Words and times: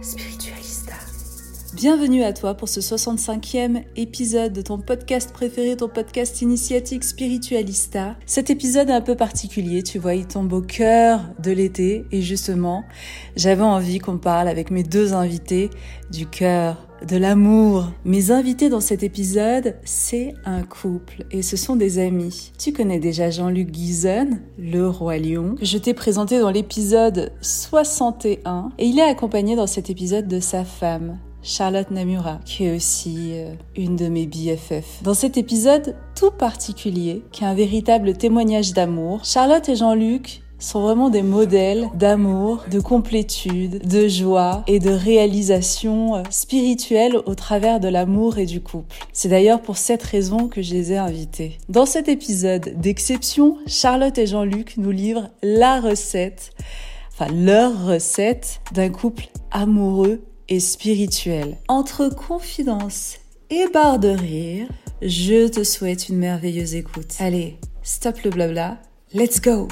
Spiritualista. 0.00 0.94
Bienvenue 1.74 2.22
à 2.22 2.32
toi 2.32 2.54
pour 2.54 2.68
ce 2.68 2.80
65e 2.80 3.84
épisode 3.96 4.54
de 4.54 4.62
ton 4.62 4.78
podcast 4.78 5.32
préféré, 5.34 5.76
ton 5.76 5.88
podcast 5.88 6.40
initiatique 6.40 7.04
Spiritualista. 7.04 8.16
Cet 8.24 8.48
épisode 8.48 8.88
est 8.88 8.94
un 8.94 9.02
peu 9.02 9.16
particulier, 9.16 9.82
tu 9.82 9.98
vois, 9.98 10.14
il 10.14 10.26
tombe 10.26 10.54
au 10.54 10.62
cœur 10.62 11.20
de 11.42 11.50
l'été 11.50 12.06
et 12.10 12.22
justement, 12.22 12.84
j'avais 13.36 13.62
envie 13.62 13.98
qu'on 13.98 14.16
parle 14.16 14.48
avec 14.48 14.70
mes 14.70 14.82
deux 14.82 15.12
invités 15.12 15.68
du 16.10 16.26
cœur 16.26 16.85
de 17.06 17.16
l'amour. 17.16 17.86
Mes 18.04 18.30
invités 18.30 18.68
dans 18.68 18.80
cet 18.80 19.02
épisode, 19.02 19.76
c'est 19.84 20.34
un 20.44 20.62
couple 20.62 21.24
et 21.30 21.42
ce 21.42 21.56
sont 21.56 21.76
des 21.76 21.98
amis. 21.98 22.52
Tu 22.58 22.72
connais 22.72 22.98
déjà 22.98 23.30
Jean-Luc 23.30 23.70
Guizon, 23.70 24.38
le 24.58 24.88
roi 24.88 25.18
lion, 25.18 25.56
que 25.58 25.64
je 25.64 25.78
t'ai 25.78 25.94
présenté 25.94 26.38
dans 26.38 26.50
l'épisode 26.50 27.32
61 27.40 28.70
et 28.78 28.86
il 28.86 28.98
est 28.98 29.02
accompagné 29.02 29.56
dans 29.56 29.66
cet 29.66 29.90
épisode 29.90 30.28
de 30.28 30.40
sa 30.40 30.64
femme, 30.64 31.18
Charlotte 31.42 31.90
Namura, 31.90 32.40
qui 32.44 32.64
est 32.64 32.74
aussi 32.74 33.32
euh, 33.34 33.54
une 33.76 33.96
de 33.96 34.08
mes 34.08 34.26
BFF. 34.26 35.02
Dans 35.02 35.14
cet 35.14 35.36
épisode 35.36 35.94
tout 36.14 36.32
particulier, 36.32 37.22
qui 37.30 37.44
est 37.44 37.46
un 37.46 37.54
véritable 37.54 38.14
témoignage 38.14 38.72
d'amour, 38.72 39.24
Charlotte 39.24 39.68
et 39.68 39.76
Jean-Luc 39.76 40.42
sont 40.58 40.82
vraiment 40.82 41.10
des 41.10 41.22
modèles 41.22 41.88
d'amour, 41.94 42.64
de 42.70 42.80
complétude, 42.80 43.86
de 43.86 44.08
joie 44.08 44.64
et 44.66 44.78
de 44.78 44.90
réalisation 44.90 46.16
euh, 46.16 46.22
spirituelle 46.30 47.16
au 47.26 47.34
travers 47.34 47.80
de 47.80 47.88
l'amour 47.88 48.38
et 48.38 48.46
du 48.46 48.60
couple. 48.60 48.96
C'est 49.12 49.28
d'ailleurs 49.28 49.60
pour 49.60 49.76
cette 49.76 50.02
raison 50.02 50.48
que 50.48 50.62
je 50.62 50.74
les 50.74 50.92
ai 50.92 50.96
invités. 50.96 51.58
Dans 51.68 51.86
cet 51.86 52.08
épisode 52.08 52.74
d'exception, 52.80 53.58
Charlotte 53.66 54.16
et 54.18 54.26
Jean-Luc 54.26 54.76
nous 54.78 54.90
livrent 54.90 55.30
la 55.42 55.80
recette, 55.80 56.52
enfin 57.12 57.32
leur 57.32 57.86
recette 57.86 58.60
d'un 58.72 58.88
couple 58.88 59.28
amoureux 59.50 60.22
et 60.48 60.60
spirituel. 60.60 61.56
Entre 61.68 62.08
confidence 62.08 63.16
et 63.50 63.66
barre 63.72 63.98
de 63.98 64.08
rire, 64.08 64.68
je 65.02 65.48
te 65.48 65.62
souhaite 65.62 66.08
une 66.08 66.16
merveilleuse 66.16 66.74
écoute. 66.74 67.14
Allez, 67.18 67.58
stop 67.82 68.22
le 68.22 68.30
blabla, 68.30 68.78
let's 69.12 69.40
go 69.40 69.68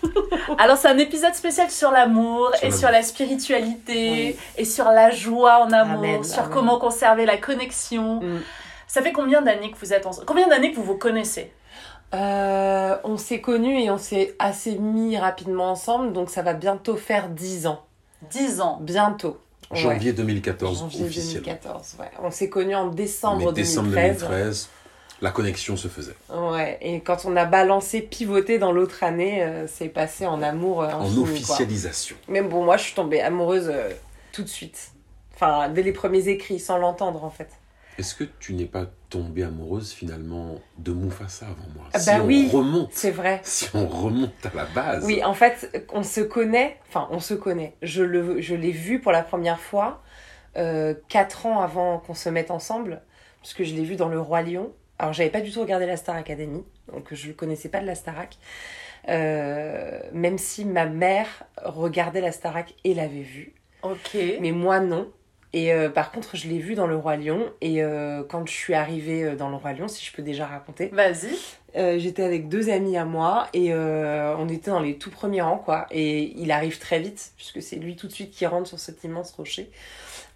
alors 0.58 0.76
c'est 0.76 0.88
un 0.88 0.98
épisode 0.98 1.34
spécial 1.34 1.70
sur 1.70 1.90
l'amour 1.90 2.50
et 2.62 2.70
sur 2.70 2.90
la 2.90 3.02
spiritualité 3.02 4.36
et 4.56 4.64
sur 4.64 4.86
la 4.86 5.10
joie 5.10 5.64
en 5.64 5.72
amour, 5.72 6.24
sur 6.24 6.50
comment 6.50 6.78
conserver 6.78 7.26
la 7.26 7.36
connexion. 7.36 8.20
Mm. 8.20 8.40
Ça 8.86 9.02
fait 9.02 9.12
combien 9.12 9.40
d'années 9.40 9.70
que 9.70 9.78
vous 9.78 9.92
êtes 9.92 10.06
ensemble? 10.06 10.26
Combien 10.26 10.48
d'années 10.48 10.70
que 10.70 10.76
vous 10.76 10.84
vous 10.84 10.98
connaissez? 10.98 11.52
Euh, 12.14 12.96
On 13.04 13.16
s'est 13.16 13.40
connus 13.40 13.80
et 13.80 13.90
on 13.90 13.98
s'est 13.98 14.34
assez 14.38 14.76
mis 14.76 15.16
rapidement 15.16 15.70
ensemble, 15.70 16.12
donc 16.12 16.28
ça 16.28 16.42
va 16.42 16.52
bientôt 16.52 16.96
faire 16.96 17.28
10 17.28 17.66
ans. 17.66 17.84
10 18.30 18.60
ans 18.60 18.78
Bientôt. 18.82 19.38
Janvier 19.72 20.12
2014, 20.12 20.80
Janvier 20.80 21.04
officiellement. 21.06 21.46
2014, 21.46 21.96
ouais. 21.98 22.10
On 22.22 22.30
s'est 22.30 22.50
connus 22.50 22.74
en 22.74 22.88
décembre, 22.88 23.46
Mais 23.46 23.52
décembre 23.52 23.88
2013. 23.88 24.20
2013, 24.20 24.68
la 25.22 25.30
connexion 25.30 25.76
se 25.76 25.88
faisait. 25.88 26.16
Ouais, 26.28 26.78
et 26.82 27.00
quand 27.00 27.24
on 27.24 27.36
a 27.36 27.44
balancé, 27.46 28.02
pivoté 28.02 28.58
dans 28.58 28.72
l'autre 28.72 29.04
année, 29.04 29.42
euh, 29.42 29.66
c'est 29.68 29.88
passé 29.88 30.26
en 30.26 30.42
amour 30.42 30.82
euh, 30.82 30.88
En 30.90 31.02
infini, 31.02 31.14
quoi. 31.24 31.32
officialisation. 31.32 32.16
Mais 32.28 32.42
bon, 32.42 32.64
moi, 32.64 32.76
je 32.76 32.82
suis 32.82 32.94
tombée 32.94 33.20
amoureuse 33.22 33.70
euh, 33.72 33.90
tout 34.32 34.42
de 34.42 34.48
suite. 34.48 34.90
Enfin, 35.34 35.68
dès 35.68 35.82
les 35.82 35.92
premiers 35.92 36.28
écrits, 36.28 36.58
sans 36.58 36.76
l'entendre, 36.76 37.24
en 37.24 37.30
fait. 37.30 37.48
Est-ce 37.98 38.14
que 38.16 38.24
tu 38.40 38.54
n'es 38.54 38.64
pas 38.64 38.86
tombée 39.10 39.42
amoureuse 39.44 39.92
finalement 39.92 40.58
de 40.78 40.92
Mufasa 40.92 41.46
avant 41.46 41.68
moi? 41.74 41.84
Ah 41.92 41.98
Si 42.00 42.06
bah 42.06 42.16
on 42.20 42.26
oui, 42.26 42.50
remonte, 42.52 42.90
C'est 42.92 43.10
vrai. 43.10 43.40
si 43.44 43.68
on 43.74 43.86
remonte 43.86 44.32
à 44.44 44.56
la 44.56 44.64
base. 44.64 45.04
Oui, 45.04 45.22
en 45.22 45.34
fait, 45.34 45.86
on 45.92 46.02
se 46.02 46.20
connaît, 46.20 46.78
enfin, 46.88 47.06
on 47.10 47.20
se 47.20 47.34
connaît. 47.34 47.76
Je 47.82 48.02
le, 48.02 48.40
je 48.40 48.54
l'ai 48.54 48.70
vu 48.72 48.98
pour 49.00 49.12
la 49.12 49.22
première 49.22 49.60
fois 49.60 50.02
quatre 51.08 51.46
ans 51.46 51.60
avant 51.60 51.98
qu'on 51.98 52.14
se 52.14 52.28
mette 52.28 52.50
ensemble, 52.50 53.00
puisque 53.40 53.62
je 53.62 53.74
l'ai 53.74 53.84
vu 53.84 53.96
dans 53.96 54.08
Le 54.08 54.20
Roi 54.20 54.42
Lion. 54.42 54.72
Alors, 55.02 55.12
j'avais 55.12 55.30
pas 55.30 55.40
du 55.40 55.50
tout 55.50 55.60
regardé 55.60 55.84
la 55.84 55.96
Star 55.96 56.14
Academy, 56.14 56.62
donc 56.92 57.12
je 57.12 57.26
ne 57.26 57.32
connaissais 57.32 57.68
pas 57.68 57.80
de 57.80 57.86
la 57.86 57.96
Starac. 57.96 58.38
Euh, 59.08 59.98
même 60.12 60.38
si 60.38 60.64
ma 60.64 60.86
mère 60.86 61.26
regardait 61.60 62.20
la 62.20 62.30
Starac 62.30 62.72
et 62.84 62.94
l'avait 62.94 63.22
vu. 63.22 63.52
Ok. 63.82 64.16
Mais 64.40 64.52
moi, 64.52 64.78
non. 64.78 65.10
Et 65.52 65.72
euh, 65.72 65.90
par 65.90 66.12
contre, 66.12 66.36
je 66.36 66.46
l'ai 66.46 66.60
vu 66.60 66.76
dans 66.76 66.86
Le 66.86 66.94
Roi 66.94 67.16
Lion. 67.16 67.52
Et 67.60 67.82
euh, 67.82 68.22
quand 68.22 68.46
je 68.46 68.52
suis 68.52 68.74
arrivée 68.74 69.34
dans 69.34 69.48
Le 69.48 69.56
Roi 69.56 69.72
Lion, 69.72 69.88
si 69.88 70.06
je 70.06 70.12
peux 70.12 70.22
déjà 70.22 70.46
raconter, 70.46 70.86
Vas-y. 70.92 71.98
j'étais 71.98 72.22
avec 72.22 72.48
deux 72.48 72.70
amis 72.70 72.96
à 72.96 73.04
moi 73.04 73.48
et 73.54 73.74
on 73.74 74.48
était 74.48 74.70
dans 74.70 74.78
les 74.78 74.98
tout 74.98 75.10
premiers 75.10 75.42
rangs, 75.42 75.58
quoi. 75.58 75.88
Et 75.90 76.32
il 76.40 76.52
arrive 76.52 76.78
très 76.78 77.00
vite, 77.00 77.32
puisque 77.36 77.60
c'est 77.60 77.74
lui 77.74 77.96
tout 77.96 78.06
de 78.06 78.12
suite 78.12 78.30
qui 78.30 78.46
rentre 78.46 78.68
sur 78.68 78.78
cet 78.78 79.02
immense 79.02 79.32
rocher 79.32 79.68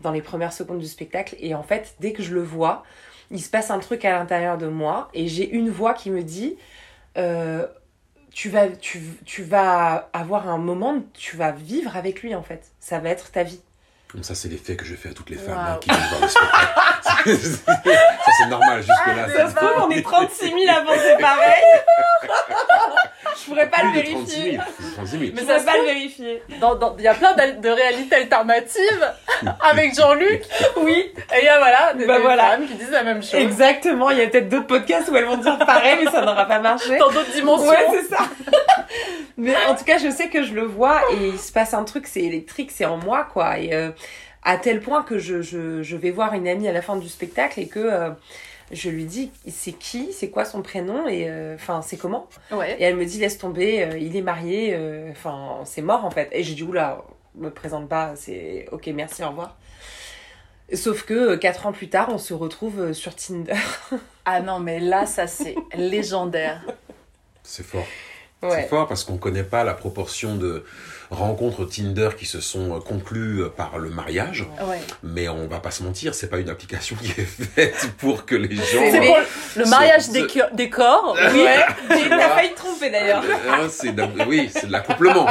dans 0.01 0.11
les 0.11 0.23
premières 0.23 0.53
secondes 0.53 0.81
du 0.81 0.89
spectacle. 0.89 1.37
Et 1.39 1.55
en 1.55 1.63
fait, 1.63 1.95
dès 2.01 2.13
que 2.13 2.25
je 2.25 2.35
le 2.35 2.43
vois, 2.43 2.83
il 3.31 3.43
se 3.43 3.51
passe 3.51 3.71
un 3.71 3.79
truc 3.79 4.05
à 4.05 4.13
l'intérieur 4.13 4.59
de 4.59 4.67
moi 4.67 5.09
et 5.15 5.29
j'ai 5.29 5.49
une 5.49 5.71
voix 5.71 5.95
qui 5.95 6.11
me 6.11 6.23
dit 6.23 6.57
euh, 7.17 7.67
tu, 8.33 8.51
vas, 8.51 8.69
tu, 8.69 9.01
tu 9.25 9.43
vas 9.43 10.11
avoir 10.13 10.49
un 10.49 10.59
moment, 10.59 11.03
tu 11.15 11.37
vas 11.37 11.53
vivre 11.53 11.97
avec 11.97 12.23
lui, 12.23 12.35
en 12.35 12.43
fait. 12.43 12.67
Ça 12.81 12.99
va 12.99 13.09
être 13.09 13.31
ta 13.31 13.43
vie. 13.43 13.61
Ça, 14.23 14.35
c'est 14.35 14.49
l'effet 14.49 14.77
que 14.77 14.85
je 14.85 14.95
fais 14.95 15.11
à 15.11 15.13
toutes 15.13 15.31
les 15.31 15.37
femmes 15.37 15.59
hein, 15.59 15.79
qui 15.81 15.91
viennent 15.91 16.09
voir 16.09 16.21
le 16.23 16.29
spectacle. 16.29 17.37
ça, 18.25 18.33
c'est 18.39 18.49
normal 18.49 18.83
jusque-là. 18.83 19.29
Ça 19.29 19.51
se 19.51 19.55
trouve, 19.55 19.85
on 19.87 19.91
est 19.91 20.03
36 20.03 20.45
000 20.45 20.57
à 20.69 20.83
penser 20.83 21.17
pareil. 21.21 21.65
je 23.41 23.45
pourrais 23.49 23.69
pas 23.71 23.83
le 23.85 23.91
Plus 23.93 24.03
de 24.03 24.07
36 24.13 24.35
vérifier. 24.37 24.53
000. 24.53 24.63
36 24.95 25.19
000. 25.19 25.31
Je 25.37 25.45
ça 25.45 25.59
se 25.59 25.65
pas 25.65 25.77
le 25.79 25.85
vérifier. 25.85 26.43
Dans- 26.61 26.75
dans- 26.75 26.97
Il 26.99 27.05
y 27.05 27.09
a 27.09 27.15
plein 27.15 27.35
de 27.35 27.69
réalités 27.69 28.17
alternatives 28.17 29.13
avec 29.61 29.95
Jean-Luc. 29.95 30.43
Oui. 30.79 31.13
Et 31.35 31.39
il 31.41 31.45
y 31.45 31.49
a 31.49 31.59
voilà, 31.59 31.95
des, 31.95 32.07
Bah 32.07 32.17
des 32.17 32.23
voilà. 32.23 32.51
femmes 32.53 32.67
qui 32.67 32.75
disent 32.75 32.91
la 32.91 33.03
même 33.05 33.23
chose. 33.23 33.35
Exactement, 33.35 34.11
il 34.11 34.19
y 34.19 34.23
a 34.23 34.27
peut-être 34.29 34.49
d'autres 34.49 34.67
podcasts 34.67 35.09
où 35.09 35.17
elles 35.17 35.25
vont 35.25 35.37
dire 35.37 35.59
pareil, 35.59 35.99
mais 36.05 36.11
ça 36.11 36.23
n'aura 36.23 36.47
pas 36.47 36.59
marché. 36.61 36.97
Dans 36.99 37.11
d'autres 37.11 37.33
dimensions. 37.33 37.69
Ouais, 37.69 37.87
c'est 37.93 38.15
ça. 38.15 38.23
mais 39.37 39.55
en 39.69 39.75
tout 39.75 39.85
cas, 39.85 39.99
je 39.99 40.11
sais 40.11 40.29
que 40.29 40.43
je 40.43 40.55
le 40.55 40.63
vois 40.65 41.01
et 41.13 41.29
il 41.29 41.39
se 41.39 41.53
passe 41.53 41.75
un 41.75 41.85
truc, 41.85 42.07
c'est 42.07 42.23
électrique, 42.23 42.71
c'est 42.73 42.85
en 42.87 42.97
moi, 42.97 43.27
quoi. 43.33 43.59
Et 43.59 43.75
euh, 43.75 43.91
à 44.45 44.57
tel 44.57 44.81
point 44.81 45.03
que 45.03 45.19
je, 45.19 45.43
je, 45.43 45.83
je 45.83 45.97
vais 45.97 46.11
voir 46.11 46.35
une 46.35 46.49
amie 46.49 46.69
à 46.69 46.73
la 46.73 46.83
fin 46.83 46.97
du 46.97 47.09
spectacle 47.09 47.61
et 47.61 47.69
que 47.69 47.81
euh, 47.81 48.11
je 48.73 48.91
lui 48.91 49.05
dis 49.05 49.31
c'est 49.49 49.73
qui, 49.73 50.13
c'est 50.13 50.31
quoi 50.31 50.45
son 50.45 50.63
prénom 50.63 51.07
et 51.07 51.29
euh, 51.29 51.55
enfin 51.55 51.83
c'est 51.83 51.97
comment. 51.97 52.29
Ouais. 52.51 52.77
Et 52.79 52.85
elle 52.85 52.97
me 52.97 53.05
dit 53.05 53.19
laisse 53.19 53.39
tomber, 53.39 53.85
euh, 53.85 53.99
il 53.99 54.17
est 54.17 54.23
marié, 54.23 54.75
euh, 54.75 55.11
enfin 55.11 55.61
c'est 55.65 55.83
mort 55.83 56.05
en 56.05 56.11
fait. 56.11 56.29
Et 56.33 56.43
j'ai 56.43 56.55
dit 56.55 56.63
oula, 56.63 57.05
me 57.35 57.51
présente 57.51 57.89
pas, 57.89 58.15
c'est 58.17 58.67
ok 58.73 58.87
merci 58.89 59.23
au 59.23 59.29
revoir. 59.29 59.57
Sauf 60.75 61.05
que 61.05 61.37
quatre 61.37 61.67
ans 61.67 61.73
plus 61.73 61.89
tard, 61.89 62.09
on 62.11 62.19
se 62.19 62.35
retrouve 62.35 62.93
sur 62.93 63.15
Tinder. 63.15 63.55
Ah 64.25 64.41
non, 64.41 64.59
mais 64.59 64.81
là, 64.81 65.07
ça 65.07 65.29
c'est 65.29 65.55
légendaire. 65.77 66.61
C'est 67.45 67.63
fort. 67.63 67.87
Ouais. 68.43 68.51
C'est 68.51 68.69
fort 68.69 68.89
parce 68.89 69.05
qu'on 69.05 69.19
connaît 69.19 69.45
pas 69.45 69.63
la 69.63 69.75
proportion 69.75 70.35
de 70.35 70.65
rencontres 71.11 71.65
Tinder 71.65 72.11
qui 72.19 72.27
se 72.27 72.41
sont 72.41 72.77
euh, 72.77 72.81
conclues 72.81 73.43
euh, 73.43 73.49
par 73.49 73.79
le 73.79 73.91
mariage. 73.91 74.47
Ouais. 74.69 74.79
Mais 75.03 75.29
on 75.29 75.47
va 75.47 75.61
pas 75.61 75.71
se 75.71 75.83
mentir, 75.83 76.15
c'est 76.15 76.29
pas 76.29 76.39
une 76.39 76.49
application 76.49 76.97
qui 77.03 77.11
est 77.21 77.25
faite 77.25 77.91
pour 77.99 78.25
que 78.27 78.35
les 78.35 78.55
gens. 78.57 78.63
C'est 78.91 78.99
euh, 78.99 79.13
pour 79.13 79.19
le 79.57 79.65
mariage 79.67 80.09
des, 80.11 80.27
co- 80.27 80.41
des 80.55 80.71
corps. 80.71 81.17
Oui, 81.33 81.41
Ouais. 81.43 81.65
j'ai 81.91 82.09
failli 82.09 82.51
te 82.51 82.57
tromper 82.57 82.91
d'ailleurs. 82.91 83.23
euh, 83.23 84.25
oui, 84.29 84.49
c'est 84.53 84.67
de 84.67 84.73
l'accouplement. 84.73 85.27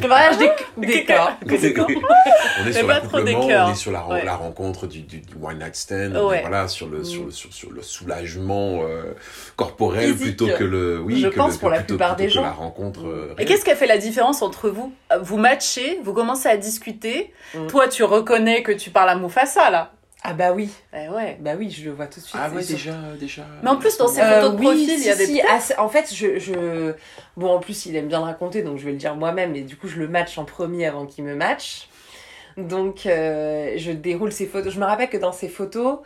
Le 0.00 0.08
mariage 0.08 0.38
des, 0.38 0.50
Des 0.86 1.04
corps. 1.04 1.32
on 1.46 2.66
est 2.66 2.72
sur 2.72 2.86
l'accouplement, 2.86 3.40
on 3.46 3.70
est 3.72 3.74
sur 3.74 3.92
la, 3.92 4.00
ren- 4.00 4.14
Ouais. 4.14 4.24
la 4.24 4.36
rencontre 4.36 4.86
du, 4.86 5.00
du, 5.02 5.18
du 5.20 5.34
one 5.40 5.58
night 5.58 5.76
stand, 5.76 6.16
Ouais. 6.16 6.40
voilà, 6.40 6.68
sur 6.68 6.88
le, 6.88 7.04
sur 7.04 7.24
le, 7.26 7.30
sur, 7.30 7.52
sur 7.52 7.70
le 7.70 7.82
soulagement 7.82 8.80
euh, 8.82 9.14
corporel 9.56 10.12
Physique. 10.12 10.36
plutôt 10.36 10.48
que 10.56 10.64
le, 10.64 11.00
oui, 11.00 11.20
Je 11.20 11.28
que 11.28 11.36
pense 11.36 11.54
le- 11.54 11.58
pour 11.58 11.70
la 11.70 11.78
plutôt- 11.78 11.94
plupart 11.94 12.16
plutôt 12.16 12.22
des 12.22 12.28
que 12.28 12.34
gens. 12.34 12.42
la 12.42 12.50
rencontre. 12.52 13.06
euh, 13.06 13.34
Et 13.38 13.44
qu'est-ce 13.44 13.64
qui 13.64 13.70
a 13.70 13.76
fait 13.76 13.86
la 13.86 13.98
différence 13.98 14.42
entre 14.42 14.68
vous 14.70 14.87
Vous 15.20 15.36
matchez, 15.36 15.98
vous 16.02 16.12
commencez 16.12 16.48
à 16.48 16.56
discuter. 16.56 17.32
Mm. 17.54 17.66
Toi, 17.68 17.88
tu 17.88 18.02
reconnais 18.04 18.62
que 18.62 18.72
tu 18.72 18.90
parles 18.90 19.10
à 19.10 19.16
Mufasa, 19.16 19.70
là. 19.70 19.92
Ah 20.24 20.32
bah 20.32 20.52
oui, 20.52 20.68
Eh 20.92 21.08
ouais. 21.08 21.38
bah 21.40 21.52
oui, 21.56 21.70
je 21.70 21.84
le 21.84 21.92
vois 21.92 22.06
tout 22.08 22.18
de 22.18 22.24
suite. 22.24 22.40
Ah 22.42 22.50
ouais, 22.50 22.64
déjà, 22.64 22.92
déjà. 23.20 23.42
Mais 23.62 23.70
en 23.70 23.76
plus, 23.76 23.96
dans 23.98 24.08
ces 24.08 24.20
Euh, 24.20 24.40
photos 24.42 24.52
de 24.54 24.58
oui, 24.58 24.64
profil, 24.66 24.90
il 24.90 24.98
si, 24.98 25.06
y 25.06 25.10
avait 25.10 25.26
si, 25.26 25.40
assez- 25.42 25.76
en 25.78 25.88
fait, 25.88 26.12
je, 26.12 26.38
je... 26.40 26.92
Bon, 27.36 27.54
en 27.54 27.60
plus, 27.60 27.86
il 27.86 27.94
aime 27.94 28.08
bien 28.08 28.18
le 28.18 28.24
raconter, 28.24 28.62
donc 28.62 28.78
je 28.78 28.84
vais 28.84 28.90
le 28.90 28.96
dire 28.98 29.14
moi-même, 29.14 29.54
et 29.54 29.60
du 29.62 29.76
coup, 29.76 29.86
je 29.86 29.96
le 30.00 30.08
match 30.08 30.36
en 30.36 30.44
premier 30.44 30.86
avant 30.86 31.06
qu'il 31.06 31.22
me 31.22 31.36
match. 31.36 31.88
Donc, 32.56 33.06
euh, 33.06 33.74
je 33.76 33.92
déroule 33.92 34.32
ses 34.32 34.46
photos. 34.46 34.74
Je 34.74 34.80
me 34.80 34.84
rappelle 34.84 35.08
que 35.08 35.16
dans 35.16 35.30
ses 35.32 35.48
photos, 35.48 35.98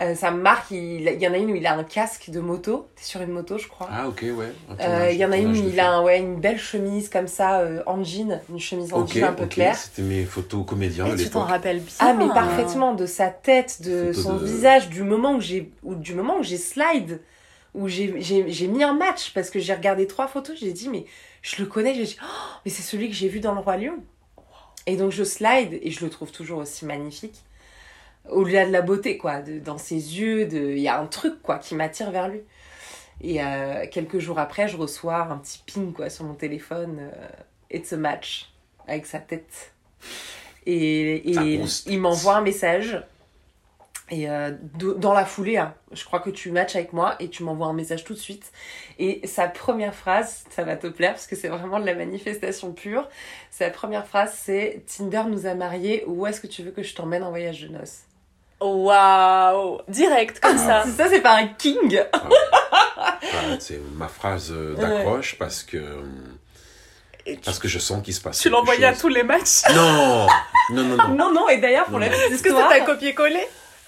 euh, 0.00 0.14
ça 0.14 0.30
me 0.30 0.40
marque, 0.40 0.70
il, 0.70 1.02
il 1.08 1.20
y 1.20 1.26
en 1.28 1.32
a 1.32 1.38
une 1.38 1.50
où 1.50 1.54
il 1.54 1.66
a 1.66 1.74
un 1.74 1.84
casque 1.84 2.30
de 2.30 2.40
moto. 2.40 2.88
T'es 2.96 3.04
sur 3.04 3.20
une 3.20 3.30
moto, 3.32 3.58
je 3.58 3.68
crois. 3.68 3.88
Ah 3.90 4.08
ok, 4.08 4.24
ouais. 4.36 4.52
un 4.80 4.84
Euh, 4.84 5.10
Il 5.10 5.18
y 5.18 5.24
en 5.24 5.32
a 5.32 5.36
une 5.36 5.50
où 5.52 5.54
il 5.54 5.80
a 5.80 5.92
un- 5.92 6.02
ouais, 6.02 6.18
une 6.18 6.40
belle 6.40 6.58
chemise 6.58 7.08
comme 7.08 7.26
ça, 7.26 7.60
euh, 7.60 7.82
en 7.86 8.02
jean, 8.04 8.40
une 8.50 8.58
chemise 8.60 8.92
en 8.92 9.06
jean 9.06 9.24
un 9.24 9.32
peu 9.32 9.44
ok, 9.44 9.48
claire. 9.50 9.76
C'était 9.76 10.02
mes 10.02 10.24
photos 10.24 10.64
comédiens 10.66 11.06
Et 11.06 11.16
de 11.16 11.22
tu 11.22 11.30
t'en 11.30 11.44
rappelles 11.44 11.80
bien. 11.80 11.94
Ah 12.00 12.14
mais 12.14 12.28
parfaitement 12.28 12.94
de 12.94 13.06
sa 13.06 13.28
tête, 13.28 13.82
de 13.82 14.12
Photo 14.12 14.22
son 14.22 14.36
de- 14.36 14.44
visage, 14.44 14.88
du 14.88 15.02
moment 15.02 15.34
où 15.36 15.40
j'ai 15.40 15.70
ou 15.82 15.94
du 15.94 16.14
moment 16.14 16.38
où 16.38 16.42
j'ai 16.42 16.58
slide, 16.58 17.20
où 17.74 17.88
j'ai 17.88 18.20
j'ai 18.20 18.50
j'ai 18.50 18.66
mis 18.68 18.82
un 18.84 18.94
match 18.94 19.32
parce 19.34 19.50
que 19.50 19.58
j'ai 19.58 19.74
regardé 19.74 20.06
trois 20.06 20.28
photos, 20.28 20.56
j'ai 20.58 20.72
dit 20.72 20.88
mais 20.88 21.06
je 21.42 21.56
le 21.62 21.66
connais, 21.66 21.94
j'ai 21.94 22.04
dit 22.04 22.16
oh, 22.22 22.26
mais 22.64 22.70
c'est 22.70 22.82
celui 22.82 23.08
que 23.08 23.14
j'ai 23.14 23.28
vu 23.28 23.40
dans 23.40 23.54
le 23.54 23.60
roi 23.60 23.76
lion. 23.76 23.96
Et 24.86 24.96
donc 24.96 25.12
je 25.12 25.24
slide 25.24 25.78
et 25.82 25.90
je 25.90 26.04
le 26.04 26.10
trouve 26.10 26.30
toujours 26.32 26.60
aussi 26.60 26.84
magnifique. 26.86 27.42
Au-delà 28.30 28.66
de 28.66 28.72
la 28.72 28.82
beauté 28.82 29.18
quoi, 29.18 29.40
de, 29.40 29.58
dans 29.58 29.78
ses 29.78 29.94
yeux, 30.20 30.48
il 30.52 30.78
y 30.78 30.88
a 30.88 30.98
un 31.00 31.06
truc 31.06 31.42
quoi 31.42 31.58
qui 31.58 31.74
m'attire 31.74 32.10
vers 32.10 32.28
lui. 32.28 32.40
Et 33.20 33.42
euh, 33.42 33.86
quelques 33.90 34.18
jours 34.18 34.38
après, 34.38 34.68
je 34.68 34.76
reçois 34.76 35.22
un 35.22 35.38
petit 35.38 35.62
ping 35.66 35.92
quoi 35.92 36.08
sur 36.10 36.24
mon 36.24 36.34
téléphone 36.34 36.98
euh, 37.00 37.28
It's 37.70 37.92
a 37.92 37.96
match 37.96 38.50
avec 38.86 39.06
sa 39.06 39.18
tête. 39.18 39.72
Et, 40.66 41.28
il 41.86 42.00
m'envoie 42.00 42.36
un 42.36 42.40
message. 42.42 43.02
Et 44.10 44.30
euh, 44.30 44.52
de- 44.78 44.94
dans 44.94 45.12
la 45.12 45.26
foulée, 45.26 45.58
hein, 45.58 45.74
je 45.92 46.02
crois 46.04 46.20
que 46.20 46.30
tu 46.30 46.50
matches 46.50 46.76
avec 46.76 46.94
moi 46.94 47.16
et 47.20 47.28
tu 47.28 47.42
m'envoies 47.42 47.66
un 47.66 47.74
message 47.74 48.04
tout 48.04 48.14
de 48.14 48.18
suite. 48.18 48.52
Et 48.98 49.26
sa 49.26 49.48
première 49.48 49.94
phrase, 49.94 50.44
ça 50.50 50.64
va 50.64 50.76
te 50.76 50.86
plaire 50.86 51.12
parce 51.12 51.26
que 51.26 51.36
c'est 51.36 51.48
vraiment 51.48 51.78
de 51.78 51.84
la 51.84 51.94
manifestation 51.94 52.72
pure. 52.72 53.06
Sa 53.50 53.68
première 53.68 54.06
phrase, 54.06 54.32
c'est 54.34 54.82
Tinder 54.86 55.24
nous 55.28 55.44
a 55.46 55.54
mariés. 55.54 56.04
Où 56.06 56.26
est-ce 56.26 56.40
que 56.40 56.46
tu 56.46 56.62
veux 56.62 56.70
que 56.70 56.82
je 56.82 56.94
t'emmène 56.94 57.22
en 57.22 57.30
voyage 57.30 57.60
de 57.60 57.68
noces? 57.68 58.04
Waouh 58.60 59.78
Direct, 59.88 60.40
comme 60.40 60.58
ça. 60.58 60.84
Ça, 60.96 61.08
c'est 61.08 61.20
pas 61.20 61.36
un 61.36 61.46
king. 61.48 62.02
Ah, 63.00 63.56
c'est 63.60 63.80
ma 63.94 64.08
phrase 64.08 64.50
euh, 64.50 64.74
d'accroche 64.74 65.36
parce 65.38 65.62
que 65.62 65.76
tu, 67.24 67.36
parce 67.44 67.58
que 67.60 67.68
je 67.68 67.78
sens 67.78 68.02
qu'il 68.02 68.12
se 68.14 68.20
passe. 68.20 68.40
tu 68.40 68.48
l'envoyais 68.50 68.84
à 68.86 68.92
tous 68.94 69.08
les 69.08 69.22
matchs? 69.22 69.62
Non, 69.74 70.26
non, 70.72 70.82
non, 70.82 70.96
non, 70.96 71.08
Non, 71.14 71.32
non. 71.32 71.48
Et 71.48 71.58
d'ailleurs, 71.58 71.84
pour 71.84 71.94
Non, 71.94 72.06
la 72.06 72.08
petite 72.08 72.32
Est-ce 72.32 72.42
que 72.42 72.50
ça 72.50 72.66
t'a 72.68 72.80
copié-collé? 72.80 73.40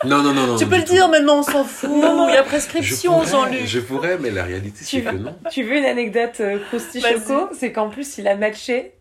Non, 0.05 0.22
non, 0.22 0.32
non, 0.32 0.46
non. 0.46 0.56
Tu 0.56 0.67
peux 0.67 0.76
le 0.76 0.84
tout. 0.84 0.93
dire 0.93 1.08
maintenant, 1.08 1.38
on 1.40 1.43
s'en 1.43 1.64
fout. 1.64 1.90
Non, 1.90 2.14
non. 2.17 2.28
Il 2.28 2.34
y 2.34 2.37
a 2.37 2.43
Je 2.44 2.49
prescription, 2.49 3.14
pourrais, 3.14 3.31
Jean-Luc. 3.31 3.67
Je 3.67 3.81
pourrais, 3.81 4.19
mais 4.19 4.31
la 4.31 4.44
réalité 4.44 4.78
c'est 4.84 4.99
Tu 4.99 5.02
que 5.02 5.11
veux- 5.11 5.19
non. 5.19 5.37
Tu 5.50 5.62
veux 5.64 5.76
une 5.76 5.84
anecdote 5.84 6.40
euh, 6.40 6.58
choco 6.72 7.49
C'est 7.58 7.72
qu'en 7.72 7.88
plus, 7.88 8.19
il 8.19 8.28
a 8.28 8.37
matché 8.37 8.93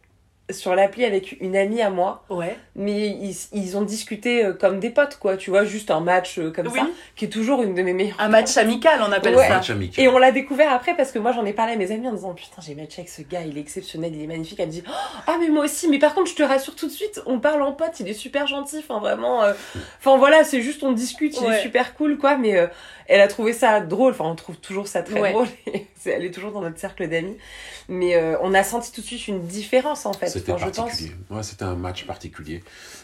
sur 0.50 0.76
l'appli 0.76 1.06
avec 1.06 1.38
une 1.42 1.56
amie 1.56 1.82
à 1.82 1.90
moi. 1.90 2.24
Ouais. 2.30 2.58
Mais 2.76 3.08
ils, 3.10 3.36
ils 3.54 3.78
ont 3.78 3.82
discuté 3.82 4.44
euh, 4.46 4.54
comme 4.54 4.80
des 4.80 4.90
potes, 4.90 5.18
quoi. 5.20 5.38
Tu 5.38 5.50
vois, 5.50 5.66
juste 5.66 5.92
un 5.92 6.00
match 6.00 6.40
euh, 6.40 6.52
comme 6.52 6.68
Oui. 6.68 6.80
ça, 6.80 6.88
qui 7.16 7.26
est 7.26 7.30
toujours 7.30 7.62
une 7.64 7.76
de 7.76 7.82
mes 7.82 7.94
meilleures. 7.94 8.16
Un 8.20 8.30
match 8.30 8.56
amical, 8.58 9.00
on 9.08 9.12
appelle 9.12 9.36
Ouais. 9.36 9.48
ça. 9.48 9.56
Match 9.56 9.70
amical. 9.70 10.04
Et 10.04 10.08
on 10.08 10.18
l'a 10.18 10.32
découvert 10.32 10.72
après 10.74 10.96
parce 10.96 11.12
que 11.12 11.20
moi 11.20 11.32
j'en 11.32 11.46
ai 11.46 11.54
parlé 11.54 11.74
à 11.74 11.76
mes 11.76 11.92
amis 11.92 12.08
en 12.08 12.14
disant 12.14 12.34
putain 12.34 12.62
j'ai 12.66 12.76
matché 12.76 13.02
avec 13.02 13.10
ce 13.10 13.22
gars, 13.22 13.42
il 13.46 13.58
est 13.58 13.62
exceptionnel, 13.62 14.14
il 14.16 14.22
est 14.24 14.28
magnifique. 14.28 14.60
Elle 14.60 14.68
me 14.68 14.72
dit 14.72 14.84
ah 15.28 15.38
mais 15.40 15.50
moi 15.50 15.66
aussi, 15.66 15.88
mais 15.88 16.00
par 16.00 16.14
contre 16.14 16.30
je 16.32 16.36
te 16.36 16.44
rassure 16.44 16.76
tout 16.76 16.88
de 16.88 16.92
suite, 16.92 17.22
on 17.26 17.40
parle 17.40 17.62
en 17.62 17.72
pote, 17.74 18.00
il 18.00 18.08
est 18.08 18.14
super 18.14 18.48
gentil, 18.48 18.78
enfin 18.80 19.00
vraiment, 19.00 19.44
euh, 19.44 19.54
enfin 20.00 20.18
voilà 20.18 20.44
c'est 20.44 20.62
juste 20.62 20.84
on 20.84 20.92
discute, 20.92 21.36
il 21.42 21.48
Ouais. 21.48 21.58
est 21.60 21.62
super 21.62 21.94
cool 21.96 22.18
quoi, 22.18 22.38
mais 22.38 22.58
euh, 22.58 22.68
elle 23.10 23.20
a 23.22 23.28
trouvé 23.28 23.52
ça 23.54 23.82
drôle, 23.82 24.14
enfin 24.14 24.26
on 24.26 24.36
trouve 24.36 24.56
toujours 24.58 24.88
ça 24.88 25.02
très 25.04 25.20
Ouais. 25.20 25.32
drôle, 25.34 25.48
elle 26.06 26.24
est 26.24 26.32
toujours 26.32 26.52
dans 26.54 26.62
notre 26.62 26.80
cercle 26.80 27.08
d'amis, 27.10 27.36
mais 27.90 28.16
euh, 28.16 28.38
on 28.42 28.54
a 28.54 28.64
senti 28.64 28.92
tout 28.94 29.02
de 29.02 29.06
suite 29.06 29.28
une 29.28 29.46
différence 29.46 30.06
en 30.06 30.14
fait, 30.14 30.28
C'était 30.28 30.52
enfin, 30.54 30.68
pense. 30.68 30.78
particulier. 30.78 31.12
Ouais, 31.30 31.44
c'était 31.44 31.64
un 31.64 31.76
match 31.76 32.06
particulier. 32.06 32.64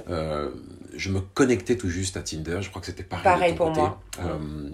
Euh, 0.09 0.51
je 0.95 1.09
me 1.09 1.19
connectais 1.19 1.75
tout 1.75 1.89
juste 1.89 2.15
à 2.17 2.21
Tinder. 2.21 2.59
Je 2.61 2.69
crois 2.69 2.79
que 2.81 2.85
c'était 2.87 3.03
pareil, 3.03 3.23
Pareil 3.23 3.53
de 3.53 3.57
ton 3.57 3.65
pour 3.73 3.73
côté. 3.73 3.81
moi. 3.81 3.99
Euh, 4.39 4.69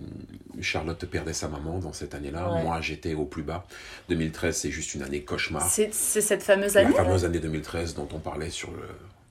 Charlotte 0.62 1.04
perdait 1.06 1.34
sa 1.34 1.48
maman 1.48 1.80
dans 1.80 1.94
cette 1.94 2.14
année-là. 2.14 2.54
Ouais. 2.54 2.64
Moi, 2.64 2.80
j'étais 2.82 3.14
au 3.16 3.26
plus 3.26 3.42
bas. 3.42 3.66
2013, 4.10 4.56
c'est 4.56 4.70
juste 4.70 4.94
une 4.94 5.02
année 5.02 5.22
cauchemar. 5.24 5.68
C'est 5.68 5.92
cette 5.94 6.44
fameuse 6.44 6.76
La 6.76 6.82
année. 6.82 6.94
fameuse 6.94 7.26
année 7.26 7.40
2013 7.40 7.96
dont 7.96 8.08
on 8.14 8.20
parlait 8.20 8.50
sur 8.50 8.70
le, 8.72 8.84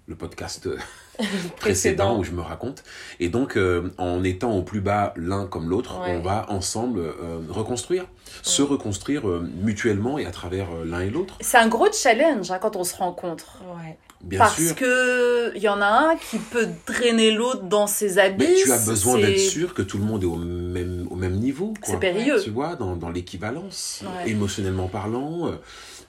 le 0.07 0.17
podcast 0.17 0.67
euh, 0.67 0.77
Précédent. 1.19 1.55
précédent 1.57 2.19
où 2.19 2.25
je 2.25 2.33
me 2.33 2.41
raconte. 2.41 2.83
Et 3.21 3.29
donc, 3.29 3.57
euh, 3.57 3.91
en 3.99 4.25
étant 4.25 4.53
au 4.57 4.63
plus 4.63 4.81
bas 4.81 5.13
l'un 5.17 5.47
comme 5.47 5.69
l'autre, 5.69 6.01
Ouais. 6.01 6.17
on 6.17 6.21
va 6.23 6.47
ensemble 6.51 7.01
euh, 7.01 7.39
reconstruire, 7.49 8.07
se 8.43 8.63
reconstruire 8.63 9.29
euh, 9.29 9.47
mutuellement 9.63 10.19
et 10.19 10.27
à 10.27 10.31
travers 10.31 10.69
euh, 10.73 10.85
l'un 10.85 11.01
et 11.01 11.11
l'autre. 11.11 11.37
C'est 11.41 11.59
un 11.59 11.69
gros 11.69 11.89
challenge 11.93 12.51
hein, 12.51 12.59
quand 12.61 12.77
on 12.77 12.85
se 12.85 12.97
rencontre. 12.97 13.59
Ouais. 13.77 13.99
Bien 14.23 14.39
Parce 14.41 14.63
sûr. 14.63 14.75
que 14.77 15.57
il 15.57 15.63
y 15.63 15.69
en 15.69 15.81
a 15.81 15.87
un 15.87 16.17
qui 16.17 16.37
peut 16.39 16.69
drainer 16.87 17.31
l'autre 17.31 17.63
dans 17.63 17.87
ses 17.87 18.19
habits. 18.19 18.47
Mais 18.49 18.55
tu 18.55 18.71
as 18.71 18.85
besoin 18.85 19.17
d'être 19.19 19.39
sûr 19.39 19.73
que 19.73 19.81
tout 19.81 19.97
le 19.97 20.05
monde 20.05 20.23
est 20.23 20.27
au 20.27 20.37
même, 20.37 21.07
au 21.11 21.17
même 21.17 21.37
niveau. 21.37 21.73
C'est 21.83 21.99
périlleux. 21.99 22.39
Tu 22.43 22.51
vois, 22.51 22.77
dans, 22.77 22.97
dans 22.97 23.09
l'équivalence, 23.09 24.03
Ouais. 24.05 24.31
émotionnellement 24.31 24.89
parlant, 24.89 25.47
euh, 25.49 25.53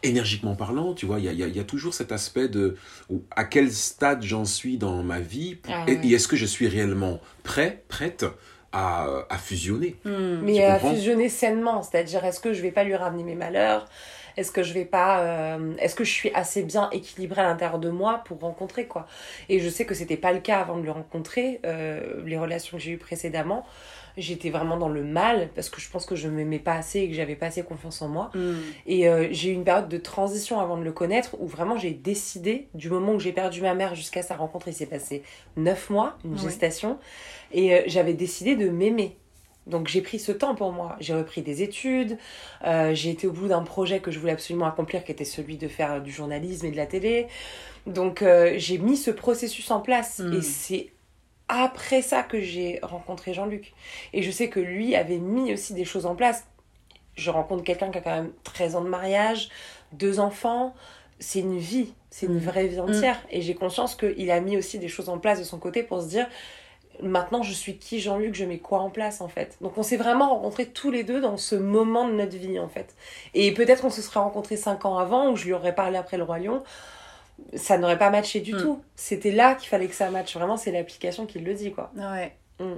énergiquement 0.03 0.55
parlant, 0.55 0.93
tu 0.93 1.05
vois, 1.05 1.19
il 1.19 1.25
y 1.25 1.29
a, 1.29 1.33
y 1.33 1.43
a- 1.43 1.47
il 1.47 1.55
y 1.55 1.59
a 1.59 1.63
toujours 1.63 1.93
cet 1.93 2.11
aspect 2.11 2.47
de 2.47 2.75
où- 3.09 3.23
à 3.35 3.43
quel 3.45 3.71
stade 3.71 4.23
j'en 4.23 4.45
suis 4.45 4.77
dans 4.77 5.03
ma 5.03 5.19
vie 5.19 5.57
Ah 5.67 5.85
et, 5.87 5.93
est-ce 6.13 6.27
que 6.27 6.35
je 6.35 6.45
suis 6.45 6.67
réellement 6.67 7.19
prêt, 7.43 7.83
prête 7.87 8.25
à, 8.71 9.25
à 9.29 9.37
fusionner? 9.37 9.95
Hmm. 10.03 10.41
Mais 10.41 10.63
à 10.65 10.79
comprends? 10.79 10.89
fusionner 10.89 11.29
sainement, 11.29 11.83
c'est-à-dire 11.83 12.25
est-ce 12.25 12.39
que 12.39 12.53
je 12.53 12.61
vais 12.63 12.71
pas 12.71 12.83
lui 12.83 12.95
ramener 12.95 13.23
mes 13.23 13.35
malheurs? 13.35 13.87
Est-ce 14.35 14.51
que 14.51 14.63
je 14.63 14.73
vais 14.73 14.85
pas 14.85 15.19
euh, 15.57 15.75
est-ce 15.77 15.93
que 15.93 16.03
je 16.03 16.11
suis 16.11 16.31
assez 16.33 16.63
bien 16.63 16.89
équilibrée 16.91 17.41
à 17.41 17.43
l'intérieur 17.43 17.77
de 17.79 17.89
moi 17.89 18.23
pour 18.25 18.39
rencontrer 18.39 18.87
quoi? 18.87 19.05
Et 19.49 19.59
je 19.59 19.69
sais 19.69 19.85
que 19.85 19.93
c'était 19.93 20.17
pas 20.17 20.31
le 20.33 20.39
cas 20.39 20.59
avant 20.61 20.77
de 20.79 20.83
le 20.85 20.91
rencontrer, 20.91 21.59
euh, 21.65 22.23
les 22.25 22.37
relations 22.37 22.77
que 22.77 22.83
j'ai 22.83 22.91
eues 22.91 22.97
précédemment, 22.97 23.63
j'étais 24.17 24.49
vraiment 24.49 24.77
dans 24.77 24.89
le 24.89 25.03
mal 25.03 25.49
parce 25.55 25.69
que 25.69 25.81
je 25.81 25.89
pense 25.89 26.05
que 26.05 26.15
je 26.15 26.27
m'aimais 26.27 26.59
pas 26.59 26.73
assez 26.73 26.99
et 26.99 27.07
que 27.07 27.13
j'avais 27.13 27.35
pas 27.35 27.47
assez 27.47 27.63
confiance 27.63 28.01
en 28.01 28.07
moi. 28.07 28.29
Hmm. 28.33 28.55
Et 28.85 29.07
euh, 29.07 29.27
j'ai 29.31 29.49
eu 29.49 29.53
une 29.53 29.63
période 29.63 29.89
de 29.89 29.97
transition 29.97 30.59
avant 30.59 30.77
de 30.77 30.83
le 30.83 30.91
connaître 30.91 31.35
où 31.39 31.47
vraiment 31.47 31.77
j'ai 31.77 31.91
décidé, 31.91 32.67
du 32.73 32.89
moment 32.89 33.13
où 33.13 33.19
j'ai 33.19 33.31
perdu 33.31 33.61
ma 33.61 33.73
mère 33.73 33.95
jusqu'à 33.95 34.23
sa 34.23 34.35
rencontre, 34.35 34.67
il 34.67 34.73
s'est 34.73 34.85
passé 34.85 35.23
neuf 35.57 35.89
mois, 35.89 36.17
une 36.25 36.37
gestation, 36.37 36.97
et 37.51 37.73
euh, 37.73 37.81
j'avais 37.87 38.13
décidé 38.13 38.55
de 38.55 38.69
m'aimer. 38.69 39.17
Donc 39.67 39.87
j'ai 39.87 40.01
pris 40.01 40.17
ce 40.17 40.31
temps 40.31 40.55
pour 40.55 40.71
moi. 40.71 40.95
J'ai 40.99 41.13
repris 41.13 41.43
des 41.43 41.61
études, 41.61 42.17
euh, 42.65 42.95
j'ai 42.95 43.11
été 43.11 43.27
au 43.27 43.31
bout 43.31 43.47
d'un 43.47 43.61
projet 43.61 43.99
que 43.99 44.09
je 44.09 44.17
voulais 44.17 44.31
absolument 44.31 44.65
accomplir 44.65 45.03
qui 45.03 45.11
était 45.11 45.23
celui 45.23 45.57
de 45.57 45.67
faire 45.67 46.01
du 46.01 46.11
journalisme 46.11 46.65
et 46.65 46.71
de 46.71 46.77
la 46.77 46.87
télé. 46.87 47.27
Donc 47.85 48.23
euh, 48.23 48.55
j'ai 48.57 48.79
mis 48.79 48.97
ce 48.97 49.11
processus 49.11 49.69
en 49.69 49.79
place 49.79 50.21
Mm. 50.21 50.33
et 50.33 50.41
c'est 50.41 50.89
après 51.51 52.01
ça 52.01 52.23
que 52.23 52.39
j'ai 52.39 52.79
rencontré 52.81 53.33
Jean-Luc. 53.33 53.73
Et 54.13 54.23
je 54.23 54.31
sais 54.31 54.49
que 54.49 54.59
lui 54.59 54.95
avait 54.95 55.17
mis 55.17 55.53
aussi 55.53 55.73
des 55.73 55.85
choses 55.85 56.05
en 56.05 56.15
place. 56.15 56.45
Je 57.15 57.29
rencontre 57.29 57.63
quelqu'un 57.63 57.91
qui 57.91 57.97
a 57.97 58.01
quand 58.01 58.15
même 58.15 58.31
13 58.43 58.77
ans 58.77 58.81
de 58.81 58.87
mariage, 58.89 59.49
deux 59.91 60.19
enfants. 60.19 60.73
C'est 61.19 61.39
une 61.41 61.57
vie, 61.57 61.93
c'est 62.09 62.25
une 62.25 62.35
Mm. 62.35 62.39
vraie 62.39 62.67
vie 62.67 62.79
entière. 62.79 63.19
Et 63.29 63.41
j'ai 63.41 63.53
conscience 63.53 63.95
qu'il 63.95 64.31
a 64.31 64.39
mis 64.39 64.57
aussi 64.57 64.79
des 64.79 64.87
choses 64.87 65.09
en 65.09 65.19
place 65.19 65.39
de 65.39 65.43
son 65.43 65.59
côté 65.59 65.83
pour 65.83 66.01
se 66.01 66.07
dire 66.07 66.27
maintenant 67.03 67.41
je 67.43 67.51
suis 67.53 67.77
qui 67.77 67.99
Jean-Luc, 67.99 68.35
je 68.35 68.45
mets 68.45 68.59
quoi 68.59 68.79
en 68.79 68.89
place 68.89 69.21
en 69.21 69.27
fait? 69.27 69.57
Donc 69.61 69.77
on 69.77 69.83
s'est 69.83 69.97
vraiment 69.97 70.29
rencontrés 70.29 70.67
tous 70.67 70.89
les 70.91 71.03
deux 71.03 71.19
dans 71.19 71.35
ce 71.37 71.55
moment 71.55 72.07
de 72.07 72.13
notre 72.13 72.37
vie 72.37 72.59
en 72.59 72.69
fait. 72.69 72.95
Et 73.33 73.53
peut-être 73.53 73.81
qu'on 73.81 73.89
se 73.89 74.01
serait 74.01 74.19
rencontrés 74.19 74.57
cinq 74.57 74.85
ans 74.85 74.97
avant 74.97 75.31
où 75.31 75.35
je 75.35 75.45
lui 75.45 75.53
aurais 75.53 75.75
parlé 75.75 75.97
après 75.97 76.17
le 76.17 76.23
Roi 76.23 76.39
Lion. 76.39 76.63
Ça 77.55 77.77
n'aurait 77.77 77.97
pas 77.97 78.09
matché 78.09 78.39
du 78.39 78.53
Mm. 78.53 78.61
tout. 78.61 78.81
C'était 78.95 79.31
là 79.31 79.55
qu'il 79.55 79.69
fallait 79.69 79.87
que 79.87 79.95
ça 79.95 80.09
matche. 80.09 80.35
Vraiment, 80.35 80.57
c'est 80.57 80.71
l'application 80.71 81.25
qui 81.25 81.39
le 81.39 81.53
dit 81.53 81.71
quoi. 81.71 81.91
Ouais. 81.95 82.35
Mm. 82.59 82.73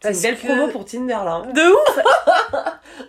C'est 0.00 0.12
une 0.14 0.20
belle 0.22 0.38
que- 0.38 0.46
promo 0.46 0.68
pour 0.68 0.84
Tinder 0.84 1.08
là. 1.24 1.42
hein. 1.44 1.52
De 1.52 1.60
ouf 1.60 1.98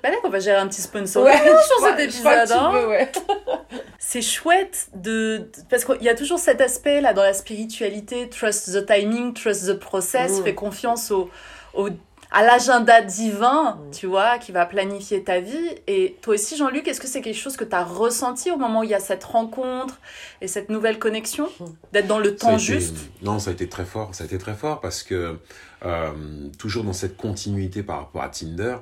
Bah 0.03 0.09
là, 0.09 0.15
on 0.23 0.29
va 0.29 0.39
gérer 0.39 0.57
un 0.57 0.67
petit 0.67 0.81
sponsor 0.81 1.23
Ouais, 1.23 1.37
sur 1.67 1.75
crois- 1.77 1.91
cet 1.91 1.99
épisode. 1.99 2.51
hein. 2.51 2.69
peux, 2.73 2.87
ouais. 2.87 3.11
C'est 3.99 4.21
chouette 4.23 4.87
de 4.95 5.37
de- 5.37 5.51
parce 5.69 5.85
qu'il 5.85 6.01
y 6.01 6.09
a 6.09 6.15
toujours 6.15 6.39
cet 6.39 6.61
aspect 6.61 6.99
là 7.01 7.13
dans 7.13 7.21
la 7.21 7.33
spiritualité, 7.33 8.27
trust 8.29 8.71
the 8.73 8.85
timing, 8.85 9.33
trust 9.33 9.67
the 9.67 9.73
process, 9.79 10.39
Mm. 10.39 10.43
fais 10.43 10.55
confiance 10.55 11.11
au, 11.11 11.29
au- 11.75 11.89
à 12.31 12.43
l'agenda 12.43 13.01
divin, 13.01 13.75
Mm. 13.87 13.91
tu 13.91 14.05
vois, 14.07 14.37
qui 14.37 14.51
va 14.51 14.65
planifier 14.65 15.23
ta 15.23 15.39
vie. 15.39 15.69
Et 15.87 16.15
toi 16.21 16.35
aussi, 16.35 16.57
Jean-Luc, 16.57 16.87
est-ce 16.87 16.99
que 17.01 17.07
c'est 17.07 17.21
quelque 17.21 17.37
chose 17.37 17.57
que 17.57 17.63
tu 17.63 17.75
as 17.75 17.83
ressenti 17.83 18.51
au 18.51 18.57
moment 18.57 18.81
où 18.81 18.83
il 18.83 18.89
y 18.91 18.93
a 18.93 18.99
cette 18.99 19.23
rencontre 19.23 19.97
et 20.41 20.47
cette 20.47 20.69
nouvelle 20.69 20.99
connexion, 20.99 21.49
Mm. 21.59 21.65
d'être 21.93 22.07
dans 22.07 22.19
le 22.19 22.35
temps 22.35 22.49
été- 22.55 22.59
juste? 22.59 22.97
Non, 23.23 23.39
ça 23.39 23.49
a 23.49 23.53
été 23.53 23.67
très 23.67 23.85
fort. 23.85 24.13
Ça 24.13 24.23
a 24.23 24.27
été 24.27 24.37
très 24.37 24.53
fort 24.55 24.79
parce 24.81 25.01
que 25.03 25.37
euh, 25.85 26.11
toujours 26.57 26.83
dans 26.83 26.91
cette 26.93 27.15
continuité 27.15 27.83
par 27.83 27.99
rapport 27.99 28.21
à 28.21 28.27
Tinder, 28.29 28.75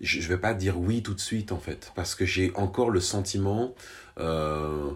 je, 0.00 0.20
je 0.20 0.28
vais 0.28 0.36
pas 0.38 0.54
dire 0.54 0.78
oui 0.78 1.02
tout 1.02 1.12
de 1.12 1.20
suite 1.20 1.50
en 1.50 1.58
fait, 1.58 1.90
parce 1.96 2.14
que 2.14 2.24
j'ai 2.24 2.52
encore 2.54 2.90
le 2.90 3.00
sentiment 3.00 3.74
euh, 4.20 4.90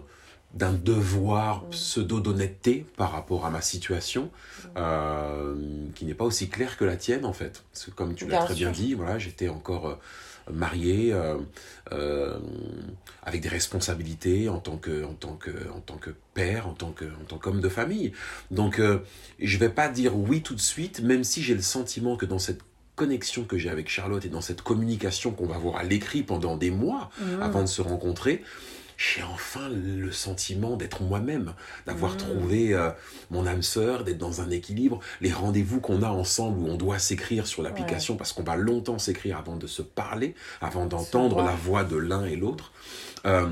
d'un 0.53 0.73
devoir 0.73 1.65
pseudo 1.65 2.19
d'honnêteté 2.19 2.85
par 2.97 3.11
rapport 3.11 3.45
à 3.45 3.51
ma 3.51 3.61
situation, 3.61 4.31
euh, 4.77 5.55
qui 5.95 6.05
n'est 6.05 6.15
pas 6.15 6.25
aussi 6.25 6.49
claire 6.49 6.77
que 6.77 6.85
la 6.85 6.97
tienne 6.97 7.25
en 7.25 7.33
fait. 7.33 7.63
Parce 7.71 7.85
que 7.85 7.91
comme 7.91 8.15
tu 8.15 8.25
l'as 8.27 8.43
très 8.45 8.55
bien 8.55 8.71
dit, 8.71 8.93
voilà, 8.95 9.19
j'étais 9.19 9.47
encore 9.47 9.87
euh, 9.87 9.95
marié, 10.51 11.13
euh, 11.13 11.37
euh, 11.91 12.39
avec 13.21 13.41
des 13.41 13.49
responsabilités 13.49 14.49
en 14.49 14.57
tant 14.59 14.77
que, 14.77 15.05
en 15.05 15.13
tant 15.13 15.35
que, 15.35 15.51
en 15.75 15.81
tant 15.81 15.97
que 15.97 16.09
père, 16.33 16.67
en 16.67 16.73
tant 16.73 16.91
que, 16.91 17.05
en 17.05 17.25
tant 17.27 17.37
qu'homme 17.37 17.61
de 17.61 17.69
famille. 17.69 18.13
Donc, 18.49 18.81
je 19.39 19.57
vais 19.59 19.69
pas 19.69 19.87
dire 19.87 20.17
oui 20.17 20.41
tout 20.41 20.55
de 20.55 20.59
suite, 20.61 21.01
même 21.01 21.23
si 21.23 21.43
j'ai 21.43 21.53
le 21.53 21.61
sentiment 21.61 22.15
que 22.15 22.25
dans 22.25 22.39
cette 22.39 22.61
connexion 22.95 23.43
que 23.45 23.57
j'ai 23.57 23.69
avec 23.69 23.87
Charlotte 23.87 24.25
et 24.25 24.29
dans 24.29 24.41
cette 24.41 24.61
communication 24.61 25.31
qu'on 25.31 25.45
va 25.45 25.55
avoir 25.55 25.77
à 25.77 25.83
l'écrit 25.83 26.23
pendant 26.23 26.57
des 26.57 26.71
mois 26.71 27.09
Mhm. 27.21 27.41
avant 27.41 27.61
de 27.61 27.67
se 27.67 27.81
rencontrer, 27.81 28.43
j'ai 28.99 29.23
enfin 29.23 29.69
le 29.69 30.11
sentiment 30.11 30.75
d'être 30.75 31.01
moi-même, 31.01 31.53
d'avoir 31.85 32.11
Mhm. 32.11 32.17
trouvé 32.17 32.73
euh, 32.73 32.89
mon 33.31 33.47
âme 33.47 33.61
sœur, 33.61 34.03
d'être 34.03 34.17
dans 34.17 34.41
un 34.41 34.49
équilibre. 34.49 34.99
Les 35.21 35.31
rendez-vous 35.31 35.79
qu'on 35.79 36.03
a 36.03 36.09
ensemble 36.09 36.59
où 36.59 36.67
on 36.67 36.75
doit 36.75 36.99
s'écrire 36.99 37.47
sur 37.47 37.61
l'application 37.63 38.17
parce 38.17 38.33
qu'on 38.33 38.43
va 38.43 38.57
longtemps 38.57 38.99
s'écrire 38.99 39.37
avant 39.37 39.55
de 39.55 39.67
se 39.67 39.81
parler, 39.81 40.35
avant 40.59 40.85
d'entendre 40.85 41.41
la 41.41 41.55
voix 41.55 41.85
de 41.85 41.95
l'un 41.95 42.25
et 42.25 42.35
l'autre. 42.35 42.73
Euh, 43.25 43.47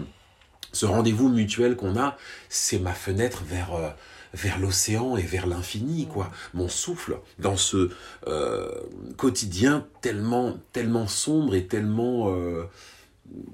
ce 0.74 0.86
rendez-vous 0.86 1.30
mutuel 1.30 1.78
qu'on 1.78 1.98
a, 1.98 2.18
c'est 2.50 2.80
ma 2.80 2.94
fenêtre 2.94 3.44
vers, 3.46 3.74
euh, 3.74 3.90
vers 4.34 4.60
l'océan 4.60 5.16
et 5.16 5.22
vers 5.24 5.48
l'infini, 5.48 6.08
quoi. 6.08 6.30
Mon 6.54 6.68
souffle 6.68 7.20
dans 7.40 7.56
ce 7.56 7.90
euh, 8.28 8.70
quotidien 9.16 9.88
tellement, 10.02 10.58
tellement 10.74 11.08
sombre 11.08 11.56
et 11.56 11.68
tellement 11.68 12.34
euh, 12.36 12.66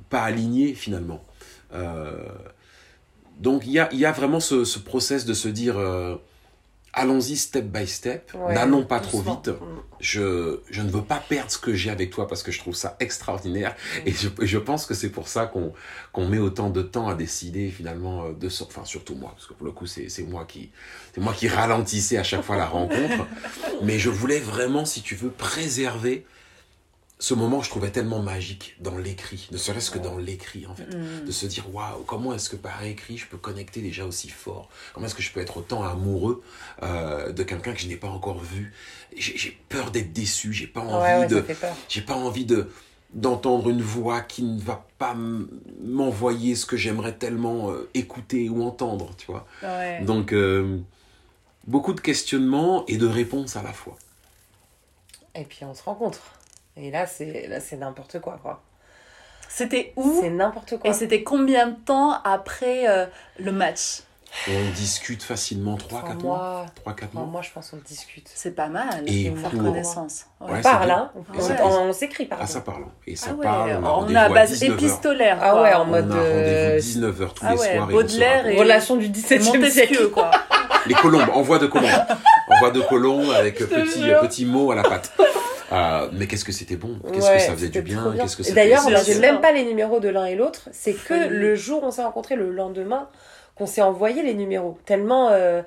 pas 0.10 0.24
aligné 0.24 0.74
finalement. 0.74 1.24
Euh, 1.74 2.28
donc 3.40 3.64
il 3.66 3.72
y 3.72 3.80
a, 3.80 3.90
il 3.92 4.00
y 4.00 4.06
a 4.06 4.12
vraiment 4.12 4.40
ce, 4.40 4.64
ce 4.64 4.80
process 4.80 5.26
de 5.26 5.34
se 5.34 5.48
dire 5.48 5.78
euh, 5.78 6.16
allons-y 6.94 7.36
step 7.36 7.66
by 7.66 7.88
step, 7.88 8.32
Ouais, 8.36 8.54
n'allons 8.54 8.86
pas 8.86 9.00
trop 9.00 9.22
vite. 9.22 9.50
Je, 10.00 10.60
je 10.70 10.82
ne 10.84 10.92
veux 10.92 11.02
pas 11.02 11.18
perdre 11.28 11.50
ce 11.50 11.58
que 11.58 11.74
j'ai 11.74 11.90
avec 11.90 12.12
toi 12.12 12.28
parce 12.28 12.44
que 12.44 12.52
je 12.52 12.60
trouve 12.60 12.76
ça 12.76 12.96
extraordinaire 13.00 13.74
Mm. 13.74 14.08
et 14.08 14.12
je, 14.12 14.30
je 14.42 14.58
pense 14.60 14.86
que 14.86 14.94
c'est 14.94 15.10
pour 15.10 15.28
ça 15.28 15.48
qu'on 15.48 16.28
met 16.28 16.38
autant 16.38 16.70
de 16.70 16.84
temps 16.84 17.08
à 17.08 17.16
décider 17.16 17.70
finalement 17.72 18.26
euh, 18.26 18.34
de 18.34 18.50
sorte, 18.50 18.72
enfin 18.76 18.86
surtout 18.86 19.16
moi 19.16 19.32
parce 19.34 19.48
que 19.48 19.54
pour 19.54 19.66
le 19.66 19.72
coup 19.72 19.88
c'est 19.88 20.10
c'est 20.10 20.24
moi 20.24 20.46
qui 20.46 20.70
c'est 21.16 21.22
moi 21.22 21.34
qui 21.34 21.48
ralentissais 21.48 22.18
à 22.18 22.24
chaque 22.24 22.44
fois 22.44 22.58
la 22.58 22.68
rencontre, 22.68 23.26
mais 23.82 23.98
je 23.98 24.10
voulais 24.12 24.40
vraiment 24.40 24.86
si 24.86 25.02
tu 25.02 25.16
veux 25.16 25.32
préserver 25.32 26.26
ce 27.24 27.34
moment 27.34 27.62
je 27.62 27.70
trouvais 27.70 27.90
tellement 27.90 28.22
magique 28.22 28.76
dans 28.82 28.98
l'écrit, 28.98 29.48
ne 29.54 29.58
serait-ce 29.58 29.92
que 29.92 29.98
dans 29.98 30.18
l'écrit 30.18 30.68
en 30.68 30.76
fait, 30.76 30.84
Mm. 30.94 31.26
de 31.26 31.32
se 31.32 31.46
dire 31.46 31.74
waouh 31.74 32.04
comment 32.06 32.34
est-ce 32.34 32.50
que 32.50 32.58
par 32.58 32.84
écrit 32.84 33.18
je 33.18 33.28
peux 33.28 33.38
connecter 33.38 33.80
déjà 33.82 34.04
aussi 34.06 34.28
fort, 34.28 34.68
comment 34.94 35.06
est-ce 35.06 35.16
que 35.16 35.22
je 35.22 35.32
peux 35.32 35.40
être 35.40 35.56
autant 35.56 35.84
amoureux 35.84 36.44
euh, 36.82 37.32
de 37.32 37.44
quelqu'un 37.44 37.72
que 37.74 37.80
je 37.80 37.88
n'ai 37.88 37.96
pas 37.96 38.10
encore 38.10 38.40
vu, 38.40 38.74
j'ai 39.16 39.58
peur 39.70 39.92
d'être 39.92 40.12
déçu, 40.12 40.52
j'ai 40.52 40.68
pas 40.68 40.82
envie 40.82 40.96
Ouais, 40.96 41.20
ouais, 41.20 41.28
de 41.28 41.46
j'ai 41.88 42.02
pas 42.02 42.16
envie 42.16 42.44
de 42.46 42.70
d'entendre 43.14 43.70
une 43.70 43.82
voix 43.82 44.20
qui 44.22 44.42
ne 44.44 44.60
va 44.60 44.86
pas 44.98 45.16
m'envoyer 45.82 46.56
ce 46.56 46.66
que 46.66 46.76
j'aimerais 46.76 47.14
tellement 47.14 47.70
euh, 47.72 47.88
écouter 47.94 48.50
ou 48.50 48.64
entendre, 48.64 49.12
tu 49.18 49.28
vois? 49.28 49.46
Ouais. 49.62 50.02
Donc 50.04 50.34
euh, 50.34 50.80
beaucoup 51.68 51.94
de 51.94 52.02
questionnements 52.02 52.86
et 52.88 52.98
de 52.98 53.08
réponses 53.08 53.56
à 53.56 53.62
la 53.64 53.72
fois. 53.72 53.98
Et 55.36 55.44
puis 55.46 55.64
on 55.64 55.74
se 55.74 55.84
rencontre. 55.84 56.20
Et 56.78 56.92
là, 56.92 57.06
c'est 57.06 57.48
là 57.48 57.60
c'est 57.60 57.78
n'importe 57.78 58.20
quoi, 58.20 58.40
quoi. 58.42 58.62
C'était 59.50 59.94
où 59.96 60.18
C'est 60.22 60.30
n'importe 60.32 60.78
quoi. 60.80 60.90
Et 60.90 60.94
c'était 60.94 61.22
combien 61.24 61.68
de 61.68 61.76
temps 61.76 62.14
après 62.24 62.88
euh, 62.88 63.06
le 63.40 63.52
match? 63.52 64.02
On 64.50 64.72
discute 64.76 65.22
facilement 65.22 65.76
3-4 65.76 65.88
Trois 65.90 66.02
mois? 66.16 66.16
mois. 66.24 66.66
3-4 66.88 66.90
Enfin, 66.92 67.08
mois? 67.14 67.26
moi, 67.26 67.42
je 67.44 67.52
pense 67.52 67.70
qu'on 67.70 67.78
discute. 67.78 68.28
C'est 68.34 68.56
pas 68.56 68.68
mal. 68.68 69.04
Et 69.06 69.30
pour 69.30 69.38
faire 69.42 69.52
pour- 69.52 69.62
connaissance. 69.62 70.26
Ouais, 70.42 70.54
on 70.58 70.62
parle, 70.64 70.90
hein. 70.90 71.12
Et 71.36 71.62
On, 71.62 71.68
on 71.90 71.94
s'écrit, 71.94 72.26
pardon. 72.26 72.44
Ah, 72.44 72.48
ça 72.48 72.62
parle. 72.62 72.86
Et 73.06 73.16
ça 73.16 73.28
Ah 73.30 73.34
ouais, 73.36 73.44
parle. 73.44 73.70
On 73.84 73.86
a 73.86 73.90
on 74.12 74.16
a 74.16 74.22
à 74.22 74.30
base 74.30 74.54
19 74.54 74.70
heures. 74.72 74.78
épistolaire. 74.80 75.38
Ah 75.40 75.62
ouais, 75.62 75.74
en 75.76 75.84
On 75.84 75.86
mode. 75.86 76.12
a 76.12 76.16
euh, 76.16 76.70
rendez-vous 76.80 77.00
19h 77.12 77.34
tous 77.36 77.46
ah 77.46 77.52
les 77.54 77.60
ouais, 77.60 77.66
soirs. 77.76 77.76
et 77.92 77.94
on 77.94 77.96
Baudelaire 77.96 78.48
et- 78.48 78.58
Relation 78.58 78.96
du 78.96 79.10
17e 79.10 79.40
siècle. 79.40 79.60
Montesquieu, 79.60 80.08
quoi. 80.08 80.32
Les 80.88 80.96
colombes, 80.96 81.30
envoi 81.32 81.60
de 81.60 81.68
colombes. 81.68 81.92
envoi 82.50 82.72
de 82.72 82.82
colombes 82.82 83.30
avec 83.38 83.60
te 83.60 83.66
petit, 83.66 84.04
jure. 84.04 84.20
petit 84.22 84.46
mot 84.48 84.72
à 84.72 84.76
la 84.76 84.82
patte. 84.84 85.12
Euh, 85.74 86.10
mais 86.14 86.28
qu'est-ce 86.28 86.46
que 86.46 86.52
c'était 86.52 86.76
bon 86.76 87.00
Qu'est-ce 87.12 87.26
Ouais, 87.28 87.38
que 87.38 87.42
ça 87.42 87.54
faisait 87.54 87.70
du 87.70 87.82
bien. 87.82 88.14
Qu'est-ce 88.18 88.38
que 88.38 88.54
D'ailleurs, 88.54 88.84
on 88.86 88.92
n'avait 88.92 89.16
même 89.20 89.42
pas 89.42 89.52
les 89.52 89.66
numéros 89.66 90.00
de 90.00 90.10
l'un 90.10 90.26
et 90.26 90.36
l'autre. 90.36 90.70
C'est 90.72 90.94
que 90.94 91.28
le 91.30 91.56
jour 91.56 91.84
où 91.84 91.88
on 91.88 91.92
s'est 91.92 92.04
rencontrés, 92.04 92.36
le 92.36 92.52
lendemain, 92.52 93.10
qu'on 93.56 93.66
s'est 93.66 93.82
envoyé 93.82 94.24
les 94.24 94.34
numéros. 94.34 94.78
Tellement 94.86 95.30
euh, 95.32 95.62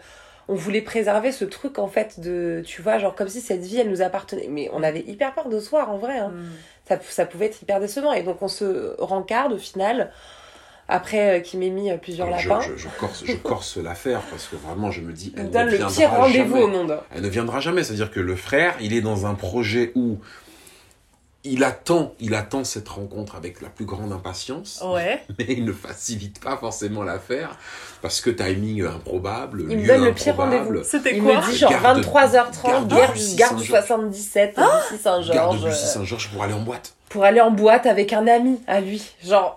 on 0.49 0.55
voulait 0.55 0.83
préserver 0.83 1.33
ce 1.33 1.45
truc, 1.45 1.79
en 1.79 1.89
fait, 1.89 2.21
de. 2.21 2.63
Tu 2.65 2.83
vois, 2.83 2.99
genre 2.99 3.15
comme 3.15 3.29
si 3.29 3.41
cette 3.41 3.63
vie, 3.63 3.79
elle 3.81 3.91
nous 3.91 4.03
appartenait. 4.03 4.47
Mais 4.49 4.71
on 4.73 4.83
avait 4.83 5.01
hyper 5.01 5.35
peur 5.35 5.49
de 5.49 5.59
se 5.59 5.71
voir, 5.71 5.91
en 5.91 5.99
vrai. 5.99 6.19
hein. 6.19 6.29
Mm. 6.29 6.45
Ça, 6.89 6.99
ça 7.09 7.27
pouvait 7.27 7.47
être 7.47 7.61
hyper 7.63 7.81
décevant. 7.81 8.13
Et 8.13 8.23
donc, 8.23 8.43
on 8.43 8.49
se 8.49 8.95
rencarde 9.01 9.53
au 9.55 9.59
final, 9.59 10.13
après 10.89 11.39
euh, 11.39 11.41
qu'il 11.41 11.59
m'ait 11.61 11.71
mis 11.71 11.91
euh, 11.91 11.97
plusieurs 11.97 12.29
Alors, 12.29 12.39
lapins. 12.39 12.61
je, 12.61 12.77
je 12.77 12.89
corse, 13.01 13.25
je 13.27 13.33
corse 13.35 13.77
l'affaire 13.83 14.21
parce 14.31 14.47
que 14.47 14.57
vraiment 14.57 14.91
je 14.91 15.01
me 15.01 15.13
dis 15.13 15.33
Il 15.35 15.39
elle 15.41 15.45
nous 15.45 15.49
ne 15.49 15.53
donne 15.55 15.67
le 15.67 15.77
viendra 15.77 15.95
pire 15.95 16.11
rendez-vous 16.11 16.55
jamais. 16.57 16.63
au 16.63 16.69
monde. 16.69 17.01
Elle 17.15 17.23
ne 17.23 17.29
viendra 17.29 17.61
jamais. 17.61 17.83
C'est-à-dire 17.85 18.11
que 18.11 18.21
le 18.21 18.37
frère, 18.37 18.75
il 18.81 18.93
est 18.93 19.01
dans 19.01 19.27
un 19.27 19.35
projet 19.35 19.93
où 19.95 20.19
il 21.49 21.63
attend, 21.63 22.13
il 22.19 22.35
attend 22.35 22.65
cette 22.65 22.89
rencontre 22.89 23.37
avec 23.37 23.61
la 23.63 23.69
plus 23.69 23.85
grande 23.85 24.11
impatience, 24.13 24.83
Ouais. 24.85 25.23
mais 25.39 25.45
il 25.49 25.65
ne 25.65 25.73
facilite 25.73 26.41
pas 26.43 26.57
forcément 26.57 27.05
l'affaire 27.05 27.57
parce 28.03 28.21
que 28.21 28.31
timing 28.31 28.85
improbable, 28.85 29.65
Il 29.69 29.79
me 29.79 29.87
donne 29.87 30.05
le 30.07 30.13
pire 30.13 30.33
improbable, 30.33 30.67
rendez-vous. 30.67 30.85
C'était 30.85 31.17
Il 31.17 31.23
quoi 31.23 31.37
me 31.41 31.51
dit 31.53 31.57
genre 31.57 31.71
Garde- 31.71 32.01
23h30, 32.05 32.67
garde 32.67 32.89
gare, 32.89 33.13
Bussy 33.13 33.37
gare 33.37 33.55
du 33.55 33.65
Saint-Georges. 33.65 33.87
77, 33.87 34.55
Ah 34.57 34.81
Bussy 34.91 35.03
Saint-Georges. 35.03 35.31
Garde 35.37 35.65
Bussy 35.65 35.87
Saint-Georges 35.87 36.29
pour 36.33 36.43
aller 36.43 36.53
en 36.55 36.63
boîte. 36.63 36.95
pour 37.11 37.23
aller 37.23 37.41
en 37.41 37.53
boîte 37.53 37.87
avec 37.87 38.13
un 38.13 38.27
ami 38.27 38.61
à 38.67 38.81
lui. 38.81 39.03
Genre, 39.25 39.57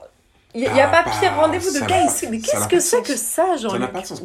il 0.56 0.62
n'y 0.62 0.68
a, 0.82 0.88
Bah, 0.88 1.04
pas 1.04 1.10
pire 1.12 1.32
bah, 1.36 1.42
rendez-vous 1.42 1.70
de 1.72 1.78
ça 1.80 1.86
gars 1.86 1.98
n'a 2.04 2.06
ici. 2.12 2.26
pas- 2.26 2.32
Mais 2.32 2.40
ça 2.40 2.52
qu'est-ce 2.52 2.68
que 2.68 2.80
c'est 2.80 3.02
que 3.04 3.16
ça, 3.16 3.46
Ça 3.46 3.58
Jean-Luc 3.58 3.82
n'a 3.82 3.88
pas 3.88 4.02
de 4.02 4.06
sens. 4.08 4.22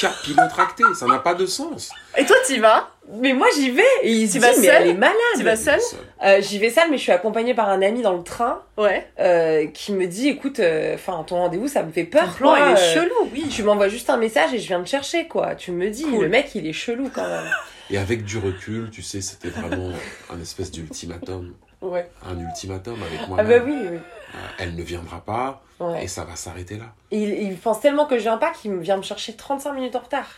Capillotracté, 0.00 0.84
ça 0.98 1.06
n'a 1.06 1.18
pas 1.18 1.34
de 1.34 1.46
sens. 1.46 1.90
Et 2.16 2.24
toi, 2.24 2.36
t'y 2.46 2.58
vas? 2.58 2.90
Mais 3.20 3.34
moi 3.34 3.46
j'y 3.54 3.70
vais 3.70 3.82
et 4.02 4.12
il 4.12 4.26
se 4.28 4.34
Tu 4.34 4.38
vas 4.38 4.48
mais 4.48 4.54
seule 4.66 4.82
elle 4.82 4.88
est 4.88 4.94
malade. 4.94 5.14
Tu 5.36 5.42
vas 5.42 5.56
seule 5.56 5.78
Euh, 6.24 6.40
J'y 6.40 6.58
vais 6.58 6.70
seule 6.70 6.90
mais 6.90 6.96
je 6.96 7.02
suis 7.02 7.12
accompagnée 7.12 7.52
par 7.52 7.68
un 7.68 7.82
ami 7.82 8.00
dans 8.00 8.14
le 8.14 8.22
train 8.22 8.62
Ouais. 8.78 9.06
euh, 9.20 9.66
qui 9.66 9.92
me 9.92 10.06
dit 10.06 10.28
écoute, 10.28 10.58
enfin 10.94 11.22
ton 11.26 11.36
rendez-vous 11.36 11.68
ça 11.68 11.82
me 11.82 11.92
fait 11.92 12.06
Ton 12.06 12.18
peur. 12.20 12.32
plan, 12.34 12.48
quoi, 12.54 12.58
il 12.60 12.72
est 12.72 12.80
euh, 12.80 12.94
chelou, 12.94 13.28
oui. 13.34 13.46
Tu 13.50 13.62
m'envoies 13.62 13.88
juste 13.88 14.08
un 14.08 14.16
message 14.16 14.54
et 14.54 14.58
je 14.58 14.66
viens 14.68 14.82
te 14.82 14.88
chercher 14.88 15.28
quoi. 15.28 15.54
Tu 15.54 15.70
me 15.70 15.90
dis 15.90 16.04
Cool. 16.04 16.22
le 16.22 16.28
mec 16.30 16.50
il 16.54 16.66
est 16.66 16.72
chelou 16.72 17.10
quand 17.14 17.28
même. 17.28 17.50
Et 17.90 17.98
avec 17.98 18.24
du 18.24 18.38
recul, 18.38 18.88
tu 18.90 19.02
sais, 19.02 19.20
c'était 19.20 19.48
vraiment 19.50 19.90
un 20.32 20.40
espèce 20.40 20.70
d'ultimatum. 20.70 21.52
Ouais. 21.90 22.08
Un 22.28 22.38
ultimatum 22.38 22.96
avec 23.02 23.20
Ah 23.22 23.26
moi-même. 23.28 23.46
bah 23.60 23.64
oui, 23.66 23.76
oui. 23.92 23.96
Euh, 24.34 24.38
Elle 24.58 24.74
ne 24.74 24.82
viendra 24.82 25.20
pas 25.20 25.62
Ouais. 25.80 26.04
et 26.04 26.08
ça 26.08 26.24
va 26.24 26.36
s'arrêter 26.36 26.76
là. 26.76 26.86
Et 27.10 27.18
il, 27.22 27.30
il 27.50 27.56
pense 27.56 27.80
tellement 27.80 28.06
que 28.06 28.16
je 28.16 28.22
viens 28.22 28.38
pas 28.38 28.50
qu'il 28.52 28.70
me 28.72 28.80
vient 28.80 28.96
me 28.96 29.02
chercher 29.02 29.34
35 29.34 29.72
minutes 29.72 29.96
en 29.96 30.00
retard. 30.00 30.28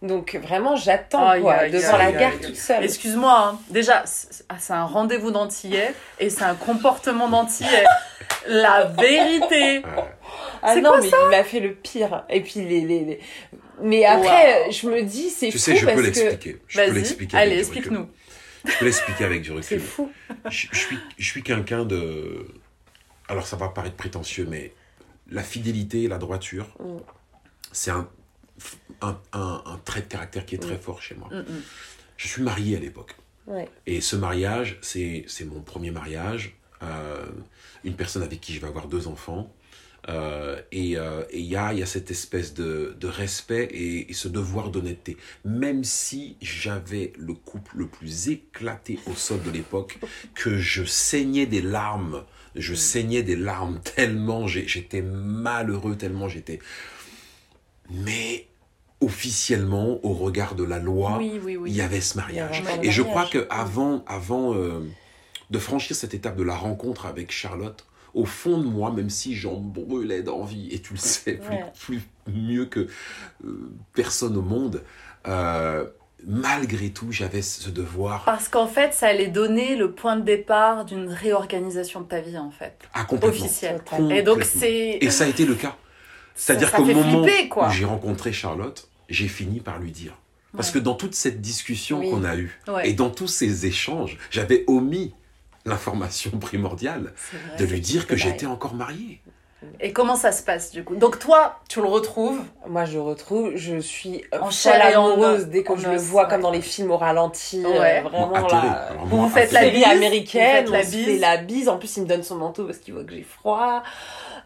Donc 0.00 0.38
vraiment 0.40 0.76
j'attends 0.76 1.28
Aïe, 1.28 1.42
quoi 1.42 1.68
devant 1.68 1.96
la 1.96 2.12
gare 2.12 2.38
toute 2.40 2.54
seule. 2.54 2.84
Excuse-moi, 2.84 3.36
hein. 3.36 3.58
déjà, 3.70 4.04
c'est 4.06 4.44
ah, 4.48 4.54
c'est 4.58 4.72
un 4.72 4.84
rendez-vous 4.84 5.32
d'antillais 5.32 5.92
et 6.20 6.30
c'est 6.30 6.44
un 6.44 6.54
comportement 6.54 7.28
d'antillais. 7.28 7.84
La 8.46 8.84
vérité. 8.84 9.82
Ah 10.62 10.74
C'est 10.74 10.80
non, 10.80 10.90
quoi 10.90 11.00
mais 11.00 11.08
ça 11.10 11.16
il 11.24 11.28
m'a 11.30 11.44
fait 11.44 11.60
le 11.60 11.74
pire. 11.74 12.24
Et 12.30 12.40
puis 12.42 12.60
les, 12.60 12.80
les, 12.82 13.00
les- 13.04 13.20
Mais 13.80 14.04
après, 14.04 14.70
je 14.70 14.88
me 14.88 15.02
dis, 15.02 15.28
c'est 15.30 15.46
Tu 15.46 15.52
fou 15.52 15.58
sais, 15.58 15.76
je 15.76 15.84
parce 15.84 15.96
peux 15.96 16.02
que 16.02 16.06
l'expliquer. 16.06 16.62
Je 16.68 16.78
peux 16.78 16.84
Vas-y, 16.86 16.94
l'expliquer. 16.94 17.36
allez, 17.36 17.58
explique-nous. 17.58 18.08
Je 18.64 18.78
peux 18.78 18.84
l'expliquer 18.84 19.24
avec 19.24 19.42
du 19.42 19.48
c'est 19.62 19.76
recul. 19.76 19.80
fou. 19.80 20.10
je, 20.50 20.66
je 20.72 20.78
suis, 20.78 20.98
je 21.16 21.24
suis 21.24 21.42
quelqu'un 21.42 21.84
de. 21.84 22.46
Alors, 23.28 23.46
ça 23.46 23.56
va 23.56 23.68
paraître 23.68 23.96
prétentieux, 23.96 24.46
mais 24.48 24.72
la 25.30 25.42
fidélité 25.42 26.04
et 26.04 26.08
la 26.08 26.18
droiture, 26.18 26.66
Mm. 26.80 26.96
c'est 27.72 27.90
un, 27.90 28.08
un, 29.02 29.18
un- 29.32 29.62
un 29.66 29.76
trait 29.84 30.00
de 30.02 30.06
caractère 30.06 30.46
qui 30.46 30.54
est 30.54 30.58
très 30.58 30.78
fort 30.78 31.02
chez 31.02 31.14
moi. 31.14 31.28
Mm, 31.30 31.38
mm. 31.40 31.62
Je 32.16 32.26
suis 32.28 32.42
marié 32.42 32.76
à 32.76 32.80
l'époque. 32.80 33.14
Ouais. 33.46 33.68
Et 33.86 34.00
ce 34.00 34.16
mariage, 34.16 34.78
c'est 34.82 35.24
c'est 35.28 35.44
mon 35.44 35.60
premier 35.60 35.90
mariage. 35.90 36.54
Euh, 36.82 37.26
une 37.84 37.94
personne 37.94 38.22
avec 38.22 38.40
qui 38.40 38.54
je 38.54 38.60
vais 38.60 38.66
avoir 38.68 38.88
deux 38.88 39.06
enfants. 39.08 39.52
Euh, 40.08 40.60
et 40.72 40.96
euh, 40.96 41.22
il 41.34 41.44
y, 41.44 41.56
a, 41.56 41.72
il 41.74 41.80
y 41.80 41.82
a 41.82 41.86
cette 41.86 42.10
espèce 42.10 42.54
de, 42.54 42.96
de 42.98 43.06
respect 43.08 43.64
et, 43.70 44.10
et 44.10 44.14
ce 44.14 44.28
devoir 44.28 44.70
d'honnêteté. 44.70 45.16
Même 45.44 45.84
si 45.84 46.36
j'avais 46.40 47.12
le 47.18 47.34
couple 47.34 47.72
le 47.76 47.86
plus 47.88 48.28
éclaté 48.30 48.98
au 49.06 49.14
sol 49.14 49.42
de 49.42 49.50
l'époque, 49.50 49.98
que 50.34 50.56
je 50.56 50.84
saignais 50.84 51.44
des 51.46 51.60
larmes, 51.60 52.24
je 52.54 52.74
saignais 52.74 53.22
des 53.22 53.36
larmes 53.36 53.80
tellement 53.96 54.46
j'étais 54.46 55.02
malheureux, 55.02 55.96
tellement 55.96 56.28
j'étais... 56.28 56.58
Mais 57.90 58.46
officiellement, 59.00 60.00
au 60.04 60.12
regard 60.12 60.54
de 60.54 60.64
la 60.64 60.78
loi, 60.78 61.18
Oui, 61.18 61.40
oui, 61.42 61.56
oui. 61.56 61.70
il 61.70 61.76
y 61.76 61.80
avait 61.80 62.00
ce 62.00 62.16
mariage. 62.16 62.62
avait 62.66 62.86
Et 62.86 62.90
je 62.90 63.02
mariage. 63.02 63.06
crois 63.06 63.26
que 63.26 63.46
avant, 63.50 64.04
avant 64.06 64.54
euh, 64.54 64.80
de 65.50 65.58
franchir 65.58 65.94
cette 65.96 66.14
étape 66.14 66.36
de 66.36 66.42
la 66.42 66.54
rencontre 66.56 67.06
avec 67.06 67.30
Charlotte, 67.30 67.86
au 68.18 68.24
fond 68.24 68.58
de 68.58 68.64
moi, 68.66 68.90
même 68.90 69.10
si 69.10 69.34
j'en 69.36 69.54
brûlais 69.54 70.22
d'envie, 70.22 70.68
et 70.72 70.80
tu 70.80 70.92
le 70.94 70.98
sais 70.98 71.34
plus, 71.34 71.54
Ouais. 71.54 71.64
plus 71.80 72.00
mieux 72.26 72.66
que 72.66 72.88
euh, 73.44 73.70
personne 73.94 74.36
au 74.36 74.42
monde, 74.42 74.82
euh, 75.28 75.84
malgré 76.26 76.90
tout, 76.90 77.12
j'avais 77.12 77.42
ce 77.42 77.70
devoir 77.70 78.24
Parce 78.24 78.48
qu'en 78.48 78.66
fait, 78.66 78.92
ça 78.92 79.06
allait 79.06 79.28
donner 79.28 79.76
le 79.76 79.92
point 79.92 80.16
de 80.16 80.22
départ 80.22 80.84
d'une 80.84 81.08
réorganisation 81.08 82.00
de 82.00 82.06
ta 82.06 82.20
vie, 82.20 82.36
en 82.38 82.50
fait. 82.50 82.76
à 82.92 83.04
complètement. 83.04 83.44
Officielle. 83.44 83.80
Et 84.10 84.22
donc, 84.22 84.42
c'est. 84.42 84.98
Et 85.00 85.10
ça 85.10 85.24
a 85.24 85.28
été 85.28 85.46
le 85.46 85.54
cas. 85.54 85.76
C'est-à-dire 86.34 86.72
qu'au 86.72 86.84
moment 86.84 87.24
flipper, 87.24 87.48
quoi. 87.48 87.68
où 87.68 87.70
j'ai 87.70 87.84
rencontré 87.84 88.32
Charlotte, 88.32 88.88
j'ai 89.08 89.28
fini 89.28 89.60
par 89.60 89.78
lui 89.78 89.92
dire. 89.92 90.14
Parce 90.56 90.68
Ouais. 90.68 90.74
que 90.80 90.84
dans 90.84 90.94
toute 90.94 91.14
cette 91.14 91.40
discussion 91.40 92.00
Oui. 92.00 92.10
qu'on 92.10 92.24
a 92.24 92.36
eue, 92.36 92.58
Ouais. 92.68 92.88
et 92.90 92.94
dans 92.94 93.10
tous 93.10 93.28
ces 93.28 93.66
échanges, 93.66 94.18
j'avais 94.30 94.64
omis 94.66 95.14
l'information 95.68 96.30
primordiale 96.38 97.12
de 97.58 97.64
lui 97.64 97.80
dire 97.80 98.06
que 98.06 98.16
j'étais 98.16 98.46
encore 98.46 98.74
marié. 98.74 99.20
Et 99.80 99.92
comment 99.92 100.14
ça 100.14 100.30
se 100.30 100.44
passe, 100.44 100.70
du 100.70 100.84
coup? 100.84 100.94
Donc, 100.94 101.18
toi, 101.18 101.58
tu 101.68 101.80
le 101.80 101.88
retrouves? 101.88 102.40
Moi, 102.68 102.84
je 102.84 102.96
retrouve, 102.98 103.56
je 103.56 103.80
suis 103.80 104.22
euh, 104.32 104.38
En 104.38 104.44
folle 104.44 104.52
chair 104.52 104.88
et 104.90 104.94
en 104.94 105.06
amoureuse 105.10 105.42
os- 105.42 105.46
dès 105.48 105.64
que 105.64 105.76
je 105.76 105.88
le 105.88 105.96
vois, 105.96 106.22
ouais. 106.24 106.28
comme 106.30 106.42
dans 106.42 106.52
les 106.52 106.60
films 106.62 106.92
au 106.92 106.96
ralenti. 106.96 107.64
euh, 107.64 107.80
Ouais. 107.80 108.00
vraiment, 108.02 108.28
Bon, 108.28 108.46
là. 108.46 108.60
Alors 108.90 109.06
Vous 109.06 109.22
vous 109.22 109.28
faites 109.28 109.50
la 109.50 109.68
bise, 109.68 109.84
américaine, 109.84 110.64
vous 110.66 110.70
faites 110.70 110.70
la 110.70 110.78
on 110.78 110.82
se 110.84 110.96
fait 110.96 111.12
bise. 111.12 111.20
la 111.20 111.36
bise. 111.38 111.68
En 111.68 111.76
plus, 111.76 111.96
il 111.96 112.04
me 112.04 112.06
donne 112.08 112.22
son 112.22 112.36
manteau 112.36 112.66
parce 112.66 112.78
qu'il 112.78 112.94
voit 112.94 113.02
que 113.02 113.12
j'ai 113.12 113.24
froid. 113.24 113.82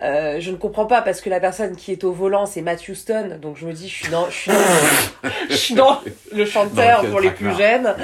Euh, 0.02 0.40
je 0.40 0.50
ne 0.50 0.56
comprends 0.56 0.86
pas 0.86 1.00
parce 1.00 1.20
que 1.20 1.30
la 1.30 1.38
personne 1.38 1.76
qui 1.76 1.92
est 1.92 2.02
au 2.02 2.12
volant, 2.12 2.44
c'est 2.44 2.60
Matt 2.60 2.88
Houston. 2.88 3.38
Donc 3.40 3.56
je 3.56 3.66
me 3.66 3.72
dis, 3.72 3.88
je 3.88 3.94
suis 3.94 4.08
dans, 4.08 4.28
je 4.30 4.36
suis 4.36 4.50
dans, 4.50 5.30
je 5.50 5.54
suis 5.54 5.74
dans 5.74 6.00
le 6.32 6.44
chanteur 6.44 6.98
Dans 6.98 7.02
le 7.04 7.10
pour 7.10 7.20
les 7.20 7.30
plus 7.30 7.54
jeunes. 7.56 7.94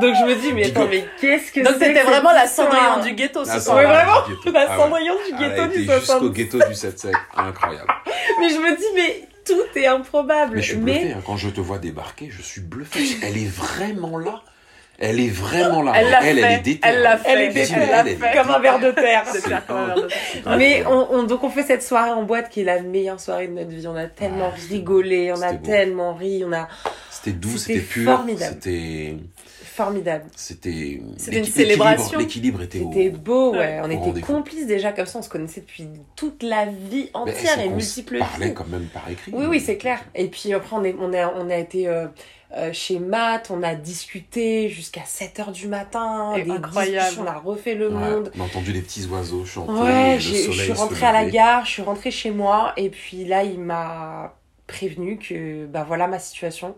Donc 0.00 0.14
je 0.14 0.24
me 0.24 0.34
dis, 0.40 0.52
mais 0.54 0.66
attends, 0.68 0.88
mais 0.90 1.04
qu'est-ce 1.20 1.52
que 1.52 1.60
Donc, 1.60 1.78
que 1.78 2.06
vraiment 2.06 2.32
la 2.32 2.46
Cendrillon 2.46 3.00
du 3.02 3.12
ghetto 3.12 3.44
ce 3.44 3.60
soir. 3.60 3.76
Vraiment, 3.76 4.22
la 4.52 4.66
Ah. 4.70 4.76
Cendrillon 4.78 5.14
du 5.28 5.36
ghetto 5.36 5.66
du 5.66 5.82
été 5.82 5.92
jusqu'au 5.92 6.00
60. 6.00 6.32
ghetto 6.32 6.58
du 6.58 6.72
7-7. 6.74 7.12
Incroyable. 7.36 7.88
Mais 8.40 8.48
je 8.48 8.56
me 8.56 8.76
dis, 8.76 8.84
mais 8.94 9.28
tout 9.44 9.78
est 9.78 9.86
improbable. 9.86 10.56
Mais 10.56 10.62
je 10.62 10.68
suis 10.68 10.76
bluffé. 10.76 11.12
hein. 11.12 11.22
Quand 11.26 11.36
je 11.36 11.50
te 11.50 11.60
vois 11.60 11.78
débarquer, 11.78 12.30
je 12.30 12.40
suis 12.40 12.60
bluffé. 12.62 13.00
Elle 13.22 13.36
est 13.36 13.50
vraiment 13.54 14.16
là. 14.18 14.40
Elle 14.98 15.18
est 15.18 15.28
vraiment 15.30 15.82
là. 15.82 15.92
Elle 15.96 16.10
l'a 16.10 16.24
elle, 16.24 16.36
fait. 16.36 16.42
elle 16.42 16.52
est 16.52 16.58
déterre. 16.60 16.90
Elle 16.94 17.02
l'a 17.02 17.16
fait. 17.18 17.28
Elle 17.30 17.40
est 17.40 17.48
déterre, 17.52 17.78
elle, 17.82 18.06
elle 18.06 18.08
est 18.24 18.36
comme 18.36 18.50
un 18.54 18.58
verre 18.60 18.78
de 18.78 18.90
terre. 18.92 19.24
C'est 19.32 19.42
clair, 19.42 19.66
comme 19.66 19.76
un 19.78 19.86
verre 19.86 19.96
de 19.96 20.00
terre. 20.08 20.18
C'est 20.44 20.56
Mais 20.56 20.84
on, 20.86 21.08
on- 21.14 21.22
donc 21.24 21.42
on 21.42 21.50
fait 21.50 21.64
cette 21.64 21.82
soirée 21.82 22.10
en 22.10 22.22
boîte 22.22 22.50
qui 22.50 22.60
est 22.60 22.64
la 22.64 22.80
meilleure 22.82 23.18
soirée 23.18 23.48
de 23.48 23.52
notre 23.52 23.70
vie. 23.70 23.86
On 23.88 23.96
a 23.96 24.06
tellement 24.06 24.52
Ah, 24.54 24.58
rigolé, 24.70 25.32
on 25.36 25.42
a 25.42 25.52
beau. 25.54 25.66
tellement 25.66 26.14
ri, 26.14 26.44
on 26.46 26.52
a 26.52 26.68
C'était 27.10 27.32
doux, 27.36 27.56
C'était 27.56 27.74
c'était 27.80 27.84
pur. 27.86 28.12
formidable. 28.16 28.54
C'était. 28.60 29.16
formidable. 29.64 30.24
C'était. 30.36 31.00
C'était 31.16 31.38
une 31.38 31.44
célébration. 31.46 32.18
L'équilibre 32.18 32.60
l'équilibre 32.60 32.62
était 32.62 32.80
au. 32.80 32.92
C'était 32.92 33.10
beau, 33.10 33.52
ouais. 33.52 33.58
Ouais. 33.58 33.80
On 33.82 33.90
Au 34.02 34.10
était 34.12 34.20
complices 34.20 34.66
déjà 34.66 34.92
comme 34.92 35.06
ça. 35.06 35.18
On 35.18 35.22
se 35.22 35.28
connaissait 35.28 35.62
depuis 35.62 35.88
toute 36.14 36.42
la 36.42 36.66
vie 36.66 37.10
entière 37.14 37.58
et 37.60 37.68
multiples 37.70 38.16
se 38.16 38.20
parlait 38.20 38.52
quand 38.52 38.68
même 38.68 38.84
par 38.92 39.08
écrit. 39.10 39.32
Oui, 39.34 39.46
oui, 39.48 39.58
c'est 39.60 39.78
clair. 39.78 39.98
Et 40.14 40.26
puis 40.28 40.52
après, 40.52 40.76
on, 40.76 40.84
est, 40.84 40.94
on, 41.00 41.12
a, 41.12 41.32
on 41.34 41.48
a 41.50 41.56
été 41.56 41.88
euh, 42.56 42.70
chez 42.72 42.98
Matt, 42.98 43.50
on 43.50 43.62
a 43.62 43.74
discuté 43.74 44.68
jusqu'à 44.68 45.02
7h 45.02 45.52
du 45.52 45.68
matin. 45.68 46.34
Et 46.36 46.42
des 46.42 46.50
incroyable. 46.50 47.16
on 47.20 47.26
a 47.26 47.38
refait 47.38 47.74
le 47.74 47.88
Ouais, 47.88 47.94
monde. 47.94 48.30
on 48.36 48.40
a 48.42 48.44
entendu 48.44 48.72
les 48.72 48.82
petits 48.82 49.06
oiseaux 49.06 49.44
chanter. 49.44 49.72
Ouais, 49.72 50.14
le 50.14 50.20
je 50.20 50.34
suis 50.52 50.72
rentrée 50.72 51.06
à 51.06 51.12
la 51.12 51.24
gare, 51.24 51.64
je 51.64 51.70
suis 51.70 51.82
rentrée 51.82 52.10
chez 52.10 52.30
moi, 52.30 52.72
et 52.76 52.90
puis 52.90 53.24
là, 53.24 53.42
il 53.42 53.58
m'a 53.60 54.34
prévenu 54.66 55.18
que, 55.18 55.66
bah 55.66 55.84
voilà 55.86 56.06
ma 56.08 56.18
situation, 56.18 56.76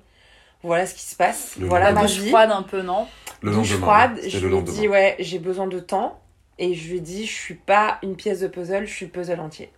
voilà 0.63 0.87
ce 0.87 0.95
qui 0.95 1.03
se 1.03 1.17
passe, 1.17 1.57
Le 1.59 1.67
voilà 1.67 1.93
ma 1.93 2.07
vie. 2.07 2.29
froide 2.29 2.51
un 2.51 2.63
peu, 2.63 2.83
non? 2.83 3.07
Le 3.43 3.51
lendemain. 3.51 3.77
froide, 3.79 4.21
je 4.27 4.39
le 4.39 4.49
lui 4.49 4.57
ai 4.59 4.63
dit, 4.63 4.89
ouais, 4.89 5.17
j'ai 5.19 5.39
besoin 5.39 5.67
de 5.67 5.81
temps, 5.81 6.21
et 6.59 6.75
je 6.75 6.89
lui 6.91 6.97
ai 6.99 7.01
dit, 7.01 7.27
je 7.27 7.33
suis 7.33 7.55
pas 7.55 7.99
une 8.03 8.17
pièce 8.17 8.41
de 8.41 8.47
puzzle, 8.49 8.87
je 8.87 8.93
suis 8.93 9.07
le 9.07 9.13
puzzle 9.13 9.41
entier. 9.41 9.71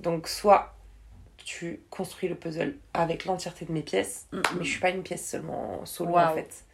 Donc, 0.00 0.28
soit 0.28 0.74
tu 1.48 1.80
construis 1.88 2.28
le 2.28 2.34
puzzle 2.34 2.76
avec 2.92 3.24
l'entièreté 3.24 3.64
de 3.64 3.72
mes 3.72 3.80
pièces, 3.82 4.26
Mm, 4.32 4.40
mais 4.54 4.60
mm. 4.60 4.64
je 4.64 4.68
suis 4.70 4.80
pas 4.80 4.90
une 4.90 5.02
pièce 5.02 5.26
seulement 5.26 5.80
solo 5.86 6.16
en 6.18 6.34
fait. 6.34 6.64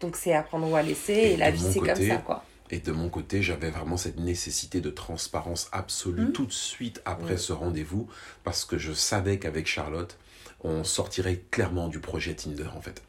Donc, 0.00 0.16
c'est 0.16 0.32
à 0.34 0.42
prendre 0.42 0.70
ou 0.70 0.74
à 0.76 0.82
laisser, 0.82 1.12
Et 1.12 1.32
et 1.32 1.36
la 1.36 1.50
vie, 1.50 1.60
c'est 1.60 1.80
comme 1.80 1.94
ça, 1.94 2.16
quoi. 2.18 2.42
Et 2.70 2.78
de 2.80 2.92
mon 2.92 3.08
côté, 3.10 3.42
j'avais 3.42 3.70
vraiment 3.70 3.96
cette 3.96 4.18
nécessité 4.18 4.80
de 4.80 4.90
transparence 4.90 5.68
absolue 5.72 6.22
Mhm. 6.26 6.32
tout 6.32 6.46
de 6.46 6.52
suite 6.52 7.00
après 7.04 7.36
ce 7.36 7.52
rendez-vous, 7.52 8.08
parce 8.42 8.64
que 8.64 8.78
je 8.78 8.92
savais 8.92 9.38
qu'avec 9.38 9.66
Charlotte, 9.66 10.16
on 10.64 10.82
sortirait 10.82 11.42
clairement 11.50 11.88
du 11.88 12.00
projet 12.00 12.34
Tinder 12.34 12.68
en 12.74 12.80
fait. 12.80 13.02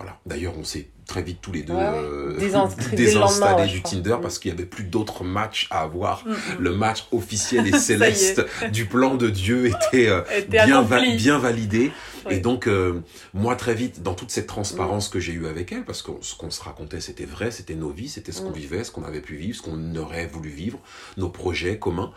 Voilà. 0.00 0.18
D'ailleurs, 0.24 0.54
on 0.58 0.64
s'est 0.64 0.88
très 1.06 1.20
vite 1.22 1.40
tous 1.42 1.52
les 1.52 1.62
deux 1.62 1.74
Ouais, 1.74 1.82
euh, 1.82 2.36
désinstallés 2.38 3.66
du. 3.70 3.82
Tinder 3.82 4.14
Mhm. 4.14 4.20
parce 4.22 4.38
qu'il 4.38 4.50
n'y 4.50 4.56
avait 4.58 4.66
plus 4.66 4.84
d'autres 4.84 5.24
matchs 5.24 5.68
à 5.70 5.82
avoir. 5.82 6.24
Mm, 6.26 6.30
mm. 6.30 6.36
Le 6.58 6.74
match 6.74 7.04
officiel 7.12 7.66
et 7.66 7.72
céleste 7.78 8.42
du 8.72 8.86
plan 8.86 9.16
de 9.16 9.28
Dieu 9.28 9.66
était, 9.66 10.08
euh, 10.08 10.22
Était 10.34 10.64
bien, 10.64 10.80
va- 10.82 10.96
accompli. 10.96 11.16
bien 11.16 11.38
validé. 11.38 11.92
Et 12.30 12.38
donc, 12.38 12.66
euh, 12.66 13.00
moi, 13.34 13.56
très 13.56 13.74
vite, 13.74 14.02
dans 14.02 14.14
toute 14.14 14.30
cette 14.30 14.46
transparence 14.46 15.08
que 15.10 15.20
j'ai 15.20 15.32
eue 15.32 15.46
avec 15.46 15.70
elle, 15.72 15.84
parce 15.84 16.00
que 16.02 16.12
ce 16.22 16.34
qu'on 16.34 16.50
se 16.50 16.62
racontait, 16.62 17.00
c'était 17.00 17.24
vrai, 17.26 17.50
c'était 17.50 17.74
nos 17.74 17.90
vies, 17.90 18.08
c'était 18.08 18.32
ce 18.32 18.40
qu'on 18.40 18.50
Mm. 18.50 18.54
vivait, 18.54 18.84
ce 18.84 18.90
qu'on 18.90 19.04
avait 19.04 19.20
pu 19.20 19.36
vivre, 19.36 19.56
ce 19.56 19.62
qu'on 19.62 19.96
aurait 19.96 20.26
voulu 20.26 20.48
vivre, 20.48 20.78
nos 21.18 21.28
projets 21.28 21.78
communs. 21.78 22.10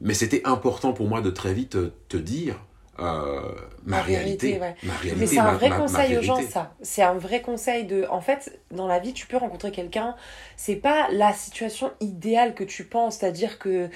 Mais 0.00 0.14
c'était 0.14 0.42
important 0.44 0.92
pour 0.92 1.08
moi 1.08 1.20
de 1.20 1.30
très 1.30 1.54
vite 1.54 1.70
te, 1.70 1.90
te 2.08 2.16
dire 2.16 2.56
euh, 3.00 3.40
ma 3.84 4.02
réalité. 4.02 4.46
vérité, 4.46 4.60
ouais. 4.60 4.76
Ma 4.82 4.94
réalité, 4.94 5.20
Mais 5.20 5.26
c'est 5.26 5.38
un 5.40 5.52
vrai 5.52 5.68
ma- 5.68 5.76
conseil 5.76 6.16
aux 6.16 6.22
gens, 6.22 6.42
ça. 6.42 6.74
C'est 6.82 7.02
un 7.02 7.14
vrai 7.14 7.42
conseil 7.42 7.84
de. 7.84 8.06
En 8.10 8.20
fait, 8.20 8.60
dans 8.70 8.86
la 8.86 8.98
vie, 8.98 9.12
tu 9.12 9.26
peux 9.26 9.36
rencontrer 9.36 9.72
quelqu'un. 9.72 10.16
C'est 10.56 10.76
pas 10.76 11.08
la 11.10 11.32
situation 11.32 11.92
idéale 12.00 12.54
que 12.54 12.64
tu 12.64 12.84
penses. 12.84 13.18
C'est-à-dire 13.18 13.58
que. 13.58 13.90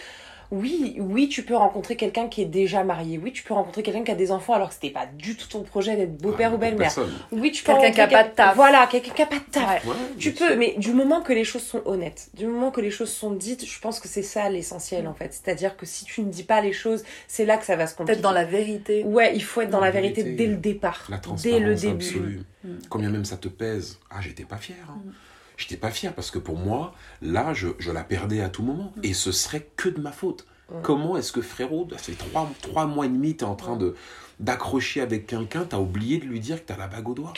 Oui, 0.50 0.96
oui, 0.98 1.28
tu 1.28 1.42
peux 1.42 1.54
rencontrer 1.56 1.94
quelqu'un 1.96 2.28
qui 2.28 2.40
est 2.40 2.46
déjà 2.46 2.82
marié. 2.82 3.18
Oui, 3.22 3.32
tu 3.32 3.42
peux 3.42 3.52
rencontrer 3.52 3.82
quelqu'un 3.82 4.02
qui 4.02 4.11
a 4.11 4.14
des 4.14 4.32
enfants 4.32 4.54
alors 4.54 4.68
que 4.68 4.74
c'était 4.74 4.88
pas 4.90 5.04
du 5.06 5.37
tout 5.37 5.46
ton 5.46 5.62
projet 5.62 5.94
d'être 5.96 6.16
beau-père 6.16 6.50
Ah, 6.52 6.54
ou 6.54 6.58
belle-mère. 6.58 6.78
personne. 6.94 7.12
Oui, 7.32 7.52
tu 7.52 7.62
peux 7.62 7.72
Quelqu'un 7.74 7.92
qui 7.92 8.00
a 8.00 8.06
pas 8.08 8.24
de 8.24 8.34
taf. 8.34 8.56
Voilà, 8.56 8.87
quelqu'un 8.87 9.12
qui 9.12 9.22
a 9.22 9.26
pas 9.26 9.37
de 9.38 9.50
taf. 9.50 9.84
Ouais. 9.84 9.92
Tu 10.18 10.32
peux, 10.32 10.46
sûr. 10.48 10.56
mais 10.56 10.74
du 10.78 10.92
moment 10.92 11.20
que 11.20 11.34
les 11.34 11.44
choses 11.44 11.62
sont 11.64 11.82
honnêtes, 11.84 12.30
du 12.34 12.46
moment 12.46 12.70
que 12.70 12.80
les 12.80 12.90
choses 12.90 13.11
sont 13.12 13.32
dites, 13.32 13.66
je 13.66 13.78
pense 13.80 14.00
que 14.00 14.08
c'est 14.08 14.22
ça 14.22 14.48
l'essentiel 14.48 15.06
en 15.06 15.12
fait. 15.14 15.32
C'est-à-dire 15.34 15.76
que 15.76 15.84
si 15.84 16.06
tu 16.06 16.22
ne 16.22 16.30
dis 16.30 16.44
pas 16.44 16.61
les 16.62 16.72
choses, 16.72 17.04
c'est 17.26 17.44
là 17.44 17.58
que 17.58 17.66
ça 17.66 17.76
va 17.76 17.87
se 17.87 17.94
compliquer. 17.94 18.14
Peut-être 18.14 18.22
dans 18.22 18.32
la 18.32 18.44
vérité. 18.44 19.04
Ouais, 19.04 19.32
il 19.34 19.42
faut 19.44 19.61
être 19.61 19.70
dans 19.70 19.80
la 19.80 19.87
La 19.87 19.92
vérité, 19.92 20.22
vérité, 20.22 20.44
dès 20.44 20.50
le 20.50 20.56
départ. 20.56 21.04
La 21.11 21.16
dès 21.16 21.22
transparence 21.22 21.61
le 21.61 21.74
début. 21.74 22.06
absolue. 22.06 22.40
Mm. 22.64 22.68
Combien 22.88 23.11
même 23.11 23.24
ça 23.26 23.37
te 23.37 23.48
pèse. 23.48 23.98
Ah, 24.11 24.16
j'étais 24.22 24.44
pas 24.44 24.56
fier. 24.56 24.76
hein. 24.88 24.96
Mm. 25.04 25.11
J'étais 25.58 25.76
pas 25.76 25.90
fier 25.90 26.14
parce 26.14 26.30
que 26.30 26.38
pour 26.38 26.56
moi, 26.56 26.94
là, 27.20 27.52
je, 27.52 27.68
je 27.78 27.90
la 27.90 28.04
perdais 28.04 28.40
à 28.40 28.48
tout 28.48 28.62
moment. 28.62 28.92
Mm. 28.96 29.00
Et 29.02 29.12
ce 29.12 29.32
serait 29.32 29.68
que 29.76 29.90
de 29.90 30.00
ma 30.00 30.12
faute. 30.12 30.46
Comment 30.82 31.16
est-ce 31.16 31.32
que 31.32 31.40
frérot, 31.40 31.88
ça 31.92 31.96
fait 31.96 32.12
trois, 32.12 32.50
trois 32.60 32.84
mois 32.84 33.06
et 33.06 33.08
demi, 33.08 33.34
t'es 33.34 33.44
en 33.44 33.54
train 33.54 33.76
de 33.76 33.94
d'accrocher 34.38 35.00
avec 35.00 35.26
quelqu'un, 35.26 35.64
t'as 35.64 35.78
oublié 35.78 36.18
de 36.18 36.26
lui 36.26 36.40
dire 36.40 36.60
que 36.60 36.66
t'as 36.66 36.76
la 36.76 36.86
bague 36.86 37.08
au 37.08 37.14
doigt. 37.14 37.32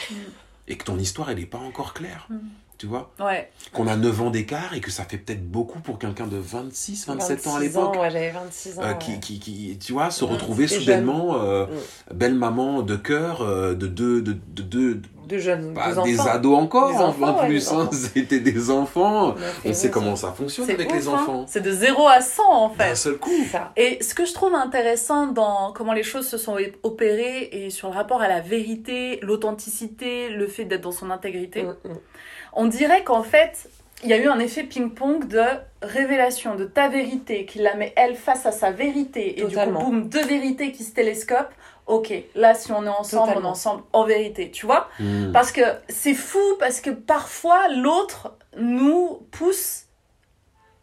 Et 0.69 0.77
que 0.77 0.85
ton 0.85 0.99
histoire, 0.99 1.31
elle 1.31 1.39
n'est 1.39 1.47
pas 1.47 1.59
encore 1.59 1.95
claire. 1.95 2.27
Mm. 2.29 2.39
Tu 2.81 2.87
vois 2.87 3.11
Ouais. 3.21 3.51
Qu'on 3.75 3.87
a 3.89 3.95
9 3.97 4.23
ans 4.23 4.31
d'écart 4.31 4.73
et 4.75 4.81
que 4.81 4.91
ça 4.91 5.05
fait 5.05 5.19
peut-être 5.19 5.47
beaucoup 5.47 5.81
pour 5.81 5.99
quelqu'un 5.99 6.27
de 6.27 6.39
26, 6.39 7.09
27 7.09 7.47
ans 7.47 7.51
à 7.51 7.59
26 7.59 7.67
l'époque. 7.67 7.93
ouais, 7.97 8.11
j'avais 8.11 8.31
26 8.31 8.79
ans. 8.79 8.83
Euh, 8.83 8.93
ouais. 8.93 8.99
qui, 8.99 9.21
qui, 9.21 9.39
qui, 9.39 9.79
tu 9.79 9.93
vois, 9.93 10.11
se 10.11 10.25
Ouais, 10.25 10.31
retrouver 10.33 10.67
soudainement, 10.67 11.37
euh, 11.43 11.67
Mm. 11.67 12.15
belle 12.15 12.35
maman 12.37 12.81
de 12.81 12.97
cœur, 12.97 13.43
euh, 13.43 13.75
de 13.75 13.87
deux, 13.87 14.23
de, 14.23 14.33
de, 14.33 14.63
deux- 14.63 15.03
deux 15.29 15.39
jeunes, 15.39 15.75
deux 15.75 16.03
des 16.05 16.21
ados 16.21 16.59
encore, 16.59 16.89
Des 16.91 16.97
en- 16.97 17.09
enfants, 17.09 17.39
en 17.43 17.45
plus. 17.47 17.71
hein. 17.71 17.91
C'était 17.93 18.41
des 18.41 18.71
enfants. 18.71 19.35
On 19.67 19.73
sait 19.75 19.91
comment 19.91 20.17
ça 20.17 20.33
fonctionne 20.33 20.71
avec 20.71 20.89
ouf, 20.91 20.97
les 20.97 21.07
hein. 21.09 21.13
enfants. 21.13 21.45
C'est 21.49 21.61
de 21.61 21.71
0 21.73 22.09
à 22.09 22.23
100 22.23 22.43
en 22.51 22.69
D'un 22.71 22.75
fait. 22.87 22.95
seul 22.97 23.19
coup. 23.19 23.31
Et 23.77 24.03
ce 24.03 24.15
que 24.15 24.25
je 24.25 24.33
trouve 24.33 24.55
intéressant 24.55 25.27
dans 25.27 25.73
comment 25.75 25.93
les 25.93 26.03
choses 26.03 26.27
se 26.27 26.39
sont 26.39 26.57
opérées 26.83 27.51
et 27.53 27.69
sur 27.69 27.91
le 27.91 27.95
rapport 27.95 28.23
à 28.23 28.29
la 28.29 28.41
vérité, 28.41 29.21
l'authenticité, 29.21 30.31
le 30.31 30.47
fait 30.47 30.65
d'être 30.65 30.81
dans 30.81 30.93
son 30.93 31.11
intégrité, 31.11 31.63
Mm, 31.65 31.77
mm. 31.85 31.97
On 32.53 32.67
dirait 32.67 33.05
qu'en 33.05 33.23
fait, 33.23 33.69
il 34.03 34.09
y 34.11 34.13
a 34.13 34.17
eu 34.19 34.29
un 34.29 34.39
effet 34.39 34.65
ping-pong 34.65 35.29
de 35.29 35.43
révélation 35.83 36.55
de 36.55 36.65
ta 36.65 36.89
vérité 36.89 37.45
qui 37.47 37.59
la 37.59 37.75
met 37.75 37.93
elle 37.97 38.15
face 38.17 38.47
à 38.47 38.53
sa 38.53 38.71
vérité 38.71 39.39
et 39.41 39.43
Totalement. 39.43 39.79
du 39.81 39.85
coup, 39.85 39.91
boum, 39.91 40.09
deux 40.09 40.25
vérités 40.25 40.73
qui 40.73 40.85
se 40.85 40.93
télescopent. 40.95 41.53
Ok, 41.87 42.13
là, 42.35 42.55
si 42.55 42.71
on 42.73 42.85
est 42.85 42.89
ensemble, 42.89 43.33
on 43.37 43.43
est 43.43 43.47
ensemble 43.47 43.83
en 43.93 44.05
vérité, 44.05 44.51
tu 44.51 44.65
vois? 44.65 44.89
Hmm. 45.01 45.33
Parce 45.33 45.51
que 45.51 45.63
c'est 45.89 46.15
fou, 46.15 46.39
parce 46.61 46.81
que 46.81 46.91
parfois 46.91 47.69
l'autre 47.69 48.37
nous 48.57 49.27
pousse 49.33 49.87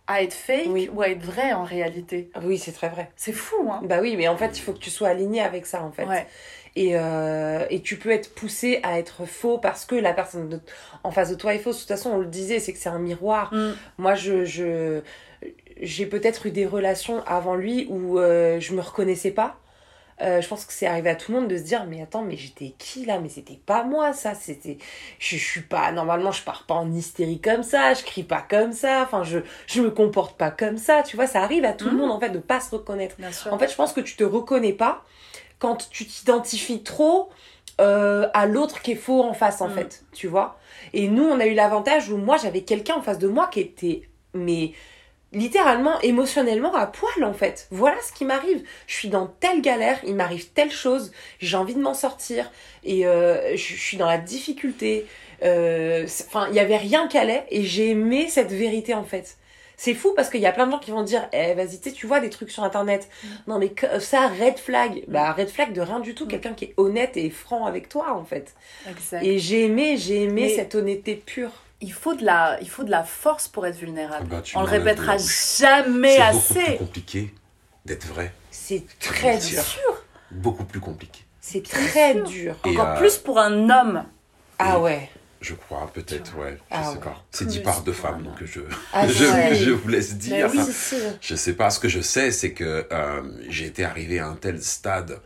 à 0.07 0.21
être 0.23 0.33
fake 0.33 0.67
Oui. 0.69 0.89
ou 0.93 1.01
à 1.01 1.09
être 1.09 1.23
vrai 1.23 1.53
en 1.53 1.63
réalité. 1.63 2.29
Oui, 2.43 2.57
c'est 2.57 2.71
très 2.71 2.89
vrai. 2.89 3.09
C'est 3.15 3.33
fou, 3.33 3.69
hein 3.71 3.81
Bah 3.83 3.97
oui, 4.01 4.15
mais 4.17 4.27
en 4.27 4.37
fait, 4.37 4.57
il 4.57 4.61
faut 4.61 4.73
que 4.73 4.79
tu 4.79 4.89
sois 4.89 5.09
aligné 5.09 5.41
avec 5.41 5.65
ça, 5.65 5.83
en 5.83 5.91
fait. 5.91 6.05
Ouais. 6.05 6.25
Et, 6.83 6.91
euh, 6.93 7.65
et 7.69 7.81
tu 7.81 7.97
peux 7.97 8.11
être 8.11 8.33
poussé 8.35 8.79
à 8.83 8.99
être 8.99 9.25
faux 9.25 9.57
parce 9.57 9.83
que 9.85 9.95
la 9.95 10.13
personne 10.13 10.47
de- 10.49 10.59
en 11.03 11.11
face 11.11 11.29
de 11.31 11.35
toi 11.35 11.53
est 11.55 11.59
fausse. 11.59 11.77
De 11.77 11.81
toute 11.81 11.89
façon, 11.89 12.11
on 12.11 12.19
le 12.19 12.27
disait, 12.27 12.59
c'est 12.59 12.73
que 12.73 12.79
c'est 12.79 12.89
un 12.89 12.99
miroir. 12.99 13.51
Mm. 13.53 13.71
Moi, 13.97 14.15
je, 14.15 14.45
je, 14.45 15.01
j'ai 15.81 16.05
peut-être 16.05 16.45
eu 16.45 16.51
des 16.51 16.65
relations 16.65 17.23
avant 17.25 17.55
lui 17.55 17.87
où 17.89 18.19
euh, 18.19 18.59
je 18.59 18.73
me 18.73 18.81
reconnaissais 18.81 19.31
pas. 19.31 19.57
Euh, 20.21 20.41
je 20.41 20.47
pense 20.47 20.65
que 20.65 20.73
c'est 20.73 20.87
arrivé 20.87 21.11
à 21.11 21.15
tout 21.15 21.31
le 21.31 21.39
monde 21.39 21.47
de 21.49 21.57
se 21.57 21.61
dire 21.61 21.85
mais 21.87 22.01
attends 22.01 22.23
mais 22.23 22.37
j'étais 22.37 22.73
qui 22.79 23.05
là? 23.05 23.19
Mais 23.19 23.29
c'était 23.29 23.59
pas 23.63 23.83
moi 23.83 24.13
ça 24.13 24.33
c'était 24.33 24.79
je, 25.19 25.37
je 25.37 25.43
suis 25.43 25.61
pas 25.61 25.91
normalement 25.91 26.31
je 26.31 26.41
pars 26.43 26.65
pas 26.67 26.73
en 26.73 26.91
hystérie 26.91 27.39
comme 27.39 27.61
ça 27.61 27.93
je 27.93 28.03
crie 28.03 28.23
pas 28.23 28.43
comme 28.49 28.73
ça 28.73 29.03
enfin 29.03 29.21
je 29.23 29.39
je 29.67 29.79
me 29.79 29.91
comporte 29.91 30.35
pas 30.35 30.49
comme 30.49 30.77
ça 30.79 31.03
tu 31.03 31.17
vois 31.17 31.27
ça 31.27 31.43
arrive 31.43 31.65
à 31.65 31.73
tout 31.73 31.85
le 31.85 31.91
Mhm. 31.91 31.97
monde 31.99 32.11
en 32.11 32.19
fait 32.19 32.31
de 32.31 32.39
pas 32.39 32.59
se 32.61 32.71
reconnaître 32.71 33.15
Bien 33.19 33.31
sûr. 33.31 33.53
en 33.53 33.59
fait, 33.59 33.69
je 33.69 33.75
pense 33.75 33.93
que 33.93 34.01
tu 34.01 34.15
te 34.15 34.23
reconnais 34.23 34.73
pas 34.73 35.03
quand 35.59 35.89
tu 35.89 36.05
t'identifies 36.05 36.83
trop 36.83 37.29
euh, 37.79 38.27
à 38.33 38.45
l'autre 38.47 38.81
qui 38.81 38.93
est 38.93 38.95
faux 38.95 39.23
en 39.23 39.33
face, 39.33 39.61
en 39.61 39.67
Mm. 39.69 39.73
fait. 39.75 40.03
Tu 40.13 40.27
vois 40.27 40.59
Et 40.93 41.07
nous, 41.07 41.23
on 41.23 41.39
a 41.39 41.45
eu 41.45 41.53
l'avantage 41.53 42.09
où 42.09 42.17
moi, 42.17 42.37
j'avais 42.37 42.61
quelqu'un 42.61 42.95
en 42.95 43.01
face 43.01 43.19
de 43.19 43.27
moi 43.27 43.47
qui 43.51 43.59
était, 43.59 44.01
mais 44.33 44.71
littéralement, 45.33 45.99
émotionnellement 46.01 46.73
à 46.73 46.87
poil, 46.87 47.23
en 47.23 47.33
fait. 47.33 47.67
Voilà 47.71 47.97
ce 48.01 48.13
qui 48.13 48.25
m'arrive. 48.25 48.63
Je 48.87 48.95
suis 48.95 49.09
dans 49.09 49.27
telle 49.27 49.61
galère, 49.61 49.99
il 50.05 50.15
m'arrive 50.15 50.49
telle 50.51 50.71
chose, 50.71 51.11
j'ai 51.39 51.57
envie 51.57 51.75
de 51.75 51.81
m'en 51.81 51.93
sortir, 51.93 52.49
et 52.83 53.05
euh, 53.05 53.51
je, 53.55 53.75
je 53.75 53.79
suis 53.81 53.97
dans 53.97 54.07
la 54.07 54.17
difficulté. 54.17 55.05
Euh, 55.43 56.07
Enfin, 56.27 56.47
il 56.49 56.55
y 56.55 56.59
avait 56.59 56.77
rien 56.77 57.07
qui 57.07 57.17
allait, 57.17 57.45
et 57.51 57.63
j'ai 57.63 57.89
aimé 57.91 58.27
cette 58.29 58.51
vérité, 58.51 58.93
en 58.95 59.03
fait. 59.03 59.37
C'est 59.79 59.93
fou 59.93 60.11
parce 60.15 60.29
qu'il 60.31 60.41
y 60.41 60.47
a 60.47 60.51
plein 60.51 60.65
de 60.65 60.71
gens 60.71 60.79
qui 60.79 60.89
vont 60.89 61.03
dire 61.03 61.29
Eh, 61.33 61.53
vas-y, 61.53 61.79
tu 61.79 61.89
sais, 61.89 61.91
tu 61.95 62.07
vois 62.07 62.19
des 62.19 62.31
trucs 62.31 62.49
sur 62.49 62.63
internet. 62.63 63.07
Non, 63.45 63.59
mais 63.59 63.69
que- 63.69 63.99
ça, 63.99 64.27
red 64.27 64.57
flag. 64.57 65.03
Bah, 65.07 65.31
red 65.33 65.49
flag 65.49 65.71
de 65.71 65.81
rien 65.81 65.99
du 65.99 66.15
tout. 66.15 66.27
Quelqu'un 66.27 66.53
qui 66.53 66.65
est 66.65 66.73
honnête 66.77 67.15
et 67.15 67.29
franc 67.29 67.65
avec 67.67 67.87
toi, 67.87 68.13
en 68.15 68.25
fait. 68.25 68.55
Exact. 68.89 69.23
Et 69.23 69.37
j'ai 69.37 69.65
aimé, 69.65 69.95
j'ai 69.97 70.23
aimé 70.23 70.47
Mais- 70.47 70.55
cette 70.55 70.73
honnêteté 70.73 71.15
pure. 71.15 71.51
il 71.79 71.93
faut 71.93 72.15
de 72.15 72.25
la, 72.25 72.57
il 72.61 72.67
faut 72.69 72.83
de 72.83 72.89
la 72.89 73.03
force 73.03 73.47
pour 73.47 73.67
être 73.67 73.75
vulnérable. 73.77 74.25
Ah 74.31 74.35
bah, 74.37 74.43
On 74.55 74.61
le 74.61 74.65
répétera 74.67 75.17
jamais 75.17 76.17
C'est 76.17 76.31
beaucoup 76.31 76.53
plus 76.53 76.61
assez. 76.63 76.77
compliqué 76.77 77.33
d'être 77.85 78.07
vrai. 78.07 78.33
C'est 78.49 78.83
très 78.99 79.37
dur. 79.37 79.63
Beaucoup 80.31 80.65
plus 80.65 80.79
compliqué. 80.79 81.21
C'est 81.39 81.63
très 81.63 82.15
dur. 82.15 82.55
Encore 82.65 82.87
euh, 82.87 82.97
plus 82.97 83.17
pour 83.17 83.37
un 83.39 83.69
homme. 83.69 84.03
Ah 84.59 84.79
ouais. 84.79 85.09
Je 85.41 85.53
crois, 85.53 85.89
peut-être, 85.93 86.35
ouais. 86.37 86.57
Je 86.57 86.63
Ah 86.71 86.83
sais 86.83 86.89
ouais. 86.97 87.03
pas. 87.03 87.23
C'est 87.31 87.45
dit 87.45 87.59
par 87.59 87.81
deux 87.83 87.93
femmes, 87.93 88.23
donc 88.23 88.43
je, 88.43 88.61
Ah, 88.93 89.07
je, 89.07 89.25
ouais. 89.25 89.55
je 89.55 89.69
vous 89.71 89.87
laisse 89.87 90.13
Mais 90.13 90.17
dire. 90.17 90.49
oui. 90.53 90.59
Je 91.21 91.35
sais 91.35 91.53
pas. 91.53 91.69
Ce 91.69 91.79
que 91.79 91.87
je 91.89 92.01
sais, 92.01 92.31
c'est 92.31 92.53
que 92.53 92.87
euh, 92.91 93.21
j'ai 93.49 93.65
été 93.65 93.83
arrivé 93.83 94.19
à 94.19 94.27
un 94.27 94.35
tel 94.35 94.61
stade 94.63 95.21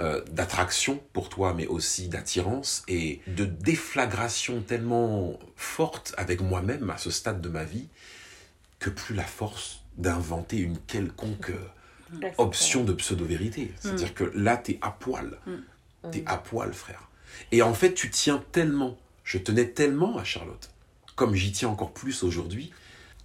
euh, 0.00 0.22
d'attraction 0.30 1.00
pour 1.12 1.28
toi, 1.28 1.54
mais 1.54 1.66
aussi 1.66 2.08
d'attirance 2.08 2.82
et 2.86 3.20
de 3.26 3.44
déflagration 3.44 4.60
tellement 4.62 5.38
forte 5.56 6.14
avec 6.16 6.40
moi-même 6.40 6.90
à 6.90 6.98
ce 6.98 7.10
stade 7.10 7.40
de 7.40 7.48
ma 7.48 7.64
vie 7.64 7.88
que 8.78 8.90
plus 8.90 9.14
la 9.14 9.24
force 9.24 9.80
d'inventer 9.96 10.58
une 10.58 10.78
quelconque 10.78 11.50
euh, 11.50 12.28
option 12.38 12.84
de 12.84 12.92
pseudo-vérité. 12.92 13.72
C'est-à-dire 13.80 14.14
que 14.14 14.24
là, 14.34 14.56
t'es 14.58 14.78
à 14.82 14.90
poil. 14.90 15.38
T'es 16.12 16.22
à 16.26 16.36
poil, 16.36 16.72
frère. 16.74 17.08
Et 17.52 17.62
en 17.62 17.74
fait, 17.74 17.94
tu 17.94 18.10
tiens 18.10 18.44
tellement, 18.52 18.96
je 19.26 19.38
tenais 19.38 19.66
tellement 19.66 20.16
à 20.16 20.24
Charlotte, 20.24 20.70
comme 21.16 21.34
j'y 21.34 21.50
tiens 21.52 21.68
encore 21.68 21.90
plus 21.92 22.22
aujourd'hui, 22.22 22.72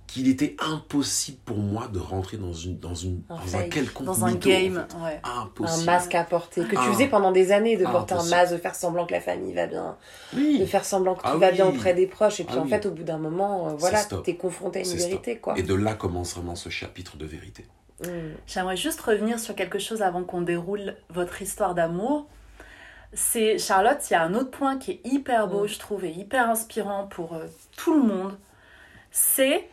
qu'il 0.08 0.28
était 0.28 0.58
impossible 0.60 1.38
pour 1.46 1.56
moi 1.58 1.88
de 1.88 1.98
rentrer 2.00 2.36
dans, 2.36 2.52
une, 2.52 2.78
dans, 2.80 2.96
une, 2.96 3.22
Un 3.30 3.36
dans 3.38 3.42
un 3.44 3.60
fake. 3.60 3.70
quelconque 3.70 4.06
Dans 4.08 4.26
un 4.26 4.32
mytho, 4.32 4.50
en 4.50 4.52
game. 4.52 4.86
fait. 4.90 4.98
Ouais. 4.98 5.22
Un 5.24 5.42
Impossible. 5.44 5.86
masque 5.86 6.16
à 6.16 6.24
porter. 6.26 6.64
Que 6.64 6.72
tu 6.72 6.76
Ah. 6.78 6.92
faisais 6.92 7.08
pendant 7.08 7.32
des 7.32 7.54
années, 7.54 7.78
de 7.78 7.86
Ah, 7.86 7.92
porter 7.92 8.14
un 8.14 8.18
impossible. 8.18 8.36
masque, 8.36 8.52
de 8.54 8.58
faire 8.58 8.76
semblant 8.76 9.06
que 9.06 9.14
la 9.14 9.22
famille 9.22 9.54
va 9.54 9.68
bien. 9.68 9.96
Oui. 10.36 10.60
De 10.60 10.66
faire 10.66 10.84
semblant 10.84 11.16
que 11.16 11.22
Ah 11.24 11.32
tout 11.32 11.40
va 11.40 11.48
oui. 11.48 11.54
bien 11.54 11.66
auprès 11.68 11.94
des 11.94 12.08
proches. 12.08 12.42
Et 12.42 12.44
puis 12.44 12.56
Ah 12.58 12.62
en 12.62 12.64
oui. 12.64 12.70
fait, 12.70 12.86
au 12.88 12.92
bout 12.92 13.04
d'un 13.04 13.20
moment, 13.20 13.70
euh, 13.70 13.74
voilà, 13.78 14.04
t'es 14.04 14.36
confronté 14.36 14.80
à 14.80 14.82
une 14.82 14.90
vérité, 14.98 15.32
stop. 15.34 15.42
quoi. 15.42 15.58
Et 15.58 15.64
de 15.64 15.74
là 15.76 15.94
commence 15.94 16.34
vraiment 16.36 16.56
ce 16.56 16.68
chapitre 16.68 17.16
de 17.16 17.26
vérité. 17.26 17.66
Mm. 18.04 18.08
J'aimerais 18.48 18.76
juste 18.78 19.00
revenir 19.00 19.40
sur 19.40 19.56
quelque 19.56 19.80
chose 19.80 20.02
avant 20.02 20.24
qu'on 20.26 20.42
déroule 20.42 20.98
votre 21.10 21.42
histoire 21.42 21.74
d'amour. 21.74 22.26
C'est 23.14 23.58
Charlotte, 23.58 24.00
il 24.10 24.14
y 24.14 24.16
a 24.16 24.24
un 24.24 24.34
autre 24.34 24.52
point 24.52 24.78
qui 24.78 24.92
est 24.92 25.02
hyper 25.04 25.48
beau, 25.48 25.64
Mm. 25.66 25.68
je 25.68 25.80
trouve, 25.80 26.06
et 26.06 26.12
hyper 26.12 26.50
inspirant 26.50 27.08
pour 27.08 27.34
euh, 27.36 27.46
tout 27.76 27.94
le 27.94 28.04
monde. 28.04 28.38
C'est 29.12 29.68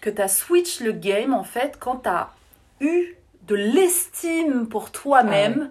que 0.00 0.08
tu 0.08 0.22
as 0.22 0.28
switch 0.28 0.80
le 0.80 0.92
game 0.92 1.34
en 1.34 1.44
fait 1.44 1.76
quand 1.78 1.98
tu 2.04 2.08
as 2.08 2.30
eu 2.80 3.14
de 3.46 3.54
l'estime 3.54 4.66
pour 4.68 4.90
toi-même. 4.90 5.70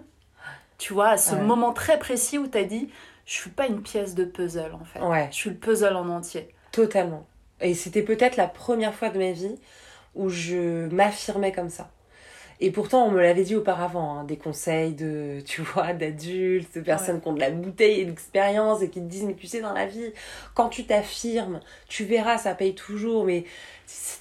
Tu 0.78 0.92
vois, 0.92 1.08
à 1.10 1.16
ce 1.16 1.34
Ah 1.34 1.38
ouais. 1.38 1.44
moment 1.44 1.72
très 1.72 1.98
précis 1.98 2.38
où 2.38 2.46
tu 2.46 2.56
as 2.58 2.64
dit 2.64 2.88
je 3.26 3.34
suis 3.34 3.50
pas 3.50 3.66
une 3.66 3.82
pièce 3.82 4.14
de 4.14 4.24
puzzle 4.24 4.72
en 4.80 4.84
fait. 4.84 5.00
Ouais. 5.00 5.28
Je 5.32 5.36
suis 5.36 5.50
le 5.50 5.56
puzzle 5.56 5.96
en 5.96 6.08
entier. 6.08 6.54
Totalement. 6.72 7.26
Et 7.60 7.74
c'était 7.74 8.02
peut-être 8.02 8.36
la 8.36 8.46
première 8.46 8.94
fois 8.94 9.08
de 9.10 9.18
ma 9.18 9.32
vie 9.32 9.56
où 10.14 10.28
je 10.28 10.86
m'affirmais 10.94 11.50
comme 11.52 11.68
ça. 11.68 11.90
Et 12.60 12.70
pourtant, 12.72 13.06
on 13.06 13.10
me 13.12 13.20
l'avait 13.20 13.44
dit 13.44 13.54
auparavant, 13.54 14.18
hein, 14.18 14.24
des 14.24 14.36
conseils 14.36 14.92
de, 14.94 15.40
tu 15.46 15.62
vois, 15.62 15.92
d'adultes, 15.92 16.74
de 16.74 16.80
personnes 16.80 17.20
qui 17.20 17.28
ont 17.28 17.32
de 17.32 17.40
la 17.40 17.50
bouteille 17.50 18.00
et 18.00 18.04
de 18.04 18.10
l'expérience 18.10 18.82
et 18.82 18.90
qui 18.90 19.00
te 19.00 19.06
disent, 19.06 19.24
mais 19.24 19.34
tu 19.34 19.46
sais, 19.46 19.60
dans 19.60 19.72
la 19.72 19.86
vie, 19.86 20.12
quand 20.54 20.68
tu 20.68 20.84
t'affirmes, 20.84 21.60
tu 21.88 22.04
verras, 22.04 22.38
ça 22.38 22.54
paye 22.54 22.74
toujours, 22.74 23.24
mais 23.24 23.44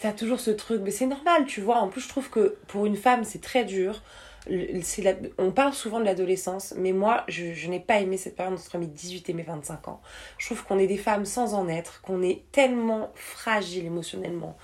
t'as 0.02 0.12
toujours 0.14 0.40
ce 0.40 0.52
truc. 0.52 0.82
Mais 0.84 0.92
c'est 0.92 1.08
normal, 1.08 1.46
tu 1.46 1.62
vois. 1.62 1.78
En 1.80 1.90
plus, 1.90 2.02
je 2.02 2.10
trouve 2.10 2.30
que 2.30 2.58
pour 2.68 2.86
une 2.86 2.96
femme, 2.98 3.24
c'est 3.24 3.42
très 3.42 3.66
dur. 3.66 4.02
La- 4.50 5.14
on 5.38 5.52
parle 5.52 5.74
souvent 5.74 6.00
de 6.00 6.06
l'adolescence, 6.06 6.74
mais 6.78 6.94
moi, 6.94 7.26
je, 7.28 7.54
je 7.54 7.68
n'ai 7.70 7.82
pas 7.82 8.00
aimé 8.00 8.16
cette 8.16 8.38
période 8.38 8.54
entre 8.58 8.78
mes 8.78 8.88
18 8.88 9.28
et 9.30 9.34
mes 9.34 9.44
25 9.44 9.90
ans. 9.90 10.00
Je 10.38 10.46
trouve 10.46 10.64
qu'on 10.64 10.80
est 10.80 10.88
des 10.88 10.98
femmes 10.98 11.26
sans 11.26 11.54
en 11.54 11.68
être, 11.68 12.02
qu'on 12.02 12.22
est 12.22 12.44
tellement 12.54 13.12
fragile 13.16 13.86
émotionnellement, 13.86 14.56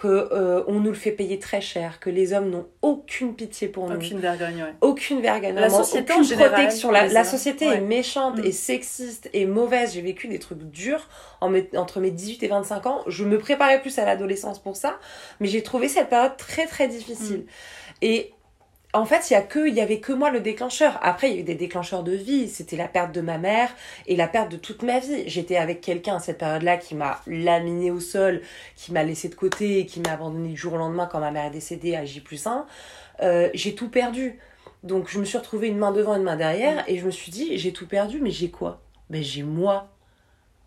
que 0.00 0.06
euh, 0.06 0.62
on 0.68 0.74
nous 0.78 0.90
le 0.90 0.94
fait 0.94 1.10
payer 1.10 1.40
très 1.40 1.60
cher, 1.60 1.98
que 1.98 2.08
les 2.08 2.32
hommes 2.32 2.50
n'ont 2.50 2.66
aucune 2.82 3.34
pitié 3.34 3.66
pour 3.66 3.88
nous, 3.88 3.96
Aucune 3.96 4.20
vergogne, 4.20 4.62
ouais. 4.62 4.74
aucune 4.80 5.20
vergogne, 5.20 5.56
La 5.56 5.68
société 5.68 6.12
en 6.12 6.16
aucune 6.18 6.28
général, 6.28 6.52
protection. 6.52 6.90
La, 6.92 7.24
société 7.24 7.66
Ouais. 7.68 7.78
est 7.78 7.80
méchante 7.80 8.38
Mm. 8.38 8.44
et 8.44 8.52
sexiste 8.52 9.28
et 9.32 9.44
mauvaise. 9.44 9.94
J'ai 9.94 10.00
vécu 10.00 10.28
des 10.28 10.38
trucs 10.38 10.62
durs 10.70 11.08
en 11.40 11.52
entre 11.76 11.98
mes 11.98 12.12
18 12.12 12.44
et 12.44 12.48
25 12.48 12.86
ans. 12.86 13.02
Je 13.08 13.24
me 13.24 13.38
préparais 13.38 13.80
plus 13.80 13.98
à 13.98 14.04
l'adolescence 14.04 14.60
pour 14.60 14.76
ça, 14.76 14.98
mais 15.40 15.48
j'ai 15.48 15.64
trouvé 15.64 15.88
cette 15.88 16.08
période 16.08 16.36
très 16.36 16.66
très 16.66 16.86
difficile. 16.86 17.46
Et 18.00 18.32
en 18.94 19.04
fait, 19.04 19.28
il 19.28 19.34
y 19.34 19.36
a 19.36 19.42
que, 19.42 19.68
il 19.68 19.74
y 19.74 19.82
avait 19.82 20.00
que 20.00 20.12
moi 20.12 20.30
le 20.30 20.40
déclencheur. 20.40 20.98
Après, 21.02 21.30
il 21.30 21.34
y 21.34 21.36
a 21.38 21.40
eu 21.40 21.44
des 21.44 21.54
déclencheurs 21.54 22.02
de 22.02 22.12
vie. 22.12 22.48
C'était 22.48 22.76
la 22.76 22.88
perte 22.88 23.12
de 23.12 23.20
ma 23.20 23.36
mère 23.36 23.70
et 24.06 24.16
la 24.16 24.28
perte 24.28 24.50
de 24.50 24.56
toute 24.56 24.82
ma 24.82 24.98
vie. 24.98 25.28
J'étais 25.28 25.56
avec 25.56 25.82
quelqu'un 25.82 26.16
à 26.16 26.20
cette 26.20 26.38
période-là 26.38 26.78
qui 26.78 26.94
m'a 26.94 27.20
laminé 27.26 27.90
au 27.90 28.00
sol, 28.00 28.40
qui 28.76 28.92
m'a 28.92 29.04
laissé 29.04 29.28
de 29.28 29.34
côté, 29.34 29.80
et 29.80 29.86
qui 29.86 30.00
m'a 30.00 30.12
abandonné 30.12 30.48
du 30.48 30.56
jour 30.56 30.72
au 30.72 30.78
lendemain 30.78 31.06
quand 31.10 31.20
ma 31.20 31.30
mère 31.30 31.46
est 31.46 31.50
décédée 31.50 31.96
à 31.96 32.06
J 32.06 32.20
plus 32.20 32.46
1. 32.46 32.66
Euh, 33.20 33.50
j'ai 33.52 33.74
tout 33.74 33.90
perdu. 33.90 34.38
Donc, 34.84 35.08
je 35.08 35.18
me 35.18 35.24
suis 35.24 35.36
retrouvée 35.36 35.68
une 35.68 35.78
main 35.78 35.92
devant, 35.92 36.16
une 36.16 36.22
main 36.22 36.36
derrière, 36.36 36.84
et 36.88 36.98
je 36.98 37.04
me 37.04 37.10
suis 37.10 37.30
dit, 37.30 37.58
j'ai 37.58 37.72
tout 37.72 37.86
perdu, 37.86 38.20
mais 38.22 38.30
j'ai 38.30 38.50
quoi? 38.50 38.80
Ben, 39.10 39.22
j'ai 39.22 39.42
moi. 39.42 39.90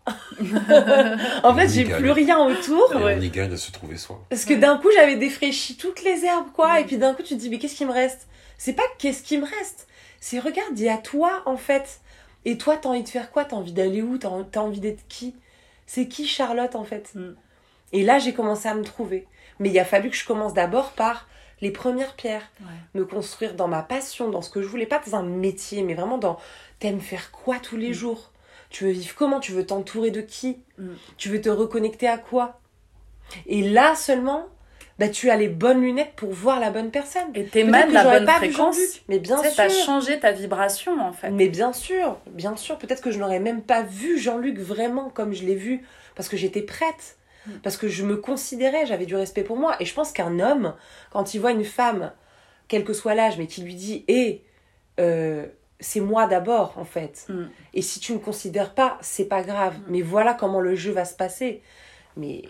en 1.44 1.54
fait, 1.54 1.68
j'ai 1.68 1.84
plus 1.84 2.10
rien 2.10 2.38
autour. 2.38 2.92
Et 2.92 3.16
on 3.16 3.20
y 3.20 3.30
gagne 3.30 3.52
à 3.52 3.56
se 3.56 3.70
trouver 3.70 3.96
soi. 3.96 4.24
Parce 4.30 4.44
que 4.44 4.54
d'un 4.54 4.78
coup, 4.78 4.88
j'avais 4.94 5.16
défraîchi 5.16 5.76
toutes 5.76 6.02
les 6.02 6.24
herbes, 6.24 6.50
quoi. 6.52 6.80
Et 6.80 6.84
puis 6.84 6.96
d'un 6.96 7.14
coup, 7.14 7.22
tu 7.22 7.34
te 7.34 7.40
dis, 7.40 7.50
mais 7.50 7.58
qu'est-ce 7.58 7.76
qui 7.76 7.84
me 7.84 7.92
reste? 7.92 8.26
C'est 8.58 8.72
pas 8.72 8.82
qu'est-ce 8.98 9.22
qui 9.22 9.38
me 9.38 9.44
reste. 9.44 9.86
C'est 10.20 10.38
regarde, 10.38 10.76
il 10.78 10.84
y 10.84 10.88
a 10.88 10.98
toi, 10.98 11.42
en 11.46 11.56
fait. 11.56 12.00
Et 12.44 12.58
toi, 12.58 12.76
t'as 12.76 12.88
envie 12.88 13.02
de 13.02 13.08
faire 13.08 13.30
quoi? 13.30 13.44
T'as 13.44 13.56
envie 13.56 13.72
d'aller 13.72 14.02
où? 14.02 14.18
T'as 14.18 14.30
t'as 14.50 14.60
envie 14.60 14.80
d'être 14.80 15.06
qui? 15.08 15.34
C'est 15.86 16.08
qui 16.08 16.26
Charlotte, 16.26 16.74
en 16.74 16.84
fait? 16.84 17.10
Mm. 17.14 17.34
Et 17.92 18.02
là, 18.02 18.18
j'ai 18.18 18.32
commencé 18.32 18.68
à 18.68 18.74
me 18.74 18.82
trouver. 18.82 19.26
Mais 19.58 19.70
il 19.70 19.78
a 19.78 19.84
fallu 19.84 20.10
que 20.10 20.16
je 20.16 20.24
commence 20.24 20.54
d'abord 20.54 20.92
par 20.92 21.28
les 21.60 21.70
premières 21.70 22.14
pierres. 22.14 22.50
Ouais. 22.60 23.00
Me 23.00 23.04
construire 23.04 23.54
dans 23.54 23.68
ma 23.68 23.82
passion, 23.82 24.30
dans 24.30 24.42
ce 24.42 24.50
que 24.50 24.62
je 24.62 24.66
voulais. 24.66 24.86
Pas 24.86 25.00
dans 25.06 25.16
un 25.16 25.22
métier, 25.22 25.82
mais 25.82 25.94
vraiment 25.94 26.18
dans 26.18 26.38
t'aimes 26.80 27.00
faire 27.00 27.30
quoi 27.30 27.58
tous 27.60 27.76
les 27.76 27.92
jours? 27.92 28.31
Tu 28.72 28.84
veux 28.84 28.90
vivre 28.90 29.14
comment? 29.14 29.38
Tu 29.38 29.52
veux 29.52 29.66
t'entourer 29.66 30.10
de 30.10 30.20
qui? 30.20 30.58
Mm. 30.78 30.88
Tu 31.16 31.28
veux 31.28 31.40
te 31.40 31.48
reconnecter 31.48 32.08
à 32.08 32.18
quoi? 32.18 32.60
Et 33.46 33.62
là 33.62 33.94
seulement, 33.94 34.46
bah, 34.98 35.08
tu 35.08 35.30
as 35.30 35.36
les 35.36 35.48
bonnes 35.48 35.82
lunettes 35.82 36.12
pour 36.16 36.32
voir 36.32 36.58
la 36.58 36.70
bonne 36.70 36.90
personne. 36.90 37.28
Et 37.34 37.44
t'émanes 37.44 37.92
la 37.92 38.04
bonne 38.04 38.26
pas 38.26 38.36
fréquence. 38.36 38.78
Mais 39.08 39.18
bien 39.18 39.36
Tu 39.36 39.44
sais, 39.44 39.50
sûr. 39.50 39.56
t'as 39.56 39.68
changé 39.68 40.20
ta 40.20 40.32
vibration 40.32 41.00
en 41.00 41.12
fait. 41.12 41.30
Mais 41.30 41.48
bien 41.48 41.72
sûr, 41.72 42.18
bien 42.26 42.56
sûr. 42.56 42.78
Peut-être 42.78 43.02
que 43.02 43.10
je 43.10 43.18
n'aurais 43.18 43.40
même 43.40 43.62
pas 43.62 43.82
vu 43.82 44.18
Jean-Luc 44.18 44.58
vraiment 44.58 45.10
comme 45.10 45.32
je 45.32 45.44
l'ai 45.44 45.54
vu 45.54 45.86
parce 46.14 46.28
que 46.28 46.36
j'étais 46.36 46.62
prête. 46.62 47.18
Mm. 47.46 47.50
Parce 47.62 47.76
que 47.76 47.88
je 47.88 48.04
me 48.04 48.16
considérais, 48.16 48.86
j'avais 48.86 49.06
du 49.06 49.16
respect 49.16 49.42
pour 49.42 49.56
moi. 49.56 49.76
Et 49.80 49.84
je 49.84 49.94
pense 49.94 50.12
qu'un 50.12 50.40
homme, 50.40 50.74
quand 51.10 51.34
il 51.34 51.40
voit 51.40 51.52
une 51.52 51.64
femme, 51.64 52.12
quel 52.68 52.84
que 52.84 52.92
soit 52.92 53.14
l'âge, 53.14 53.36
mais 53.38 53.46
qui 53.46 53.62
lui 53.62 53.74
dit 53.74 54.04
Hé, 54.08 54.44
euh, 55.00 55.46
c'est 55.82 56.00
moi 56.00 56.26
d'abord, 56.26 56.72
en 56.78 56.84
fait. 56.84 57.26
Mm. 57.28 57.44
Et 57.74 57.82
si 57.82 58.00
tu 58.00 58.12
ne 58.12 58.18
me 58.18 58.22
considères 58.22 58.72
pas, 58.74 58.96
c'est 59.02 59.26
pas 59.26 59.42
grave. 59.42 59.74
Mais 59.88 60.00
voilà 60.00 60.32
comment 60.34 60.60
le 60.60 60.74
jeu 60.74 60.92
va 60.92 61.04
se 61.04 61.14
passer. 61.14 61.60
Mais 62.16 62.42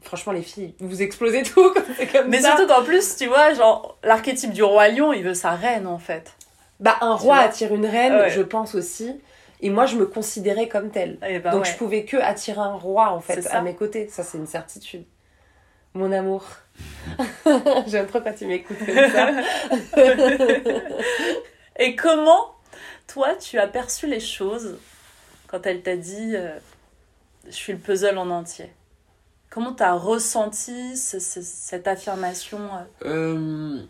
franchement, 0.00 0.32
les 0.32 0.42
filles, 0.42 0.74
vous 0.80 1.02
explosez 1.02 1.42
tout 1.42 1.72
quand 1.74 1.82
c'est 1.98 2.06
comme 2.06 2.28
Mais 2.28 2.40
ça. 2.40 2.56
surtout 2.56 2.72
qu'en 2.72 2.84
plus, 2.84 3.16
tu 3.16 3.26
vois, 3.26 3.52
genre, 3.54 3.98
l'archétype 4.02 4.52
du 4.52 4.62
roi 4.62 4.88
lion, 4.88 5.12
il 5.12 5.22
veut 5.24 5.34
sa 5.34 5.50
reine 5.50 5.86
en 5.86 5.98
fait. 5.98 6.32
Bah, 6.80 6.96
un 7.00 7.14
roi 7.14 7.36
attire 7.38 7.74
une 7.74 7.86
reine, 7.86 8.14
Ouais. 8.14 8.30
je 8.30 8.42
pense 8.42 8.74
aussi. 8.74 9.20
Et 9.62 9.70
moi, 9.70 9.86
je 9.86 9.96
me 9.96 10.04
considérais 10.04 10.68
comme 10.68 10.90
telle. 10.90 11.18
Et 11.26 11.38
bah 11.38 11.50
Donc 11.50 11.64
ouais. 11.64 11.70
je 11.70 11.76
pouvais 11.78 12.04
que 12.04 12.18
attirer 12.18 12.60
un 12.60 12.74
roi 12.74 13.08
en 13.10 13.20
fait 13.20 13.46
à 13.50 13.62
mes 13.62 13.74
côtés, 13.74 14.06
ça 14.08 14.22
c'est 14.22 14.36
une 14.38 14.46
certitude. 14.46 15.04
Mon 15.94 16.12
amour. 16.12 16.44
J'aime 17.86 18.06
trop 18.06 18.20
quand 18.20 18.34
tu 18.34 18.44
m'écoutes 18.44 18.76
comme 18.84 18.94
ça. 19.10 19.30
Et 21.78 21.96
comment, 21.96 22.54
toi, 23.06 23.34
tu 23.36 23.58
as 23.58 23.66
perçu 23.68 24.06
les 24.06 24.20
choses 24.20 24.76
quand 25.46 25.64
elle 25.66 25.82
t'a 25.82 25.96
dit 25.96 26.34
euh, 26.36 26.58
Je 27.46 27.52
suis 27.52 27.72
le 27.72 27.78
puzzle 27.78 28.18
en 28.18 28.30
entier 28.30 28.70
Comment 29.50 29.72
t'as 29.72 29.92
ressenti 29.92 30.96
ce- 30.96 31.18
ce- 31.20 31.40
cette 31.42 31.86
affirmation 31.88 32.58
euh, 33.04 33.06
Euh, 33.78 33.82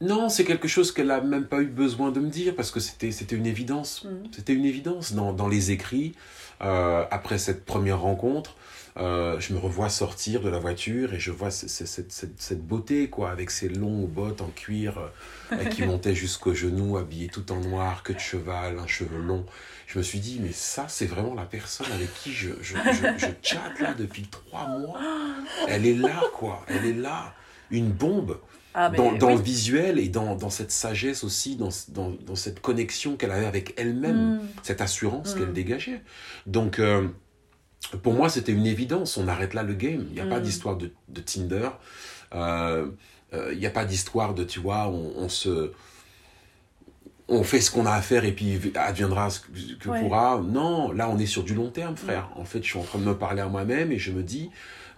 non, 0.00 0.28
c'est 0.28 0.44
quelque 0.44 0.68
chose 0.68 0.92
qu'elle 0.92 1.10
a 1.10 1.20
même 1.20 1.46
pas 1.46 1.60
eu 1.60 1.66
besoin 1.66 2.10
de 2.10 2.20
me 2.20 2.28
dire 2.28 2.54
parce 2.56 2.70
que 2.70 2.80
c'était 2.80 3.10
une 3.36 3.46
évidence. 3.46 4.04
Mhm. 4.04 4.28
C'était 4.34 4.52
une 4.54 4.64
évidence 4.64 5.12
dans, 5.12 5.32
dans 5.32 5.48
les 5.48 5.70
écrits. 5.70 6.14
euh, 6.62 7.04
après 7.10 7.36
cette 7.36 7.66
première 7.66 8.00
rencontre, 8.00 8.56
euh, 8.98 9.38
je 9.40 9.52
me 9.52 9.58
revois 9.58 9.88
sortir 9.90 10.40
de 10.40 10.48
la 10.48 10.58
voiture 10.58 11.12
et 11.14 11.20
je 11.20 11.30
vois 11.30 11.50
ce- 11.50 11.68
ce- 11.68 11.84
cette, 11.86 12.12
cette, 12.12 12.40
cette 12.40 12.66
beauté 12.66 13.08
quoi, 13.10 13.30
avec 13.30 13.50
ses 13.50 13.68
longues 13.68 14.08
bottes 14.08 14.40
en 14.40 14.48
cuir 14.48 15.10
euh, 15.52 15.64
qui 15.66 15.82
montaient 15.86 16.14
jusqu'aux 16.14 16.54
genoux, 16.54 16.96
habillée 16.96 17.28
tout 17.28 17.52
en 17.52 17.60
noir, 17.60 18.02
queue 18.02 18.14
de 18.14 18.18
cheval, 18.20 18.78
un 18.78 18.86
cheveu 18.86 19.18
long. 19.18 19.44
Je 19.86 19.98
me 19.98 20.02
suis 20.02 20.18
dit, 20.18 20.40
mais 20.42 20.52
ça, 20.52 20.86
c'est 20.88 21.06
vraiment 21.06 21.34
la 21.34 21.44
personne 21.44 21.86
avec 21.92 22.12
qui 22.14 22.32
je, 22.32 22.50
je, 22.60 22.74
je, 22.76 23.06
je 23.18 23.26
chatte 23.42 23.78
là 23.80 23.94
depuis 23.94 24.22
trois 24.22 24.66
mois. 24.66 24.98
Elle 25.68 25.86
est 25.86 25.94
là, 25.94 26.22
quoi. 26.34 26.64
Elle 26.68 26.86
est 26.86 26.92
là. 26.94 27.34
Une 27.70 27.90
bombe 27.90 28.38
Ah, 28.74 28.90
dans, 28.90 29.12
dans 29.12 29.28
oui. 29.28 29.34
le 29.36 29.40
visuel 29.42 29.98
et 29.98 30.08
dans, 30.08 30.34
dans 30.36 30.50
cette 30.50 30.70
sagesse 30.72 31.22
aussi, 31.24 31.56
dans 31.56 31.70
cette 31.70 32.60
connexion 32.60 33.16
qu'elle 33.16 33.30
avait 33.32 33.46
avec 33.46 33.74
elle-même, 33.76 34.36
Mm. 34.36 34.40
cette 34.62 34.80
assurance 34.80 35.34
Mm. 35.34 35.38
qu'elle 35.38 35.52
dégageait. 35.52 36.02
Donc, 36.46 36.78
euh, 36.78 37.08
pour 38.02 38.14
moi, 38.14 38.28
c'était 38.28 38.52
une 38.52 38.66
évidence. 38.66 39.16
On 39.16 39.28
arrête 39.28 39.54
là 39.54 39.62
le 39.62 39.74
game. 39.74 40.06
Il 40.08 40.14
n'y 40.14 40.20
a 40.20 40.26
pas 40.26 40.40
Mm. 40.40 40.42
d'histoire 40.42 40.76
de, 40.76 40.90
de 41.08 41.20
Tinder. 41.20 41.68
Euh, 42.34 42.86
euh, 43.32 43.50
Il 43.52 43.58
n'y 43.58 43.66
a 43.66 43.70
pas 43.70 43.84
d'histoire 43.84 44.34
de, 44.34 44.44
tu 44.44 44.60
vois, 44.60 44.88
on, 44.88 45.12
on 45.16 45.28
se... 45.28 45.72
On 47.28 47.42
fait 47.42 47.60
ce 47.60 47.72
qu'on 47.72 47.86
a 47.86 47.92
à 47.92 48.02
faire 48.02 48.24
et 48.24 48.30
puis 48.32 48.60
adviendra 48.76 49.30
ce 49.30 49.40
que, 49.40 49.88
Ouais. 49.88 50.00
pourra. 50.00 50.40
Non, 50.46 50.92
là, 50.92 51.08
on 51.10 51.18
est 51.18 51.26
sur 51.26 51.42
du 51.42 51.54
long 51.54 51.70
terme, 51.70 51.96
frère. 51.96 52.30
En 52.36 52.44
fait, 52.44 52.62
je 52.62 52.68
suis 52.68 52.78
en 52.78 52.84
train 52.84 53.00
de 53.00 53.04
me 53.04 53.16
parler 53.16 53.40
à 53.42 53.48
moi-même 53.48 53.90
et 53.90 53.98
je 53.98 54.12
me 54.12 54.22
dis, 54.22 54.50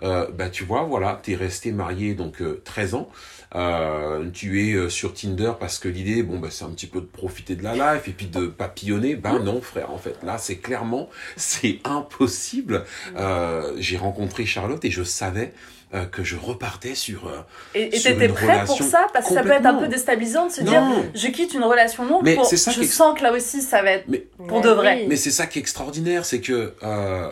bah, 0.03 0.49
tu 0.51 0.65
vois, 0.65 0.83
voilà, 0.83 1.19
t'es 1.23 1.35
resté 1.35 1.73
marié 1.73 2.15
donc 2.15 2.41
euh, 2.41 2.61
13 2.65 2.95
ans. 2.95 3.09
Euh, 3.55 4.29
tu 4.35 4.63
es 4.69 4.75
euh, 4.75 4.91
sur 4.91 5.15
Tinder 5.15 5.53
parce 5.59 5.79
que 5.79 5.89
l'idée, 5.89 6.23
bon, 6.23 6.39
bah, 6.39 6.49
c'est 6.51 6.65
un 6.65 6.71
petit 6.71 6.87
peu 6.87 7.01
de 7.01 7.07
profiter 7.07 7.57
de 7.57 7.65
la 7.65 7.73
life 7.95 8.07
et 8.07 8.13
puis 8.13 8.27
de 8.27 8.47
papillonner. 8.47 9.15
Ben 9.17 9.39
non, 9.39 9.61
frère, 9.63 9.91
en 9.91 9.97
fait, 9.99 10.17
là, 10.23 10.37
c'est 10.39 10.57
clairement, 10.57 11.09
c'est 11.37 11.79
impossible. 11.85 12.85
Euh, 13.17 13.73
J'ai 13.79 13.97
rencontré 13.97 14.45
Charlotte 14.45 14.85
et 14.85 14.91
je 14.91 15.03
savais 15.03 15.53
euh, 15.95 16.05
que 16.05 16.23
je 16.23 16.37
repartais 16.37 16.95
sur. 16.95 17.27
euh, 17.29 17.41
Et 17.75 17.89
t'étais 17.89 18.13
une 18.27 18.33
prêt 18.35 18.47
pour 18.47 18.53
relation 18.77 18.85
ça? 18.85 19.07
Parce 19.15 19.29
que 19.29 19.35
ça 19.35 19.43
peut 19.43 19.53
être 19.53 19.65
un 19.65 19.75
peu 19.81 19.89
déstabilisant 19.89 20.47
de 20.49 20.53
se 20.53 20.61
Non. 20.63 20.71
dire 20.71 20.83
Je 21.15 21.29
quitte 21.29 21.55
une 21.55 21.65
relation 21.65 22.05
longue 22.05 22.23
Mais 22.25 22.35
pour. 22.35 22.45
c'est 22.45 22.59
ça 22.59 22.71
je 22.71 22.83
sens 22.83 23.19
que 23.19 23.23
là 23.23 23.33
aussi 23.33 23.63
ça 23.63 23.83
va 23.83 23.93
être. 23.93 24.05
Mais 24.09 24.27
Pour 24.47 24.61
de 24.61 24.69
vrai. 24.69 25.07
Mais 25.09 25.17
c'est 25.17 25.31
ça 25.31 25.47
qui 25.47 25.59
est 25.59 25.63
extraordinaire, 25.63 26.27
c'est 26.27 26.43
que 26.43 26.75
euh, 26.83 27.31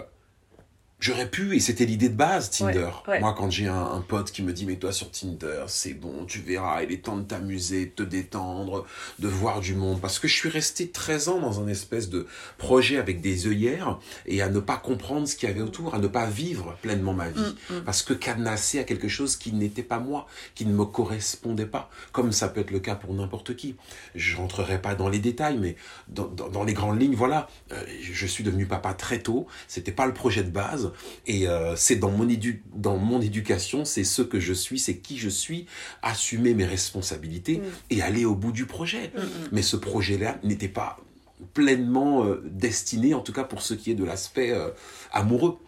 j'aurais 0.98 1.28
pu, 1.30 1.54
et 1.54 1.60
c'était 1.60 1.84
l'idée 1.84 2.08
de 2.08 2.14
base, 2.16 2.50
Tinder. 2.50 2.88
Ouais, 3.06 3.12
ouais. 3.14 3.20
Moi, 3.20 3.34
quand 3.36 3.50
j'ai 3.50 3.68
un, 3.68 3.74
un 3.92 4.00
pote 4.00 4.30
qui 4.32 4.42
me 4.42 4.52
dit, 4.52 4.64
mais 4.66 4.76
toi 4.76 4.92
sur 4.92 5.10
Tinder, 5.10 5.64
c'est 5.68 5.92
bon, 5.94 6.24
tu 6.26 6.40
verras, 6.40 6.82
il 6.82 6.92
est 6.92 7.04
temps 7.04 7.16
de 7.16 7.22
t'amuser, 7.22 7.86
de 7.86 7.90
te 7.90 8.02
détendre, 8.02 8.86
de 9.18 9.28
voir 9.28 9.60
du 9.60 9.74
monde. 9.74 10.00
Parce 10.00 10.18
que 10.18 10.26
je 10.28 10.34
suis 10.34 10.48
resté 10.48 10.88
13 10.88 11.28
ans 11.28 11.38
dans 11.40 11.60
un 11.60 11.68
espèce 11.68 12.08
de 12.08 12.26
projet 12.58 12.96
avec 12.98 13.20
des 13.20 13.46
œillères 13.46 13.98
et 14.26 14.40
à 14.42 14.48
ne 14.48 14.58
pas 14.60 14.76
comprendre 14.78 15.28
ce 15.28 15.36
qu'il 15.36 15.48
y 15.48 15.52
avait 15.52 15.60
autour, 15.62 15.94
à 15.94 15.98
ne 15.98 16.06
pas 16.08 16.26
vivre 16.26 16.76
pleinement 16.82 17.12
ma 17.14 17.28
vie. 17.28 17.54
Mm, 17.70 17.80
Parce 17.84 18.02
que 18.02 18.14
cadenassé 18.14 18.78
à 18.78 18.84
quelque 18.84 19.08
chose 19.08 19.36
qui 19.36 19.52
n'était 19.52 19.82
pas 19.82 19.98
moi, 19.98 20.26
qui 20.54 20.64
ne 20.66 20.72
me 20.72 20.84
correspondait 20.84 21.66
pas, 21.66 21.90
comme 22.12 22.32
ça 22.32 22.48
peut 22.48 22.60
être 22.60 22.70
le 22.70 22.80
cas 22.80 22.94
pour 22.94 23.12
n'importe 23.14 23.54
qui. 23.56 23.76
Je 24.14 24.36
rentrerai 24.36 24.80
pas 24.80 24.94
dans 24.94 25.08
les 25.08 25.18
détails, 25.18 25.58
mais 25.58 25.76
dans, 26.08 26.26
dans- 26.26 26.48
dans 26.48 26.64
les 26.64 26.72
grandes 26.74 27.00
lignes, 27.00 27.14
voilà, 27.14 27.48
Euh, 27.72 27.84
je 28.00 28.26
suis 28.26 28.44
devenu 28.44 28.64
papa 28.66 28.94
très 28.94 29.18
tôt, 29.18 29.46
c'était 29.68 29.90
pas 29.92 30.06
le 30.06 30.14
projet 30.14 30.44
de 30.44 30.50
base, 30.50 30.85
et 31.26 31.48
euh, 31.48 31.74
c'est 31.76 31.96
dans 31.96 32.10
mon, 32.10 32.28
édu 32.28 32.62
dans 32.74 32.96
mon 32.96 33.20
éducation, 33.20 33.84
c'est 33.84 34.04
ce 34.04 34.22
que 34.22 34.40
je 34.40 34.52
suis, 34.52 34.78
c'est 34.78 34.96
qui 34.96 35.18
je 35.18 35.28
suis, 35.28 35.66
assumer 36.02 36.54
mes 36.54 36.66
responsabilités 36.66 37.62
et 37.90 38.02
aller 38.02 38.24
au 38.24 38.34
bout 38.34 38.52
du 38.52 38.66
projet. 38.66 39.12
Mais 39.52 39.62
ce 39.62 39.76
projet-là 39.76 40.38
n'était 40.42 40.68
pas 40.68 40.98
pleinement 41.54 42.24
euh, 42.24 42.42
destiné, 42.44 43.14
en 43.14 43.20
tout 43.20 43.32
cas 43.32 43.44
pour 43.44 43.62
ce 43.62 43.74
qui 43.74 43.90
est 43.90 43.94
de 43.94 44.04
l'aspect 44.04 44.52
euh, 44.52 44.70
amoureux. 45.12 45.58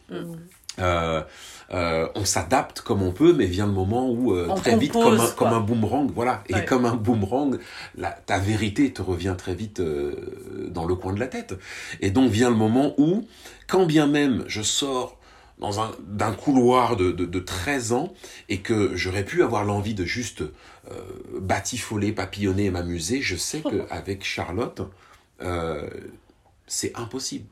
Euh, 1.72 2.08
on 2.14 2.24
s'adapte 2.24 2.80
comme 2.80 3.02
on 3.02 3.12
peut, 3.12 3.32
mais 3.32 3.46
vient 3.46 3.66
le 3.66 3.72
moment 3.72 4.10
où 4.10 4.32
euh, 4.32 4.48
très 4.56 4.76
vite, 4.76 4.92
comme 4.92 5.20
un, 5.20 5.26
comme 5.26 5.34
quoi. 5.36 5.50
un 5.50 5.60
boomerang, 5.60 6.10
voilà, 6.14 6.42
et 6.48 6.64
comme 6.64 6.84
un 6.86 6.94
boomerang, 6.94 7.58
la, 7.96 8.10
ta 8.10 8.38
vérité 8.38 8.92
te 8.92 9.02
revient 9.02 9.34
très 9.36 9.54
vite 9.54 9.80
euh, 9.80 10.68
dans 10.70 10.86
le 10.86 10.94
coin 10.94 11.12
de 11.12 11.20
la 11.20 11.26
tête. 11.26 11.54
Et 12.00 12.10
donc 12.10 12.30
vient 12.30 12.50
le 12.50 12.56
moment 12.56 12.94
où, 12.98 13.26
quand 13.66 13.86
bien 13.86 14.06
même 14.06 14.44
je 14.46 14.62
sors 14.62 15.18
dans 15.58 15.80
un 15.80 15.90
d'un 16.06 16.32
couloir 16.32 16.96
de, 16.96 17.10
de, 17.10 17.24
de 17.24 17.38
13 17.40 17.92
ans 17.92 18.14
et 18.48 18.60
que 18.60 18.94
j'aurais 18.94 19.24
pu 19.24 19.42
avoir 19.42 19.64
l'envie 19.64 19.94
de 19.94 20.04
juste 20.04 20.44
batifoler, 21.38 22.12
papillonner 22.12 22.66
et 22.66 22.70
m'amuser, 22.70 23.20
je 23.20 23.36
sais 23.36 23.60
qu'avec 23.60 24.24
Charlotte, 24.24 24.80
euh, 25.42 25.88
c'est 26.66 26.96
impossible. 26.96 27.46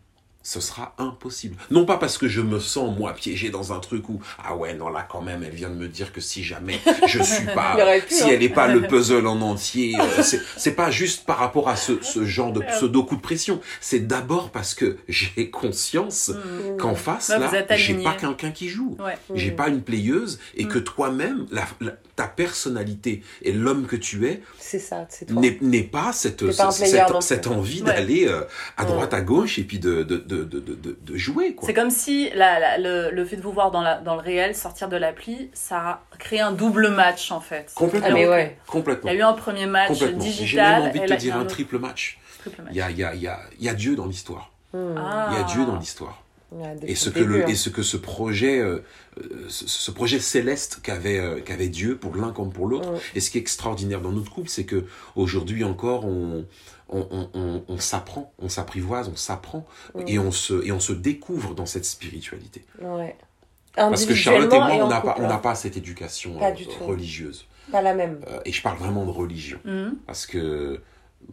Ce 0.49 0.61
sera 0.61 0.95
impossible. 0.99 1.57
Non 1.73 1.85
pas 1.87 1.97
parce 1.97 2.19
que 2.19 2.29
je 2.29 2.41
me 2.41 2.61
sens, 2.61 2.97
moi, 2.97 3.13
piégé 3.15 3.51
dans 3.51 3.73
un 3.73 3.81
truc 3.81 4.09
où, 4.09 4.21
ah 4.45 4.55
ouais, 4.55 4.75
non, 4.75 4.89
là, 4.91 5.05
quand 5.11 5.21
même, 5.21 5.43
elle 5.43 5.53
vient 5.53 5.71
de 5.71 5.75
me 5.75 5.89
dire 5.89 6.13
que 6.13 6.21
si 6.21 6.45
jamais 6.45 6.79
je 7.09 7.21
suis 7.21 7.47
pas, 7.47 7.75
pu, 8.07 8.15
si 8.15 8.23
hein. 8.23 8.27
elle 8.31 8.39
n'est 8.39 8.49
pas 8.49 8.69
le 8.69 8.83
puzzle 8.87 9.27
en 9.27 9.41
entier, 9.41 9.97
euh, 9.99 10.23
c'est- 10.57 10.71
pas 10.71 10.93
juste 10.93 11.27
par 11.27 11.39
rapport 11.39 11.69
à 11.69 11.75
ce, 11.75 12.01
ce 12.01 12.25
genre 12.25 12.53
de 12.53 12.61
pseudo 12.61 13.03
coup 13.03 13.17
de 13.17 13.21
pression. 13.23 13.61
C'est 13.81 14.07
d'abord 14.07 14.51
parce 14.51 14.75
que 14.75 14.99
j'ai 15.09 15.51
conscience 15.51 16.31
qu'en 16.79 16.95
face, 16.95 17.31
Là, 17.31 17.39
vous 17.39 17.53
là, 17.53 17.77
j'ai 17.77 17.95
pas 17.95 18.13
quelqu'un 18.15 18.53
qui 18.53 18.69
joue. 18.69 18.97
Ouais. 19.01 19.19
J'ai 19.35 19.51
pas 19.51 19.67
une 19.67 19.83
playeuse 19.83 20.39
et 20.55 20.67
que 20.69 20.79
toi-même, 20.79 21.47
la- 21.51 21.67
la- 21.81 21.97
ta 22.15 22.29
personnalité 22.29 23.23
et 23.43 23.53
l'homme 23.53 23.87
que 23.87 23.97
tu 23.97 24.27
es 24.27 24.41
C'est 24.59 24.79
ça, 24.79 25.07
c'est 25.11 25.27
toi. 25.27 25.41
n'est 25.41 25.59
n'est 25.61 25.83
pas 25.83 26.13
cette, 26.15 26.51
cette, 26.51 26.95
non 26.95 27.19
plus. 27.19 27.23
cette 27.27 27.47
envie 27.47 27.83
Ouais. 27.83 27.87
d'aller 27.89 28.27
euh, 28.27 28.43
à 28.79 28.85
droite, 28.87 29.13
à 29.13 29.21
gauche 29.21 29.59
et 29.59 29.65
puis 29.65 29.79
de, 29.79 30.03
de, 30.03 30.17
de, 30.17 30.36
de, 30.45 30.61
de, 30.61 30.75
de- 30.75 30.99
de 31.01 31.17
jouer. 31.17 31.57
C'est 31.63 31.75
comme 31.75 31.91
si 31.91 32.31
la- 32.35 32.59
la- 32.59 32.79
le, 32.79 33.11
le 33.11 33.25
fait 33.25 33.37
de 33.37 33.43
vous 33.43 33.53
voir 33.53 33.71
dans, 33.71 33.83
la, 33.83 33.99
dans 33.99 34.15
le 34.15 34.21
réel, 34.21 34.55
sortir 34.55 34.89
de 34.89 34.97
l'appli, 34.97 35.51
ça 35.55 35.79
a 35.79 36.03
créé 36.19 36.41
un 36.41 36.53
double 36.53 36.89
match 36.91 37.31
en 37.33 37.41
fait. 37.41 37.73
Complètement. 37.75 38.09
Ah, 38.11 38.15
mais 38.15 38.29
ouais. 38.29 38.59
Il 38.67 38.71
Complètement. 38.71 39.11
y 39.11 39.15
a 39.15 39.17
eu 39.19 39.23
un 39.23 39.33
premier 39.33 39.67
match 39.67 39.99
J'ai 39.99 40.13
digital. 40.13 40.81
même 40.83 40.91
envie 40.91 41.01
de 41.01 41.05
te 41.07 41.11
là, 41.11 41.17
dire 41.17 41.35
il 41.35 41.39
un 41.39 41.41
autre 41.43 41.51
triple 41.51 41.79
match. 41.79 42.19
triple 42.41 42.63
match. 42.63 42.71
Il 42.73 42.77
y 42.79 42.83
a, 42.83 42.91
il 42.91 42.99
y, 42.99 43.05
a, 43.05 43.15
il 43.15 43.23
y, 43.23 43.29
a, 43.29 43.41
il 43.59 43.65
y 43.65 43.69
a 43.69 43.75
Dieu 43.75 43.97
dans 43.97 44.07
l'histoire. 44.07 44.53
Ah. 44.75 45.29
Il 45.33 45.39
y 45.39 45.41
a 45.41 45.45
Dieu 45.45 45.65
dans 45.65 45.77
l'histoire. 45.79 46.23
Et 46.87 46.95
ce, 46.95 47.11
que 47.11 47.19
le, 47.19 47.43
hein. 47.43 47.49
et 47.49 47.55
ce 47.57 47.69
que 47.71 47.83
ce 47.83 47.97
projet, 47.97 48.61
euh, 48.61 48.79
ce, 49.49 49.67
ce 49.67 49.91
projet 49.91 50.21
céleste 50.21 50.79
qu'avait 50.81 51.19
euh, 51.19 51.41
qu'avait 51.41 51.69
Dieu 51.69 51.97
pour 51.97 52.15
l'un 52.15 52.31
comme 52.31 52.53
pour 52.53 52.67
l'autre. 52.69 52.93
Mm. 52.93 52.99
Et 53.17 53.21
ce 53.21 53.31
qui 53.31 53.39
est 53.39 53.41
extraordinaire 53.41 54.01
dans 54.01 54.13
notre 54.13 54.31
couple, 54.31 54.49
c'est 54.49 54.65
que 54.65 54.85
aujourd'hui 55.17 55.65
encore, 55.65 56.05
on, 56.07 56.45
on, 56.89 57.07
on, 57.11 57.31
on, 57.35 57.65
on 57.69 57.79
s'apprend, 57.79 58.33
on 58.39 58.49
s'apprivoise, 58.49 59.09
on 59.09 59.17
s'apprend 59.17 59.67
Mm. 59.95 60.05
et, 60.07 60.19
on 60.19 60.31
se, 60.31 60.65
et 60.65 60.73
on 60.73 60.81
se 60.81 60.93
découvre 60.93 61.55
dans 61.55 61.67
cette 61.67 61.85
spiritualité. 61.85 62.65
Ouais. 62.81 63.17
Parce 63.75 64.07
que 64.07 64.15
Charlotte 64.15 64.53
et 64.53 64.59
moi, 64.59 64.85
on 64.85 64.89
n'a 64.89 65.01
pas, 65.01 65.17
on 65.19 65.29
hein. 65.29 65.37
pas 65.39 65.55
cette 65.55 65.77
éducation 65.77 66.39
Pas 66.39 66.51
euh, 66.51 66.55
religieuse. 66.81 67.47
Pas 67.71 67.83
la 67.83 67.95
même. 67.95 68.21
Euh, 68.29 68.41
et 68.45 68.53
je 68.53 68.63
parle 68.63 68.79
vraiment 68.79 69.05
de 69.05 69.11
religion. 69.11 69.59
Mhm. 69.65 69.97
Parce 70.07 70.27
que 70.27 70.81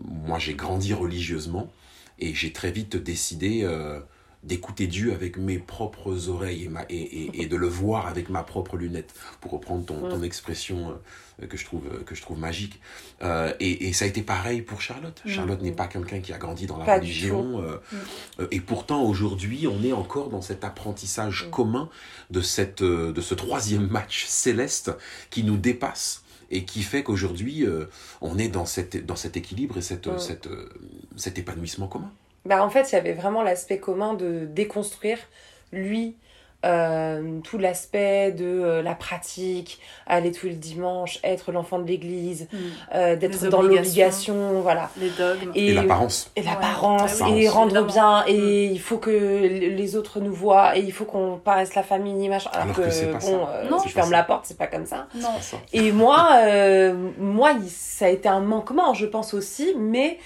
moi, 0.04 0.39
j'ai 0.39 0.54
grandi 0.54 0.94
religieusement 0.94 1.72
et 2.20 2.34
j'ai 2.34 2.52
très 2.52 2.72
vite 2.72 2.98
décidé 2.98 3.62
euh, 3.63 4.00
d'écouter 4.43 4.88
Dieu 4.88 5.13
avec 5.13 5.38
mes 5.38 5.58
propres 5.58 6.29
oreilles 6.29 6.65
et, 6.65 6.69
ma, 6.69 6.84
et, 6.89 7.41
et, 7.41 7.45
de 7.45 7.56
le 7.56 7.67
voir 7.67 8.08
avec 8.08 8.29
ma 8.29 8.43
propre 8.43 8.77
lunette, 8.77 9.13
pour 9.39 9.51
reprendre 9.51 9.86
ton, 9.86 10.10
ton 10.10 10.21
expression 10.21 10.99
euh, 11.41 11.47
que, 11.47 11.58
je 11.58 11.65
trouve, 11.65 11.84
que 12.06 12.13
je 12.13 12.21
trouve 12.21 12.39
magique. 12.39 12.79
Euh, 13.21 13.53
et, 13.60 13.93
ça 13.93 14.06
a 14.06 14.08
été 14.08 14.21
pareil 14.21 14.62
pour 14.62 14.82
Charlotte. 14.82 15.21
Charlotte 15.25 15.62
n'est 15.62 15.71
pas 15.71 15.88
quelqu'un 15.88 16.19
qui 16.19 16.34
a 16.34 16.38
grandi 16.38 16.65
dans 16.65 16.77
la 16.77 16.95
religion. 16.95 17.62
Euh, 17.62 17.77
mm. 17.91 18.47
et 18.51 18.60
pourtant, 18.60 19.03
aujourd'hui, 19.03 19.67
on 19.67 19.82
est 19.84 19.93
encore 19.93 20.29
dans 20.29 20.41
cet 20.41 20.63
apprentissage 20.63 21.45
mm. 21.47 21.49
commun 21.49 21.89
de, 22.29 22.41
cette, 22.41 22.84
de 22.84 23.21
ce 23.21 23.34
troisième 23.34 23.88
match 23.88 24.25
céleste 24.25 24.91
qui 25.29 25.43
nous 25.43 25.58
dépasse 25.58 26.23
et 26.51 26.65
qui 26.65 26.84
fait 26.84 27.01
qu'aujourd'hui, 27.01 27.65
on 28.21 28.38
est 28.38 28.49
dans, 28.49 28.65
cette, 28.65 29.06
dans 29.06 29.15
cet 29.15 29.38
équilibre 29.38 29.77
et 29.77 29.82
cette, 29.82 30.08
mm. 30.08 30.19
cette, 30.19 30.49
cet 31.15 31.39
épanouissement 31.39 31.88
commun. 31.88 32.12
Bah, 32.45 32.63
en 32.63 32.69
fait, 32.69 32.91
il 32.91 32.95
y 32.95 32.97
avait 32.97 33.13
vraiment 33.13 33.41
l'aspect 33.41 33.77
commun 33.77 34.13
de 34.13 34.45
déconstruire, 34.45 35.19
lui, 35.71 36.15
euh, 36.65 37.39
tout 37.43 37.58
l'aspect 37.58 38.32
de 38.32 38.45
euh, 38.45 38.82
la 38.82 38.95
pratique, 38.95 39.82
aller 40.08 40.32
tous 40.32 40.45
les 40.45 40.53
dimanches, 40.53 41.19
être 41.21 41.51
l'enfant 41.51 41.77
de 41.77 41.86
l'église, 41.86 42.47
mm. 42.53 42.58
euh, 42.95 43.15
d'être 43.17 43.49
dans 43.49 43.62
l'obligation, 43.62 44.62
voilà. 44.62 44.89
Les 44.97 45.10
dogmes. 45.10 45.51
Et, 45.56 45.73
l'apparence. 45.73 46.32
Et 46.38 46.41
l'apparence, 46.41 47.19
et 47.19 47.49
rendre 47.49 47.84
bien, 47.84 48.23
et 48.27 48.69
mm. 48.69 48.71
il 48.71 48.79
faut 48.79 48.97
que 48.97 49.10
les 49.10 49.95
autres 49.97 50.21
nous 50.21 50.34
voient, 50.34 50.77
et 50.77 50.79
il 50.79 50.93
faut 50.93 51.03
qu'on 51.03 51.38
paraisse 51.38 51.75
la 51.75 51.84
famille, 51.84 52.29
machin. 52.29 52.49
Alors, 52.53 52.73
que, 52.73 53.19
bon, 53.19 53.45
non, 53.69 53.82
tu 53.82 53.89
fermes 53.89 54.12
la 54.12 54.23
porte, 54.23 54.45
c'est 54.45 54.58
pas 54.58 54.67
comme 54.67 54.86
ça. 54.86 55.08
Non. 55.15 55.34
Et 55.73 55.91
moi, 55.91 56.29
moi, 57.19 57.56
ça 57.67 58.06
a 58.06 58.10
été 58.10 58.29
un 58.29 58.39
manquement, 58.39 58.93
je 58.93 59.06
pense 59.06 59.34
aussi, 59.34 59.75
mais 59.77 60.17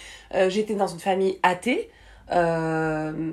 j'étais 0.49 0.75
dans 0.75 0.87
une 0.87 0.99
famille 0.99 1.39
athée. 1.41 1.89
Euh, 2.31 3.31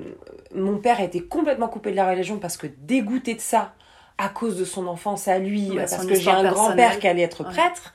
mon 0.53 0.77
père 0.77 0.99
a 0.99 1.03
été 1.03 1.21
complètement 1.21 1.67
coupé 1.67 1.91
de 1.91 1.95
la 1.95 2.09
religion 2.09 2.37
parce 2.37 2.57
que 2.57 2.67
dégoûté 2.67 3.35
de 3.35 3.41
ça 3.41 3.73
à 4.17 4.29
cause 4.29 4.57
de 4.57 4.63
son 4.63 4.87
enfance 4.87 5.27
à 5.27 5.39
lui, 5.39 5.71
parce 5.75 6.05
que 6.05 6.15
j'ai 6.15 6.31
un 6.31 6.49
grand-père 6.49 6.99
qui 6.99 7.07
allait 7.07 7.23
être 7.23 7.43
prêtre. 7.43 7.93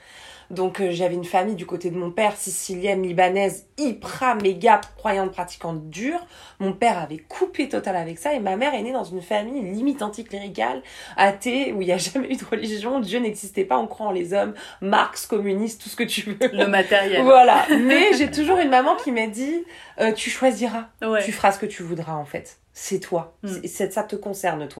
Donc 0.51 0.81
euh, 0.81 0.91
j'avais 0.91 1.15
une 1.15 1.25
famille 1.25 1.55
du 1.55 1.65
côté 1.65 1.91
de 1.91 1.97
mon 1.97 2.11
père, 2.11 2.37
sicilienne, 2.37 3.03
libanaise, 3.03 3.67
hyper 3.79 4.37
méga 4.43 4.81
croyante, 4.97 5.31
pratiquante 5.31 5.89
dure. 5.89 6.27
Mon 6.59 6.73
père 6.73 6.99
avait 6.99 7.19
coupé 7.19 7.69
total 7.69 7.97
avec 7.97 8.19
ça 8.19 8.35
et 8.35 8.41
ma 8.41 8.57
mère 8.57 8.75
est 8.75 8.83
née 8.83 8.93
dans 8.93 9.05
une 9.05 9.23
famille 9.23 9.63
limite 9.63 10.03
anticléricale, 10.03 10.83
athée, 11.17 11.73
où 11.73 11.81
il 11.83 11.87
n'y 11.87 11.93
a 11.93 11.99
jamais 11.99 12.33
eu 12.33 12.37
de 12.37 12.45
religion, 12.45 13.01
Dieu 13.01 13.21
n'existait 13.21 13.65
pas, 13.65 13.79
on 13.79 13.87
croit 13.87 14.07
en 14.07 14.13
les 14.13 14.35
hommes, 14.35 14.55
Marx, 14.81 15.27
communiste, 15.27 15.83
tout 15.83 15.89
ce 15.89 15.97
que 15.97 16.05
tu 16.05 16.23
veux. 16.23 16.39
Le 16.53 16.67
matériel. 16.67 17.23
voilà. 17.23 17.67
Mais 17.71 18.13
j'ai 18.17 18.31
toujours 18.31 18.59
une 18.59 18.71
maman 18.71 18.97
qui 18.97 19.13
m'a 19.13 19.29
dit, 19.29 19.65
euh, 20.01 20.13
tu 20.13 20.31
choisiras, 20.31 20.89
tu 21.25 21.33
feras 21.33 21.53
ce 21.53 21.59
que 21.59 21.67
tu 21.67 21.83
voudras 21.83 22.15
en 22.15 22.25
fait. 22.25 22.59
C'est 22.73 23.01
toi. 23.01 23.37
Mm. 23.43 23.67
Ça 23.67 24.03
te 24.03 24.17
concerne 24.17 24.67
toi. 24.69 24.80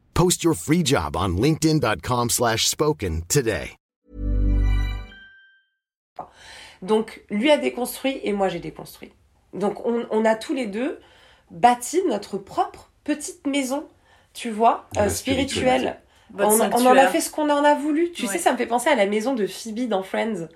Post 0.13 0.43
your 0.43 0.55
free 0.55 0.83
job 0.83 1.15
on 1.15 1.37
linkedin.com 1.37 2.29
slash 2.29 2.67
spoken 2.67 3.23
today. 3.27 3.75
Donc, 6.81 7.23
lui 7.29 7.51
a 7.51 7.57
déconstruit 7.57 8.19
et 8.23 8.33
moi 8.33 8.49
j'ai 8.49 8.59
déconstruit. 8.59 9.11
Donc, 9.53 9.85
on, 9.85 10.05
on, 10.09 10.25
a 10.25 10.35
tous 10.35 10.53
les 10.53 10.65
deux 10.65 10.99
bâti 11.51 12.01
notre 12.07 12.37
propre 12.37 12.89
petite 13.03 13.45
maison, 13.45 13.87
tu 14.33 14.49
vois, 14.49 14.87
euh, 14.97 15.09
spirituelle. 15.09 15.99
On, 16.39 16.59
on, 16.59 16.85
en 16.85 16.97
a 16.97 17.07
fait 17.07 17.19
ce 17.19 17.29
qu'on 17.29 17.49
en 17.49 17.63
a 17.63 17.75
voulu. 17.75 18.11
Tu 18.11 18.25
sais, 18.25 18.37
ça 18.37 18.53
me 18.53 18.57
fait 18.57 18.65
penser 18.65 18.89
à 18.89 18.95
la 18.95 19.05
maison 19.05 19.33
de 19.33 19.45
Phoebe 19.45 19.89
dans 19.89 20.01
Friends. 20.01 20.47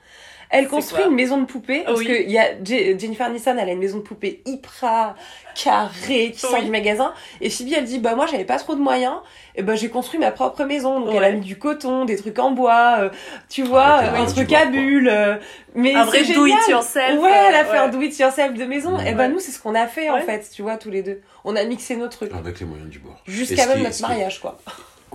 Elle 0.49 0.67
construit 0.67 1.03
une 1.05 1.15
maison 1.15 1.37
de 1.39 1.45
poupée 1.45 1.83
parce 1.85 2.01
que 2.01 2.27
y 2.27 2.37
a 2.37 2.63
Jennifer 2.63 3.29
Nissan, 3.29 3.57
elle 3.59 3.69
a 3.69 3.71
une 3.71 3.79
maison 3.79 3.97
de 3.97 4.03
poupée 4.03 4.41
hyper 4.45 5.15
carrée 5.55 6.31
qui 6.31 6.39
sort 6.39 6.61
du 6.61 6.69
magasin. 6.69 7.13
Et 7.41 7.49
Phoebe, 7.49 7.69
elle 7.75 7.85
dit 7.85 7.99
bah 7.99 8.15
moi 8.15 8.25
j'avais 8.27 8.45
pas 8.45 8.57
trop 8.57 8.75
de 8.75 8.81
moyens, 8.81 9.15
et 9.55 9.63
ben 9.63 9.75
j'ai 9.75 9.89
construit 9.89 10.19
ma 10.19 10.31
propre 10.31 10.63
maison. 10.65 10.99
Donc 10.99 11.15
elle 11.15 11.23
a 11.23 11.31
mis 11.31 11.41
du 11.41 11.57
coton, 11.57 12.05
des 12.05 12.17
trucs 12.17 12.37
en 12.39 12.51
bois, 12.51 12.97
euh, 12.99 13.09
tu 13.49 13.63
vois, 13.63 13.99
un 13.99 14.25
truc 14.25 14.51
à 14.53 14.65
bulles. 14.65 15.09
Euh, 15.09 15.35
mais 15.73 15.93
un 15.95 16.05
vrai 16.05 16.23
do 16.23 16.45
it 16.45 16.67
yourself. 16.69 17.19
Ouais, 17.19 17.31
elle 17.31 17.55
a 17.55 17.61
euh, 17.61 17.65
fait 17.65 17.77
un 17.77 17.89
do 17.89 18.01
it 18.01 18.17
yourself 18.17 18.53
de 18.53 18.65
maison. 18.65 18.99
Et 18.99 19.13
ben 19.13 19.31
nous 19.31 19.39
c'est 19.39 19.51
ce 19.51 19.59
qu'on 19.59 19.75
a 19.75 19.87
fait 19.87 20.09
en 20.09 20.21
fait, 20.21 20.49
tu 20.53 20.61
vois 20.61 20.77
tous 20.77 20.91
les 20.91 21.03
deux. 21.03 21.21
On 21.43 21.55
a 21.55 21.63
mixé 21.63 21.95
nos 21.95 22.07
trucs. 22.07 22.33
Avec 22.33 22.59
les 22.59 22.65
moyens 22.65 22.89
du 22.89 22.99
bord. 22.99 23.21
Jusqu'à 23.25 23.67
même 23.67 23.83
notre 23.83 24.01
mariage 24.01 24.39
quoi. 24.39 24.57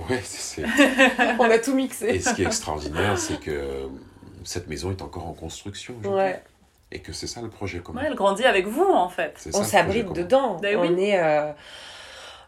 Ouais, 0.08 0.20
c'est. 0.24 0.62
On 1.38 1.50
a 1.50 1.58
tout 1.58 1.74
mixé. 1.74 2.06
Et 2.06 2.20
ce 2.20 2.32
qui 2.32 2.42
est 2.42 2.46
extraordinaire, 2.46 3.18
c'est 3.18 3.38
que 3.38 3.88
cette 4.44 4.68
maison 4.68 4.90
est 4.90 5.02
encore 5.02 5.26
en 5.26 5.32
construction. 5.32 5.94
Ouais. 6.04 6.42
Et 6.92 7.00
que 7.00 7.12
c'est 7.12 7.26
ça 7.26 7.40
le 7.40 7.48
projet 7.48 7.78
commun. 7.78 8.00
Ouais, 8.00 8.06
elle 8.08 8.16
grandit 8.16 8.44
avec 8.44 8.66
vous 8.66 8.84
en 8.84 9.08
fait. 9.08 9.48
On 9.54 9.62
s'abrite 9.62 10.12
dedans. 10.12 10.56
Ben 10.56 10.76
on 10.76 10.96
est. 10.96 11.20
Euh, 11.20 11.52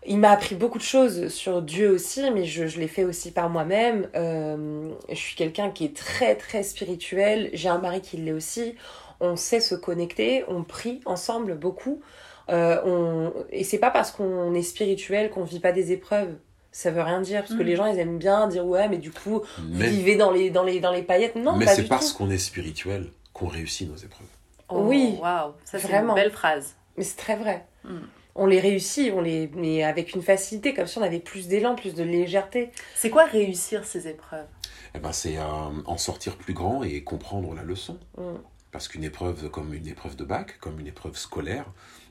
il 0.04 0.18
m'a 0.18 0.30
appris 0.32 0.56
beaucoup 0.56 0.78
de 0.78 0.82
choses 0.82 1.28
sur 1.28 1.62
Dieu 1.62 1.90
aussi, 1.90 2.28
mais 2.32 2.44
je, 2.44 2.66
je 2.66 2.80
l'ai 2.80 2.88
fait 2.88 3.04
aussi 3.04 3.30
par 3.30 3.48
moi-même. 3.48 4.08
Euh, 4.16 4.90
je 5.08 5.14
suis 5.14 5.36
quelqu'un 5.36 5.70
qui 5.70 5.84
est 5.84 5.96
très 5.96 6.34
très 6.34 6.64
spirituel. 6.64 7.50
J'ai 7.52 7.68
un 7.68 7.78
mari 7.78 8.00
qui 8.00 8.16
l'est 8.16 8.32
aussi. 8.32 8.74
On 9.20 9.36
sait 9.36 9.60
se 9.60 9.76
connecter, 9.76 10.44
on 10.48 10.64
prie 10.64 11.00
ensemble 11.04 11.54
beaucoup. 11.54 12.00
Euh, 12.48 12.80
on... 12.84 13.32
Et 13.50 13.62
c'est 13.62 13.78
pas 13.78 13.90
parce 13.90 14.10
qu'on 14.10 14.52
est 14.54 14.62
spirituel 14.62 15.30
qu'on 15.30 15.44
vit 15.44 15.60
pas 15.60 15.70
des 15.70 15.92
épreuves 15.92 16.34
ça 16.72 16.90
veut 16.90 17.02
rien 17.02 17.20
dire 17.20 17.40
parce 17.42 17.54
que 17.54 17.62
mm. 17.62 17.66
les 17.66 17.76
gens 17.76 17.86
ils 17.86 17.98
aiment 17.98 18.18
bien 18.18 18.48
dire 18.48 18.66
ouais 18.66 18.88
mais 18.88 18.96
du 18.96 19.12
coup 19.12 19.42
vous 19.58 19.78
vivez 19.78 20.16
dans 20.16 20.30
les 20.30 20.50
dans 20.50 20.64
les 20.64 20.80
dans 20.80 20.90
les 20.90 21.02
paillettes. 21.02 21.36
Non 21.36 21.54
mais 21.54 21.66
c'est 21.66 21.86
parce 21.86 22.12
qu'on 22.12 22.30
est 22.30 22.38
spirituel 22.38 23.10
qu'on 23.34 23.46
réussit 23.46 23.88
nos 23.88 23.96
épreuves. 23.96 24.26
Oh, 24.68 24.80
oui. 24.86 25.18
waouh. 25.20 25.52
Ça 25.64 25.78
c'est 25.78 25.92
une 25.92 26.14
belle 26.14 26.30
phrase. 26.30 26.74
Mais 26.96 27.04
c'est 27.04 27.16
très 27.16 27.36
vrai. 27.36 27.66
Mm. 27.84 27.98
on 28.34 28.46
les 28.46 28.58
réussit 28.58 29.12
on 29.14 29.20
les 29.20 29.50
mais 29.54 29.84
avec 29.84 30.14
une 30.14 30.22
facilité 30.22 30.72
comme 30.72 30.86
si 30.86 30.98
on 30.98 31.02
avait 31.02 31.20
plus 31.20 31.46
d'élan 31.46 31.74
plus 31.74 31.94
de 31.94 32.02
légèreté. 32.02 32.70
C'est 32.94 33.10
quoi 33.10 33.24
réussir 33.24 33.84
ces 33.84 34.08
épreuves? 34.08 34.46
Eh 34.94 34.98
ben 34.98 35.12
c'est 35.12 35.36
euh, 35.36 35.42
en 35.86 35.98
sortir 35.98 36.36
plus 36.36 36.54
grand 36.54 36.82
et 36.82 37.02
comprendre 37.04 37.54
la 37.54 37.62
leçon. 37.62 37.98
Mm. 38.16 38.36
parce 38.70 38.88
qu'une 38.88 39.04
épreuve 39.04 39.50
comme 39.50 39.74
une 39.74 39.86
épreuve 39.86 40.16
de 40.16 40.24
bac 40.24 40.58
comme 40.58 40.80
une 40.80 40.86
épreuve 40.86 41.18
scolaire 41.18 41.66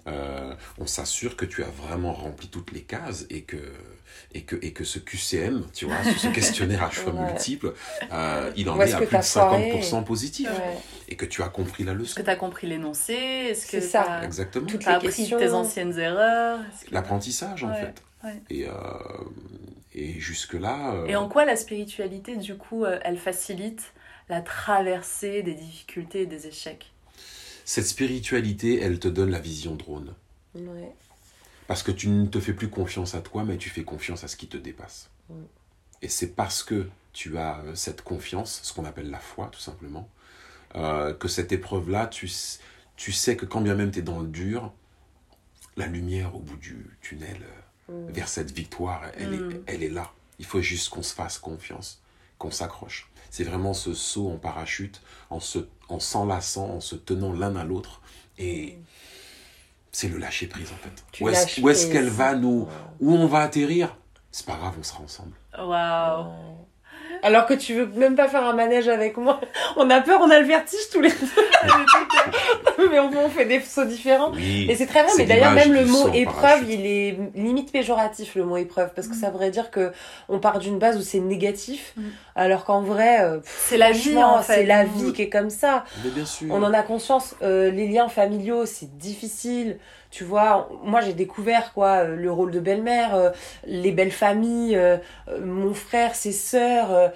euh, 0.07 0.53
on 0.79 0.87
s'assure 0.87 1.35
que 1.35 1.45
tu 1.45 1.63
as 1.63 1.69
vraiment 1.69 2.13
rempli 2.13 2.47
toutes 2.47 2.71
les 2.71 2.81
cases 2.81 3.25
et 3.29 3.43
que, 3.43 3.57
et 4.33 4.43
que, 4.43 4.55
et 4.61 4.73
que 4.73 4.83
ce 4.83 4.99
QCM, 4.99 5.65
tu 5.73 5.85
vois, 5.85 5.97
ce 6.03 6.27
questionnaire 6.33 6.83
à 6.83 6.89
choix 6.89 7.13
multiples, 7.13 7.73
euh, 8.11 8.51
il 8.55 8.69
en 8.69 8.79
est, 8.81 8.93
à 8.93 8.97
plus 8.97 9.05
de 9.05 9.21
50% 9.21 10.03
positif. 10.03 10.49
Et 11.07 11.15
que 11.15 11.25
tu 11.25 11.43
as 11.43 11.49
compris 11.49 11.83
la 11.83 11.93
leçon. 11.93 12.11
Est-ce 12.11 12.19
que 12.19 12.23
tu 12.23 12.29
as 12.29 12.35
compris 12.35 12.67
l'énoncé? 12.67 13.13
Est-ce 13.13 13.67
que 13.67 13.81
ça. 13.81 14.03
As... 14.03 14.23
Exactement. 14.23 14.65
Tu 14.65 14.77
as 14.87 14.95
appris 14.95 15.29
tes 15.29 15.51
anciennes 15.51 15.99
erreurs? 15.99 16.59
L'apprentissage, 16.89 17.63
en 17.63 17.73
fait. 17.73 18.01
Et, 18.49 18.67
euh, 18.67 18.71
et 19.93 20.19
jusque-là... 20.19 21.03
Et 21.07 21.15
en 21.15 21.27
quoi 21.27 21.43
la 21.43 21.55
spiritualité, 21.55 22.37
du 22.37 22.55
coup, 22.55 22.85
elle 22.85 23.17
facilite 23.17 23.93
la 24.29 24.41
traversée 24.41 25.43
des 25.43 25.53
difficultés 25.53 26.21
et 26.21 26.25
des 26.27 26.47
échecs? 26.47 26.90
Cette 27.71 27.87
spiritualité, 27.87 28.81
elle 28.81 28.99
te 28.99 29.07
donne 29.07 29.31
la 29.31 29.39
vision 29.39 29.75
drone. 29.75 30.13
Parce 31.67 31.83
que 31.83 31.91
tu 31.91 32.09
ne 32.09 32.25
te 32.25 32.41
fais 32.41 32.51
plus 32.51 32.69
confiance 32.69 33.15
à 33.15 33.21
toi, 33.21 33.45
mais 33.45 33.55
tu 33.55 33.69
fais 33.69 33.85
confiance 33.85 34.25
à 34.25 34.27
ce 34.27 34.35
qui 34.35 34.47
te 34.47 34.57
dépasse. 34.57 35.09
Mm. 35.29 35.43
Et 36.01 36.09
c'est 36.09 36.35
parce 36.35 36.63
que 36.63 36.89
tu 37.13 37.37
as 37.37 37.61
euh, 37.61 37.75
cette 37.75 38.01
confiance, 38.01 38.59
ce 38.63 38.73
qu'on 38.73 38.83
appelle 38.83 39.09
la 39.09 39.21
foi, 39.21 39.47
tout 39.53 39.61
simplement, 39.61 40.09
euh, 40.75 41.13
que 41.13 41.29
cette 41.29 41.53
épreuve-là, 41.53 42.07
tu, 42.07 42.29
tu 42.97 43.13
sais 43.13 43.37
que 43.37 43.45
quand 43.45 43.61
bien 43.61 43.75
même 43.75 43.91
tu 43.91 43.99
es 43.99 44.01
dans 44.01 44.19
le 44.19 44.27
dur, 44.27 44.73
la 45.77 45.87
lumière 45.87 46.35
au 46.35 46.39
bout 46.39 46.57
du 46.57 46.97
tunnel 47.01 47.37
euh, 47.41 47.61
Mm. 47.91 48.11
vers 48.11 48.27
cette 48.27 48.51
victoire, 48.51 49.03
elle, 49.17 49.33
est, 49.33 49.61
elle 49.67 49.83
est 49.83 49.89
là. 49.89 50.11
Il 50.39 50.45
faut 50.45 50.61
juste 50.61 50.89
qu'on 50.89 51.03
se 51.03 51.13
fasse 51.13 51.37
confiance, 51.37 52.01
qu'on 52.37 52.51
s'accroche. 52.51 53.09
C'est 53.29 53.43
vraiment 53.43 53.73
ce 53.73 53.93
saut 53.93 54.29
en 54.29 54.37
parachute, 54.37 55.01
en 55.29 55.39
se, 55.39 55.59
en 55.91 55.99
s'enlaçant, 55.99 56.69
en 56.69 56.79
se 56.79 56.95
tenant 56.95 57.33
l'un 57.33 57.55
à 57.55 57.63
l'autre. 57.63 58.01
Et 58.37 58.77
c'est 59.91 60.07
le 60.07 60.17
lâcher 60.17 60.47
prise 60.47 60.71
en 60.71 60.77
fait. 60.77 61.03
Tu 61.11 61.23
Où 61.23 61.29
est-ce, 61.69 61.91
qu'elle 61.91 62.09
va 62.09 62.35
nous, 62.35 62.67
où 62.99 63.13
on 63.13 63.27
va 63.27 63.39
atterrir? 63.39 63.95
C'est 64.31 64.45
pas 64.45 64.55
grave, 64.55 64.75
on 64.79 64.83
sera 64.83 65.01
ensemble. 65.01 65.33
Waouh. 65.57 66.31
Alors 67.23 67.45
que 67.45 67.53
tu 67.53 67.73
veux 67.75 67.85
même 67.85 68.15
pas 68.15 68.27
faire 68.27 68.43
un 68.45 68.53
manège 68.53 68.87
avec 68.87 69.17
moi. 69.17 69.39
On 69.77 69.89
a 69.89 70.01
peur, 70.01 70.19
on 70.21 70.29
a 70.29 70.39
le 70.39 70.45
vertige 70.45 70.89
tous 70.91 71.01
les 71.01 71.09
deux. 71.09 71.15
mais 72.91 72.99
on, 72.99 73.09
on 73.25 73.29
fait 73.29 73.45
des 73.45 73.61
sauts 73.61 73.85
différents. 73.85 74.31
Oui. 74.33 74.67
Et 74.69 74.75
c'est 74.75 74.85
très 74.87 75.03
vrai, 75.03 75.11
mais 75.17 75.25
d'ailleurs 75.25 75.51
même 75.51 75.73
le 75.73 75.85
mot 75.85 76.09
épreuve, 76.13 76.69
il 76.69 76.85
est 76.85 77.17
limite 77.35 77.71
péjoratif 77.71 78.35
le 78.35 78.43
mot 78.43 78.57
épreuve 78.57 78.91
parce 78.95 79.07
que 79.07 79.15
ça 79.15 79.29
voudrait 79.29 79.51
dire 79.51 79.71
que 79.71 79.91
on 80.29 80.39
part 80.39 80.59
d'une 80.59 80.77
base 80.79 80.97
où 80.97 81.01
c'est 81.01 81.19
négatif, 81.19 81.93
Mm. 81.97 82.01
alors 82.35 82.63
qu'en 82.65 82.81
vrai, 82.81 83.21
euh, 83.21 83.39
C'est 83.43 83.77
la 83.77 83.91
vie 83.91 84.17
en 84.21 84.41
fait. 84.41 84.53
c'est 84.55 84.65
la 84.65 84.83
vie 84.85 85.13
qui 85.13 85.23
est 85.23 85.29
comme 85.29 85.49
ça. 85.49 85.83
Mais 86.03 86.09
bien 86.11 86.25
sûr. 86.25 86.47
On 86.51 86.63
en 86.63 86.73
a 86.73 86.81
conscience. 86.83 87.35
Euh, 87.41 87.69
les 87.71 87.87
liens 87.87 88.07
familiaux, 88.09 88.65
c'est 88.65 88.97
difficile. 88.97 89.77
Tu 90.11 90.23
vois, 90.25 90.69
moi 90.83 91.01
j'ai 91.01 91.13
découvert 91.13 91.73
quoi, 91.73 92.03
euh, 92.03 92.15
le 92.15 92.31
rôle 92.31 92.51
de 92.51 92.59
belle-mère, 92.59 93.15
euh, 93.15 93.29
les 93.65 93.91
belles 93.91 94.11
familles, 94.11 94.75
euh, 94.75 94.97
mon 95.43 95.73
frère, 95.73 96.15
ses 96.15 96.33
sœurs, 96.33 97.11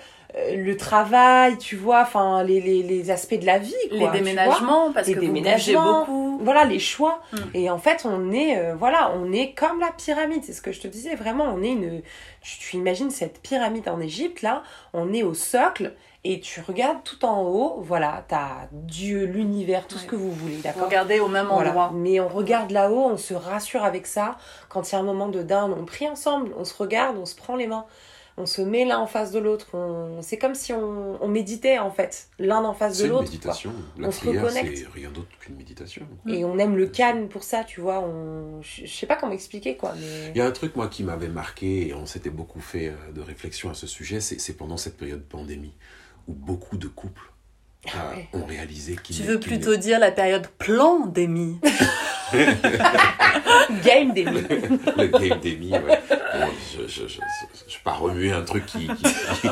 le 0.54 0.76
travail, 0.76 1.58
tu 1.58 1.76
vois, 1.78 2.02
enfin 2.02 2.43
les, 2.43 2.60
les, 2.60 2.84
les 2.84 3.10
aspects 3.12 3.39
de 3.39 3.46
la 3.46 3.58
vie. 3.58 3.74
Quoi, 3.89 4.12
Les 4.12 4.20
déménagements, 4.20 4.91
parce 4.91 5.08
Les 5.08 5.14
que 5.14 5.20
vous 5.20 5.26
déménagements. 5.26 6.00
beaucoup. 6.02 6.39
Voilà 6.43 6.66
les 6.66 6.80
choix. 6.80 7.22
Mm. 7.32 7.38
Et 7.54 7.70
en 7.70 7.78
fait, 7.78 8.06
on 8.06 8.32
est, 8.34 8.58
euh, 8.58 8.76
voilà, 8.76 9.14
on 9.16 9.32
est 9.32 9.54
comme 9.54 9.80
la 9.80 9.91
pyramide. 9.91 10.43
C'est 10.43 10.52
ce 10.54 10.62
que 10.62 10.74
je 10.74 10.82
te 10.82 10.88
disais. 10.88 11.16
Vraiment, 11.16 11.46
on 11.46 11.64
est 11.64 11.72
une. 11.72 12.02
Tu, 12.41 12.60
tu 12.60 12.76
imagines 12.76 13.12
cette 13.12 13.41
pyramide 13.41 13.88
en 13.88 14.02
Égypte 14.02 14.41
là. 14.41 14.64
On 14.93 15.14
est 15.14 15.24
au 15.24 15.34
socle 15.34 15.93
et 16.26 16.39
tu 16.39 16.59
regardes 16.61 17.03
tout 17.03 17.23
en 17.23 17.43
haut. 17.43 17.80
Voilà, 17.82 18.26
t'as 18.28 18.67
Dieu, 18.71 19.26
l'univers, 19.26 19.88
tout 19.88 19.97
ce 19.97 20.05
que 20.05 20.15
vous 20.15 20.32
voulez, 20.32 20.57
d'accord. 20.57 20.86
Regardez 20.86 21.19
au 21.19 21.28
même 21.28 21.47
Voilà. 21.47 21.69
endroit. 21.69 21.91
Mais 21.93 22.19
on 22.19 22.28
regarde 22.28 22.71
là-haut, 22.71 23.05
on 23.11 23.17
se 23.17 23.34
rassure 23.34 23.84
avec 23.84 24.07
ça. 24.07 24.38
Quand 24.69 24.89
il 24.91 24.93
y 24.93 24.95
a 24.97 24.99
un 24.99 25.03
moment 25.03 25.30
de 25.30 25.41
down, 25.43 25.73
on 25.78 25.86
prie 25.86 26.07
ensemble, 26.07 26.51
on 26.57 26.65
se 26.65 26.73
regarde, 26.76 27.17
on 27.17 27.26
se 27.26 27.36
prend 27.36 27.55
les 27.55 27.67
mains, 27.67 27.86
on 28.38 28.45
se 28.45 28.61
met 28.61 28.84
l'un 28.84 28.97
en 28.99 29.07
face 29.07 29.32
de 29.32 29.39
l'autre. 29.39 29.67
On... 29.76 30.21
C'est 30.21 30.38
comme 30.38 30.55
si 30.55 30.73
on, 30.73 31.23
on 31.23 31.28
méditait 31.30 31.80
en 31.80 31.89
fait, 31.91 32.28
l'un 32.38 32.63
en 32.65 32.73
face 32.73 32.95
C'est 32.95 33.03
de 33.03 33.07
une 33.07 33.13
l'autre. 33.13 33.23
méditation. 33.26 33.71
La 33.97 34.07
On 34.09 34.11
se 34.11 34.19
prière, 34.19 34.43
reconnecte. 34.43 34.78
c'est 34.78 34.88
rien 34.93 35.09
d'autre 35.09 35.30
qu'une 35.39 35.55
méditation. 35.55 36.05
quoi. 36.23 36.34
Et 36.34 36.43
on 36.43 36.57
aime 36.57 36.76
le 36.76 36.88
calme 36.88 37.30
pour 37.30 37.43
ça, 37.43 37.63
tu 37.63 37.80
vois. 37.80 37.99
On... 38.01 38.61
Je 38.61 38.86
sais 38.88 39.05
pas 39.05 39.15
comment 39.15 39.32
expliquer 39.32 39.78
quoi, 39.78 39.93
mais. 39.97 40.32
Il 40.32 40.38
y 40.38 40.41
a 40.41 40.45
un 40.45 40.51
truc, 40.51 40.76
moi, 40.76 40.88
qui 40.89 41.03
m'avait 41.03 41.30
marqué, 41.30 41.88
et 41.88 41.93
on 41.93 42.05
s'était 42.05 42.30
beaucoup 42.30 42.59
fait 42.59 42.89
euh, 42.89 43.11
de 43.13 43.21
réflexion 43.21 43.69
à 43.69 43.73
ce 43.73 43.88
sujet, 43.88 44.19
c'est 44.19 44.39
c'est 44.41 44.53
pendant 44.57 44.76
cette 44.76 44.97
période 44.97 45.19
de 45.19 45.23
pandémie, 45.23 45.73
où 46.28 46.34
beaucoup 46.34 46.78
de 46.78 46.88
couples 46.88 47.32
euh, 47.88 47.89
Ah 47.93 48.15
ouais. 48.15 48.28
ont 48.34 48.45
réalisé 48.45 48.95
qu'ils 49.03 49.15
Tu 49.17 49.23
veux 49.23 49.39
plutôt 49.39 49.76
dire 49.76 49.99
la 49.99 50.11
période. 50.11 50.47
Game 53.84 54.13
n'est- 54.13 54.23
le 54.23 55.07
game 55.07 55.39
d'Amy, 55.39 55.71
ouais. 55.71 55.80
Bon, 56.09 56.47
je, 56.73 56.88
je, 56.88 57.07
je, 57.07 57.19
je, 57.67 57.78
pas 57.84 57.93
remuer 57.93 58.32
un 58.32 58.41
truc 58.41 58.65
qui, 58.65 58.88
qui, 58.88 59.03
qui 59.03 59.47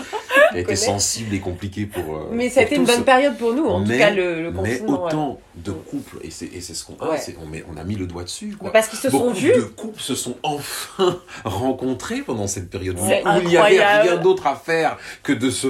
a 0.53 0.57
été 0.57 0.75
sensible 0.75 1.33
et 1.35 1.39
compliqué 1.39 1.85
pour. 1.85 2.17
euh, 2.17 2.29
Mais 2.31 2.49
ça 2.49 2.61
a 2.61 2.63
été 2.63 2.75
une 2.75 2.85
bonne 2.85 3.03
période 3.03 3.37
pour 3.37 3.53
nous, 3.53 3.65
en 3.65 3.79
mais, 3.79 3.93
tout 3.93 3.99
cas 3.99 4.09
le, 4.09 4.41
le 4.43 4.51
mais 4.51 4.57
confinement. 4.57 5.03
ouais. 5.03 5.07
autant 5.07 5.41
de 5.55 5.71
couples, 5.71 6.17
et 6.23 6.31
c'est 6.31 6.47
ce 6.61 6.83
qu'on 6.83 6.95
a, 7.05 7.11
Ouais. 7.11 7.17
c'est- 7.19 7.37
on, 7.41 7.45
met- 7.45 7.63
on 7.71 7.77
a 7.77 7.83
mis 7.83 7.95
le 7.95 8.07
doigt 8.07 8.23
dessus. 8.23 8.55
Quoi. 8.57 8.69
Mais 8.69 8.73
parce 8.73 8.87
qu'ils 8.89 8.99
se 8.99 9.09
sont 9.09 9.31
vus. 9.31 9.53
de 9.53 9.61
couples 9.61 10.01
se 10.01 10.15
sont 10.15 10.35
enfin 10.43 11.19
rencontrés 11.45 12.21
pendant 12.21 12.47
cette 12.47 12.69
période 12.69 12.97
où, 12.99 13.03
il 13.41 13.47
n'y 13.47 13.57
avait 13.57 14.01
rien 14.01 14.17
d'autre 14.17 14.47
à 14.47 14.55
faire 14.55 14.97
que 15.21 15.31
de 15.33 15.49
se 15.51 15.67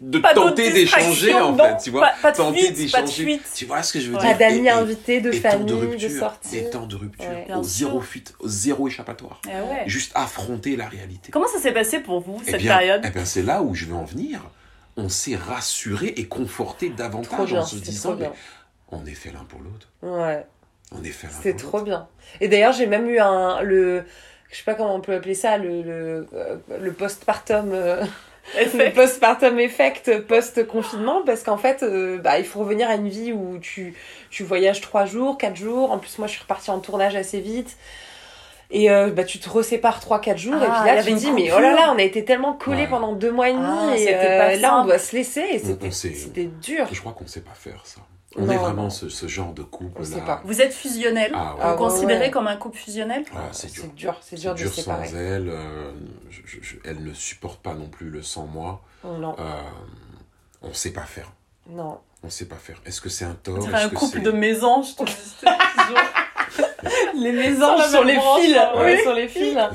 de 0.00 0.18
Pas 0.18 0.34
tenter 0.34 0.70
d'échanger 0.70 1.34
en 1.34 1.56
fait, 1.56 1.76
tu 1.82 1.90
vois, 1.90 2.02
Pas- 2.02 2.14
pas 2.22 2.32
de 2.32 2.36
tenter 2.36 2.58
fuite, 2.58 2.92
pas 2.92 3.00
de 3.02 3.06
d'échanger. 3.06 3.40
Tu 3.54 3.64
vois 3.64 3.82
ce 3.82 3.92
que 3.94 4.00
je 4.00 4.10
veux 4.10 4.16
Ouais. 4.16 4.20
dire? 4.20 4.30
Pas 4.32 4.38
d'amis 4.38 4.68
invités, 4.68 5.20
de 5.20 5.32
famille, 5.32 5.64
de 5.66 5.74
de, 5.74 5.86
rupture, 5.86 6.10
sortie. 6.10 6.58
et 6.58 6.70
temps 6.70 6.86
de 6.86 6.96
rupture, 6.96 7.26
Ouais. 7.28 7.46
Au 7.54 7.62
zéro 7.62 8.00
fuite, 8.00 8.34
au 8.40 8.48
zéro 8.48 8.86
échappatoire. 8.88 9.40
Eh 9.46 9.48
ouais. 9.48 9.82
Juste 9.86 10.12
affronter 10.14 10.76
la 10.76 10.86
réalité. 10.88 11.30
Comment 11.32 11.46
ça 11.48 11.58
s'est 11.58 11.72
passé 11.72 12.00
pour 12.00 12.20
vous, 12.20 12.40
Eh 12.46 12.50
cette 12.50 12.60
bien, 12.60 12.76
période? 12.76 13.02
eh 13.04 13.10
bien, 13.10 13.24
c'est 13.24 13.42
là 13.42 13.62
où 13.62 13.74
je 13.74 13.86
veux 13.86 13.94
en 13.94 14.04
venir. 14.04 14.40
On 14.96 15.08
s'est 15.08 15.36
rassuré 15.36 16.08
et 16.16 16.26
conforté 16.26 16.90
davantage 16.90 17.50
bien, 17.52 17.60
en 17.60 17.64
se 17.64 17.76
disant, 17.76 18.14
mais 18.18 18.30
on 18.90 19.06
est 19.06 19.14
fait 19.14 19.30
l'un 19.30 19.44
pour 19.44 19.60
l'autre. 19.60 19.88
Ouais. 20.02 20.44
On 20.92 21.02
est 21.04 21.10
fait 21.10 21.28
l'un 21.28 21.52
pour 21.52 21.60
trop 21.70 21.80
bien. 21.82 22.08
Et 22.40 22.48
d'ailleurs, 22.48 22.72
j'ai 22.72 22.86
même 22.86 23.08
eu 23.08 23.18
un 23.20 23.62
le 23.62 24.04
je 24.50 24.56
sais 24.56 24.64
pas 24.64 24.74
comment 24.74 24.94
on 24.94 25.00
peut 25.02 25.14
appeler 25.14 25.34
ça 25.34 25.58
le 25.58 25.82
le, 25.82 26.26
euh, 26.34 26.56
le 26.80 26.92
postpartum 26.92 27.70
euh, 27.72 28.02
le 28.56 28.92
postpartum 28.92 29.58
effect 29.58 30.20
post 30.26 30.66
confinement 30.66 31.22
parce 31.24 31.42
qu'en 31.42 31.56
fait 31.58 31.82
euh, 31.82 32.18
bah 32.18 32.38
il 32.38 32.44
faut 32.44 32.60
revenir 32.60 32.88
à 32.90 32.94
une 32.94 33.08
vie 33.08 33.32
où 33.32 33.58
tu 33.58 33.94
tu 34.30 34.42
voyages 34.44 34.80
trois 34.80 35.04
jours, 35.06 35.38
quatre 35.38 35.56
jours. 35.56 35.90
En 35.92 35.98
plus 35.98 36.18
moi 36.18 36.26
je 36.26 36.32
suis 36.32 36.42
repartie 36.42 36.70
en 36.70 36.78
tournage 36.80 37.16
assez 37.16 37.40
vite. 37.40 37.76
Et 38.70 38.90
euh, 38.90 39.08
bah, 39.08 39.24
tu 39.24 39.38
te 39.38 39.48
resépares 39.48 39.98
3-4 39.98 40.36
jours 40.36 40.54
et 40.56 40.58
Ah, 40.60 40.80
puis 40.82 40.90
il 40.90 40.92
y 40.92 40.94
là 40.94 40.98
tu 41.02 41.06
te 41.06 41.10
une 41.12 41.16
dis 41.16 41.32
mais 41.32 41.50
oh 41.56 41.58
là 41.58 41.72
là 41.72 41.90
on 41.94 41.98
a 41.98 42.02
été 42.02 42.22
tellement 42.22 42.52
collés 42.52 42.82
Ouais. 42.82 42.86
pendant 42.86 43.14
deux 43.14 43.32
mois 43.32 43.48
et 43.48 43.54
demi 43.54 43.64
Ah, 43.66 43.94
et 43.94 43.98
c'était 43.98 44.14
euh, 44.14 44.38
pas 44.38 44.56
là 44.56 44.80
on 44.80 44.84
doit 44.84 44.98
se 44.98 45.16
laisser 45.16 45.40
et 45.40 45.58
c'était 45.58 46.44
dur. 46.60 46.86
Je 46.92 47.00
crois 47.00 47.12
qu'on 47.12 47.24
ne 47.24 47.28
sait 47.30 47.40
pas 47.40 47.54
faire 47.54 47.80
ça. 47.86 48.00
On 48.36 48.42
Non, 48.44 48.52
est 48.52 48.56
vraiment 48.58 48.90
ce, 48.90 49.08
ce 49.08 49.26
genre 49.26 49.54
de 49.54 49.62
couple 49.62 50.00
On 50.00 50.04
sait 50.04 50.16
là. 50.18 50.22
pas. 50.22 50.42
Vous 50.44 50.60
êtes 50.60 50.72
fusionnel? 50.74 51.32
Ah 51.34 51.54
ouais. 51.54 51.60
Vous 51.60 51.60
Ah 51.62 51.74
considérez 51.74 52.26
ouais. 52.26 52.30
comme 52.30 52.46
un 52.46 52.56
couple 52.56 52.76
fusionnel? 52.76 53.24
Ah, 53.34 53.48
c'est 53.52 53.72
dur. 53.72 53.82
C'est 53.84 53.94
dur, 53.94 54.16
c'est 54.20 54.36
dur 54.36 54.54
de 54.54 54.58
se 54.58 54.66
sans 54.68 54.82
séparer. 54.82 55.08
elle. 55.14 55.48
euh, 55.48 55.92
je- 56.30 56.42
je- 56.44 56.58
je- 56.62 56.76
elle 56.84 57.02
ne 57.02 57.12
supporte 57.14 57.60
pas 57.62 57.72
non 57.74 57.88
plus 57.88 58.10
le 58.10 58.22
sans 58.22 58.46
moi. 58.46 58.82
Non, 59.04 59.34
Euh, 59.38 59.44
on 60.62 60.68
ne 60.68 60.72
sait 60.74 60.92
pas 60.92 61.02
faire. 61.04 61.32
non. 61.68 61.98
On 62.22 62.26
ne 62.26 62.32
sait 62.32 62.46
pas 62.46 62.56
faire. 62.56 62.80
Est-ce 62.84 63.00
que 63.00 63.08
c'est 63.08 63.24
un 63.24 63.34
tort? 63.34 63.54
On 63.56 63.60
dirait 63.60 63.76
Est-ce 63.78 63.86
un 63.86 63.88
que 63.90 63.94
couple 63.94 64.16
c'est- 64.18 64.24
de 64.24 64.30
mésanges. 64.32 64.88
je 64.98 65.04
dis. 65.04 65.44
Les 67.14 67.32
Sur 67.32 67.50
mésanges 67.50 67.90
sur 67.90 68.04
les 68.04 68.14
fils. 68.14 68.56
hein, 68.56 68.70
Ouais, 68.76 68.96
oui. 68.96 69.02
sur 69.02 69.12
les 69.14 69.28
fils. 69.28 69.54
Vraiment. 69.54 69.72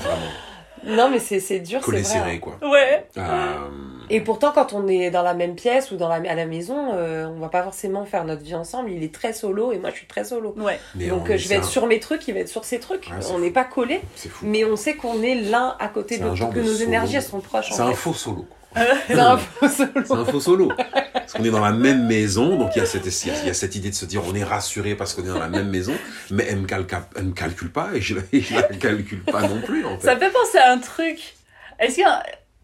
Non, 0.85 1.09
mais 1.09 1.19
c'est 1.19 1.39
c'est 1.39 1.59
dur, 1.59 1.79
c'est 1.79 1.85
Collé 1.85 2.01
vrai. 2.01 2.11
serré, 2.11 2.35
hein. 2.35 2.39
quoi. 2.39 2.57
ouais. 2.69 3.07
Euh, 3.17 3.67
Et 4.15 4.21
pourtant, 4.21 4.51
quand 4.53 4.73
on 4.73 4.87
est 4.87 5.09
dans 5.11 5.23
la 5.23 5.33
même 5.33 5.55
pièce 5.55 5.91
ou 5.91 5.95
dans 5.97 6.07
la, 6.07 6.15
à 6.15 6.35
la 6.35 6.45
maison, 6.45 6.91
euh, 6.93 7.25
on 7.27 7.39
va 7.39 7.49
pas 7.49 7.63
forcément 7.63 8.05
faire 8.05 8.23
notre 8.25 8.43
vie 8.43 8.55
ensemble. 8.55 8.91
Il 8.91 9.03
est 9.03 9.13
très 9.13 9.33
solo 9.33 9.71
et 9.71 9.79
moi, 9.79 9.89
je 9.89 9.95
suis 9.95 10.05
très 10.07 10.23
solo. 10.23 10.53
Ouais. 10.57 10.79
mais 10.95 11.07
Donc, 11.07 11.23
on 11.27 11.33
euh, 11.33 11.37
je 11.37 11.47
vais 11.49 11.55
être 11.55 11.65
sur 11.65 11.87
mes 11.87 11.99
trucs, 11.99 12.27
il 12.27 12.33
va 12.35 12.41
être 12.41 12.47
sur 12.49 12.63
ses 12.63 12.79
trucs. 12.79 13.07
Ouais, 13.07 13.25
on 13.33 13.39
n'est 13.39 13.49
pas 13.51 13.63
collés, 13.63 14.01
C'est 14.15 14.29
fou. 14.29 14.45
mais 14.47 14.63
on 14.65 14.75
sait 14.75 14.93
qu'on 14.95 15.21
est 15.23 15.35
l'un 15.35 15.75
à 15.79 15.87
côté 15.87 16.17
de 16.19 16.25
l'autre, 16.25 16.49
que 16.51 16.59
nos 16.59 16.65
solo. 16.73 16.85
énergies, 16.87 17.15
elles 17.15 17.23
sont 17.23 17.39
proches. 17.39 17.71
C'est 17.71 17.81
un 17.81 17.89
fait. 17.89 17.95
faux 17.95 18.13
solo. 18.13 18.45
C'est 19.07 19.19
un 19.19 19.37
faux 19.37 19.67
solo. 19.67 19.91
C'est 20.03 20.13
un 20.13 20.25
faux 20.25 20.39
solo. 20.39 20.71
Parce 21.13 21.33
qu'on 21.33 21.43
est 21.43 21.51
dans 21.51 21.61
la 21.61 21.71
même 21.71 22.05
maison, 22.07 22.55
donc 22.57 22.71
il 22.75 22.79
y, 22.79 22.81
a 22.81 22.85
cette, 22.87 23.05
il 23.05 23.45
y 23.47 23.49
a- 23.49 23.53
cette 23.53 23.75
idée 23.75 23.89
de 23.89 23.95
se 23.95 24.05
dire 24.05 24.23
on 24.27 24.33
est 24.35 24.43
rassuré 24.43 24.95
parce 24.95 25.13
qu'on 25.13 25.23
est 25.23 25.27
dans 25.27 25.37
la 25.39 25.47
même 25.47 25.69
maison, 25.69 25.93
mais 26.31 26.45
elle 26.49 26.57
me, 26.57 26.65
calca- 26.67 27.03
elle 27.15 27.25
me 27.25 27.33
calcule 27.33 27.71
pas 27.71 27.89
et 27.93 28.01
je, 28.01 28.15
je 28.31 28.53
la 28.55 28.63
calcule 28.63 29.23
pas 29.23 29.41
non 29.41 29.61
plus 29.61 29.85
en 29.85 29.97
fait. 29.99 30.07
Ça 30.07 30.17
fait 30.17 30.31
penser 30.31 30.57
à 30.57 30.71
un 30.71 30.79
truc. 30.79 31.35
Est-ce 31.79 31.95
qu'il 31.95 32.03
y 32.03 32.07
a. 32.07 32.23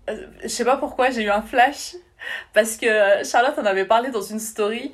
euh, 0.10 0.28
Je 0.44 0.48
sais 0.48 0.66
pas 0.66 0.78
pourquoi, 0.78 1.10
j'ai 1.10 1.24
eu 1.24 1.30
un 1.30 1.42
flash. 1.42 1.96
Parce 2.54 2.76
que 2.76 2.86
euh, 2.86 3.24
Charlotte 3.24 3.58
en 3.58 3.66
avait 3.66 3.86
parlé 3.86 4.10
dans 4.10 4.22
une 4.22 4.40
story. 4.40 4.94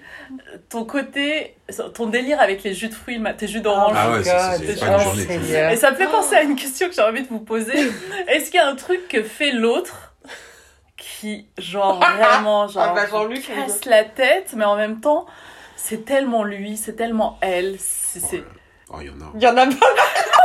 Ton 0.70 0.86
côté. 0.86 1.58
Ton 1.96 2.06
délire 2.08 2.40
avec 2.40 2.62
les 2.64 2.74
jus 2.74 2.88
de 2.90 2.94
fruits, 2.94 3.20
tes 3.38 3.48
jus 3.48 3.62
d'orange. 3.62 3.96
Ah 3.98 4.12
ouais, 4.12 4.24
c'est- 4.24 4.80
pas 4.80 4.86
une 4.88 4.96
oh, 4.96 5.00
journée. 5.00 5.72
Et 5.72 5.76
ça 5.76 5.92
me 5.92 5.96
fait 5.96 6.08
penser 6.08 6.36
à 6.36 6.44
une 6.44 6.56
question 6.56 6.88
que 6.88 6.94
j'ai 6.94 7.02
envie 7.02 7.24
de 7.24 7.28
vous 7.28 7.40
poser. 7.40 7.74
Est-ce 8.28 8.52
qu'il 8.52 8.60
y 8.60 8.64
a 8.64 8.68
un 8.68 8.76
truc 8.76 9.08
que 9.08 9.24
fait 9.24 9.52
l'autre 9.52 10.14
qui, 10.98 11.48
genre, 11.58 12.00
vraiment, 12.00 12.68
genre, 12.70 12.84
Ah 12.92 12.94
bah, 12.94 13.08
Jean-Luc, 13.10 13.44
il 13.50 13.56
casse 13.56 13.86
la 13.86 14.04
tête, 14.04 14.54
mais 14.56 14.66
en 14.66 14.76
même 14.76 15.02
temps, 15.02 15.26
c'est 15.76 16.06
tellement 16.06 16.44
lui, 16.44 16.78
c'est 16.78 16.94
tellement 16.94 17.38
elle. 17.42 17.78
C'est, 17.80 18.20
c'est- 18.20 18.44
Oh, 18.90 18.98
il 19.02 19.08
y 19.08 19.10
en 19.10 19.14
a. 19.20 19.32
Il 19.36 19.42
y 19.42 19.48
en 19.48 19.58
a 19.58 19.66
pas. 19.66 19.88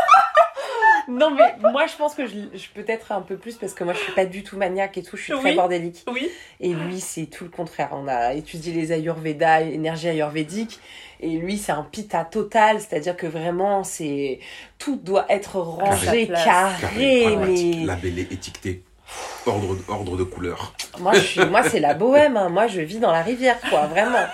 non, 1.11 1.31
mais 1.33 1.57
moi, 1.73 1.87
je 1.87 1.97
pense 1.97 2.15
que 2.15 2.27
je, 2.27 2.35
je 2.55 2.67
peux 2.75 2.85
être 2.89 3.13
un 3.13 3.21
peu 3.21 3.37
plus 3.37 3.57
parce 3.57 3.75
que 3.75 3.85
moi, 3.85 3.93
je 3.93 3.99
suis 3.99 4.13
pas 4.13 4.25
du 4.27 4.43
tout 4.43 4.57
maniaque 4.57 4.97
et 4.99 5.03
tout. 5.03 5.17
Je 5.17 5.23
suis 5.25 5.33
très 5.33 5.51
Oui. 5.51 5.57
bordélique. 5.57 6.05
Oui. 6.11 6.29
Et 6.61 6.73
lui, 6.73 7.01
c'est 7.01 7.27
tout 7.27 7.45
le 7.45 7.51
contraire. 7.51 7.91
On 7.93 8.09
a 8.09 8.35
étudié 8.35 8.73
les 8.73 8.93
Ayurveda, 8.93 9.61
l'énergie 9.61 10.09
ayurvédique. 10.09 10.81
Et 11.21 11.29
lui, 11.37 11.59
c'est 11.59 11.73
un 11.73 11.83
pita 11.83 12.25
total. 12.25 12.81
C'est-à-dire 12.81 13.17
que 13.17 13.27
vraiment, 13.27 13.85
c'est 13.85 14.41
tout 14.79 14.97
doit 14.97 15.27
être 15.29 15.57
rangé, 15.61 16.27
Carré. 16.29 16.45
carré, 16.45 17.21
Carré, 17.25 17.37
mais 17.37 17.85
labellé, 17.85 18.23
étiqueté. 18.31 18.83
Ordre, 19.47 19.77
ordre 19.89 20.17
de 20.17 20.23
couleur. 20.25 20.73
Moi, 20.99 21.13
je 21.15 21.21
suis, 21.21 21.45
moi, 21.47 21.63
c'est 21.63 21.81
la 21.81 21.95
bohème. 21.95 22.37
hein. 22.37 22.49
Moi, 22.49 22.67
je 22.67 22.81
vis 22.81 22.99
dans 22.99 23.13
la 23.13 23.23
rivière, 23.23 23.57
quoi, 23.71 23.87
vraiment. 23.87 24.27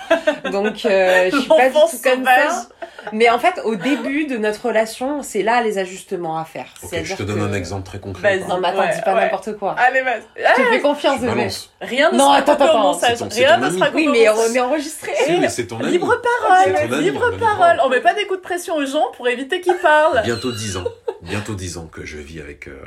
Donc, 0.51 0.85
euh, 0.85 1.29
je 1.31 1.37
suis 1.39 1.47
pas 1.47 1.67
du 1.69 1.73
tout 1.73 1.79
comme 2.03 2.19
sauvage. 2.19 2.49
ça. 2.49 2.67
Mais 3.13 3.29
en 3.29 3.39
fait, 3.39 3.61
au 3.63 3.75
début 3.75 4.25
de 4.25 4.37
notre 4.37 4.67
relation, 4.67 5.21
c'est 5.23 5.41
là 5.43 5.61
les 5.61 5.77
ajustements 5.77 6.37
à 6.37 6.43
faire. 6.43 6.65
Ok, 6.83 6.89
C'est-à-dire 6.89 7.15
je 7.17 7.23
te 7.23 7.23
donne 7.23 7.39
que- 7.39 7.53
un 7.53 7.53
exemple 7.53 7.85
très 7.85 7.99
concret. 7.99 8.37
Vas-y. 8.39 8.47
Non, 8.49 8.57
mais 8.59 8.67
attends, 8.67 8.79
Ouais, 8.79 8.95
dis 8.95 9.01
pas 9.01 9.13
ouais. 9.15 9.21
n'importe 9.21 9.57
quoi. 9.57 9.75
Allez, 9.77 10.01
vas-y. 10.01 10.21
Je 10.35 10.61
te 10.61 10.67
fais 10.69 10.81
confiance. 10.81 11.21
Balance. 11.21 11.71
Rien 11.79 12.11
ne 12.11 12.17
Non, 12.17 12.25
sera 12.25 12.35
attends, 12.37 12.53
attends, 12.53 12.93
c'est 12.93 13.13
Rien 13.45 13.57
ne 13.57 13.69
sera 13.69 13.89
Oui, 13.93 14.09
mais, 14.11 14.23
est 14.23 14.59
enregistré. 14.59 15.11
Si, 15.25 15.37
mais 15.39 15.47
c'est 15.47 15.67
ton 15.67 15.79
ami. 15.79 15.91
Libre 15.91 16.21
parole, 16.21 16.73
ton 16.73 16.93
ami, 16.95 17.03
libre 17.03 17.31
parole. 17.39 17.79
On 17.85 17.89
met 17.89 18.01
pas 18.01 18.13
des 18.13 18.25
coups 18.25 18.39
de 18.39 18.43
pression 18.43 18.75
aux 18.75 18.85
gens 18.85 19.05
pour 19.15 19.27
éviter 19.29 19.61
qu'ils 19.61 19.75
parlent. 19.77 20.21
Bientôt 20.23 20.51
10 20.51 20.75
ans. 20.77 20.83
Bientôt 21.23 21.55
10 21.55 21.77
ans 21.77 21.87
que 21.87 22.05
je 22.05 22.17
vis 22.17 22.39
avec 22.41 22.67
euh, 22.67 22.83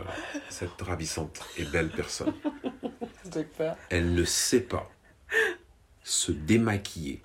cette 0.49 0.81
ravissante 0.81 1.41
et 1.59 1.65
belle 1.65 1.89
personne. 1.91 2.33
Elle 3.91 4.15
ne 4.15 4.25
sait 4.25 4.61
pas 4.61 4.89
se 6.03 6.33
démaquiller 6.33 7.23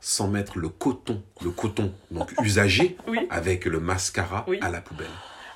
sans 0.00 0.28
mettre 0.28 0.58
le 0.58 0.68
coton, 0.68 1.22
le 1.42 1.50
coton 1.50 1.92
donc 2.10 2.32
usagé, 2.42 2.96
Oui. 3.06 3.26
avec 3.30 3.64
le 3.64 3.80
mascara 3.80 4.44
Oui. 4.48 4.58
à 4.62 4.70
la 4.70 4.80
poubelle. 4.80 5.06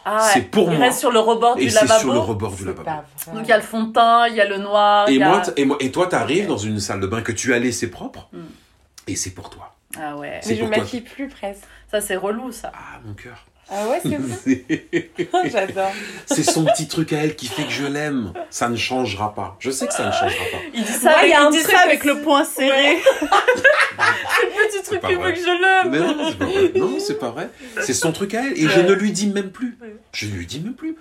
Ah, 0.05 0.31
C'est 0.35 0.43
pour 0.43 0.71
il 0.73 0.79
moi. 0.79 0.87
reste 0.87 0.99
sur 0.99 1.13
le 1.13 1.21
rebord 1.21 1.57
Et 1.59 1.65
du 1.67 1.71
c'est 1.71 1.83
lavabo. 1.83 2.01
sur 2.01 2.13
le 2.13 2.19
rebord 2.19 2.55
du 2.57 2.65
lavabo. 2.65 2.91
Donc 3.33 3.43
il 3.45 3.49
y 3.49 3.53
a 3.53 3.57
le 3.57 3.63
fond 3.63 3.85
de 3.85 3.93
teint, 3.93 4.27
il 4.29 4.35
y 4.35 4.41
a 4.41 4.49
le 4.49 4.59
noir. 4.59 5.09
Et 5.09 5.15
y 5.15 5.23
a- 5.23 5.29
moi, 5.29 5.43
et 5.57 5.65
moi, 5.65 5.77
et 5.81 5.93
toi, 5.93 6.07
t'arrives 6.09 6.49
dans 6.49 6.57
une 6.59 6.81
salle 6.81 6.99
de 7.01 7.07
bain 7.07 7.23
que 7.23 7.31
tu 7.33 7.55
as 7.55 7.59
laissé 7.61 7.89
propre, 7.91 8.29
Mm. 8.33 8.39
et 9.09 9.17
c'est 9.17 9.31
pour 9.31 9.49
toi. 9.49 9.77
Ah 9.97 10.17
ouais. 10.17 10.41
Mais 10.47 10.55
je 10.57 10.61
toi. 10.65 10.69
maquille 10.77 11.03
plus 11.03 11.29
presque. 11.29 11.63
Ça 11.91 12.01
c'est 12.01 12.17
relou 12.17 12.51
ça. 12.51 12.73
Ah, 12.75 12.99
mon 13.05 13.15
cœur. 13.15 13.47
Ah 13.71 13.89
ouais, 13.89 14.01
c'est 14.03 14.17
vrai. 14.17 15.19
J'adore. 15.51 15.93
C'est 16.27 16.43
son 16.43 16.65
petit 16.65 16.89
truc 16.89 17.13
à 17.15 17.19
elle 17.25 17.37
qui 17.37 17.47
fait 17.47 17.65
que 17.65 17.71
je 17.71 17.87
l'aime. 17.87 18.33
Ça 18.51 18.69
ne 18.69 18.77
changera 18.77 19.35
pas. 19.35 19.57
Je 19.61 19.71
sais 19.71 19.87
que 19.87 19.95
ça 19.95 20.07
ne 20.07 20.13
changera 20.13 20.45
pas. 20.53 20.59
Il 20.75 20.85
dit 20.85 20.93
ça, 20.93 21.25
il 21.25 21.31
y 21.31 21.33
a 21.33 21.41
il 21.41 21.47
un 21.47 21.51
dit 21.51 21.63
truc 21.63 21.73
ça 21.75 21.81
avec 21.81 22.05
le 22.05 22.21
poing 22.21 22.45
serré. 22.45 22.99
c'est 23.21 24.47
le 24.47 24.69
petit 24.69 24.83
truc 24.85 25.01
pas 25.01 25.09
qui 25.09 25.15
vrai. 25.15 25.25
veut 25.29 25.33
que 25.33 25.41
je 25.41 25.47
l'aime. 25.47 25.91
Mais 25.91 25.99
non, 26.01 26.29
c'est 26.29 26.39
pas 26.39 26.47
vrai. 26.47 26.73
Non, 26.77 26.99
c'est 26.99 27.19
pas 27.19 27.31
vrai. 27.31 27.51
C'est 27.81 27.95
son 27.95 28.13
truc 28.13 28.35
à 28.35 28.45
elle. 28.47 28.59
Et 28.59 28.69
je 28.69 28.81
ne 28.81 28.93
lui 28.93 29.13
dis 29.13 29.29
même 29.29 29.51
plus. 29.51 29.79
Je 30.13 30.27
ne 30.27 30.33
lui 30.33 30.47
dis 30.47 30.61
même 30.61 30.75
plus. 30.75 30.97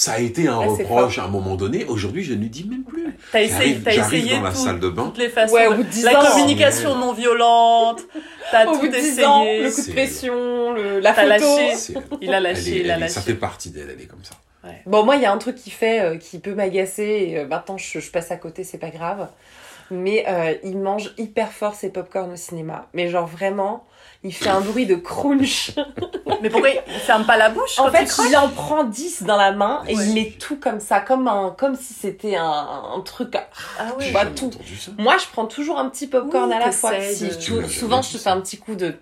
Ça 0.00 0.12
a 0.12 0.18
été 0.20 0.46
un 0.46 0.60
Ah, 0.62 0.66
reproche 0.66 1.18
à 1.18 1.24
un 1.24 1.28
moment 1.28 1.56
donné. 1.56 1.84
Aujourd'hui, 1.86 2.22
je 2.22 2.32
ne 2.32 2.38
lui 2.38 2.48
dis 2.50 2.62
même 2.62 2.84
plus. 2.84 3.16
T'as 3.32 3.42
essayé, 3.42 3.80
j'arrive 3.84 4.14
essayé 4.14 4.36
dans 4.36 4.42
la 4.44 4.50
tout- 4.52 4.56
salle 4.58 4.78
de 4.78 4.88
bain. 4.90 5.06
toutes 5.06 5.18
les 5.18 5.28
façons. 5.28 5.52
Ouais, 5.52 5.66
au 5.66 5.72
de- 5.72 5.78
bout 5.78 5.82
de 5.82 5.88
10 5.88 6.04
la 6.04 6.20
ans. 6.20 6.30
communication 6.30 6.94
non 6.94 7.12
violente. 7.12 8.02
T'as 8.52 8.66
tout 8.66 8.78
bout 8.78 8.86
de 8.86 8.92
10 8.92 9.08
essayé. 9.08 9.26
ans, 9.26 9.42
le 9.44 9.70
coup 9.74 9.82
de 9.88 9.92
pression, 9.92 10.72
le, 10.72 11.00
la 11.00 11.14
photo. 11.14 11.26
lâché. 11.26 11.94
Il 12.20 12.32
a 12.32 12.38
lâché, 12.38 12.76
est- 12.76 12.80
il 12.82 12.90
a 12.92 12.94
est- 12.96 13.08
Ça 13.08 13.18
lâché. 13.18 13.32
fait 13.32 13.34
partie 13.34 13.70
d'elle, 13.70 13.90
elle 13.92 14.00
est 14.00 14.06
comme 14.06 14.22
ça. 14.22 14.34
Bon, 14.86 15.02
moi, 15.04 15.16
il 15.16 15.22
y 15.22 15.26
a 15.26 15.32
un 15.32 15.38
truc 15.38 15.56
qui 15.56 15.70
fait, 15.70 16.00
euh, 16.00 16.16
qui 16.16 16.38
peut 16.38 16.54
m'agacer. 16.54 17.02
Et, 17.30 17.38
euh, 17.38 17.46
maintenant, 17.48 17.76
je, 17.76 17.98
je 17.98 18.10
passe 18.12 18.30
à 18.30 18.36
côté, 18.36 18.62
c'est 18.62 18.78
pas 18.78 18.90
grave. 18.90 19.26
Mais 19.90 20.24
euh, 20.28 20.54
il 20.62 20.78
mange 20.78 21.12
hyper 21.18 21.50
fort 21.50 21.74
ses 21.74 21.88
popcorn 21.90 22.30
au 22.30 22.36
cinéma. 22.36 22.86
Mais 22.94 23.08
genre 23.08 23.26
vraiment, 23.26 23.84
il 24.24 24.32
fait 24.34 24.48
un 24.48 24.60
bruit 24.60 24.86
de 24.86 24.96
crunch. 24.96 25.72
Mais 26.42 26.50
pourquoi 26.50 26.70
il 26.70 26.80
ferme 27.06 27.24
pas 27.24 27.36
la 27.36 27.50
bouche 27.50 27.78
En 27.78 27.90
fait, 27.90 28.10
il 28.28 28.36
en 28.36 28.48
prend 28.48 28.84
10 28.84 29.22
dans 29.24 29.36
la 29.36 29.52
main 29.52 29.82
et 29.88 29.96
Ouais. 29.96 30.06
il 30.06 30.14
met 30.14 30.30
tout 30.38 30.56
comme 30.56 30.80
ça, 30.80 31.00
comme, 31.00 31.26
un, 31.28 31.54
comme 31.56 31.76
si 31.76 31.94
c'était 31.94 32.36
un, 32.36 32.44
un 32.96 33.00
truc. 33.00 33.34
à- 33.34 33.48
Ah 33.78 33.86
J'ai 33.98 34.06
oui. 34.06 34.12
Bah, 34.12 34.26
tout. 34.26 34.50
Moi, 34.98 35.16
je 35.18 35.26
prends 35.32 35.46
toujours 35.46 35.78
un 35.78 35.88
petit 35.88 36.06
popcorn 36.06 36.48
Oui, 36.50 36.54
à 36.56 36.58
la 36.58 36.72
fois. 36.72 36.92
Si, 37.00 37.30
souvent, 37.70 38.02
je 38.02 38.12
te 38.12 38.18
fais 38.18 38.30
un 38.30 38.40
petit 38.40 38.58
coup 38.58 38.74
de 38.74 38.94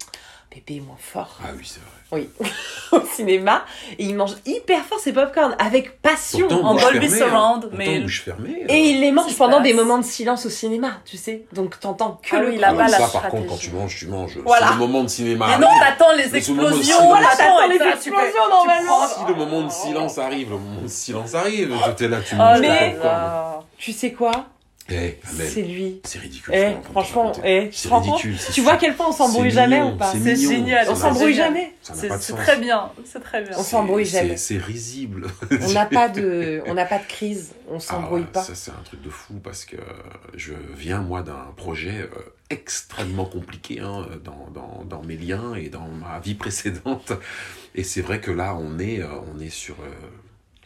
bébé 0.55 0.81
moins 0.81 0.97
fort 0.99 1.39
Ah 1.43 1.49
oui, 1.57 1.65
c'est 1.67 1.81
vrai. 1.81 1.91
Oui, 2.13 2.29
au 2.93 3.01
cinéma. 3.15 3.65
Et 3.99 4.05
il 4.05 4.15
mange 4.17 4.35
hyper 4.47 4.85
fort 4.85 4.99
ses 5.01 5.13
popcorn 5.13 5.57
avec 5.59 6.01
passion. 6.01 6.47
Pourtant, 6.49 6.67
en 6.69 6.75
Dolby 6.77 7.07
hein. 7.07 7.17
Surround, 7.17 7.61
Pourtant, 7.63 7.77
mais- 7.77 8.01
bouche 8.01 8.23
fermée. 8.23 8.65
Et 8.69 8.79
il 8.91 9.01
les 9.01 9.11
mange 9.13 9.37
pendant 9.37 9.61
des 9.61 9.73
moments 9.75 9.99
de 9.99 10.05
silence 10.05 10.47
au 10.47 10.51
cinéma, 10.51 10.93
tu 11.05 11.17
sais. 11.17 11.45
Donc 11.53 11.81
t'entends 11.81 12.21
que 12.23 12.37
Ah 12.37 12.41
le 12.41 12.49
oui, 12.51 12.61
Ah, 12.63 12.73
la 12.73 12.89
ça, 12.89 12.99
par 12.99 13.09
stratégie. 13.09 13.31
contre, 13.31 13.47
quand 13.49 13.57
tu 13.59 13.71
manges, 13.71 13.97
tu 13.99 14.07
manges. 14.07 14.39
Voilà. 14.45 14.67
Si 14.69 14.73
le 14.75 14.79
moment 14.79 15.03
de 15.03 15.09
cinéma 15.09 15.47
Mais 15.49 15.59
non, 15.59 15.69
t'attends 15.81 16.13
les 16.17 16.37
explosions. 16.37 17.07
Voilà, 17.09 17.29
t'attends 17.37 17.67
les 17.69 17.75
explosions 17.77 18.49
normalement. 18.51 19.07
si 19.09 19.25
le 19.29 19.35
moment 19.35 19.63
de 19.63 19.71
silence 19.71 20.19
arrive, 20.19 20.51
le 20.51 20.59
moment 20.59 20.83
de 20.83 20.89
silence 20.89 21.35
arrive, 21.35 21.75
t'es 21.97 22.09
là, 22.09 22.19
tu 22.21 22.35
Oh 22.35 22.39
manges 22.39 22.61
Mais- 22.61 22.67
ta 22.69 22.75
là 22.75 22.91
popcorn. 22.93 23.15
là. 23.15 23.61
Tu 23.79 23.93
sais 23.93 24.13
quoi? 24.13 24.33
Eh, 24.89 25.19
Amel, 25.29 25.49
C'est 25.51 25.63
lui. 25.63 26.01
c'est 26.05 26.19
ridicule. 26.21 26.55
Eh, 26.55 26.75
de 26.75 26.81
te 26.81 26.85
franchement, 26.93 27.27
raconter. 27.33 27.67
eh, 27.67 27.71
c'est 27.73 27.93
ridicule. 27.93 28.37
Tu 28.53 28.61
vois 28.61 28.75
à 28.75 28.77
quel 28.77 28.95
point 28.95 29.07
on 29.09 29.13
s'embrouille 29.13 29.51
jamais 29.51 29.83
ou 29.83 29.97
pas 29.97 30.13
C'est 30.13 30.37
génial, 30.37 30.87
On 30.89 30.95
s'embrouille 30.95 31.35
jamais. 31.35 31.73
C'est 31.83 32.09
très 32.37 32.59
bien, 32.59 32.91
c'est 33.05 33.21
très 33.21 33.43
bien. 33.43 33.53
On 33.59 33.63
s'embrouille 33.63 34.05
jamais. 34.05 34.37
C'est 34.37 34.59
risible. 34.59 35.27
On 35.63 35.73
n'a 35.73 35.87
pas 35.87 36.09
de, 36.09 36.63
on 36.67 36.75
n'a 36.75 36.85
pas 36.85 36.99
de 36.99 37.07
crise. 37.07 37.53
On 37.69 37.77
Ah, 37.77 37.81
s'embrouille 37.81 38.25
pas. 38.27 38.43
Ça, 38.43 38.55
c'est 38.55 38.71
un 38.71 38.83
truc 38.85 39.03
de 39.03 39.11
fou 39.11 39.35
parce 39.43 39.65
que 39.65 39.77
je 40.35 40.53
viens, 40.77 41.01
moi, 41.01 41.23
d'un 41.23 41.53
projet 41.57 42.03
euh, 42.03 42.09
extrêmement 42.51 43.25
compliqué 43.25 43.81
hein, 43.81 44.07
dans, 44.25 44.49
dans, 44.55 44.85
dans 44.85 45.03
mes 45.03 45.17
liens 45.17 45.55
et 45.57 45.69
dans 45.69 45.89
ma 45.89 46.21
vie 46.21 46.35
précédente. 46.35 47.13
Et 47.75 47.83
c'est 47.83 48.03
vrai 48.03 48.21
que 48.21 48.31
là, 48.31 48.55
on 48.57 48.79
est, 48.79 49.03
euh, 49.03 49.09
on 49.35 49.41
est 49.41 49.51
sur 49.51 49.75
euh, 49.81 49.89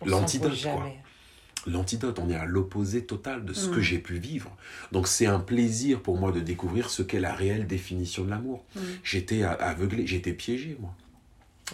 On 0.02 0.06
l'antidote, 0.06 0.54
s'embrouille 0.54 0.92
quoi. 0.92 0.92
L'antidote, 1.66 2.18
on 2.18 2.30
est 2.30 2.34
à 2.36 2.46
l'opposé 2.46 3.04
total 3.04 3.44
de 3.44 3.52
ce 3.52 3.68
Mm. 3.68 3.74
que 3.74 3.80
j'ai 3.80 3.98
pu 3.98 4.18
vivre. 4.18 4.56
Donc 4.92 5.06
c'est 5.08 5.26
un 5.26 5.40
plaisir 5.40 6.00
pour 6.00 6.16
moi 6.16 6.32
de 6.32 6.40
découvrir 6.40 6.88
ce 6.90 7.02
qu'est 7.02 7.20
la 7.20 7.34
réelle 7.34 7.66
définition 7.66 8.24
de 8.24 8.30
l'amour. 8.30 8.64
Mm. 8.74 8.80
J'étais 9.04 9.42
aveuglé, 9.42 10.06
j'étais 10.06 10.32
piégé, 10.32 10.76
moi. 10.80 10.94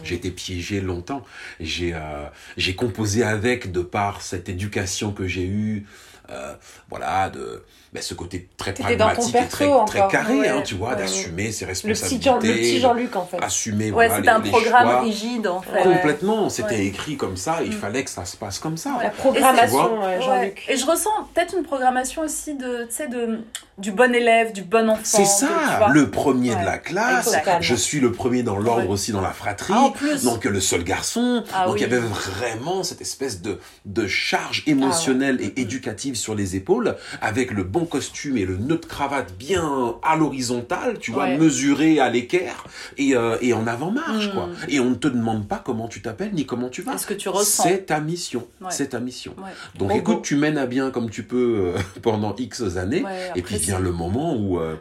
J'ai 0.03 0.15
été 0.15 0.29
piégé 0.29 0.79
longtemps. 0.79 1.23
J'ai 1.59 1.93
euh, 1.95 2.25
j'ai 2.55 2.75
composé 2.75 3.23
avec 3.23 3.71
de 3.71 3.81
par 3.81 4.21
cette 4.21 4.47
éducation 4.47 5.11
que 5.11 5.25
j'ai 5.25 5.45
eue, 5.47 5.87
euh, 6.29 6.55
voilà, 6.89 7.31
de 7.31 7.63
ben, 7.93 8.01
ce 8.03 8.13
côté 8.13 8.49
très 8.57 8.73
pragmatique 8.73 9.35
et 9.35 9.47
très, 9.47 9.67
carré, 10.11 10.39
Ouais, 10.39 10.49
hein, 10.49 10.61
tu 10.63 10.75
vois, 10.75 10.89
ouais. 10.89 10.95
d'assumer 10.97 11.51
ses 11.51 11.65
responsabilités, 11.65 12.29
le 12.29 12.53
petit 12.53 12.79
Jean-Luc 12.79 13.15
en 13.15 13.25
fait. 13.25 13.37
assumer 13.41 13.85
Ouais, 13.85 14.07
voilà, 14.07 14.15
c'était 14.17 14.29
un 14.29 14.39
les 14.39 14.49
programme 14.49 14.87
choix. 14.89 15.01
rigide 15.01 15.47
en 15.47 15.61
fait. 15.61 15.83
Complètement, 15.83 16.49
c'était 16.49 16.75
Ouais. 16.75 16.85
écrit 16.85 17.17
comme 17.17 17.37
ça, 17.37 17.59
il 17.63 17.69
Mm. 17.69 17.79
fallait 17.79 18.03
que 18.03 18.09
ça 18.09 18.25
se 18.25 18.35
passe 18.37 18.59
comme 18.59 18.77
ça. 18.77 18.97
La 19.01 19.09
programmation. 19.09 20.01
Jean-Luc. 20.21 20.63
Et 20.67 20.77
je 20.77 20.85
ressens 20.85 21.09
peut-être 21.33 21.55
une 21.57 21.63
programmation 21.63 22.21
aussi 22.23 22.55
de, 22.55 22.85
tu 22.85 22.91
sais, 22.95 23.07
de, 23.07 23.39
du 23.77 23.91
bon 23.91 24.13
élève, 24.13 24.51
du 24.53 24.63
bon 24.63 24.89
enfant. 24.89 25.01
C'est 25.03 25.25
ça, 25.25 25.87
le 25.91 26.09
premier 26.09 26.53
Ouais. 26.53 26.61
de 26.61 26.65
la 26.65 26.77
classe. 26.77 27.33
Je 27.61 27.75
suis 27.75 27.99
le 27.99 28.11
premier 28.11 28.43
dans 28.43 28.57
l'ordre 28.57 28.83
Ouais. 28.83 28.89
aussi 28.89 29.11
dans 29.11 29.21
la 29.21 29.31
fratrie. 29.31 29.73
Ah, 29.75 29.81
en 29.83 29.91
plus. 29.91 30.23
Donc 30.23 30.43
le 30.45 30.59
seul 30.59 30.83
garçon. 30.83 31.43
Ah 31.53 31.65
donc 31.65 31.75
oui. 31.75 31.81
il 31.81 31.83
y 31.83 31.85
avait 31.85 32.05
vraiment 32.05 32.83
cette 32.83 33.01
espèce 33.01 33.41
de, 33.41 33.59
de 33.85 34.07
charge 34.07 34.63
émotionnelle 34.67 35.37
Ah 35.39 35.45
et 35.45 35.61
éducative 35.61 36.15
sur 36.15 36.35
les 36.35 36.55
épaules, 36.55 36.95
avec 37.21 37.51
le 37.51 37.63
bon 37.63 37.76
costume 37.85 38.37
et 38.37 38.45
le 38.45 38.57
nœud 38.57 38.77
de 38.77 38.85
cravate 38.85 39.33
bien 39.37 39.95
à 40.03 40.15
l'horizontale, 40.15 40.97
tu 40.99 41.11
vois, 41.11 41.23
Ouais. 41.25 41.37
mesuré 41.37 41.99
à 41.99 42.09
l'équerre 42.09 42.63
et, 42.97 43.15
euh, 43.15 43.37
et 43.41 43.53
en 43.53 43.67
avant-marche, 43.67 44.31
quoi. 44.33 44.49
Et 44.67 44.79
on 44.79 44.89
ne 44.91 44.95
te 44.95 45.07
demande 45.07 45.47
pas 45.47 45.61
comment 45.63 45.87
tu 45.87 46.01
t'appelles 46.01 46.33
ni 46.33 46.45
comment 46.45 46.69
tu 46.69 46.81
vas. 46.81 46.93
Est-ce 46.95 47.07
que 47.07 47.13
tu 47.13 47.29
ressens? 47.29 47.63
C'est 47.63 47.85
ta 47.87 47.99
mission. 47.99 48.45
Ouais. 48.61 48.67
C'est 48.71 48.89
ta 48.89 48.99
mission. 48.99 49.33
Ouais. 49.37 49.51
Donc 49.77 49.89
Bon, 49.89 49.95
écoute, 49.95 50.15
bon. 50.17 50.21
tu 50.21 50.35
mènes 50.35 50.57
à 50.57 50.65
bien 50.65 50.91
comme 50.91 51.09
tu 51.09 51.23
peux 51.23 51.73
euh, 51.75 51.79
pendant 52.01 52.35
X 52.35 52.61
années. 52.77 53.03
Et 53.35 53.41
puis 53.41 53.57
vient 53.57 53.79
le 53.79 53.91
moment 53.91 54.35
où, 54.35 54.59
euh, 54.59 54.75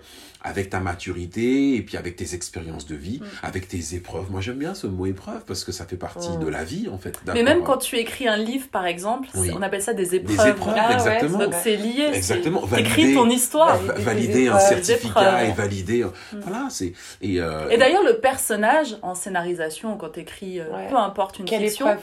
avec 0.47 0.71
ta 0.71 0.81
maturité, 0.81 1.75
et 1.77 1.83
puis 1.83 1.97
avec 1.97 2.17
tes 2.17 2.35
expériences 2.35 2.87
de 2.87 2.95
vie, 2.95 3.21
Mm. 3.21 3.27
avec 3.43 3.69
tes 3.69 3.95
épreuves, 3.95 4.31
moi 4.31 4.41
j'aime 4.41 4.57
bien 4.59 4.75
ce 4.75 4.87
mot 4.87 5.07
épreuve 5.07 5.45
parce 5.47 5.65
que 5.65 5.73
ça 5.73 5.85
fait 5.85 5.97
partie 5.97 6.31
Mm. 6.31 6.45
de 6.45 6.49
la 6.49 6.65
vie 6.65 6.89
en 6.91 6.99
fait. 6.99 7.19
Mais 7.35 7.43
même 7.43 7.59
euh, 7.61 7.63
quand 7.65 7.79
tu 7.79 7.97
écris 7.97 8.29
un 8.29 8.37
livre, 8.37 8.69
par 8.69 8.87
exemple, 8.87 9.29
Oui. 9.35 9.51
on 9.55 9.61
appelle 9.63 9.83
ça 9.83 9.93
des 9.93 10.07
Des 10.07 10.17
épreuves. 10.17 10.49
épreuves, 10.49 10.75
Ah 10.79 10.89
ouais, 10.89 10.95
exactement. 10.95 11.39
Donc 11.39 11.55
c'est 11.63 11.77
lié. 11.77 12.11
Exactement. 12.13 12.61
T'écris 12.67 13.03
Valider- 13.07 13.15
ton 13.15 13.29
histoire. 13.31 13.77
Valider 13.77 13.95
tes 13.97 14.03
valider 14.03 14.49
un 14.49 14.57
épreuves, 14.59 14.69
certificat 14.85 15.21
épreuves. 15.21 15.49
et 15.49 15.53
valider. 15.53 16.07
Voilà, 16.43 16.69
c'est. 16.71 16.93
Et, 17.21 17.41
euh, 17.41 17.69
Et 17.71 17.77
d'ailleurs, 17.79 18.05
le 18.05 18.19
personnage 18.19 18.97
en 19.03 19.15
scénarisation, 19.15 19.95
ou 19.95 19.97
quand 19.97 20.11
t'écris, 20.11 20.61
euh, 20.61 20.65
Ouais. 20.73 20.87
peu 20.89 20.97
importe 20.97 21.39
une 21.41 21.45
Quelle 21.45 21.63
fiction, 21.63 21.87
épreuve 21.87 22.03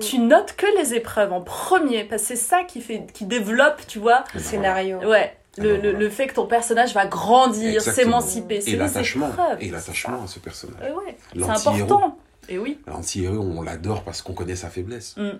tu 0.00 0.18
notes 0.20 0.54
que 0.56 0.66
les 0.78 0.94
épreuves 0.94 1.32
en 1.32 1.40
premier, 1.40 2.04
parce 2.04 2.22
que 2.22 2.28
c'est 2.28 2.36
ça 2.36 2.62
qui 2.62 2.80
fait, 2.80 3.06
qui 3.12 3.24
développe, 3.24 3.80
tu 3.88 3.98
vois. 3.98 4.22
ben, 4.32 4.40
Scénario. 4.40 4.98
Ouais. 4.98 5.36
Le, 5.60 5.92
le, 5.92 6.10
fait 6.10 6.26
que 6.26 6.34
ton 6.34 6.46
personnage 6.46 6.94
va 6.94 7.06
grandir, 7.06 7.80
s'émanciper, 7.82 8.60
c'est 8.60 8.72
Et 8.72 8.76
l'attachement. 8.76 9.30
Et 9.60 9.70
l'attachement 9.70 10.24
à 10.24 10.26
ce 10.26 10.38
personnage. 10.38 10.80
Euh, 10.82 10.94
ouais, 10.94 11.16
c'est 11.34 11.68
important. 11.68 12.18
Et 12.48 12.58
oui. 12.58 12.78
L'anti-héros, 12.86 13.38
on 13.38 13.62
l'adore 13.62 14.02
parce 14.02 14.22
qu'on 14.22 14.32
connaît 14.34 14.56
sa 14.56 14.70
faiblesse. 14.70 15.16
Mm. 15.16 15.30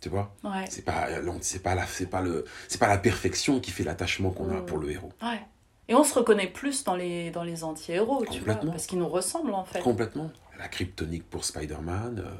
Tu 0.00 0.08
vois? 0.08 0.34
Ouais. 0.44 0.64
C'est 0.68 0.84
pas, 0.84 1.06
c'est 1.40 1.62
pas 1.62 1.74
la, 1.74 1.86
c'est 1.86 2.06
pas 2.06 2.20
le, 2.20 2.44
c'est 2.68 2.78
pas 2.78 2.88
la 2.88 2.98
perfection 2.98 3.58
qui 3.58 3.70
fait 3.70 3.84
l'attachement 3.84 4.30
qu'on 4.30 4.50
a 4.50 4.60
Mm. 4.60 4.66
pour 4.66 4.78
le 4.78 4.90
héros. 4.90 5.12
Ouais. 5.22 5.40
Et 5.88 5.94
on 5.94 6.04
se 6.04 6.12
reconnaît 6.14 6.48
plus 6.48 6.84
dans 6.84 6.94
les, 6.96 7.30
dans 7.30 7.42
les 7.44 7.64
anti-héros, 7.64 8.24
tu 8.30 8.40
vois, 8.40 8.56
parce 8.56 8.86
qu'ils 8.86 8.98
nous 8.98 9.08
ressemblent 9.08 9.54
en 9.54 9.64
fait. 9.64 9.80
Complètement. 9.80 10.30
La 10.58 10.68
kryptonique 10.68 11.28
pour 11.30 11.44
Spider-Man, 11.44 12.22
euh, 12.26 12.30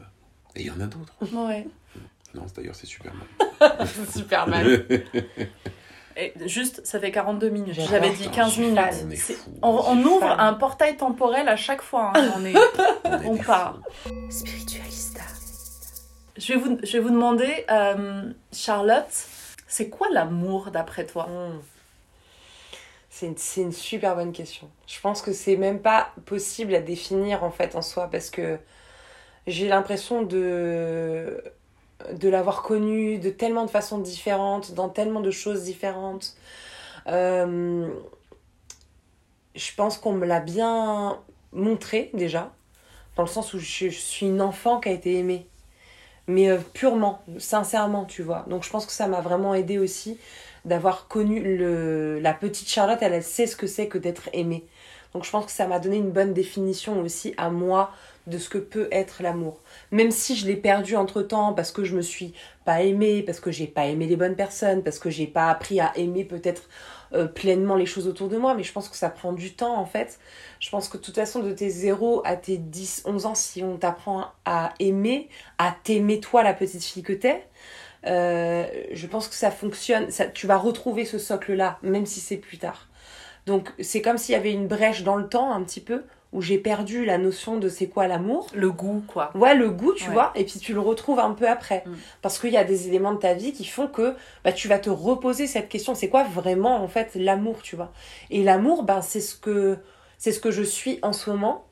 et 0.55 0.63
il 0.63 0.67
y 0.67 0.71
en 0.71 0.81
a 0.81 0.87
d'autres. 0.87 1.15
Ouais. 1.35 1.67
Non, 2.35 2.45
d'ailleurs, 2.55 2.75
c'est 2.75 2.87
Superman. 2.87 3.27
Super 4.15 4.47
mal. 4.49 4.85
Et 6.21 6.33
juste, 6.47 6.85
ça 6.85 6.99
fait 6.99 7.13
42 7.13 7.49
minutes. 7.49 7.75
J'avais 7.89 8.11
dit 8.11 8.29
15 8.29 8.49
Je 8.49 8.53
suis 8.53 8.63
minutes. 8.63 8.79
On 9.63 9.99
est 10.01 10.05
ouvre 10.05 10.21
fan. 10.29 10.41
un 10.41 10.53
portail 10.55 10.97
temporel 10.97 11.49
à 11.49 11.55
chaque 11.57 11.81
fois. 11.81 12.13
hein. 12.15 12.33
On, 12.37 12.45
est, 12.45 12.55
On, 13.05 13.35
on 13.35 13.37
part. 13.37 13.79
Spiritualista. 14.29 15.23
Je 16.37 16.53
vais 16.55 16.59
vous, 16.59 16.79
je 16.83 16.93
vais 16.93 16.99
vous 16.99 17.11
demander, 17.11 17.65
euh, 17.71 18.33
Charlotte, 18.53 19.07
C'est 19.69 19.89
quoi 19.89 20.09
l'amour 20.13 20.71
d'après 20.73 21.07
toi? 21.07 21.27
Hmm. 21.29 21.61
C'est 23.11 23.27
une, 23.27 23.37
c'est 23.37 23.61
une 23.63 23.73
super 23.73 24.15
bonne 24.17 24.33
question. 24.33 24.69
Je 24.87 25.01
pense 25.01 25.23
que 25.23 25.33
c'est 25.33 25.57
même 25.57 25.81
pas 25.81 26.11
possible 26.27 26.75
à 26.75 26.81
définir 26.81 27.43
en 27.45 27.51
fait 27.51 27.75
en 27.77 27.83
soi 27.83 28.09
parce 28.11 28.31
que 28.31 28.59
j'ai 29.49 29.67
l'impression 29.69 30.23
de, 30.23 31.43
de 32.13 32.29
l'avoir 32.29 32.63
connu 32.63 33.19
de 33.19 33.31
tellement 33.31 33.65
de 33.65 33.71
façons 33.71 33.99
différentes, 33.99 34.75
dans 34.75 34.89
tellement 34.89 35.21
de 35.21 35.31
choses 35.31 35.65
différentes. 35.65 36.37
Euh, 37.09 37.89
je 39.55 39.75
pense 39.77 39.99
qu'on 39.99 40.13
me 40.13 40.27
l'a 40.27 40.41
bien 40.41 41.19
montré 41.53 42.11
déjà, 42.15 42.53
dans 43.17 43.25
le 43.25 43.29
sens 43.29 43.53
où 43.55 43.59
je, 43.59 43.89
suis 43.89 44.27
une 44.27 44.41
enfant 44.41 44.81
qui 44.81 44.89
a 44.89 44.93
été 44.93 45.19
aimée. 45.19 45.47
Mais 46.29 46.51
euh, 46.51 46.59
purement, 46.75 47.23
sincèrement, 47.39 48.05
tu 48.05 48.23
vois. 48.23 48.45
Donc 48.49 48.63
je 48.63 48.71
pense 48.71 48.87
que 48.87 48.93
ça 48.93 49.09
m'a 49.09 49.21
vraiment 49.21 49.55
aidé 49.55 49.79
aussi 49.79 50.19
d'avoir 50.65 51.09
connu 51.09 51.57
la 52.21 52.35
petite 52.35 52.69
Charlotte, 52.69 52.99
elle 53.01 53.23
sait 53.23 53.47
ce 53.47 53.57
que 53.57 53.67
c'est 53.67 53.89
que 53.89 53.97
d'être 53.97 54.29
aimée. 54.35 54.67
Donc 55.15 55.25
je 55.25 55.31
pense 55.31 55.47
que 55.47 55.53
ça 55.53 55.67
m'a 55.67 55.79
donné 55.79 55.97
une 55.97 56.11
bonne 56.11 56.35
définition 56.35 57.01
aussi 57.01 57.33
à 57.39 57.49
moi 57.49 57.91
de 58.29 58.39
ce 58.39 58.49
que 58.49 58.59
peut 58.59 58.89
être 58.93 59.23
l'amour. 59.23 59.61
Même 59.91 60.11
si 60.11 60.37
je 60.37 60.47
l'ai 60.47 60.57
perdu 60.57 60.97
entre 60.97 61.23
temps 61.23 61.53
parce 61.53 61.73
que 61.73 61.85
je 61.85 61.97
me 61.97 62.03
suis 62.03 62.35
pas 62.65 62.83
aimée, 62.83 63.23
parce 63.23 63.41
que 63.41 63.51
j'ai 63.51 63.67
pas 63.67 63.87
aimé 63.87 64.07
les 64.07 64.17
bonnes 64.17 64.37
personnes, 64.37 64.83
parce 64.83 64.99
que 64.99 65.11
j'ai 65.11 65.27
pas 65.27 65.49
appris 65.49 65.81
à 65.81 65.97
aimer 65.97 66.25
peut-être 66.25 66.69
euh, 67.15 67.27
pleinement 67.27 67.75
les 67.75 67.87
choses 67.87 68.07
autour 68.07 68.29
de 68.29 68.37
moi, 68.37 68.55
mais 68.55 68.63
je 68.63 68.73
pense 68.73 68.89
que 68.89 68.97
ça 68.97 69.09
prend 69.09 69.33
du 69.33 69.55
temps 69.55 69.77
en 69.79 69.87
fait. 69.87 70.19
Je 70.61 70.69
pense 70.71 70.89
que 70.89 70.99
de 70.99 71.03
toute 71.03 71.15
façon, 71.15 71.41
de 71.43 71.53
tes 71.53 71.71
0 71.71 72.23
à 72.25 72.37
tes 72.37 72.59
10, 72.59 73.03
11 73.07 73.27
ans, 73.27 73.35
si 73.35 73.63
on 73.63 73.77
t'apprend 73.77 74.27
à 74.45 74.75
aimer, 74.79 75.29
à 75.57 75.75
t'aimer 75.85 76.21
toi, 76.21 76.43
la 76.43 76.53
petite 76.53 76.85
fille 76.85 77.03
que 77.03 77.15
t'es, 77.15 77.47
euh, 78.07 78.67
je 78.93 79.07
pense 79.07 79.29
que 79.29 79.35
ça 79.35 79.51
fonctionne. 79.51 80.11
Ça, 80.11 80.27
tu 80.27 80.47
vas 80.47 80.59
retrouver 80.59 81.05
ce 81.05 81.19
socle-là, 81.19 81.79
même 81.83 82.07
si 82.07 82.21
c'est 82.21 82.37
plus 82.37 82.59
tard. 82.59 82.89
Donc 83.47 83.73
c'est 83.81 84.03
comme 84.03 84.19
s'il 84.19 84.35
y 84.35 84.37
avait 84.37 84.53
une 84.53 84.69
brèche 84.69 85.03
dans 85.03 85.17
le 85.17 85.27
temps 85.27 85.53
un 85.53 85.63
petit 85.65 85.81
peu 85.81 86.05
où 86.33 86.43
j'ai 86.43 86.59
perdu 86.59 87.05
la 87.05 87.17
notion 87.17 87.57
de 87.57 87.69
c'est 87.69 87.87
quoi 87.87 88.07
l'amour. 88.07 88.49
Le 88.55 88.71
goût, 88.71 89.03
quoi. 89.07 89.31
Ouais, 89.35 89.55
le 89.55 89.71
goût, 89.71 89.95
tu 89.95 90.09
Ouais. 90.09 90.13
vois, 90.13 90.33
et 90.35 90.45
puis 90.45 90.59
tu 90.61 90.75
le 90.75 90.81
retrouves 90.81 91.19
un 91.19 91.33
peu 91.33 91.49
après. 91.49 91.85
Mm. 91.87 91.95
Parce 92.21 92.39
qu'il 92.39 92.51
y 92.53 92.57
a 92.59 92.65
des 92.65 92.87
éléments 92.87 93.13
de 93.13 93.19
ta 93.19 93.33
vie 93.35 93.53
qui 93.53 93.65
font 93.65 93.87
que 93.87 94.15
bah, 94.45 94.53
tu 94.53 94.69
vas 94.69 94.79
te 94.79 94.91
reposer 94.91 95.47
cette 95.47 95.69
question, 95.69 95.95
c'est 95.95 96.09
quoi 96.09 96.25
vraiment 96.25 96.83
en 96.83 96.89
fait 96.89 97.15
l'amour, 97.15 97.63
tu 97.63 97.77
vois. 97.77 97.93
Et 98.31 98.43
l'amour, 98.43 98.83
ben, 98.83 99.01
c'est 99.01 99.21
ce 99.21 99.35
que 99.35 99.79
c'est 100.19 100.33
ce 100.33 100.41
que 100.41 100.51
je 100.51 100.63
suis 100.63 100.99
en 101.03 101.13
ce 101.13 101.31
moment. 101.31 101.65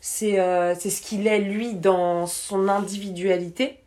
C'est 0.00 0.40
euh, 0.40 0.74
ce 0.74 1.00
qu'il 1.00 1.26
est, 1.28 1.38
lui, 1.38 1.74
dans 1.74 2.26
son 2.26 2.68
individualité. 2.68 3.78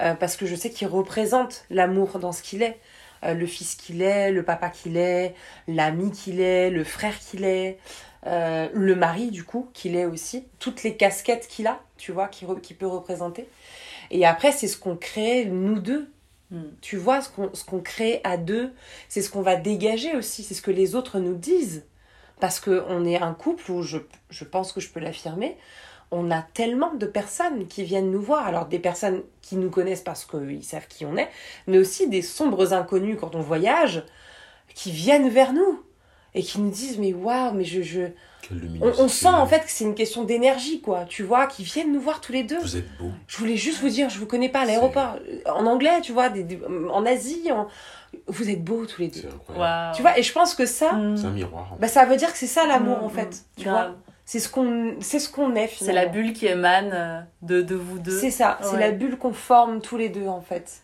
Euh, 0.00 0.14
parce 0.14 0.36
que 0.36 0.44
je 0.44 0.56
sais 0.56 0.70
qu'il 0.70 0.88
représente 0.88 1.64
l'amour 1.70 2.18
dans 2.18 2.32
ce 2.32 2.42
qu'il 2.42 2.62
est. 2.62 2.80
Euh, 3.24 3.34
le 3.34 3.46
fils 3.46 3.76
qu'il 3.76 4.02
est, 4.02 4.32
le 4.32 4.42
papa 4.42 4.68
qu'il 4.68 4.96
est, 4.96 5.34
l'ami 5.68 6.10
qu'il 6.10 6.40
est, 6.40 6.68
le 6.70 6.82
frère 6.84 7.18
qu'il 7.18 7.44
est, 7.44 7.78
euh, 8.26 8.68
le 8.72 8.94
mari 8.94 9.30
du 9.30 9.44
coup 9.44 9.68
qu'il 9.74 9.96
est 9.96 10.06
aussi, 10.06 10.44
toutes 10.58 10.82
les 10.82 10.96
casquettes 10.96 11.46
qu'il 11.48 11.66
a, 11.66 11.80
tu 11.96 12.12
vois, 12.12 12.28
qu'il 12.28 12.48
re- 12.48 12.74
peut 12.76 12.86
représenter. 12.86 13.48
Et 14.10 14.24
après, 14.26 14.52
c'est 14.52 14.68
ce 14.68 14.78
qu'on 14.78 14.96
crée 14.96 15.44
nous 15.46 15.78
deux. 15.78 16.10
Mm. 16.50 16.62
Tu 16.80 16.96
vois, 16.96 17.20
ce 17.20 17.28
qu'on 17.28 17.50
ce 17.54 17.64
qu'on 17.64 17.80
crée 17.80 18.20
à 18.24 18.36
deux, 18.36 18.72
c'est 19.08 19.22
ce 19.22 19.30
qu'on 19.30 19.42
va 19.42 19.56
dégager 19.56 20.16
aussi, 20.16 20.42
c'est 20.42 20.54
ce 20.54 20.62
que 20.62 20.70
les 20.70 20.94
autres 20.94 21.18
nous 21.18 21.34
disent. 21.34 21.84
Parce 22.40 22.60
qu'on 22.60 23.04
est 23.04 23.20
un 23.20 23.32
couple 23.32 23.70
où 23.70 23.82
je, 23.82 23.98
je 24.28 24.44
pense 24.44 24.72
que 24.72 24.80
je 24.80 24.90
peux 24.90 25.00
l'affirmer, 25.00 25.56
on 26.10 26.30
a 26.30 26.42
tellement 26.42 26.92
de 26.94 27.06
personnes 27.06 27.66
qui 27.66 27.84
viennent 27.84 28.10
nous 28.10 28.20
voir. 28.20 28.46
Alors 28.46 28.66
des 28.66 28.78
personnes 28.78 29.22
qui 29.40 29.56
nous 29.56 29.70
connaissent 29.70 30.02
parce 30.02 30.24
qu'ils 30.24 30.64
savent 30.64 30.88
qui 30.88 31.06
on 31.06 31.16
est, 31.16 31.30
mais 31.66 31.78
aussi 31.78 32.08
des 32.08 32.22
sombres 32.22 32.72
inconnus 32.72 33.16
quand 33.20 33.34
on 33.34 33.40
voyage, 33.40 34.02
qui 34.74 34.90
viennent 34.90 35.28
vers 35.28 35.52
nous 35.52 35.82
et 36.34 36.42
qui 36.42 36.60
nous 36.60 36.70
disent 36.70 36.98
mais 36.98 37.12
waouh, 37.12 37.52
mais 37.54 37.64
je, 37.64 37.82
je... 37.82 38.00
Quelle 38.46 38.60
On, 38.82 39.04
on 39.04 39.08
sent 39.08 39.28
en 39.28 39.46
fait 39.46 39.60
que 39.60 39.70
c'est 39.70 39.84
une 39.84 39.94
question 39.94 40.24
d'énergie 40.24 40.80
quoi, 40.82 41.04
tu 41.08 41.22
vois, 41.22 41.46
qui 41.46 41.62
viennent 41.64 41.92
nous 41.92 42.00
voir 42.00 42.20
tous 42.20 42.32
les 42.32 42.42
deux. 42.42 42.58
Vous 42.60 42.76
êtes 42.76 42.98
beau. 42.98 43.10
Je 43.26 43.36
voulais 43.38 43.56
juste 43.56 43.80
vous 43.80 43.88
dire, 43.88 44.10
je 44.10 44.18
vous 44.18 44.26
connais 44.26 44.50
pas 44.50 44.60
à 44.60 44.64
l'aéroport, 44.66 45.16
en 45.46 45.64
anglais, 45.66 46.00
tu 46.02 46.12
vois, 46.12 46.28
des- 46.28 46.42
des- 46.44 46.60
en 46.92 47.06
Asie, 47.06 47.50
en- 47.50 47.68
vous 48.26 48.50
êtes 48.50 48.62
beaux 48.62 48.84
tous 48.84 49.00
les 49.00 49.08
deux. 49.08 49.20
C'est 49.22 49.26
incroyable. 49.28 49.60
Waouh. 49.60 49.94
Tu 49.96 50.02
vois, 50.02 50.18
et 50.18 50.22
je 50.22 50.32
pense 50.32 50.54
que 50.54 50.66
ça, 50.66 50.92
Mm. 50.92 51.16
C'est 51.16 51.26
un 51.26 51.30
miroir. 51.30 51.72
en 51.72 51.76
bah, 51.76 51.88
ça 51.88 52.04
veut 52.04 52.16
dire 52.16 52.30
que 52.32 52.38
c'est 52.38 52.46
ça 52.46 52.66
l'amour 52.66 52.98
Mm, 53.00 53.04
en 53.04 53.08
fait, 53.08 53.26
mm. 53.30 53.60
tu 53.60 53.64
Grave. 53.64 53.86
vois. 53.92 53.96
C'est 54.26 54.40
ce 54.40 54.48
qu'on 54.48 54.94
c'est 55.00 55.18
ce 55.18 55.28
qu'on 55.30 55.54
est 55.54 55.66
C'est 55.68 55.76
finalement. 55.86 56.00
la 56.02 56.06
bulle 56.08 56.32
qui 56.32 56.46
émane 56.46 56.90
euh, 56.92 57.20
de, 57.42 57.60
de 57.62 57.74
vous 57.74 57.98
deux. 57.98 58.18
C'est 58.18 58.30
ça, 58.30 58.58
c'est 58.62 58.78
la 58.78 58.90
bulle 58.90 59.16
qu'on 59.18 59.32
forme 59.34 59.80
tous 59.82 59.96
les 59.98 60.08
deux 60.10 60.26
en 60.26 60.40
fait. 60.40 60.80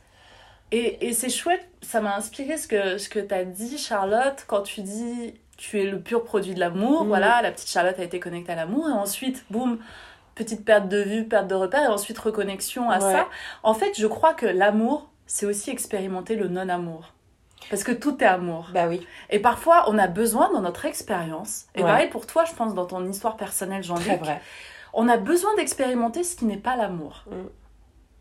Et, 0.72 1.08
et 1.08 1.12
c'est 1.12 1.30
chouette, 1.30 1.66
ça 1.82 2.00
m'a 2.00 2.14
inspiré 2.16 2.56
ce 2.56 2.68
que, 2.68 2.96
ce 2.98 3.08
que 3.08 3.18
tu 3.18 3.34
as 3.34 3.44
dit, 3.44 3.76
Charlotte, 3.78 4.44
quand 4.46 4.62
tu 4.62 4.82
dis 4.82 5.34
tu 5.56 5.78
es 5.78 5.84
le 5.84 6.00
pur 6.00 6.24
produit 6.24 6.54
de 6.54 6.60
l'amour. 6.60 7.02
Mhm. 7.02 7.08
Voilà, 7.08 7.42
la 7.42 7.50
petite 7.50 7.68
Charlotte 7.68 7.98
a 7.98 8.02
été 8.02 8.18
connectée 8.18 8.52
à 8.52 8.56
l'amour. 8.56 8.88
Et 8.88 8.92
ensuite, 8.92 9.44
boum, 9.50 9.78
petite 10.34 10.64
perte 10.64 10.88
de 10.88 11.02
vue, 11.02 11.24
perte 11.28 11.48
de 11.48 11.54
repère. 11.54 11.82
Et 11.84 11.92
ensuite, 11.92 12.18
reconnexion 12.18 12.88
à 12.88 12.94
Ouais. 12.94 13.12
ça. 13.12 13.28
En 13.62 13.74
fait, 13.74 13.92
je 13.98 14.06
crois 14.06 14.32
que 14.32 14.46
l'amour, 14.46 15.10
c'est 15.26 15.44
aussi 15.44 15.68
expérimenter 15.70 16.34
le 16.34 16.48
non-amour. 16.48 17.12
Parce 17.68 17.84
que 17.84 17.92
tout 17.92 18.16
est 18.24 18.26
amour. 18.26 18.70
Bah 18.72 18.86
oui, 18.88 19.06
Et 19.28 19.38
parfois, 19.38 19.84
on 19.88 19.98
a 19.98 20.06
besoin 20.06 20.50
dans 20.50 20.62
notre 20.62 20.86
expérience, 20.86 21.66
et 21.74 21.80
Ouais. 21.80 21.84
pareil 21.86 22.08
pour 22.08 22.26
toi, 22.26 22.44
je 22.46 22.54
pense, 22.54 22.72
dans 22.74 22.86
ton 22.86 23.06
histoire 23.06 23.36
personnelle, 23.36 23.82
très 23.82 23.88
Jean-Luc, 23.88 24.18
vrai. 24.20 24.40
on 24.94 25.08
a 25.10 25.18
besoin 25.18 25.54
d'expérimenter 25.56 26.24
ce 26.24 26.36
qui 26.36 26.46
n'est 26.46 26.56
pas 26.56 26.74
l'amour. 26.74 27.24
Mm. 27.26 27.34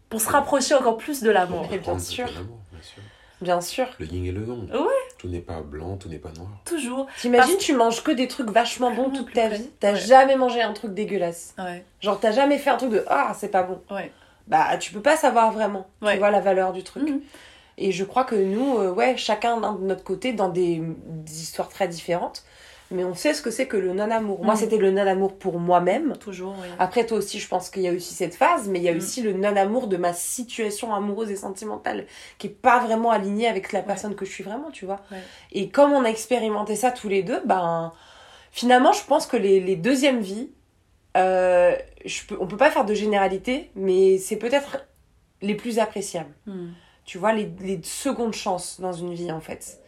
Pour 0.09 0.21
se 0.21 0.29
rapprocher 0.29 0.73
encore 0.75 0.97
plus 0.97 1.21
de 1.21 1.29
l'amour. 1.29 1.67
Mais 1.71 1.77
bien 1.77 1.99
sûr. 1.99 2.25
bien 2.25 2.33
sûr. 2.81 3.03
Bien 3.41 3.61
sûr. 3.61 3.85
Le 3.99 4.05
yin 4.07 4.25
et 4.25 4.31
le 4.31 4.45
yang. 4.45 4.69
Ouais. 4.71 4.87
Tout 5.17 5.27
n'est 5.29 5.39
pas 5.39 5.61
blanc, 5.61 5.97
tout 5.97 6.09
n'est 6.09 6.17
pas 6.17 6.31
noir. 6.37 6.49
Toujours. 6.65 7.07
T'imagines, 7.21 7.53
Parce- 7.53 7.65
tu 7.65 7.73
manges 7.73 8.03
que 8.03 8.11
des 8.11 8.27
trucs 8.27 8.49
vachement 8.49 8.91
bons 8.91 9.09
toute 9.11 9.33
ta 9.33 9.47
vie. 9.49 9.69
T'as 9.79 9.93
Ouais. 9.93 9.99
jamais 9.99 10.35
mangé 10.35 10.61
un 10.61 10.73
truc 10.73 10.93
dégueulasse. 10.93 11.53
Ouais. 11.57 11.85
Genre, 12.01 12.19
t'as 12.19 12.31
jamais 12.31 12.57
fait 12.57 12.69
un 12.69 12.77
truc 12.77 12.89
de 12.91 13.03
ah, 13.07 13.33
c'est 13.37 13.49
pas 13.49 13.63
bon. 13.63 13.81
Ouais. 13.91 14.11
Bah, 14.47 14.77
tu 14.77 14.91
peux 14.91 15.01
pas 15.01 15.15
savoir 15.15 15.51
vraiment. 15.51 15.87
Ouais. 16.01 16.13
Tu 16.13 16.19
vois 16.19 16.31
la 16.31 16.41
valeur 16.41 16.73
du 16.73 16.83
truc. 16.83 17.07
Mhm. 17.07 17.21
Et 17.77 17.91
je 17.93 18.03
crois 18.03 18.25
que 18.25 18.35
nous, 18.35 18.77
euh, 18.79 18.91
ouais, 18.91 19.15
chacun 19.15 19.57
d'un 19.57 19.73
de 19.73 19.83
notre 19.85 20.03
côté, 20.03 20.33
dans 20.33 20.49
des, 20.49 20.81
des 21.05 21.41
histoires 21.41 21.69
très 21.69 21.87
différentes, 21.87 22.43
mais 22.91 23.03
on 23.03 23.13
sait 23.13 23.33
ce 23.33 23.41
que 23.41 23.51
c'est 23.51 23.67
que 23.67 23.77
le 23.77 23.93
non-amour. 23.93 24.43
Moi, 24.43 24.53
Mhm. 24.55 24.59
c'était 24.59 24.77
le 24.77 24.91
non-amour 24.91 25.37
pour 25.37 25.59
moi-même. 25.59 26.17
Toujours, 26.17 26.55
oui. 26.61 26.67
Après, 26.79 27.05
toi 27.05 27.17
aussi, 27.19 27.39
je 27.39 27.47
pense 27.47 27.69
qu'il 27.69 27.83
y 27.83 27.87
a 27.87 27.91
aussi 27.91 28.13
cette 28.13 28.35
phase, 28.35 28.67
mais 28.67 28.79
il 28.79 28.83
y 28.83 28.89
a 28.89 28.91
Mhm. 28.93 28.97
aussi 28.97 29.21
le 29.21 29.33
non-amour 29.33 29.87
de 29.87 29.97
ma 29.97 30.13
situation 30.13 30.93
amoureuse 30.93 31.29
et 31.31 31.35
sentimentale, 31.35 32.05
qui 32.37 32.47
est 32.47 32.49
pas 32.49 32.79
vraiment 32.79 33.11
alignée 33.11 33.47
avec 33.47 33.71
la 33.73 33.81
personne 33.83 34.15
que 34.15 34.25
je 34.25 34.31
suis 34.31 34.43
vraiment, 34.43 34.71
tu 34.71 34.85
vois. 34.85 35.01
Ouais. 35.11 35.17
Et 35.51 35.69
comme 35.69 35.91
on 35.93 36.03
a 36.03 36.09
expérimenté 36.09 36.75
ça 36.75 36.91
tous 36.91 37.09
les 37.09 37.21
deux, 37.23 37.41
ben, 37.45 37.91
finalement, 38.51 38.91
je 38.93 39.03
pense 39.05 39.27
que 39.27 39.37
les, 39.37 39.59
les 39.59 39.75
deuxièmes 39.75 40.21
vies, 40.21 40.49
euh, 41.17 41.75
je 42.05 42.23
peux, 42.25 42.37
on 42.39 42.47
peut 42.47 42.57
pas 42.57 42.71
faire 42.71 42.85
de 42.85 42.93
généralité, 42.93 43.71
mais 43.75 44.17
c'est 44.17 44.35
peut-être 44.37 44.85
les 45.41 45.55
plus 45.55 45.79
appréciables 45.79 46.33
Mm. 46.47 46.69
tu 47.05 47.17
vois, 47.17 47.33
les, 47.33 47.51
les 47.61 47.79
secondes 47.83 48.33
chances 48.33 48.79
dans 48.79 48.93
une 48.93 49.13
vie, 49.13 49.31
en 49.31 49.39
fait. 49.39 49.78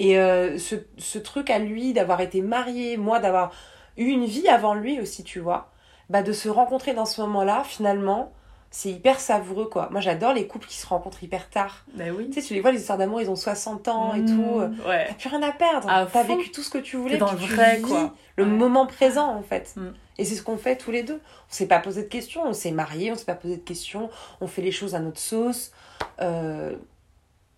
Et 0.00 0.18
euh, 0.18 0.58
ce, 0.58 0.76
ce 0.96 1.18
truc 1.18 1.50
à 1.50 1.58
lui 1.58 1.92
d'avoir 1.92 2.20
été 2.20 2.40
marié, 2.40 2.96
moi 2.96 3.18
d'avoir 3.18 3.50
eu 3.96 4.04
une 4.04 4.24
vie 4.26 4.48
avant 4.48 4.74
lui 4.74 5.00
aussi, 5.00 5.24
tu 5.24 5.40
vois, 5.40 5.70
bah 6.08 6.22
de 6.22 6.32
se 6.32 6.48
rencontrer 6.48 6.94
dans 6.94 7.04
ce 7.06 7.20
moment-là, 7.22 7.64
finalement, 7.64 8.32
c'est 8.70 8.90
hyper 8.90 9.18
savoureux, 9.18 9.64
quoi. 9.66 9.88
Moi, 9.90 10.00
j'adore 10.00 10.34
les 10.34 10.46
couples 10.46 10.66
qui 10.68 10.76
se 10.76 10.86
rencontrent 10.86 11.24
hyper 11.24 11.48
tard. 11.50 11.84
Ben 11.94 12.12
oui. 12.16 12.28
Tu 12.30 12.40
sais, 12.40 12.46
tu 12.46 12.54
les 12.54 12.60
vois, 12.60 12.70
les 12.70 12.78
histoires 12.80 12.98
d'amour, 12.98 13.20
ils 13.20 13.30
ont 13.30 13.34
60 13.36 13.88
ans 13.88 14.14
et 14.14 14.20
Mm. 14.20 14.26
tout. 14.26 14.60
Ouais. 14.86 15.06
T'as 15.08 15.14
plus 15.14 15.28
rien 15.30 15.42
à 15.42 15.52
perdre. 15.52 15.88
À 15.88 16.04
T'as 16.06 16.22
fond. 16.22 16.36
vécu 16.36 16.50
tout 16.52 16.62
ce 16.62 16.68
que 16.70 16.78
tu 16.78 16.96
voulais. 16.96 17.12
T'es 17.14 17.18
dans 17.18 17.32
le 17.32 17.38
vrai, 17.38 17.80
quoi. 17.80 18.14
Le 18.36 18.44
Ouais. 18.44 18.50
moment 18.50 18.86
présent, 18.86 19.28
en 19.34 19.42
fait. 19.42 19.72
Mm. 19.76 19.88
Et 20.18 20.24
c'est 20.24 20.34
ce 20.34 20.42
qu'on 20.42 20.58
fait 20.58 20.76
tous 20.76 20.90
les 20.90 21.02
deux. 21.02 21.14
On 21.16 21.52
s'est 21.52 21.66
pas 21.66 21.78
posé 21.80 22.02
de 22.02 22.08
questions. 22.08 22.42
On 22.46 22.52
s'est 22.52 22.70
mariés, 22.72 23.10
on 23.10 23.14
s'est 23.16 23.24
pas 23.24 23.34
posé 23.34 23.56
de 23.56 23.62
questions. 23.62 24.10
On 24.40 24.46
fait 24.46 24.62
les 24.62 24.72
choses 24.72 24.94
à 24.94 25.00
notre 25.00 25.18
sauce. 25.20 25.72
Euh, 26.20 26.76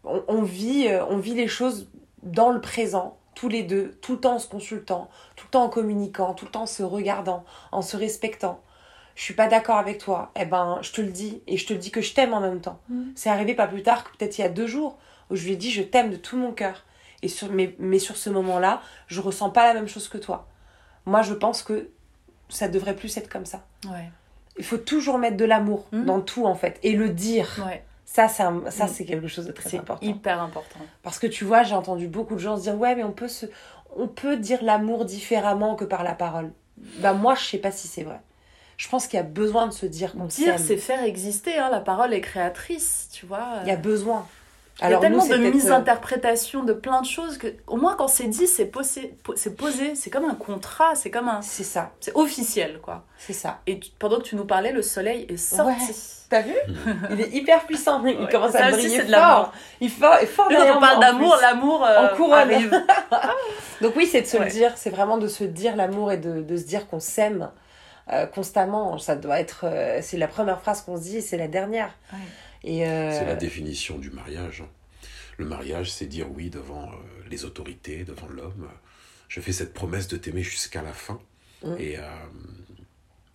on, 0.04 0.22
on 0.28 0.42
vit, 0.42 0.86
euh, 0.88 1.04
on 1.10 1.16
vit 1.18 1.34
les 1.34 1.48
choses 1.48 1.88
dans 2.22 2.50
le 2.50 2.60
présent, 2.60 3.16
tous 3.34 3.48
les 3.48 3.62
deux, 3.62 3.92
tout 4.02 4.12
le 4.12 4.20
temps 4.20 4.34
en 4.34 4.38
se 4.38 4.48
consultant, 4.48 5.08
tout 5.36 5.46
le 5.46 5.50
temps 5.50 5.64
en 5.64 5.68
communiquant, 5.68 6.34
tout 6.34 6.44
le 6.44 6.50
temps 6.50 6.62
en 6.62 6.66
se 6.66 6.82
regardant, 6.82 7.44
en 7.72 7.82
se 7.82 7.96
respectant. 7.96 8.60
Je 9.14 9.22
suis 9.24 9.34
pas 9.34 9.48
d'accord 9.48 9.76
avec 9.76 9.98
toi. 9.98 10.30
Eh 10.38 10.44
ben, 10.46 10.78
je 10.82 10.92
te 10.92 11.00
le 11.00 11.08
dis. 11.10 11.42
Et 11.46 11.56
je 11.56 11.66
te 11.66 11.72
le 11.72 11.78
dis 11.78 11.90
que 11.90 12.00
je 12.00 12.14
t'aime 12.14 12.32
en 12.32 12.40
même 12.40 12.60
temps. 12.60 12.80
Mm. 12.88 13.10
C'est 13.14 13.28
arrivé 13.28 13.54
pas 13.54 13.66
plus 13.66 13.82
tard 13.82 14.04
que 14.04 14.16
peut-être 14.16 14.38
il 14.38 14.42
y 14.42 14.44
a 14.44 14.48
deux 14.48 14.66
jours 14.66 14.98
où 15.30 15.36
je 15.36 15.44
lui 15.44 15.52
ai 15.52 15.56
dit 15.56 15.70
je 15.70 15.82
t'aime 15.82 16.10
de 16.10 16.16
tout 16.16 16.36
mon 16.38 16.52
cœur. 16.52 16.84
Et 17.22 17.28
sur, 17.28 17.50
mais, 17.52 17.74
mais 17.78 17.98
sur 17.98 18.16
ce 18.16 18.30
moment-là, 18.30 18.80
je 19.08 19.20
ressens 19.20 19.50
pas 19.50 19.66
la 19.66 19.74
même 19.74 19.88
chose 19.88 20.08
que 20.08 20.16
toi. 20.16 20.46
Moi, 21.04 21.20
je 21.22 21.34
pense 21.34 21.62
que 21.62 21.90
ça 22.48 22.68
devrait 22.68 22.96
plus 22.96 23.14
être 23.18 23.28
comme 23.28 23.44
ça. 23.46 23.62
Ouais. 23.86 24.10
Il 24.58 24.64
faut 24.64 24.78
toujours 24.78 25.18
mettre 25.18 25.36
de 25.36 25.44
l'amour 25.44 25.86
Mhm. 25.92 26.04
dans 26.06 26.20
tout, 26.22 26.46
en 26.46 26.54
fait. 26.54 26.78
Et 26.82 26.92
le 26.92 27.10
dire. 27.10 27.62
Ouais. 27.66 27.84
Ça, 28.12 28.26
ça, 28.26 28.50
Mhm. 28.50 28.70
c'est 28.88 29.04
quelque 29.04 29.28
chose 29.28 29.46
de 29.46 29.52
très 29.52 29.70
C'est 29.70 29.78
important. 29.78 30.04
hyper 30.04 30.42
important. 30.42 30.80
Parce 31.04 31.20
que 31.20 31.28
tu 31.28 31.44
vois, 31.44 31.62
j'ai 31.62 31.76
entendu 31.76 32.08
beaucoup 32.08 32.34
de 32.34 32.40
gens 32.40 32.56
se 32.56 32.62
dire 32.62 32.74
Ouais, 32.76 32.96
mais 32.96 33.04
on 33.04 33.12
peut, 33.12 33.28
se... 33.28 33.46
on 33.96 34.08
peut 34.08 34.36
dire 34.36 34.64
l'amour 34.64 35.04
différemment 35.04 35.76
que 35.76 35.84
par 35.84 36.02
la 36.02 36.14
parole. 36.14 36.50
Bah, 36.98 37.12
moi, 37.12 37.36
je 37.36 37.44
sais 37.44 37.58
pas 37.58 37.70
si 37.70 37.86
c'est 37.86 38.02
vrai. 38.02 38.20
Je 38.78 38.88
pense 38.88 39.06
qu'il 39.06 39.16
y 39.18 39.20
a 39.20 39.22
besoin 39.24 39.68
de 39.68 39.72
se 39.72 39.86
dire 39.86 40.12
qu'on 40.14 40.24
Dire, 40.24 40.56
s'aime. 40.56 40.66
c'est 40.66 40.76
faire 40.78 41.04
exister. 41.04 41.56
Hein. 41.58 41.68
La 41.70 41.78
parole 41.80 42.12
est 42.12 42.20
créatrice, 42.20 43.08
tu 43.12 43.26
vois. 43.26 43.58
Il 43.62 43.68
y 43.68 43.72
a 43.72 43.76
besoin. 43.76 44.26
Il 44.82 44.90
y 44.90 44.94
a 44.94 44.98
tellement 44.98 45.26
de 45.26 45.36
misinterprétations 45.36 46.64
de 46.64 46.72
plein 46.72 47.00
de 47.02 47.06
choses 47.06 47.38
que, 47.38 47.48
au 47.66 47.76
moins, 47.76 47.94
quand 47.96 48.08
c'est 48.08 48.28
dit, 48.28 48.46
c'est 48.46 48.66
posé, 48.66 49.14
c'est 49.36 49.56
posé, 49.56 49.94
c'est 49.94 50.10
comme 50.10 50.24
un 50.24 50.34
contrat, 50.34 50.94
c'est 50.94 51.10
comme 51.10 51.28
un. 51.28 51.42
C'est 51.42 51.64
ça. 51.64 51.90
C'est 52.00 52.14
officiel, 52.16 52.80
quoi. 52.80 53.04
C'est 53.18 53.32
ça. 53.32 53.60
Et 53.66 53.78
pendant 53.98 54.18
que 54.18 54.24
tu 54.24 54.36
nous 54.36 54.46
parlais, 54.46 54.72
le 54.72 54.82
soleil 54.82 55.26
est 55.28 55.36
sorti. 55.36 55.72
Ouais. 55.72 55.94
T'as 56.30 56.42
vu? 56.42 56.54
Il 57.10 57.20
est 57.20 57.34
hyper 57.34 57.66
puissant. 57.66 58.02
Il 58.06 58.28
commence 58.28 58.54
à 58.54 58.70
briller 58.70 59.00
fort. 59.00 59.52
Il 59.80 59.90
fait 59.90 60.26
fort. 60.26 60.48
Quand 60.48 60.76
on 60.76 60.80
parle 60.80 61.00
d'amour, 61.00 61.36
l'amour 61.42 61.84
euh, 61.84 62.06
en 62.06 62.16
couronne. 62.16 62.70
Donc 63.80 63.96
oui, 63.96 64.06
c'est 64.06 64.22
de 64.22 64.26
se 64.26 64.36
le 64.36 64.48
dire. 64.48 64.72
C'est 64.76 64.90
vraiment 64.90 65.18
de 65.18 65.26
se 65.26 65.42
dire 65.42 65.74
l'amour 65.74 66.12
et 66.12 66.18
de, 66.18 66.40
de, 66.40 66.56
se 66.56 66.64
dire 66.64 66.86
qu'on 66.86 67.00
s'aime 67.00 67.50
euh, 68.12 68.26
constamment. 68.26 68.96
Ça 68.98 69.16
doit 69.16 69.40
être. 69.40 69.62
Euh, 69.64 69.98
c'est 70.02 70.18
la 70.18 70.28
première 70.28 70.60
phrase 70.60 70.82
qu'on 70.82 70.96
se 70.96 71.02
dit 71.02 71.16
et 71.16 71.20
c'est 71.20 71.36
la 71.36 71.48
dernière. 71.48 71.90
Et 72.62 72.80
C'est 72.80 73.24
la 73.26 73.36
définition 73.36 73.98
du 73.98 74.10
mariage. 74.10 74.64
Le 75.38 75.46
mariage, 75.46 75.90
c'est 75.90 76.06
dire 76.06 76.30
oui 76.30 76.50
devant 76.50 76.90
les 77.30 77.44
autorités, 77.44 78.04
devant 78.04 78.28
l'homme. 78.28 78.68
Je 79.28 79.40
fais 79.40 79.52
cette 79.52 79.72
promesse 79.72 80.08
de 80.08 80.16
t'aimer 80.16 80.42
jusqu'à 80.42 80.82
la 80.82 80.92
fin. 80.92 81.20
Mm. 81.64 81.76
Et, 81.78 81.96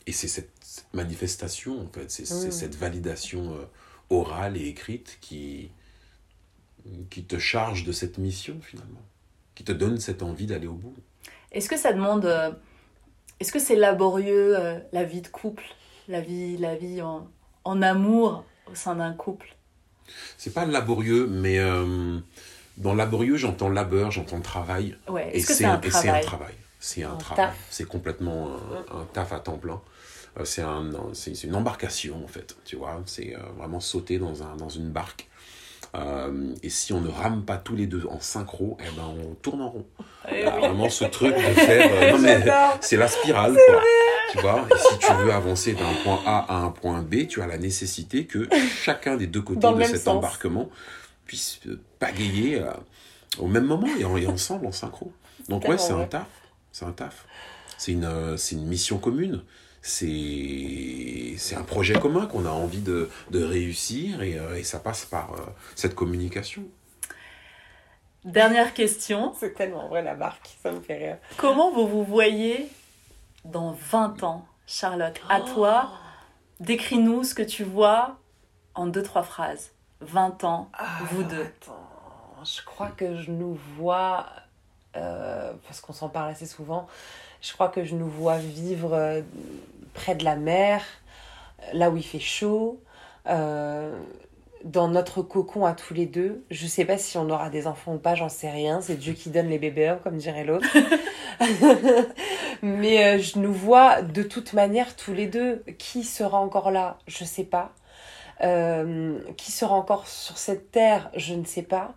et 0.07 0.11
c'est 0.11 0.27
cette 0.27 0.85
manifestation, 0.93 1.81
en 1.81 1.87
fait, 1.87 2.11
c'est 2.11 2.29
mm. 2.29 2.51
cette 2.51 2.75
validation 2.75 3.55
euh, 3.55 3.65
orale 4.09 4.57
et 4.57 4.67
écrite 4.67 5.17
qui, 5.21 5.71
qui 7.09 7.23
te 7.23 7.39
charge 7.39 7.83
de 7.83 7.91
cette 7.91 8.17
mission, 8.17 8.59
finalement, 8.61 9.01
qui 9.55 9.63
te 9.63 9.71
donne 9.71 9.99
cette 9.99 10.21
envie 10.23 10.45
d'aller 10.45 10.67
au 10.67 10.73
bout. 10.73 10.95
Est-ce 11.51 11.69
que 11.69 11.77
ça 11.77 11.93
demande. 11.93 12.25
Euh, 12.25 12.51
est-ce 13.39 13.51
que 13.51 13.59
c'est 13.59 13.75
laborieux, 13.75 14.57
euh, 14.57 14.79
la 14.93 15.03
vie 15.03 15.21
de 15.21 15.27
couple, 15.27 15.65
la 16.07 16.21
vie, 16.21 16.57
la 16.57 16.75
vie 16.75 17.01
en, 17.01 17.29
en 17.63 17.81
amour 17.81 18.45
au 18.71 18.75
sein 18.75 18.95
d'un 18.95 19.13
couple 19.13 19.55
C'est 20.37 20.53
pas 20.53 20.65
laborieux, 20.65 21.27
mais 21.27 21.59
dans 22.77 22.93
laborieux, 22.93 23.37
j'entends 23.37 23.69
labeur, 23.69 24.11
j'entends 24.11 24.41
travail. 24.41 24.97
et 25.31 25.39
c'est 25.39 25.65
un, 25.65 25.73
un, 25.73 25.79
travail. 26.21 26.53
C'est 26.79 27.03
un, 27.03 27.15
travail. 27.15 27.53
C'est 27.69 27.87
complètement 27.87 28.49
un, 28.91 28.99
un, 28.99 29.05
taf 29.05 29.31
à 29.33 29.39
temps 29.39 29.57
plein. 29.57 29.81
Euh, 30.39 30.45
c'est 30.45 30.61
un, 30.61 30.91
une 31.43 31.55
embarcation 31.55 32.23
en 32.23 32.27
fait, 32.27 32.55
tu 32.65 32.75
vois, 32.75 33.01
c'est 33.05 33.35
euh, 33.35 33.39
vraiment 33.57 33.79
sauter 33.79 34.19
dans, 34.19 34.43
un, 34.43 34.55
dans 34.57 34.69
une 34.69 34.89
barque. 34.89 35.29
Euh, 35.95 36.53
et 36.61 36.69
si 36.69 36.93
on 36.93 36.99
ne 36.99 37.09
rame 37.09 37.43
pas 37.45 37.57
tous 37.57 37.75
les 37.75 37.87
deux 37.87 38.05
en 38.09 38.19
synchro, 38.19 38.77
eh 38.81 38.95
ben 38.95 39.13
on 39.17 39.35
tourne 39.35 39.61
en 39.61 39.69
rond. 39.69 39.85
Eh 40.29 40.43
vraiment 40.43 40.89
ce 40.89 41.05
truc 41.05 41.35
de 41.35 41.39
faire. 41.39 42.77
c'est 42.81 42.97
la 42.97 43.07
spirale, 43.07 43.55
quoi. 43.67 43.81
Tu 44.31 44.39
vois, 44.39 44.65
et 44.69 44.77
si 44.77 44.97
tu 44.99 45.13
veux 45.13 45.31
avancer 45.31 45.73
d'un 45.73 45.93
point 46.03 46.19
A 46.25 46.45
à 46.49 46.57
un 46.57 46.71
point 46.71 47.01
B, 47.01 47.27
tu 47.27 47.41
as 47.41 47.47
la 47.47 47.57
nécessité 47.57 48.25
que 48.25 48.49
chacun 48.83 49.15
des 49.15 49.27
deux 49.27 49.41
côtés 49.41 49.71
de 49.71 49.83
cet 49.83 50.07
embarquement 50.07 50.69
puisse 51.25 51.59
pagayer 51.99 52.61
au 53.39 53.47
même 53.47 53.65
moment 53.65 53.87
et, 53.97 54.23
et 54.23 54.27
ensemble 54.27 54.65
en 54.65 54.71
synchro. 54.71 55.13
Donc 55.47 55.67
ouais, 55.67 55.77
c'est 55.77 55.93
un 55.93 56.05
taf. 56.05 56.27
C'est 56.71 56.85
un 56.85 56.91
taf. 56.91 57.25
C'est 57.77 57.91
une, 57.93 58.35
une 58.51 58.65
mission 58.65 58.97
commune 58.97 59.43
c'est 59.87 61.55
un 61.55 61.63
projet 61.63 61.93
commun 61.99 62.25
qu'on 62.25 62.45
a 62.45 62.49
envie 62.49 62.81
de, 62.81 63.09
de 63.29 63.43
réussir 63.43 64.23
et, 64.23 64.39
euh, 64.39 64.57
et, 64.57 64.63
ça 64.63 64.79
passe 64.79 65.05
par 65.05 65.33
euh, 65.33 65.37
cette 65.75 65.93
communication. 65.93 66.63
Dernière 68.23 68.73
question. 68.73 69.33
C'est 69.39 69.53
tellement 69.53 69.87
vrai 69.87 70.01
la 70.01 70.15
marque, 70.15 70.57
ça 70.63 70.71
me 70.71 70.79
fait 70.79 70.97
rire. 70.97 71.17
Comment 71.37 71.71
vous 71.71 71.87
vous 71.87 72.03
voyez 72.03 72.67
dans 73.43 73.77
20 73.91 74.23
ans, 74.23 74.47
Charlotte? 74.65 75.21
À 75.29 75.41
toi, 75.41 75.91
décris-nous 76.59 77.23
ce 77.23 77.35
que 77.35 77.43
tu 77.43 77.63
vois 77.63 78.17
en 78.73 78.87
deux, 78.87 79.03
trois 79.03 79.23
phrases. 79.23 79.71
20 80.01 80.43
ans, 80.43 80.69
ah, 80.73 80.97
vous 81.11 81.23
deux. 81.23 81.43
Attends, 81.43 82.43
je 82.43 82.65
crois 82.65 82.89
que 82.89 83.21
je 83.21 83.29
nous 83.29 83.57
vois, 83.77 84.25
euh, 84.95 85.53
parce 85.67 85.79
qu'on 85.79 85.93
s'en 85.93 86.09
parle 86.09 86.31
assez 86.31 86.47
souvent, 86.47 86.87
je 87.41 87.53
crois 87.53 87.69
que 87.69 87.83
je 87.83 87.93
nous 87.93 88.09
vois 88.09 88.37
vivre 88.37 89.23
près 89.95 90.13
de 90.13 90.23
la 90.23 90.35
mer, 90.35 90.83
là 91.73 91.89
où 91.89 91.97
il 91.97 92.05
fait 92.05 92.19
chaud, 92.19 92.83
euh, 93.27 93.97
dans 94.63 94.87
notre 94.87 95.21
cocon 95.21 95.65
à 95.65 95.73
tous 95.73 95.93
les 95.93 96.05
deux. 96.05 96.43
Je 96.51 96.67
sais 96.67 96.85
pas 96.85 96.97
si 96.97 97.17
on 97.17 97.29
aura 97.29 97.49
des 97.49 97.65
enfants 97.65 97.95
ou 97.95 97.97
pas, 97.97 98.15
j'en 98.15 98.29
sais 98.29 98.49
rien. 98.49 98.81
C'est 98.81 98.95
Dieu 98.95 99.13
qui 99.13 99.29
donne 99.29 99.47
les 99.47 99.59
bébés 99.59 99.95
comme 100.03 100.17
dirait 100.17 100.43
l'autre. 100.43 100.67
Mais 102.61 103.03
euh, 103.03 103.19
je 103.19 103.39
nous 103.39 103.53
vois 103.53 104.01
de 104.01 104.23
toute 104.23 104.53
manière 104.53 104.95
tous 104.95 105.13
les 105.13 105.27
deux. 105.27 105.63
Qui 105.77 106.03
sera 106.03 106.39
encore 106.39 106.71
là? 106.71 106.97
Je 107.07 107.23
sais 107.23 107.43
pas. 107.43 107.73
Euh, 108.43 109.19
qui 109.37 109.51
sera 109.51 109.75
encore 109.75 110.07
sur 110.07 110.37
cette 110.37 110.71
terre? 110.71 111.11
Je 111.15 111.35
ne 111.35 111.45
sais 111.45 111.63
pas. 111.63 111.93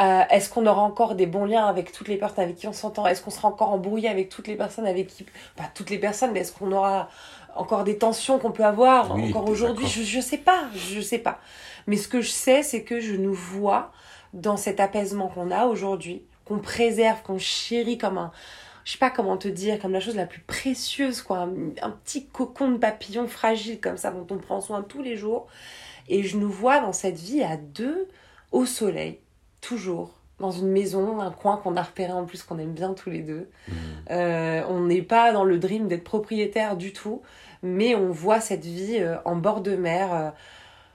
Euh, 0.00 0.22
est-ce 0.30 0.48
qu'on 0.48 0.66
aura 0.66 0.80
encore 0.80 1.14
des 1.14 1.26
bons 1.26 1.44
liens 1.44 1.66
avec 1.66 1.92
toutes 1.92 2.08
les 2.08 2.16
personnes 2.16 2.44
avec 2.44 2.56
qui 2.56 2.66
on 2.66 2.72
s'entend? 2.72 3.06
Est-ce 3.06 3.20
qu'on 3.22 3.30
sera 3.30 3.48
encore 3.48 3.70
embrouillé 3.70 4.08
avec 4.08 4.30
toutes 4.30 4.48
les 4.48 4.56
personnes 4.56 4.86
avec 4.86 5.08
qui... 5.08 5.26
Pas 5.56 5.64
toutes 5.74 5.90
les 5.90 5.98
personnes, 5.98 6.32
mais 6.32 6.40
est-ce 6.40 6.52
qu'on 6.52 6.72
aura 6.72 7.10
encore 7.54 7.84
des 7.84 7.98
tensions 7.98 8.38
qu'on 8.38 8.52
peut 8.52 8.64
avoir 8.64 9.12
encore 9.12 9.48
aujourd'hui? 9.48 9.86
Je, 9.86 10.16
ne 10.16 10.22
sais 10.22 10.38
pas, 10.38 10.64
je 10.74 11.00
sais 11.02 11.18
pas. 11.18 11.38
Mais 11.86 11.96
ce 11.96 12.08
que 12.08 12.22
je 12.22 12.30
sais, 12.30 12.62
c'est 12.62 12.82
que 12.82 12.98
je 12.98 13.14
nous 13.14 13.34
vois 13.34 13.92
dans 14.32 14.56
cet 14.56 14.80
apaisement 14.80 15.28
qu'on 15.28 15.50
a 15.50 15.66
aujourd'hui, 15.66 16.22
qu'on 16.46 16.60
préserve, 16.60 17.20
qu'on 17.22 17.38
chérit 17.38 17.98
comme 17.98 18.16
un... 18.16 18.32
Je 18.84 18.92
sais 18.92 18.98
pas 18.98 19.10
comment 19.10 19.36
te 19.36 19.48
dire, 19.48 19.78
comme 19.78 19.92
la 19.92 20.00
chose 20.00 20.16
la 20.16 20.24
plus 20.24 20.40
précieuse, 20.40 21.20
quoi. 21.20 21.40
Un, 21.40 21.52
un 21.82 21.90
petit 21.90 22.26
cocon 22.26 22.70
de 22.70 22.78
papillon 22.78 23.28
fragile 23.28 23.78
comme 23.78 23.98
ça 23.98 24.10
dont 24.10 24.26
on 24.34 24.38
prend 24.38 24.62
soin 24.62 24.80
tous 24.80 25.02
les 25.02 25.16
jours. 25.18 25.46
Et 26.08 26.22
je 26.22 26.38
nous 26.38 26.50
vois 26.50 26.80
dans 26.80 26.94
cette 26.94 27.18
vie 27.18 27.42
à 27.42 27.58
deux, 27.58 28.08
au 28.50 28.64
soleil, 28.64 29.20
toujours 29.60 30.14
dans 30.38 30.50
une 30.50 30.68
maison, 30.68 31.20
un 31.20 31.30
coin 31.30 31.58
qu'on 31.58 31.76
a 31.76 31.82
repéré 31.82 32.12
en 32.12 32.24
plus 32.24 32.42
qu'on 32.42 32.58
aime 32.58 32.72
bien 32.72 32.94
tous 32.94 33.10
les 33.10 33.20
deux. 33.20 33.50
Mmh. 33.68 33.72
Euh, 34.10 34.62
on 34.68 34.80
n'est 34.80 35.02
pas 35.02 35.32
dans 35.32 35.44
le 35.44 35.58
dream 35.58 35.86
d'être 35.86 36.02
propriétaire 36.04 36.76
du 36.76 36.92
tout, 36.92 37.22
mais 37.62 37.94
on 37.94 38.10
voit 38.10 38.40
cette 38.40 38.64
vie 38.64 38.96
euh, 38.98 39.16
en 39.26 39.36
bord 39.36 39.60
de 39.60 39.76
mer, 39.76 40.12
euh, 40.14 40.30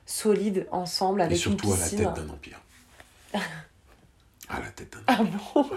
solide, 0.08 0.68
ensemble, 0.72 1.22
avec 1.22 1.38
Et 1.38 1.40
surtout 1.40 1.72
à 1.74 1.78
la 1.78 1.88
tête 1.88 2.00
d'un 2.02 2.30
empire. 2.30 2.60
à 4.50 4.60
la 4.60 4.70
tête 4.70 4.94
d'un 5.08 5.14
empire. 5.14 5.28
Ah 5.54 5.54
bon 5.54 5.70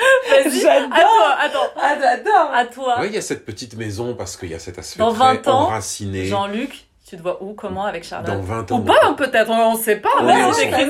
J'adore. 0.50 1.36
Attends, 1.38 1.70
Ah, 1.76 1.96
j'adore. 2.00 2.50
À 2.52 2.66
toi. 2.66 2.96
Oui, 3.00 3.08
il 3.08 3.14
y 3.14 3.18
a 3.18 3.22
cette 3.22 3.44
petite 3.44 3.74
maison 3.76 4.14
parce 4.14 4.36
qu'il 4.36 4.50
y 4.50 4.54
a 4.54 4.58
cet 4.58 4.78
aspect 4.78 4.98
Dans 4.98 5.12
20 5.12 5.48
ans, 5.48 5.62
enraciné. 5.62 6.26
Jean-Luc, 6.26 6.86
tu 7.10 7.16
te 7.16 7.22
vois 7.22 7.42
où, 7.42 7.54
comment 7.54 7.86
avec 7.86 8.04
Charlotte 8.04 8.36
Dans 8.36 8.40
20 8.40 8.70
ans. 8.70 8.78
Ou 8.78 8.84
pas, 8.84 9.14
peut-être, 9.14 9.50
on 9.50 9.76
ne 9.76 9.78
sait 9.78 9.96
pas. 9.96 10.10
On 10.20 10.28
est 10.28 10.64
écrit 10.64 10.88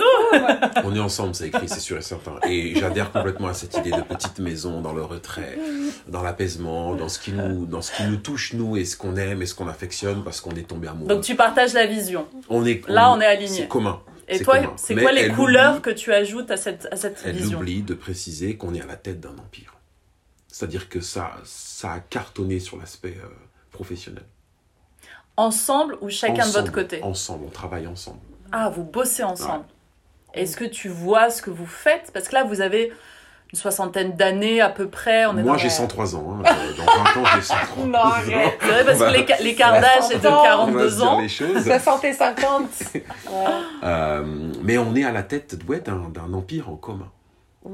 On 0.85 0.95
est 0.95 1.01
ensemble, 1.01 1.35
c'est 1.35 1.47
écrit, 1.47 1.67
c'est 1.67 1.81
sûr 1.81 1.97
et 1.97 2.03
certain. 2.03 2.33
Et 2.47 2.79
j'adhère 2.79 3.11
complètement 3.11 3.49
à 3.49 3.55
cette 3.55 3.75
idée 3.79 3.91
de 3.91 4.03
petite 4.03 4.39
maison, 4.39 4.83
dans 4.83 4.93
le 4.93 5.03
retrait, 5.03 5.59
dans 6.09 6.23
l'apaisement, 6.23 6.95
dans 6.95 7.09
ce 7.09 7.19
qui 7.19 7.33
nous, 7.33 7.65
dans 7.65 7.81
ce 7.81 7.93
qui 7.93 8.03
nous 8.03 8.19
touche 8.19 8.53
nous 8.53 8.77
et 8.77 8.85
ce 8.85 8.99
qu'on 8.99 9.17
aime 9.17 9.41
et 9.41 9.47
ce 9.47 9.55
qu'on 9.55 9.67
affectionne 9.67 10.23
parce 10.23 10.43
qu'on 10.43 10.51
est 10.51 10.69
tombé 10.69 10.89
amoureux. 10.89 11.09
Donc 11.09 11.23
tu 11.23 11.37
partages 11.37 11.73
la 11.73 11.87
vision. 11.87 12.27
On 12.51 12.67
est. 12.67 12.87
Là, 12.87 13.11
on 13.13 13.21
est 13.23 13.27
aligné. 13.27 13.61
C'est 13.61 13.69
commun. 13.69 14.03
Et 14.29 14.41
toi, 14.41 14.59
c'est 14.77 14.97
quoi 14.97 15.13
les 15.13 15.31
couleurs 15.31 15.81
que 15.81 15.89
tu 15.89 16.13
ajoutes 16.13 16.51
à 16.51 16.59
cette, 16.59 16.87
à 16.93 16.97
cette 16.97 17.19
vision? 17.27 17.49
Elle 17.49 17.57
oublie 17.57 17.83
de 17.83 17.95
préciser 17.95 18.59
qu'on 18.59 18.75
est 18.75 18.83
à 18.83 18.87
la 18.87 18.97
tête 18.97 19.21
d'un 19.21 19.39
empire. 19.39 19.75
C'est-à-dire 20.49 20.91
que 20.91 21.01
ça, 21.01 21.33
ça 21.45 21.93
a 21.93 22.01
cartonné 22.01 22.61
sur 22.61 22.77
l'aspect 22.77 23.17
euh, 23.25 23.29
professionnel. 23.71 24.25
Ensemble 25.41 25.97
ou 26.03 26.11
chacun 26.11 26.47
de 26.47 26.53
votre 26.53 26.71
côté 26.71 27.03
Ensemble, 27.03 27.47
on 27.47 27.51
travaille 27.51 27.87
ensemble. 27.87 28.19
Ah, 28.53 28.69
vous 28.69 28.85
bossez 28.85 29.23
ensemble. 29.23 29.65
Est-ce 30.35 30.55
que 30.55 30.67
tu 30.67 30.91
vois 30.91 31.31
ce 31.31 31.41
que 31.41 31.49
vous 31.49 31.67
faites? 31.67 32.11
Parce 32.13 32.29
que 32.29 32.35
là, 32.35 32.45
vous 32.45 32.61
avez 32.61 32.93
une 33.51 33.59
soixantaine 33.59 34.13
d'années 34.13 34.61
à 34.61 34.69
peu 34.69 34.89
près. 34.89 35.25
On 35.25 35.39
est 35.39 35.43
Moi, 35.43 35.57
j'ai 35.57 35.71
103 35.71 36.15
ans. 36.15 36.37
Hein. 36.39 36.43
Dans 36.77 36.85
20 36.85 37.21
ans, 37.23 37.31
j'ai 37.35 37.41
103 37.41 37.85
non, 37.87 37.99
arrête. 37.99 38.59
C'est 38.61 38.67
vrai, 38.67 38.85
parce 38.85 38.99
que 38.99 39.43
l'écart 39.43 39.73
d'âge 39.73 40.11
est 40.11 40.19
de 40.19 40.23
42 40.23 41.03
ans. 41.03 41.21
Les 41.23 41.29
choses. 41.29 41.65
60 41.65 42.05
et 42.05 42.13
50. 42.13 42.69
euh, 43.83 44.53
mais 44.63 44.77
on 44.77 44.95
est 44.95 45.05
à 45.05 45.11
la 45.11 45.23
tête 45.23 45.59
ouais, 45.67 45.81
d'un 45.81 46.35
empire 46.35 46.69
en 46.69 46.77
commun. 46.77 47.11
Mm. 47.65 47.71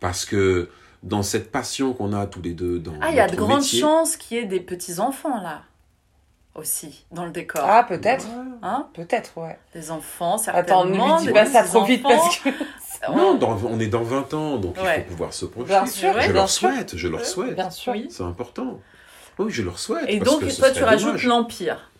Parce 0.00 0.24
que 0.24 0.70
dans 1.02 1.22
cette 1.22 1.52
passion 1.52 1.92
qu'on 1.92 2.14
a 2.14 2.24
tous 2.24 2.40
les 2.40 2.54
deux 2.54 2.78
dans 2.78 2.94
Ah, 3.02 3.10
il 3.10 3.16
y 3.16 3.20
a 3.20 3.28
de 3.28 3.36
grandes 3.36 3.62
chances 3.62 4.16
qu'il 4.16 4.38
y 4.38 4.40
ait 4.40 4.46
des 4.46 4.60
petits-enfants 4.60 5.38
là 5.42 5.64
aussi 6.54 7.04
dans 7.10 7.24
le 7.24 7.30
décor. 7.30 7.64
Ah, 7.64 7.84
peut-être. 7.84 8.26
Hein 8.62 8.88
Peut-être, 8.94 9.36
ouais. 9.38 9.58
Des 9.74 9.90
enfants, 9.90 10.38
certainement. 10.38 10.82
Attends, 10.82 10.84
ne 10.84 11.20
lui 11.20 11.26
dis 11.26 11.32
pas 11.32 11.46
ça 11.46 11.64
trop 11.64 11.84
vite 11.84 12.02
parce 12.02 12.38
que... 12.38 12.50
Non, 13.12 13.38
on 13.66 13.80
est 13.80 13.88
dans 13.88 14.02
20 14.02 14.32
ans, 14.32 14.56
donc 14.56 14.76
il 14.78 15.02
faut 15.02 15.08
pouvoir 15.08 15.34
se 15.34 15.44
projeter. 15.44 15.74
Bien 15.74 15.86
sûr, 15.86 16.18
je 16.20 16.32
leur 16.32 16.48
souhaite, 16.48 16.96
je 16.96 17.08
leur 17.08 17.26
souhaite. 17.26 17.54
Bien 17.54 17.68
sûr. 17.68 17.94
C'est 18.08 18.22
important. 18.22 18.80
Oui, 19.38 19.50
je 19.50 19.62
leur 19.62 19.78
souhaite. 19.78 20.04
Et 20.08 20.20
donc, 20.20 20.40
toi, 20.56 20.70
tu 20.70 20.82
rajoutes 20.82 21.22
l'Empire. 21.24 21.90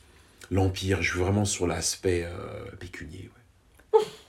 L'Empire, 0.50 1.02
je 1.02 1.11
suis 1.11 1.20
vraiment 1.20 1.44
sur 1.44 1.66
l'aspect 1.66 2.24
euh, 2.24 2.70
pécunier. 2.78 3.30
Ouais. 3.92 4.00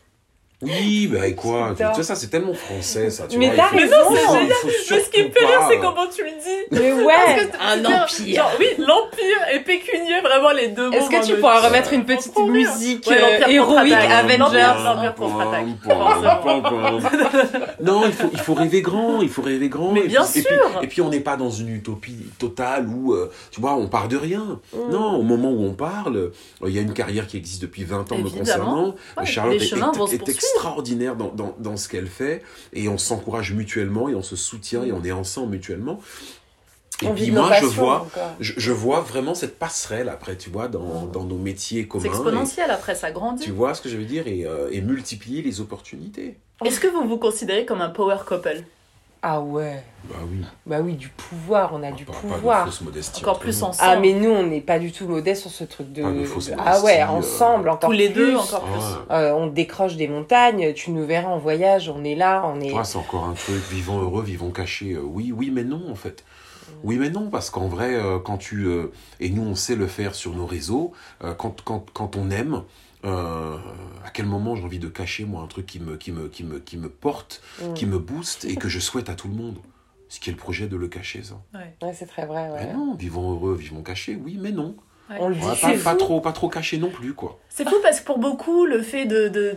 Oui, 0.61 1.07
bah 1.07 1.27
et 1.27 1.35
quoi 1.35 1.73
Tu 1.77 1.83
vois, 1.83 2.01
ça, 2.03 2.15
c'est 2.15 2.27
tellement 2.27 2.53
français, 2.53 3.09
ça. 3.09 3.25
Tu 3.27 3.37
Mais 3.37 3.47
vois, 3.47 3.55
t'as 3.69 3.77
il 3.77 3.87
faut- 3.89 4.09
raison. 4.09 4.33
Mais 4.33 4.49
ce 4.49 5.09
qui 5.09 5.21
me 5.23 5.27
surtout 5.27 5.33
fait 5.39 5.45
rire, 5.45 5.59
pas, 5.59 5.67
c'est 5.69 5.79
comment 5.79 6.07
tu 6.15 6.23
le 6.23 6.29
dis. 6.31 6.65
Mais 6.71 6.93
ouais, 6.93 7.49
un 7.59 7.79
empire. 7.85 8.35
Genre, 8.35 8.51
oui, 8.59 8.65
l'empire 8.79 9.37
et 9.53 9.59
pécunier, 9.59 10.21
vraiment 10.21 10.51
les 10.51 10.69
deux 10.69 10.89
mots. 10.89 10.95
Est-ce 10.95 11.09
que 11.09 11.25
tu 11.25 11.35
pourras 11.39 11.59
remettre 11.67 11.91
une 11.93 12.05
petite 12.05 12.37
musique 12.39 13.07
euh, 13.11 13.39
héroïque. 13.47 13.93
Avengers 13.93 14.73
L'Empire 14.83 15.15
contre-attaque. 15.15 15.65
Non, 17.81 18.03
il 18.05 18.13
faut, 18.13 18.29
il 18.31 18.39
faut 18.39 18.53
rêver 18.53 18.81
grand, 18.81 19.21
il 19.21 19.29
faut 19.29 19.41
rêver 19.41 19.69
grand. 19.69 19.91
Mais 19.91 20.01
et 20.05 20.07
bien 20.07 20.23
puis, 20.23 20.39
et 20.39 20.43
sûr. 20.43 20.49
puis- 20.77 20.85
Et 20.85 20.87
puis, 20.87 21.01
on 21.01 21.09
n'est 21.09 21.19
pas 21.19 21.35
dans 21.37 21.49
une 21.49 21.69
utopie 21.69 22.25
totale 22.39 22.87
où, 22.87 23.13
euh, 23.13 23.31
tu 23.51 23.61
vois, 23.61 23.75
on 23.75 23.87
part 23.87 24.07
de 24.07 24.17
rien. 24.17 24.59
Mm. 24.73 24.91
Non, 24.91 25.15
au 25.17 25.23
moment 25.23 25.51
où 25.51 25.63
on 25.65 25.73
parle, 25.73 26.15
euh, 26.17 26.31
il 26.65 26.71
y 26.73 26.79
a 26.79 26.81
une 26.81 26.93
carrière 26.93 27.27
qui 27.27 27.37
existe 27.37 27.61
depuis 27.61 27.83
20 27.83 28.11
ans 28.11 28.17
me 28.17 28.29
concernant. 28.29 28.95
Charlotte 29.25 29.61
est, 29.61 29.65
extraordinaire 30.53 31.15
dans, 31.15 31.29
dans, 31.33 31.55
dans 31.59 31.77
ce 31.77 31.87
qu'elle 31.89 32.07
fait 32.07 32.43
et 32.73 32.87
on 32.87 32.97
s'encourage 32.97 33.53
mutuellement 33.53 34.09
et 34.09 34.15
on 34.15 34.21
se 34.23 34.35
soutient 34.35 34.83
et 34.83 34.91
on 34.91 35.03
est 35.03 35.11
ensemble 35.11 35.51
mutuellement. 35.51 35.99
Et 37.01 37.07
On 37.07 37.13
puis 37.13 37.29
moi, 37.29 37.51
je 37.59 37.65
vois, 37.65 38.01
encore. 38.03 38.35
je, 38.39 38.53
je 38.55 38.71
vois 38.71 39.01
vraiment 39.01 39.35
cette 39.35 39.59
passerelle 39.59 40.07
après, 40.07 40.37
tu 40.37 40.49
vois, 40.49 40.69
dans, 40.69 41.05
dans 41.07 41.25
nos 41.25 41.37
métiers 41.37 41.87
communs. 41.89 42.03
C'est 42.03 42.07
et- 42.09 42.11
exponentiel 42.11 42.71
après, 42.71 42.95
ça 42.95 43.11
grandit. 43.11 43.43
tu 43.43 43.51
vois 43.51 43.73
ce 43.73 43.81
que 43.81 43.89
je 43.89 43.97
veux 43.97 44.05
dire 44.05 44.27
et, 44.27 44.45
euh, 44.45 44.69
et 44.71 44.79
multiplier 44.79 45.41
les 45.41 45.59
opportunités. 45.59 46.37
Est-ce 46.63 46.79
que 46.79 46.87
vous 46.87 47.05
vous 47.05 47.17
considérez 47.17 47.65
comme 47.65 47.81
un 47.81 47.89
power 47.89 48.15
couple? 48.25 48.63
Ah 49.27 49.41
ouais. 49.41 49.81
Bah 50.07 50.15
oui. 50.31 50.37
Bah 50.67 50.77
oui, 50.83 50.93
du 50.93 51.09
pouvoir, 51.09 51.71
on 51.73 51.81
a 51.81 51.91
du 51.91 52.05
pas 52.05 52.13
pouvoir. 52.13 52.65
de 52.65 52.69
fausse 52.69 52.81
modestie. 52.81 53.21
Encore 53.23 53.39
plus 53.39 53.59
nous. 53.59 53.67
ensemble. 53.69 53.91
Ah 53.91 53.99
mais 53.99 54.13
nous 54.13 54.29
on 54.29 54.43
n'est 54.43 54.61
pas 54.61 54.77
du 54.77 54.91
tout 54.91 55.07
modeste 55.07 55.41
sur 55.41 55.49
ce 55.51 55.63
truc 55.63 55.91
de, 55.91 56.03
Pas 56.03 56.11
de 56.11 56.23
fausse 56.25 56.45
de- 56.51 56.55
modestie, 56.55 56.71
ah 56.79 56.85
ouais 56.85 57.01
euh, 57.01 57.07
ensemble 57.07 57.69
encore 57.69 57.89
Tous 57.89 57.95
les 57.95 58.09
deux, 58.09 58.27
plus. 58.33 58.35
encore 58.37 58.61
plus. 58.65 58.83
Ah 59.09 59.17
Euh, 59.17 59.33
on 59.33 59.47
décroche 59.47 59.95
des 59.95 60.07
montagnes 60.07 60.73
tu 60.73 60.91
nous 60.91 61.07
verras 61.07 61.29
en 61.29 61.39
voyage 61.39 61.89
on 61.89 62.03
est 62.03 62.13
là 62.13 62.43
on 62.45 62.61
est 62.61 62.71
ouais. 62.71 62.77
Ouais, 62.77 62.83
c'est 62.83 62.99
encore 62.99 63.23
un 63.25 63.33
truc, 63.33 63.63
vivons 63.71 63.99
heureux, 63.99 64.21
vivons 64.23 64.51
cachés. 64.51 64.91
Euh, 64.93 65.01
oui, 65.03 65.33
oui, 65.35 65.49
mais 65.51 65.63
non, 65.63 65.81
en 65.89 65.95
fait. 65.95 66.23
Oui, 66.83 66.97
mais 66.99 67.09
non, 67.09 67.29
parce 67.31 67.49
qu'en 67.49 67.67
vrai, 67.67 67.95
euh, 67.95 68.19
quand 68.19 68.37
tu. 68.37 68.65
euh, 68.65 68.91
et 69.19 69.29
nous, 69.29 69.41
on 69.43 69.55
sait 69.55 69.75
le 69.75 69.87
faire 69.87 70.13
sur 70.13 70.33
nos 70.35 70.45
réseaux, 70.45 70.91
euh, 71.23 71.33
quand, 71.33 71.63
quand, 71.63 71.83
quand 71.93 72.15
on 72.15 72.29
aime. 72.29 72.61
Euh, 73.05 73.57
à 74.03 74.09
quel 74.09 74.25
moment 74.25 74.55
j'ai 74.55 74.63
envie 74.63 74.79
de 74.79 74.87
cacher 74.87 75.25
moi 75.25 75.41
un 75.43 75.47
truc 75.47 75.65
qui 75.65 75.79
me, 75.79 75.97
qui 75.97 76.11
me, 76.11 76.27
qui 76.27 76.43
me, 76.43 76.59
qui 76.59 76.77
me 76.77 76.89
porte, 76.89 77.41
qui 77.75 77.85
me 77.85 77.99
booste 77.99 78.45
et 78.45 78.55
que 78.55 78.69
je 78.69 78.79
souhaite 78.79 79.09
à 79.09 79.15
tout 79.15 79.27
le 79.27 79.35
monde? 79.35 79.57
Ce 80.07 80.19
qui 80.19 80.29
est 80.29 80.33
le 80.33 80.37
projet 80.37 80.67
de 80.67 80.77
le 80.77 80.87
cacher, 80.87 81.23
ça. 81.23 81.35
ouais 81.53 81.93
c'est 81.93 82.05
très 82.05 82.25
vrai 82.25 82.49
ouais. 82.51 82.67
Mais 82.67 82.73
non, 82.73 82.93
vivons 82.95 83.31
heureux, 83.31 83.55
vivons 83.55 83.81
cachés, 83.81 84.15
oui, 84.15 84.37
mais 84.39 84.51
non. 84.51 84.75
on 85.09 85.27
le 85.29 85.35
dit 85.35 85.83
pas, 85.83 85.95
trop, 85.95 86.21
pas 86.21 86.31
trop 86.31 86.47
caché 86.49 86.77
non 86.77 86.89
plus, 86.89 87.13
quoi. 87.13 87.39
C'est 87.49 87.67
fou 87.67 87.75
parce 87.81 87.99
que 88.01 88.05
pour 88.05 88.19
beaucoup, 88.19 88.65
le 88.65 88.81
fait 88.81 89.05
de, 89.05 89.27
de- 89.27 89.29
de- 89.29 89.51
de 89.51 89.55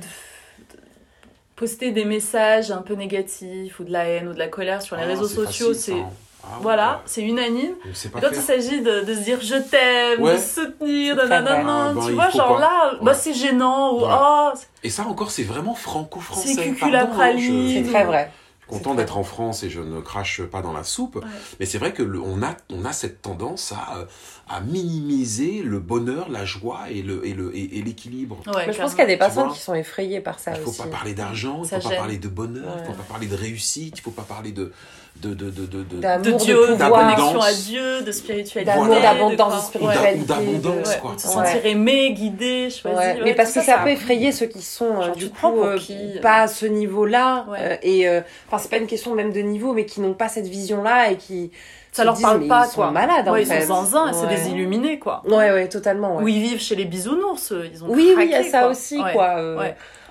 poster 1.56 1.92
des 1.92 2.04
messages 2.04 2.70
un 2.70 2.82
peu 2.82 2.94
négatifs 2.94 3.80
ou 3.80 3.84
de 3.84 3.90
la 3.92 4.04
haine 4.06 4.28
ou 4.28 4.32
de 4.32 4.38
la 4.38 4.48
colère 4.48 4.80
sur 4.82 4.96
les 4.96 5.02
Ah, 5.02 5.06
réseaux 5.06 5.28
sociaux, 5.28 5.74
c'est 5.74 5.92
hein. 5.92 6.08
Ah, 6.44 6.58
voilà, 6.62 6.90
ouais. 6.92 6.98
c'est 7.06 7.22
unanime. 7.22 7.74
Pas 8.12 8.20
quand 8.20 8.28
faire. 8.28 8.32
il 8.32 8.40
s'agit 8.42 8.80
de, 8.80 9.00
de 9.04 9.14
se 9.14 9.20
dire 9.20 9.38
je 9.40 9.56
t'aime, 9.56 10.22
Ouais. 10.22 10.36
de 10.36 10.40
soutenir, 10.40 11.16
nanana, 11.16 11.92
vrai. 11.92 12.02
Ah, 12.02 12.06
tu 12.06 12.06
ben, 12.08 12.14
vois, 12.14 12.30
genre 12.30 12.54
pas. 12.54 12.60
là, 12.60 12.92
bah 13.02 13.14
c'est 13.14 13.34
gênant 13.34 13.94
ou 13.94 14.00
Ouais. 14.02 14.08
oh, 14.10 14.50
Et 14.82 14.90
ça 14.90 15.04
encore, 15.06 15.30
c'est 15.30 15.42
vraiment 15.42 15.74
franco-français. 15.74 16.54
C'est 16.54 16.64
cucul 16.70 16.94
à 16.94 17.00
Pardon, 17.00 17.14
praline. 17.14 17.68
je- 17.68 17.84
c'est 17.84 17.90
très 17.92 18.04
vrai 18.04 18.30
Je 18.70 18.74
suis 18.74 18.82
content 18.84 18.94
d'être 18.94 19.16
en 19.18 19.24
France 19.24 19.62
et 19.62 19.70
je 19.70 19.80
ne 19.80 20.00
crache 20.00 20.42
pas 20.42 20.62
dans 20.62 20.72
la 20.72 20.84
soupe. 20.84 21.22
Mais 21.58 21.66
c'est 21.66 21.78
vrai 21.78 21.92
que 21.92 22.02
le- 22.02 22.20
on 22.20 22.42
a 22.42 22.54
on 22.70 22.84
a 22.84 22.92
cette 22.92 23.20
tendance 23.22 23.72
à 23.72 23.96
euh, 23.98 24.04
à 24.48 24.60
minimiser 24.60 25.62
le 25.62 25.78
bonheur, 25.80 26.28
la 26.30 26.44
joie 26.44 26.90
et 26.90 27.02
le 27.02 27.26
et 27.26 27.34
le 27.34 27.54
et, 27.56 27.78
et 27.78 27.82
l'équilibre. 27.82 28.38
Je 28.46 28.78
pense 28.78 28.90
qu'il 28.92 29.00
y 29.00 29.02
a 29.02 29.06
des 29.06 29.16
personnes 29.18 29.50
qui 29.52 29.58
sont 29.60 29.74
effrayées 29.74 30.20
par 30.20 30.38
ça 30.38 30.52
Il 30.54 30.60
faut 30.62 30.70
aussi 30.70 30.82
pas 30.82 30.88
parler 30.88 31.14
d'argent, 31.14 31.60
il 31.64 31.68
Ça 31.68 31.76
faut 31.80 31.84
pas 31.84 31.94
gêne. 31.94 31.98
parler 31.98 32.18
de 32.18 32.28
bonheur, 32.28 32.76
il 32.80 32.86
faut 32.86 32.92
pas 32.92 33.02
parler 33.08 33.26
de 33.26 33.34
réussite, 33.36 33.98
il 33.98 34.00
faut 34.02 34.10
pas 34.10 34.22
parler 34.22 34.52
de 34.52 34.72
de 35.20 35.34
de 35.34 35.50
de 35.50 35.66
de, 35.66 35.82
de- 35.82 36.36
Dieu, 36.38 36.54
de, 36.54 36.72
pouvoir. 36.72 36.90
connexion 36.90 37.40
à 37.40 37.50
D'abondance. 37.50 37.64
Dieu, 37.66 38.02
de 38.02 38.12
spiritualité, 38.12 38.64
d'amour 38.64 39.00
d'abondance 39.00 39.54
de 39.54 39.66
spiritualité 39.66 40.24
d'abondance, 40.24 40.96
quoi. 40.96 41.14
de 41.14 41.20
se 41.20 41.26
Ouais. 41.28 41.32
sentir 41.34 41.66
aimé, 41.66 42.12
guidé, 42.12 42.70
choisi. 42.70 42.96
Ouais, 42.96 43.14
ouais, 43.14 43.20
mais 43.24 43.34
parce 43.34 43.52
que 43.52 43.60
ça, 43.60 43.76
ça, 43.76 43.78
peut 43.82 43.90
effrayer 43.90 44.32
ceux 44.32 44.46
qui 44.46 44.62
sont 44.62 44.96
euh, 45.00 45.06
Genre, 45.06 45.16
du 45.16 45.30
coup 45.30 45.36
pour 45.40 45.64
euh, 45.64 45.76
qui, 45.76 45.94
euh 45.94 46.20
pas 46.20 46.42
à 46.42 46.48
ce 46.48 46.66
niveau-là 46.66 47.46
Ouais. 47.48 47.58
euh, 47.60 47.76
et 47.82 48.08
euh, 48.08 48.20
enfin 48.46 48.58
c'est 48.58 48.70
pas 48.70 48.78
une 48.78 48.86
question 48.86 49.14
même 49.14 49.32
de 49.32 49.40
niveau 49.40 49.72
mais 49.72 49.86
qui 49.86 50.00
n'ont 50.00 50.14
pas 50.14 50.28
cette 50.28 50.46
vision-là 50.46 51.10
et 51.10 51.16
qui 51.16 51.50
Ça 51.92 52.04
leur 52.04 52.14
disent, 52.14 52.22
parle 52.22 52.46
pas, 52.46 52.66
ils 52.70 52.74
quoi. 52.74 52.86
sont 52.86 52.92
malades 52.92 53.28
en 53.28 53.32
ouais, 53.32 53.44
fait. 53.44 53.60
Ils 53.62 53.66
sont 53.66 53.84
zinzins, 53.84 54.12
c'est 54.12 54.28
des 54.28 54.48
illuminés, 54.50 54.98
quoi. 54.98 55.22
Ouais 55.26 55.50
ouais 55.50 55.68
totalement 55.68 56.16
ouais. 56.18 56.22
Ou 56.22 56.28
ils 56.28 56.40
vivent 56.40 56.60
chez 56.60 56.76
les 56.76 56.84
bisounours, 56.84 57.52
ils 57.72 57.82
ont 57.82 57.88
Oui 57.88 58.12
oui 58.16 58.24
il 58.26 58.30
y 58.30 58.34
a 58.34 58.44
ça 58.44 58.68
aussi 58.68 58.98
quoi. 59.12 59.36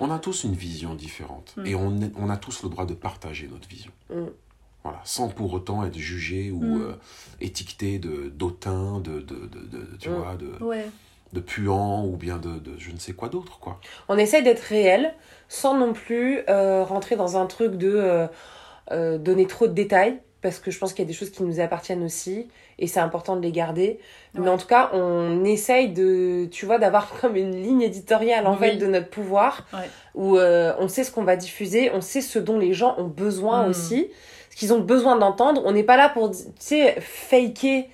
On 0.00 0.10
a 0.12 0.18
tous 0.18 0.44
une 0.44 0.54
vision 0.54 0.94
différente 0.94 1.54
Mm. 1.56 1.66
et 1.66 1.74
on, 1.74 2.30
a 2.30 2.36
tous 2.36 2.62
le 2.62 2.68
droit 2.68 2.84
de 2.84 2.94
partager 2.94 3.48
notre 3.50 3.68
vision. 3.68 3.90
Voilà, 4.84 5.00
sans 5.04 5.28
pour 5.28 5.52
autant 5.52 5.84
être 5.84 5.98
jugé 5.98 6.50
ou 6.50 6.62
Mm. 6.62 6.82
euh, 6.82 6.92
étiqueté 7.40 7.98
de 7.98 8.28
d'autant, 8.28 9.00
de, 9.00 9.20
de, 9.20 9.34
de, 9.34 9.58
de- 9.76 9.96
tu 9.98 10.08
Mm. 10.08 10.14
vois, 10.14 10.36
de, 10.36 10.64
Ouais. 10.64 10.86
de 11.32 11.40
puant 11.40 12.04
ou 12.06 12.16
bien 12.16 12.38
de, 12.38 12.58
de 12.58 12.72
je 12.78 12.90
ne 12.92 12.98
sais 12.98 13.12
quoi 13.12 13.28
d'autre, 13.28 13.58
quoi. 13.58 13.80
On 14.08 14.16
essaye 14.16 14.42
d'être 14.42 14.60
réel 14.60 15.12
sans 15.48 15.76
non 15.76 15.92
plus 15.92 16.40
euh, 16.48 16.84
rentrer 16.84 17.16
dans 17.16 17.36
un 17.36 17.46
truc 17.46 17.74
de 17.76 17.92
euh, 17.94 18.26
euh, 18.92 19.18
donner 19.18 19.46
trop 19.46 19.66
de 19.66 19.72
détails 19.74 20.18
parce 20.40 20.60
que 20.60 20.70
je 20.70 20.78
pense 20.78 20.92
qu'il 20.94 21.02
y 21.04 21.06
a 21.06 21.08
des 21.08 21.12
choses 21.16 21.30
qui 21.30 21.42
nous 21.42 21.58
appartiennent 21.58 22.04
aussi 22.04 22.46
et 22.78 22.86
c'est 22.86 23.00
important 23.00 23.34
de 23.34 23.42
les 23.42 23.50
garder. 23.50 23.98
Mais 24.34 24.48
en 24.48 24.56
tout 24.56 24.68
cas, 24.68 24.88
on 24.94 25.44
essaye 25.44 25.88
de, 25.92 26.46
tu 26.52 26.64
vois, 26.64 26.78
d'avoir 26.78 27.10
comme 27.20 27.34
une 27.36 27.60
ligne 27.60 27.82
éditoriale 27.82 28.46
en 28.46 28.52
Oui. 28.52 28.58
fait 28.60 28.76
de 28.76 28.86
notre 28.86 29.08
pouvoir 29.10 29.66
Ouais. 29.74 29.90
où 30.14 30.38
euh, 30.38 30.72
on 30.78 30.86
sait 30.86 31.02
ce 31.02 31.10
qu'on 31.10 31.24
va 31.24 31.34
diffuser, 31.36 31.90
on 31.92 32.00
sait 32.00 32.20
ce 32.20 32.38
dont 32.38 32.56
les 32.58 32.72
gens 32.72 32.94
ont 32.98 33.08
besoin 33.08 33.66
Mm. 33.66 33.70
aussi, 33.70 34.06
qu'ils 34.58 34.72
ont 34.72 34.80
besoin 34.80 35.16
d'entendre. 35.16 35.62
On 35.64 35.72
n'est 35.72 35.84
pas 35.84 35.96
là 35.96 36.08
pour, 36.08 36.32
tu 36.32 36.42
sais, 36.58 37.00
faker 37.00 37.88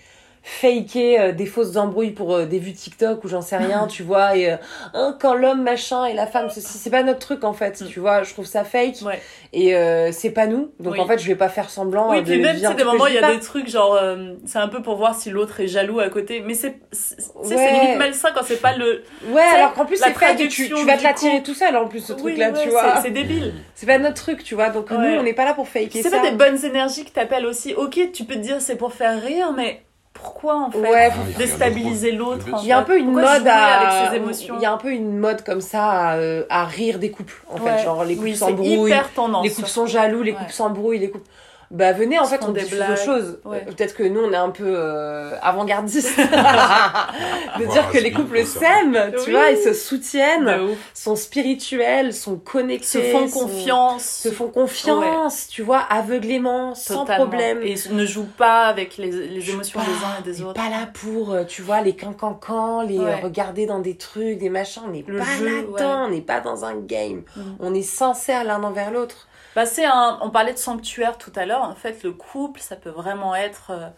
faker 0.46 1.18
euh, 1.20 1.32
des 1.32 1.46
fausses 1.46 1.76
embrouilles 1.76 2.10
pour 2.10 2.34
euh, 2.34 2.44
des 2.44 2.58
vues 2.58 2.74
TikTok 2.74 3.24
ou 3.24 3.28
j'en 3.28 3.40
sais 3.40 3.56
rien, 3.56 3.86
tu 3.90 4.02
vois, 4.02 4.36
et 4.36 4.52
euh, 4.52 4.56
Hein, 4.92 5.16
quand 5.18 5.32
l'homme 5.34 5.62
machin 5.62 6.04
et 6.04 6.12
la 6.12 6.26
femme 6.26 6.50
ceci, 6.50 6.76
c'est 6.78 6.90
pas 6.90 7.02
notre 7.02 7.18
truc 7.18 7.44
en 7.44 7.54
fait, 7.54 7.80
Mm. 7.80 7.86
tu 7.86 7.98
vois, 8.00 8.22
je 8.22 8.32
trouve 8.32 8.44
ça 8.44 8.62
fake 8.62 8.96
Ouais. 9.06 9.20
et 9.54 9.74
euh, 9.74 10.12
c'est 10.12 10.30
pas 10.30 10.46
nous, 10.46 10.70
donc 10.78 10.92
Oui. 10.94 11.00
en 11.00 11.06
fait 11.06 11.18
je 11.18 11.26
vais 11.26 11.34
pas 11.34 11.48
faire 11.48 11.70
semblant 11.70 12.10
Oui, 12.10 12.18
de 12.22 12.30
puis 12.30 12.40
même, 12.42 12.62
un 12.64 12.74
des 12.74 12.84
moments, 12.84 13.06
il 13.06 13.14
y 13.14 13.18
a 13.18 13.22
pas. 13.22 13.32
des 13.32 13.40
trucs 13.40 13.68
genre, 13.68 13.94
euh, 13.94 14.34
c'est 14.44 14.58
un 14.58 14.68
peu 14.68 14.82
pour 14.82 14.96
voir 14.96 15.14
si 15.14 15.30
l'autre 15.30 15.60
est 15.60 15.66
jaloux 15.66 15.98
à 16.00 16.10
côté, 16.10 16.42
mais 16.46 16.52
c'est, 16.54 16.76
c'est, 16.92 17.16
Ouais. 17.34 17.56
c'est 17.56 17.72
limite 17.72 17.98
malsain 17.98 18.28
quand 18.34 18.42
c'est 18.44 18.60
pas 18.60 18.76
le. 18.76 19.02
Ouais, 19.30 19.40
alors 19.40 19.72
qu'en 19.72 19.86
plus 19.86 19.96
c'est 19.96 20.12
fake 20.12 20.40
et 20.40 20.48
tu, 20.48 20.66
vas 20.84 20.98
te 20.98 21.02
l'attirer 21.02 21.42
tout 21.42 21.54
seul 21.54 21.74
en 21.76 21.88
plus 21.88 22.00
ce 22.00 22.12
Oui, 22.12 22.20
truc 22.20 22.36
là, 22.36 22.50
ouais, 22.50 22.62
tu 22.62 22.68
vois. 22.68 22.96
c'est, 22.96 23.04
c'est 23.04 23.10
débile. 23.10 23.54
C'est 23.74 23.86
pas 23.86 23.98
notre 23.98 24.16
truc, 24.22 24.44
tu 24.44 24.54
vois, 24.54 24.68
donc 24.68 24.90
nous 24.90 24.98
on 24.98 25.22
n'est 25.22 25.32
pas 25.32 25.46
là 25.46 25.54
pour 25.54 25.68
faker 25.68 26.02
C'est 26.02 26.10
ça. 26.10 26.18
pas 26.18 26.30
des 26.30 26.36
bonnes 26.36 26.62
énergies 26.64 27.04
que 27.06 27.10
t'appelles 27.10 27.46
aussi. 27.46 27.72
Ok, 27.74 27.98
tu 28.12 28.24
peux 28.24 28.34
te 28.34 28.40
dire 28.40 28.60
c'est 28.60 28.76
pour 28.76 28.92
faire 28.92 29.20
rire, 29.22 29.52
mais 29.56 29.80
pourquoi 30.14 30.56
en 30.56 30.70
fait 30.70 30.78
Ouais, 30.78 31.10
Ah, 31.12 31.38
déstabiliser 31.38 32.12
l'autre. 32.12 32.46
Il 32.62 32.66
y 32.68 32.72
a 32.72 32.78
un 32.78 32.84
fait 32.84 32.92
peu 32.92 32.98
une 32.98 33.12
Pourquoi 33.12 33.38
mode 33.38 33.48
à 33.48 33.56
avec 33.80 34.10
ses 34.10 34.16
émotions. 34.16 34.54
il 34.58 34.62
y 34.62 34.66
a 34.66 34.72
un 34.72 34.76
peu 34.78 34.90
une 34.92 35.18
mode 35.18 35.42
comme 35.44 35.60
ça 35.60 35.90
à, 35.90 36.16
euh, 36.16 36.44
à 36.48 36.64
rire 36.64 36.98
des 36.98 37.10
couples 37.10 37.42
en 37.50 37.58
Ouais. 37.60 37.76
fait, 37.78 37.84
genre 37.84 38.04
les 38.04 38.14
couples 38.14 38.28
oui, 38.28 38.36
s'embrouillent, 38.36 38.94
les 39.42 39.50
couples 39.50 39.68
sont 39.68 39.86
jaloux, 39.86 40.22
les 40.22 40.32
Ouais. 40.32 40.38
couples 40.38 40.52
s'embrouillent, 40.52 40.98
les 40.98 41.10
couples 41.10 41.28
bah 41.70 41.92
venez 41.92 42.18
en 42.18 42.24
fait 42.24 42.40
on 42.42 42.48
des 42.52 42.60
diffuse 42.62 42.76
blagues. 42.78 42.90
autre 42.92 43.04
chose. 43.04 43.38
Ouais. 43.44 43.64
Euh, 43.66 43.70
Peut-être 43.72 43.94
que 43.94 44.02
nous 44.02 44.20
on 44.20 44.32
est 44.32 44.36
un 44.36 44.50
peu 44.50 44.64
euh, 44.66 45.32
avant-gardistes 45.42 46.16
de 47.58 47.64
dire 47.70 47.90
que 47.90 47.98
les 47.98 48.12
couples 48.12 48.44
s'aiment, 48.44 49.12
tu 49.12 49.26
Oui. 49.26 49.30
vois, 49.32 49.50
ils 49.50 49.58
se 49.58 49.72
soutiennent, 49.72 50.76
sont 50.92 51.16
spirituels, 51.16 52.12
sont 52.12 52.36
connectés, 52.36 52.86
Se 52.86 52.98
font 53.12 53.28
sont- 53.28 53.40
confiance. 53.40 54.04
se 54.04 54.30
font 54.30 54.48
confiance, 54.48 55.46
tu 55.48 55.62
vois, 55.62 55.78
aveuglément, 55.80 56.74
sans 56.74 57.04
problème. 57.04 57.60
Et 57.62 57.74
ne 57.90 58.04
jouent 58.06 58.28
pas 58.36 58.62
avec 58.66 58.96
les, 58.96 59.10
les 59.10 59.50
émotions 59.50 59.80
Pas- 59.80 59.86
des 59.86 59.92
uns 60.04 60.18
et 60.20 60.22
des 60.22 60.42
autres. 60.42 60.54
pas 60.54 60.70
là 60.70 60.88
pour, 60.92 61.32
euh, 61.32 61.44
tu 61.44 61.62
vois, 61.62 61.80
les 61.80 61.94
cancancans, 61.96 62.82
les 62.82 62.98
Ouais. 62.98 63.20
regarder 63.20 63.66
dans 63.66 63.80
des 63.80 63.96
trucs, 63.96 64.38
des 64.38 64.50
machins. 64.50 64.82
On 64.86 64.90
n'est 64.90 65.04
Le 65.06 65.18
pas 65.18 65.24
jeu, 65.38 65.44
là-dedans, 65.44 66.04
on 66.06 66.10
n'est 66.10 66.20
pas 66.20 66.40
dans 66.40 66.64
un 66.64 66.76
game. 66.76 67.22
Mm. 67.36 67.40
On 67.60 67.74
est 67.74 67.82
sincère 67.82 68.44
l'un 68.44 68.62
envers 68.62 68.90
l'autre. 68.90 69.28
Bah, 69.54 69.66
c'est 69.66 69.84
un... 69.84 70.18
On 70.22 70.30
parlait 70.30 70.52
de 70.52 70.58
sanctuaire 70.58 71.18
tout 71.18 71.32
à 71.36 71.46
l'heure. 71.46 71.62
En 71.62 71.74
fait, 71.74 72.02
le 72.02 72.12
couple, 72.12 72.60
ça 72.60 72.76
peut 72.76 72.90
vraiment 72.90 73.34
être 73.34 73.70
euh, 73.70 73.88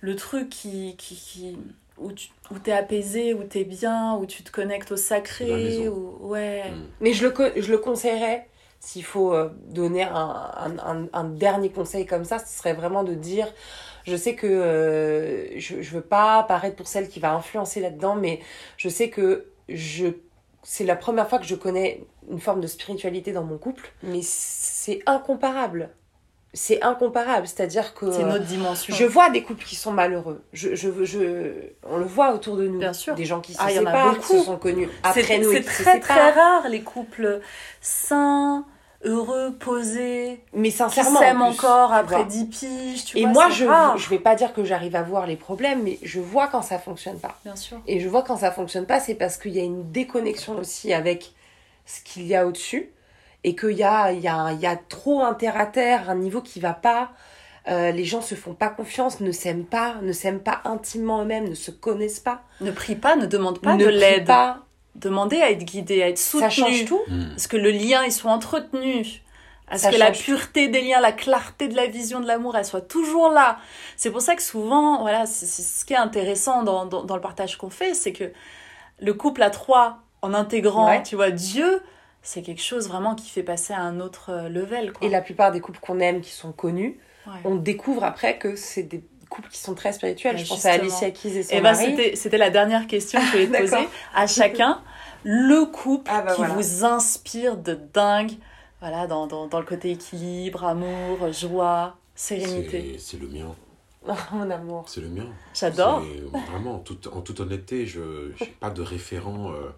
le 0.00 0.16
truc 0.16 0.48
qui, 0.50 0.96
qui, 0.96 1.16
qui... 1.16 1.58
où 1.98 2.12
tu 2.12 2.28
où 2.50 2.58
t'es 2.58 2.72
apaisé, 2.72 3.34
où 3.34 3.44
t'es 3.44 3.64
bien, 3.64 4.14
où 4.16 4.26
tu 4.26 4.42
te 4.42 4.50
connectes 4.50 4.92
au 4.92 4.96
sacré. 4.96 5.88
Où... 5.88 6.16
Ouais. 6.28 6.70
Mm. 6.70 6.84
Mais 7.00 7.12
je 7.12 7.24
le, 7.24 7.30
co- 7.30 7.52
je 7.56 7.70
le 7.70 7.78
conseillerais, 7.78 8.48
s'il 8.80 9.04
faut 9.04 9.32
euh, 9.34 9.50
donner 9.68 10.02
un, 10.04 10.14
un, 10.14 10.78
un- 10.78 11.08
un 11.12 11.24
dernier 11.24 11.70
conseil 11.70 12.06
comme 12.06 12.24
ça, 12.24 12.38
ce 12.38 12.58
serait 12.58 12.74
vraiment 12.74 13.04
de 13.04 13.14
dire, 13.14 13.46
je 14.04 14.16
sais 14.16 14.34
que 14.34 14.46
euh, 14.46 15.58
je, 15.58 15.82
je 15.82 15.90
veux 15.90 16.00
pas 16.02 16.42
paraître 16.44 16.76
pour 16.76 16.88
celle 16.88 17.08
qui 17.08 17.20
va 17.20 17.32
influencer 17.32 17.80
là-dedans, 17.80 18.16
mais 18.16 18.40
je 18.76 18.88
sais 18.88 19.10
que 19.10 19.46
je 19.68 20.08
c'est 20.62 20.84
la 20.84 20.96
première 20.96 21.28
fois 21.28 21.38
que 21.38 21.46
je 21.46 21.54
connais 21.54 22.04
une 22.30 22.40
forme 22.40 22.60
de 22.60 22.66
spiritualité 22.66 23.32
dans 23.32 23.44
mon 23.44 23.58
couple, 23.58 23.92
mais 24.02 24.20
c'est 24.22 25.00
incomparable. 25.06 25.90
c'est 26.52 26.82
incomparable. 26.82 27.46
C'est-à-dire 27.46 27.94
que. 27.94 28.10
C'est 28.10 28.22
une 28.22 28.32
autre 28.32 28.44
dimension. 28.44 28.94
Je 28.94 29.04
vois 29.04 29.30
des 29.30 29.42
couples 29.42 29.64
qui 29.64 29.76
sont 29.76 29.92
malheureux. 29.92 30.42
Je, 30.52 30.74
je, 30.74 31.04
je, 31.04 31.52
on 31.88 31.98
le 31.98 32.04
voit 32.04 32.32
autour 32.34 32.56
de 32.56 32.66
nous. 32.66 32.78
Bien 32.78 32.92
sûr. 32.92 33.14
Des 33.14 33.24
gens 33.24 33.40
qui 33.40 33.52
se 33.54 33.58
Ah, 33.60 33.70
il 33.70 33.76
y 33.76 33.78
en 33.78 33.86
a 33.86 33.90
séparent, 33.92 34.18
qui 34.18 34.26
se 34.38 34.42
sont 34.44 34.56
connus 34.56 34.88
après 35.02 35.22
C'est 35.22 35.38
nous. 35.38 35.52
c'est 35.52 35.62
se 35.62 35.82
très 35.82 36.00
très 36.00 36.30
rare 36.30 36.68
les 36.68 36.82
couples 36.82 37.40
sains, 37.80 38.64
heureux, 39.04 39.54
posés, 39.58 40.40
Mais 40.52 40.70
qui 40.70 40.76
sincèrement. 40.76 41.20
s'aiment 41.20 41.42
en 41.42 41.48
encore 41.50 41.92
après. 41.92 42.24
10 42.24 42.44
piges. 42.46 43.04
Tu 43.04 43.18
Et 43.18 43.22
vois, 43.24 43.32
moi, 43.32 43.48
je, 43.50 43.64
rare. 43.64 43.96
je 43.96 44.10
vais 44.10 44.18
pas 44.18 44.34
dire 44.34 44.52
que 44.52 44.64
j'arrive 44.64 44.96
à 44.96 45.02
voir 45.02 45.26
les 45.26 45.36
problèmes, 45.36 45.82
mais 45.82 45.98
je 46.02 46.20
vois 46.20 46.48
quand 46.48 46.62
ça 46.62 46.78
fonctionne 46.78 47.18
pas. 47.18 47.38
Bien 47.44 47.56
sûr. 47.56 47.78
Et 47.86 48.00
je 48.00 48.08
vois 48.08 48.22
quand 48.22 48.36
ça 48.38 48.50
fonctionne 48.50 48.86
pas, 48.86 49.00
c'est 49.00 49.14
parce 49.14 49.36
qu'il 49.38 49.52
y 49.52 49.60
a 49.60 49.64
une 49.64 49.90
déconnexion 49.92 50.58
aussi 50.58 50.92
avec 50.92 51.32
ce 51.96 52.00
qu'il 52.04 52.26
y 52.26 52.34
a 52.34 52.46
au-dessus. 52.46 52.90
Et 53.42 53.56
qu'il 53.56 53.72
y 53.72 53.82
a, 53.82 54.12
il 54.12 54.20
y, 54.20 54.28
a, 54.28 54.52
il 54.52 54.60
y 54.60 54.66
a 54.66 54.76
trop 54.76 55.22
un 55.22 55.32
terre 55.32 55.58
à 55.58 55.64
terre, 55.64 56.10
un 56.10 56.14
niveau 56.14 56.42
qui 56.42 56.60
va 56.60 56.74
pas. 56.74 57.10
Euh, 57.68 57.90
les 57.90 58.04
gens 58.04 58.20
se 58.20 58.34
font 58.34 58.52
pas 58.54 58.68
confiance, 58.68 59.20
ne 59.20 59.32
s'aiment 59.32 59.64
pas, 59.64 59.96
ne 60.02 60.12
s'aiment 60.12 60.40
pas 60.40 60.60
intimement 60.64 61.22
eux-mêmes, 61.22 61.48
ne 61.48 61.54
se 61.54 61.70
connaissent 61.70 62.20
pas. 62.20 62.42
Ne 62.60 62.70
prie 62.70 62.96
pas, 62.96 63.16
ne 63.16 63.26
demande 63.26 63.60
pas 63.60 63.74
ne 63.74 63.78
de 63.78 63.86
prient 63.86 63.98
l'aide. 63.98 64.26
pas. 64.26 64.66
Demandez 64.94 65.40
à 65.40 65.50
être 65.50 65.64
guidé, 65.64 66.02
à 66.02 66.08
être 66.08 66.18
soutenu. 66.18 66.42
Ça 66.42 66.50
change 66.50 66.84
tout. 66.84 67.00
Hmm. 67.08 67.32
À 67.34 67.38
ce 67.38 67.48
que 67.48 67.56
le 67.56 67.70
lien 67.70 68.02
il 68.04 68.12
soit 68.12 68.30
entretenu. 68.30 69.22
À 69.68 69.78
ce 69.78 69.84
Ça 69.84 69.90
que 69.90 69.96
la 69.96 70.10
pureté 70.10 70.68
des 70.68 70.82
liens, 70.82 71.00
la 71.00 71.12
clarté 71.12 71.68
de 71.68 71.76
la 71.76 71.86
vision 71.86 72.20
de 72.20 72.26
l'amour, 72.26 72.56
elle 72.56 72.64
soit 72.64 72.80
toujours 72.80 73.30
là. 73.30 73.58
C'est 73.96 74.10
pour 74.10 74.20
ça 74.20 74.34
que 74.34 74.42
souvent, 74.42 75.00
voilà, 75.00 75.26
c'est 75.26 75.46
c'est 75.46 75.62
ce 75.62 75.84
qui 75.84 75.92
est 75.92 75.96
intéressant 75.96 76.62
dans, 76.64 76.86
dans, 76.86 77.04
dans 77.04 77.14
le 77.14 77.22
partage 77.22 77.56
qu'on 77.56 77.70
fait, 77.70 77.94
c'est 77.94 78.12
que 78.12 78.32
le 78.98 79.14
couple 79.14 79.42
à 79.42 79.50
trois, 79.50 80.00
en 80.22 80.34
intégrant, 80.34 80.86
Ouais. 80.88 81.02
tu 81.02 81.16
vois, 81.16 81.30
Dieu, 81.30 81.80
c'est 82.22 82.42
quelque 82.42 82.62
chose 82.62 82.88
vraiment 82.88 83.14
qui 83.14 83.28
fait 83.30 83.42
passer 83.42 83.72
à 83.72 83.80
un 83.80 84.00
autre 84.00 84.30
euh, 84.30 84.48
level. 84.48 84.92
Quoi. 84.92 85.06
Et 85.06 85.10
la 85.10 85.20
plupart 85.22 85.52
des 85.52 85.60
couples 85.60 85.80
qu'on 85.80 85.98
aime, 86.00 86.20
qui 86.20 86.30
sont 86.30 86.52
connus, 86.52 86.98
Ouais. 87.26 87.32
on 87.44 87.54
découvre 87.56 88.04
après 88.04 88.38
que 88.38 88.56
c'est 88.56 88.82
des 88.82 89.04
couples 89.28 89.48
qui 89.50 89.58
sont 89.58 89.74
très 89.74 89.92
spirituels. 89.92 90.36
Ouais, 90.36 90.42
je 90.42 90.48
pense 90.48 90.64
à. 90.66 90.72
Alicia 90.72 91.10
Keys 91.10 91.36
et 91.36 91.42
son 91.42 91.50
Et 91.54 91.60
ben 91.60 91.72
mari. 91.72 91.84
c'était 91.96 92.16
c'était 92.16 92.38
la 92.38 92.50
dernière 92.50 92.86
question 92.86 93.20
que 93.20 93.26
je 93.26 93.30
voulais 93.32 93.46
te 93.46 93.56
poser 93.70 93.88
à 94.14 94.26
chacun. 94.26 94.82
Le 95.22 95.66
couple 95.66 96.10
Ah 96.12 96.22
bah 96.22 96.30
qui 96.32 96.38
voilà. 96.38 96.54
vous 96.54 96.84
inspire 96.84 97.56
de 97.58 97.74
dingue, 97.74 98.32
voilà, 98.80 99.06
dans, 99.06 99.26
dans, 99.26 99.46
dans 99.48 99.58
le 99.60 99.66
côté 99.66 99.90
équilibre, 99.90 100.64
amour, 100.64 101.30
joie, 101.32 101.98
sérénité. 102.14 102.96
C'est 102.98 103.20
le 103.20 103.28
mien. 103.28 103.54
Oh, 104.08 104.12
mon 104.32 104.50
amour. 104.50 104.84
C'est 104.88 105.02
le 105.02 105.08
mien. 105.10 105.26
J'adore. 105.54 106.02
Vraiment, 106.50 106.76
en 106.76 106.78
toute, 106.78 107.06
en 107.08 107.20
toute 107.20 107.38
honnêteté, 107.40 107.84
je 107.84 108.00
n'ai 108.40 108.46
pas 108.60 108.70
de 108.70 108.80
référent 108.80 109.52
euh, 109.52 109.70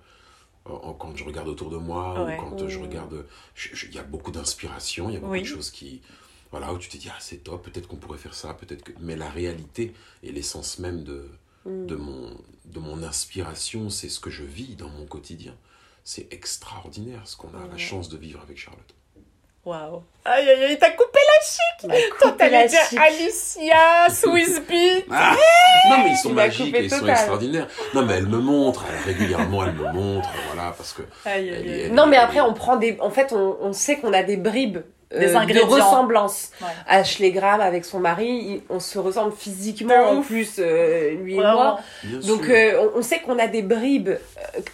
quand 0.64 1.16
je 1.16 1.24
regarde 1.24 1.48
autour 1.48 1.70
de 1.70 1.76
moi 1.76 2.24
Ouais. 2.24 2.38
ou 2.38 2.40
quand 2.40 2.68
je 2.68 2.78
regarde. 2.78 3.26
je- 3.54 3.74
je- 3.74 3.86
Il 3.86 3.94
y 3.94 3.98
a 3.98 4.02
beaucoup 4.02 4.30
d'inspiration, 4.30 5.08
il 5.10 5.14
y 5.14 5.16
a 5.16 5.20
beaucoup 5.20 5.32
Oui. 5.32 5.42
de 5.42 5.46
choses 5.46 5.70
qui. 5.70 6.00
Voilà, 6.50 6.72
où 6.72 6.78
tu 6.78 6.88
te 6.90 6.96
dis, 6.98 7.08
ah, 7.10 7.16
c'est 7.18 7.38
top, 7.44 7.64
peut-être 7.64 7.88
qu'on 7.88 7.96
pourrait 7.96 8.18
faire 8.18 8.34
ça, 8.34 8.52
peut-être 8.54 8.82
que. 8.84 8.92
Mais 9.00 9.16
la 9.16 9.30
réalité 9.30 9.94
et 10.22 10.32
l'essence 10.32 10.78
même 10.78 11.02
de, 11.02 11.28
Mm. 11.64 11.86
de, 11.86 11.96
mon, 11.96 12.36
de 12.66 12.78
mon 12.80 13.02
inspiration, 13.02 13.88
c'est 13.88 14.08
ce 14.08 14.20
que 14.20 14.30
je 14.30 14.42
vis 14.44 14.74
dans 14.76 14.88
mon 14.90 15.06
quotidien. 15.06 15.56
C'est 16.04 16.32
extraordinaire 16.32 17.26
ce 17.26 17.36
qu'on 17.36 17.54
a 17.54 17.66
la 17.66 17.78
chance 17.78 18.08
de 18.08 18.16
vivre 18.16 18.40
avec 18.42 18.58
Charlotte. 18.58 18.94
Waouh. 19.64 20.02
Aïe 20.24 20.48
aïe 20.50 20.64
aïe, 20.64 20.78
t'as 20.78 20.90
coupé 20.90 21.18
la 21.18 21.92
chic 21.94 22.08
Toi 22.20 22.32
t'allais 22.32 22.62
la 22.62 22.66
dire 22.68 22.80
chic. 22.88 22.98
Alicia, 22.98 24.08
Swiss 24.10 24.60
Beat 24.68 25.06
Ah 25.10 25.36
non, 25.90 25.98
mais 26.04 26.10
ils 26.10 26.16
sont 26.16 26.30
magiques 26.32 26.74
et 26.76 26.84
ils 26.84 26.90
sont 26.90 27.06
extraordinaires. 27.06 27.68
Non, 27.94 28.04
mais 28.04 28.14
elle 28.14 28.26
me 28.26 28.38
montre, 28.38 28.84
elle, 28.90 29.12
régulièrement, 29.14 29.64
elle 29.64 29.72
me 29.74 29.92
montre, 29.92 30.28
voilà, 30.52 30.72
parce 30.76 30.92
que. 30.92 31.02
Aïe 31.24 31.48
aïe 31.48 31.48
elle- 31.48 31.54
aïe. 31.72 31.80
elle- 31.86 31.94
Non, 31.94 32.06
mais 32.06 32.16
après, 32.16 32.40
on 32.40 32.54
prend 32.54 32.76
des. 32.76 32.96
En 33.00 33.10
fait, 33.10 33.32
on, 33.32 33.56
on 33.60 33.72
sait 33.72 33.96
qu'on 33.98 34.12
a 34.12 34.22
des 34.24 34.36
bribes. 34.36 34.78
Euh, 35.14 35.18
Des 35.18 35.26
de 35.32 35.36
ingrédients. 35.36 35.66
ressemblance. 35.68 36.50
Ouais. 36.60 36.68
Ashley 36.86 37.30
Graham 37.32 37.60
avec 37.60 37.84
son 37.84 38.00
mari, 38.00 38.62
on 38.70 38.80
se 38.80 38.98
ressemble 38.98 39.32
physiquement 39.32 40.12
De 40.12 40.18
en 40.18 40.22
plus, 40.22 40.56
euh, 40.58 41.14
lui 41.14 41.34
et 41.34 41.38
moi. 41.38 41.80
Donc 42.26 42.48
euh, 42.48 42.88
on, 42.94 43.02
sait 43.02 43.20
qu'on 43.20 43.38
a 43.38 43.46
des 43.46 43.62
bribes 43.62 44.08
euh, 44.08 44.18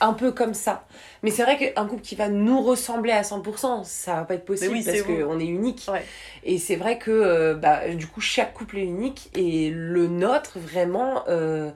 un 0.00 0.12
peu 0.12 0.32
comme 0.32 0.54
ça. 0.54 0.84
Mais 1.22 1.30
c'est 1.30 1.42
vrai 1.42 1.56
qu'un 1.56 1.86
couple 1.86 2.02
qui 2.02 2.14
va 2.14 2.28
nous 2.28 2.62
ressembler 2.62 3.12
à 3.12 3.22
100%, 3.22 3.84
ça 3.84 4.14
va 4.14 4.22
pas 4.22 4.34
être 4.34 4.44
possible 4.44 4.72
oui, 4.72 4.84
parce 4.84 5.02
qu'on 5.02 5.40
est 5.40 5.46
unique. 5.46 5.86
Ouais. 5.92 6.04
Et 6.44 6.58
c'est 6.58 6.76
vrai 6.76 6.98
que 6.98 7.10
euh, 7.10 7.54
bah, 7.54 7.88
du 7.88 8.06
coup 8.06 8.20
chaque 8.20 8.54
couple 8.54 8.78
est 8.78 8.84
unique 8.84 9.30
et 9.34 9.70
le 9.70 10.06
nôtre 10.06 10.58
vraiment, 10.58 11.24
euh, 11.28 11.70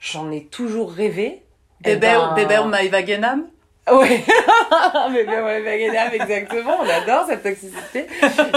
j'en 0.00 0.30
ai 0.30 0.44
toujours 0.44 0.92
rêvé. 0.92 1.42
Eh 1.84 1.94
Bébé, 1.94 2.08
ben, 2.08 2.34
bébé 2.34 2.60
Maïva 2.66 3.02
Genam 3.90 3.98
Ouais, 3.98 4.24
bébé 5.12 5.40
ouais, 5.40 5.60
Vagenam, 5.62 6.12
exactement, 6.12 6.76
on 6.80 6.88
adore 6.88 7.26
cette 7.26 7.42
toxicité. 7.42 8.06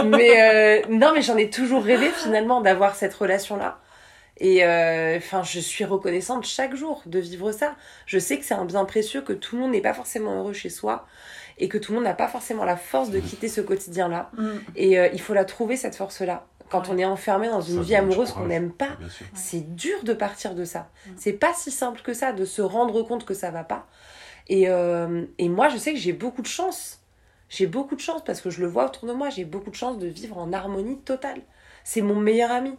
Mais 0.05 0.41
euh, 0.41 0.81
non, 0.89 1.11
mais 1.13 1.21
j'en 1.21 1.37
ai 1.37 1.49
toujours 1.49 1.83
rêvé 1.83 2.09
finalement 2.09 2.61
d'avoir 2.61 2.95
cette 2.95 3.13
relation-là. 3.13 3.79
Et 4.39 4.65
euh, 4.65 5.17
enfin, 5.17 5.43
je 5.43 5.59
suis 5.59 5.85
reconnaissante 5.85 6.45
chaque 6.45 6.75
jour 6.75 7.03
de 7.05 7.19
vivre 7.19 7.51
ça. 7.51 7.75
Je 8.05 8.17
sais 8.17 8.37
que 8.39 8.45
c'est 8.45 8.55
un 8.55 8.65
bien 8.65 8.83
précieux, 8.85 9.21
que 9.21 9.33
tout 9.33 9.55
le 9.55 9.61
monde 9.61 9.71
n'est 9.71 9.81
pas 9.81 9.93
forcément 9.93 10.39
heureux 10.39 10.53
chez 10.53 10.69
soi 10.69 11.05
et 11.59 11.69
que 11.69 11.77
tout 11.77 11.91
le 11.91 11.97
monde 11.97 12.05
n'a 12.05 12.15
pas 12.15 12.27
forcément 12.27 12.65
la 12.65 12.75
force 12.75 13.11
de 13.11 13.19
quitter 13.19 13.47
ce 13.47 13.61
quotidien-là. 13.61 14.31
Mm. 14.35 14.49
Et 14.75 14.99
euh, 14.99 15.07
il 15.13 15.21
faut 15.21 15.35
la 15.35 15.45
trouver 15.45 15.75
cette 15.77 15.95
force-là. 15.95 16.45
Quand 16.69 16.79
Ouais. 16.87 16.87
on 16.91 16.97
est 16.97 17.05
enfermé 17.05 17.47
dans 17.47 17.61
une 17.61 17.77
Ça 17.77 17.81
vie 17.83 17.95
amoureuse 17.95 18.31
qu'on 18.31 18.45
n'aime 18.47 18.71
pas, 18.71 18.89
Bien 18.99 19.07
c'est 19.35 19.75
dur 19.75 20.03
de 20.03 20.13
partir 20.13 20.55
de 20.55 20.65
ça. 20.65 20.89
Mm. 21.05 21.11
C'est 21.17 21.33
pas 21.33 21.53
si 21.53 21.69
simple 21.69 22.01
que 22.01 22.13
ça 22.15 22.31
de 22.31 22.45
se 22.45 22.63
rendre 22.63 23.03
compte 23.03 23.25
que 23.25 23.35
ça 23.35 23.51
va 23.51 23.63
pas. 23.63 23.85
Et, 24.49 24.65
euh, 24.69 25.25
et 25.37 25.49
moi, 25.49 25.69
je 25.69 25.77
sais 25.77 25.93
que 25.93 25.99
j'ai 25.99 26.13
beaucoup 26.13 26.41
de 26.41 26.47
chance. 26.47 26.99
J'ai 27.49 27.67
beaucoup 27.67 27.95
de 27.95 28.01
chance 28.01 28.23
parce 28.23 28.41
que 28.41 28.49
je 28.49 28.61
le 28.61 28.67
vois 28.67 28.85
autour 28.85 29.07
de 29.07 29.13
moi. 29.13 29.29
J'ai 29.29 29.45
beaucoup 29.45 29.69
de 29.69 29.75
chance 29.75 29.97
de 29.99 30.07
vivre 30.07 30.37
en 30.37 30.51
harmonie 30.53 30.97
totale. 30.99 31.41
C'est 31.83 32.01
mon 32.01 32.15
meilleur 32.15 32.51
ami. 32.51 32.75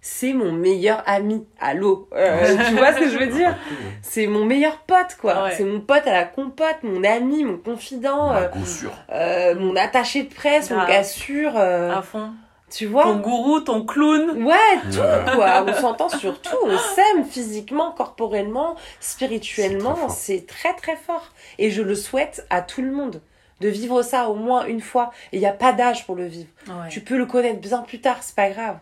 C'est 0.00 0.32
mon 0.32 0.52
meilleur 0.52 1.02
ami. 1.06 1.46
Allô? 1.60 2.08
Euh, 2.12 2.56
Tu 2.68 2.74
vois 2.74 2.92
ce 2.94 2.98
que 3.00 3.08
je 3.10 3.18
veux 3.18 3.26
dire? 3.26 3.56
C'est 4.02 4.26
mon 4.26 4.44
meilleur 4.44 4.78
pote, 4.80 5.16
quoi. 5.20 5.44
Ouais. 5.44 5.54
C'est 5.56 5.64
mon 5.64 5.80
pote 5.80 6.06
à 6.06 6.12
la 6.12 6.24
compote, 6.24 6.82
mon 6.82 7.02
ami, 7.04 7.44
mon 7.44 7.58
confident, 7.58 8.30
À 8.30 8.42
euh, 8.42 8.48
coup 8.48 8.64
sûr. 8.64 8.92
euh, 9.10 9.54
mon 9.56 9.74
attaché 9.76 10.22
de 10.24 10.32
presse, 10.34 10.70
mon 10.70 10.76
Grave. 10.76 10.88
gars 10.88 11.04
sûr. 11.04 11.52
euh, 11.56 11.94
à 11.96 12.02
fond. 12.02 12.30
Tu 12.70 12.86
vois 12.86 13.04
Ton 13.04 13.16
gourou, 13.16 13.60
ton 13.60 13.84
clown. 13.84 14.42
Ouais, 14.44 14.54
tout 14.92 14.98
Ouais. 15.00 15.34
quoi. 15.34 15.64
On 15.66 15.72
s'entend 15.74 16.08
sur 16.08 16.40
tout. 16.40 16.56
On 16.64 16.76
s'aime 16.78 17.24
physiquement, 17.24 17.92
corporellement, 17.92 18.76
spirituellement. 19.00 20.08
C'est 20.08 20.46
très 20.46 20.74
très 20.74 20.94
très 20.94 20.96
fort. 20.96 21.28
Et 21.58 21.70
je 21.70 21.82
le 21.82 21.94
souhaite 21.94 22.46
à 22.50 22.62
tout 22.62 22.82
le 22.82 22.90
monde 22.92 23.20
de 23.60 23.68
vivre 23.68 24.02
ça 24.02 24.28
au 24.28 24.34
moins 24.34 24.66
une 24.66 24.80
fois. 24.80 25.10
Il 25.32 25.40
n'y 25.40 25.46
a 25.46 25.52
pas 25.52 25.72
d'âge 25.72 26.06
pour 26.06 26.14
le 26.14 26.26
vivre. 26.26 26.48
Ouais. 26.68 26.88
Tu 26.90 27.00
peux 27.00 27.16
le 27.16 27.26
connaître 27.26 27.60
bien 27.60 27.78
plus 27.82 28.00
tard, 28.00 28.18
c'est 28.22 28.34
pas 28.36 28.50
grave. 28.50 28.78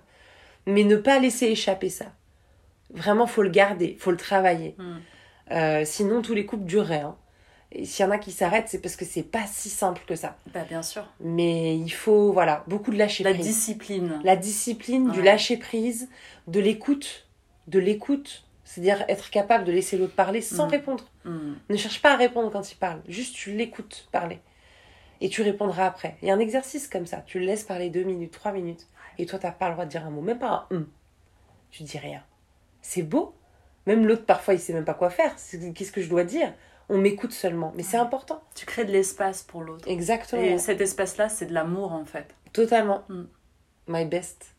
Mais 0.67 0.85
ne 0.85 0.97
pas 0.97 1.19
laisser 1.19 1.47
échapper 1.47 1.89
ça. 1.89 2.07
Vraiment, 2.93 3.27
faut 3.27 3.43
le 3.43 3.49
garder, 3.51 3.97
faut 4.01 4.11
le 4.11 4.17
travailler. 4.17 4.75
Mm. 4.79 4.97
Euh, 5.53 5.83
sinon, 5.85 6.23
tous 6.23 6.35
les 6.35 6.45
couples 6.47 6.65
dureraient. 6.65 7.01
hein. 7.01 7.17
Et 7.79 7.85
s'il 7.85 8.05
y 8.05 8.09
en 8.09 8.11
a 8.11 8.17
qui 8.19 8.33
s'arrêtent, 8.33 8.69
c'est 8.69 8.81
parce 8.81 8.97
que 8.97 9.05
c'est 9.05 9.23
pas 9.23 9.45
si 9.47 9.69
simple 9.69 10.01
que 10.07 10.15
ça. 10.17 10.37
Bah, 10.55 10.65
bien 10.67 10.83
sûr. 10.83 11.05
Mais 11.21 11.77
il 11.77 11.91
faut, 11.91 12.33
voilà, 12.33 12.65
beaucoup 12.69 12.91
de 12.91 12.97
lâcher 12.97 13.23
La 13.23 13.35
prise 13.35 13.47
discipline. 13.47 14.19
la 14.25 14.35
discipline, 14.37 15.11
du 15.11 15.21
lâcher 15.21 15.59
prise, 15.59 16.09
de 16.47 16.59
l'écoute, 16.59 17.27
de 17.67 17.79
l'écoute, 17.79 18.45
c'est-à-dire 18.65 19.05
être 19.09 19.29
capable 19.31 19.65
de 19.65 19.73
laisser 19.73 19.99
l'autre 19.99 20.15
parler 20.15 20.41
sans 20.41 20.67
Mm. 20.67 20.71
répondre. 20.71 21.05
Mm. 21.25 21.53
Ne 21.69 21.77
cherche 21.77 22.01
pas 22.01 22.13
à 22.13 22.17
répondre 22.17 22.51
quand 22.51 22.73
il 22.73 22.77
parle, 22.77 23.03
juste 23.09 23.35
tu 23.37 23.53
l'écoutes 23.53 24.09
parler 24.11 24.39
et 25.21 25.29
tu 25.29 25.43
répondras 25.43 25.87
après. 25.87 26.17
Il 26.23 26.29
y 26.29 26.31
a 26.31 26.35
un 26.35 26.39
exercice 26.39 26.89
comme 26.89 27.05
ça, 27.07 27.23
tu 27.27 27.39
le 27.39 27.45
laisses 27.47 27.65
parler 27.65 27.91
deux 27.91 28.05
minutes, 28.05 28.33
trois 28.33 28.53
minutes 28.53 28.87
et 29.19 29.27
toi 29.27 29.39
t'as 29.39 29.51
pas 29.53 29.69
le 29.69 29.73
droit 29.75 29.85
de 29.85 29.91
dire 29.91 30.07
un 30.07 30.11
mot, 30.11 30.23
même 30.23 30.39
pas 30.39 30.67
un 30.71 30.77
hum. 30.77 30.87
Tu 31.71 31.83
dis 31.83 31.99
rien. 31.99 32.23
C'est 32.81 33.03
beau. 33.03 33.35
Même 33.87 34.07
l'autre 34.07 34.25
parfois 34.25 34.55
il 34.55 34.61
sait 34.61 34.73
même 34.73 34.85
pas 34.87 34.95
quoi 34.95 35.11
faire. 35.11 35.35
Qu'est-ce 35.75 35.93
que 35.93 36.01
je 36.01 36.09
dois 36.09 36.25
dire? 36.25 36.53
On 36.89 36.99
m'écoute 36.99 37.33
seulement, 37.33 37.73
mais 37.77 37.83
c'est 37.83 37.97
important. 37.97 38.43
Tu 38.55 38.65
crées 38.65 38.85
de 38.85 38.93
l'espace 38.93 39.43
pour 39.43 39.63
l'autre. 39.63 39.89
Exactement. 39.89 40.43
Et 40.43 40.59
cet 40.59 40.81
espace-là, 40.81 41.29
c'est 41.29 41.47
de 41.47 41.55
l'amour 41.55 41.93
en 41.93 42.05
fait. 42.05 42.35
Totalement. 42.53 43.03
Mm. 43.09 43.23
My 43.89 44.05
best. 44.05 44.55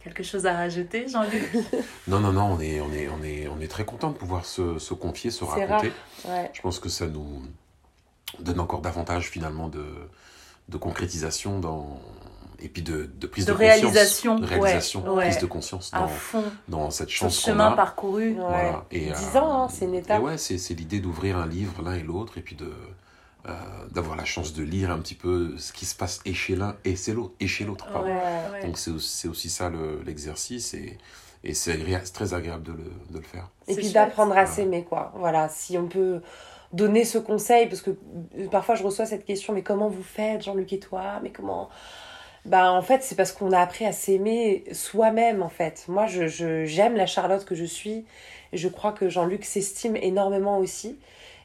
Quelque 0.00 0.22
chose 0.22 0.46
à 0.46 0.54
rajouter, 0.54 1.08
Jean-Luc 1.08 1.50
Non, 2.08 2.20
non, 2.20 2.32
non, 2.32 2.44
on 2.44 2.60
est, 2.60 2.80
on 2.80 2.92
est, 2.92 3.08
on 3.08 3.22
est, 3.22 3.48
on 3.48 3.60
est 3.60 3.68
très 3.68 3.84
content 3.84 4.10
de 4.10 4.16
pouvoir 4.16 4.46
se, 4.46 4.78
se 4.78 4.94
confier, 4.94 5.30
se 5.30 5.44
raconter. 5.44 5.92
Ouais. 6.24 6.50
Je 6.52 6.62
pense 6.62 6.78
que 6.78 6.88
ça 6.88 7.06
nous 7.06 7.42
donne 8.38 8.60
encore 8.60 8.80
davantage 8.80 9.28
finalement 9.28 9.68
de, 9.68 9.84
de 10.68 10.76
concrétisation 10.76 11.58
dans, 11.58 12.00
et 12.60 12.68
puis 12.68 12.82
de, 12.82 13.08
de 13.18 13.26
prise 13.26 13.46
De 13.46 13.52
de, 13.52 13.56
conscience. 13.56 13.74
De 13.80 14.46
réalisation, 14.46 15.02
ouais, 15.04 15.08
ouais. 15.10 15.24
prise 15.28 15.38
de 15.38 15.46
conscience 15.46 15.90
À 15.92 16.00
dans, 16.00 16.08
fond. 16.08 16.44
dans 16.68 16.90
cette 16.90 17.08
Ce 17.08 17.14
chance 17.14 17.40
qu'on 17.44 17.50
chemin 17.52 17.72
a. 17.72 17.76
parcouru. 17.76 18.30
Ouais. 18.30 18.34
Voilà. 18.38 18.84
Et, 18.90 19.06
10 19.06 19.12
euh, 19.12 19.38
ans, 19.40 19.62
hein, 19.64 19.68
c'est 19.68 19.84
une 19.84 19.94
étape. 19.94 20.20
Et 20.20 20.24
ouais, 20.24 20.38
c'est, 20.38 20.58
c'est 20.58 20.74
l'idée 20.74 21.00
d'ouvrir 21.00 21.36
un 21.38 21.46
livre 21.46 21.82
l'un 21.82 21.94
et 21.94 22.02
l'autre 22.02 22.38
et 22.38 22.42
puis 22.42 22.56
de 22.56 22.70
euh, 23.48 23.52
d'avoir 23.92 24.16
la 24.16 24.24
chance 24.24 24.52
de 24.52 24.62
lire 24.62 24.90
un 24.90 24.98
petit 24.98 25.14
peu 25.14 25.54
ce 25.56 25.72
qui 25.72 25.86
se 25.86 25.94
passe 25.94 26.20
et 26.26 26.34
chez 26.34 26.56
l'un 26.56 26.76
et 26.84 26.96
c'est 26.96 27.12
l'autre 27.14 27.34
et 27.40 27.46
chez 27.46 27.64
l'autre. 27.64 27.86
pardon. 27.92 28.08
Ouais, 28.08 28.20
ouais. 28.52 28.66
Donc 28.66 28.76
c'est 28.78 28.90
aussi, 28.90 29.08
c'est 29.16 29.28
aussi 29.28 29.48
ça 29.48 29.70
le- 29.70 30.02
l'exercice 30.04 30.74
et, 30.74 30.98
et 31.44 31.54
c'est, 31.54 31.78
très 32.12 32.34
agréable 32.34 32.64
de 32.64 32.72
le, 32.72 32.84
de 33.10 33.18
le 33.18 33.22
faire. 33.22 33.48
Et 33.68 33.72
C'est 33.74 33.76
puis 33.76 33.84
chouette. 33.84 33.94
d'apprendre 33.94 34.36
à 34.36 34.44
s'aimer, 34.46 34.84
quoi. 34.84 35.12
Voilà, 35.14 35.48
si 35.48 35.78
on 35.78 35.86
peut 35.86 36.20
donner 36.72 37.04
ce 37.06 37.16
conseil, 37.16 37.66
parce 37.68 37.80
que 37.80 37.90
euh, 38.38 38.48
parfois 38.50 38.74
je 38.74 38.82
reçois 38.82 39.06
cette 39.06 39.24
question, 39.24 39.54
mais 39.54 39.62
comment 39.62 39.88
vous 39.88 40.02
faites, 40.02 40.42
Jean-Luc 40.42 40.72
et 40.74 40.80
toi? 40.80 41.20
Mais 41.22 41.30
comment 41.30 41.70
bah 42.48 42.72
en 42.72 42.82
fait 42.82 43.02
c'est 43.02 43.14
parce 43.14 43.32
qu'on 43.32 43.52
a 43.52 43.60
appris 43.60 43.84
à 43.84 43.92
s'aimer 43.92 44.64
soi-même 44.72 45.42
en 45.42 45.48
fait. 45.48 45.84
Moi 45.88 46.06
je 46.06 46.64
j'aime 46.64 46.96
la 46.96 47.06
Charlotte 47.06 47.44
que 47.44 47.54
je 47.54 47.64
suis. 47.64 48.06
Je 48.52 48.68
crois 48.68 48.92
que 48.92 49.08
Jean-Luc 49.10 49.44
s'estime 49.44 49.96
énormément 49.96 50.58
aussi. 50.58 50.98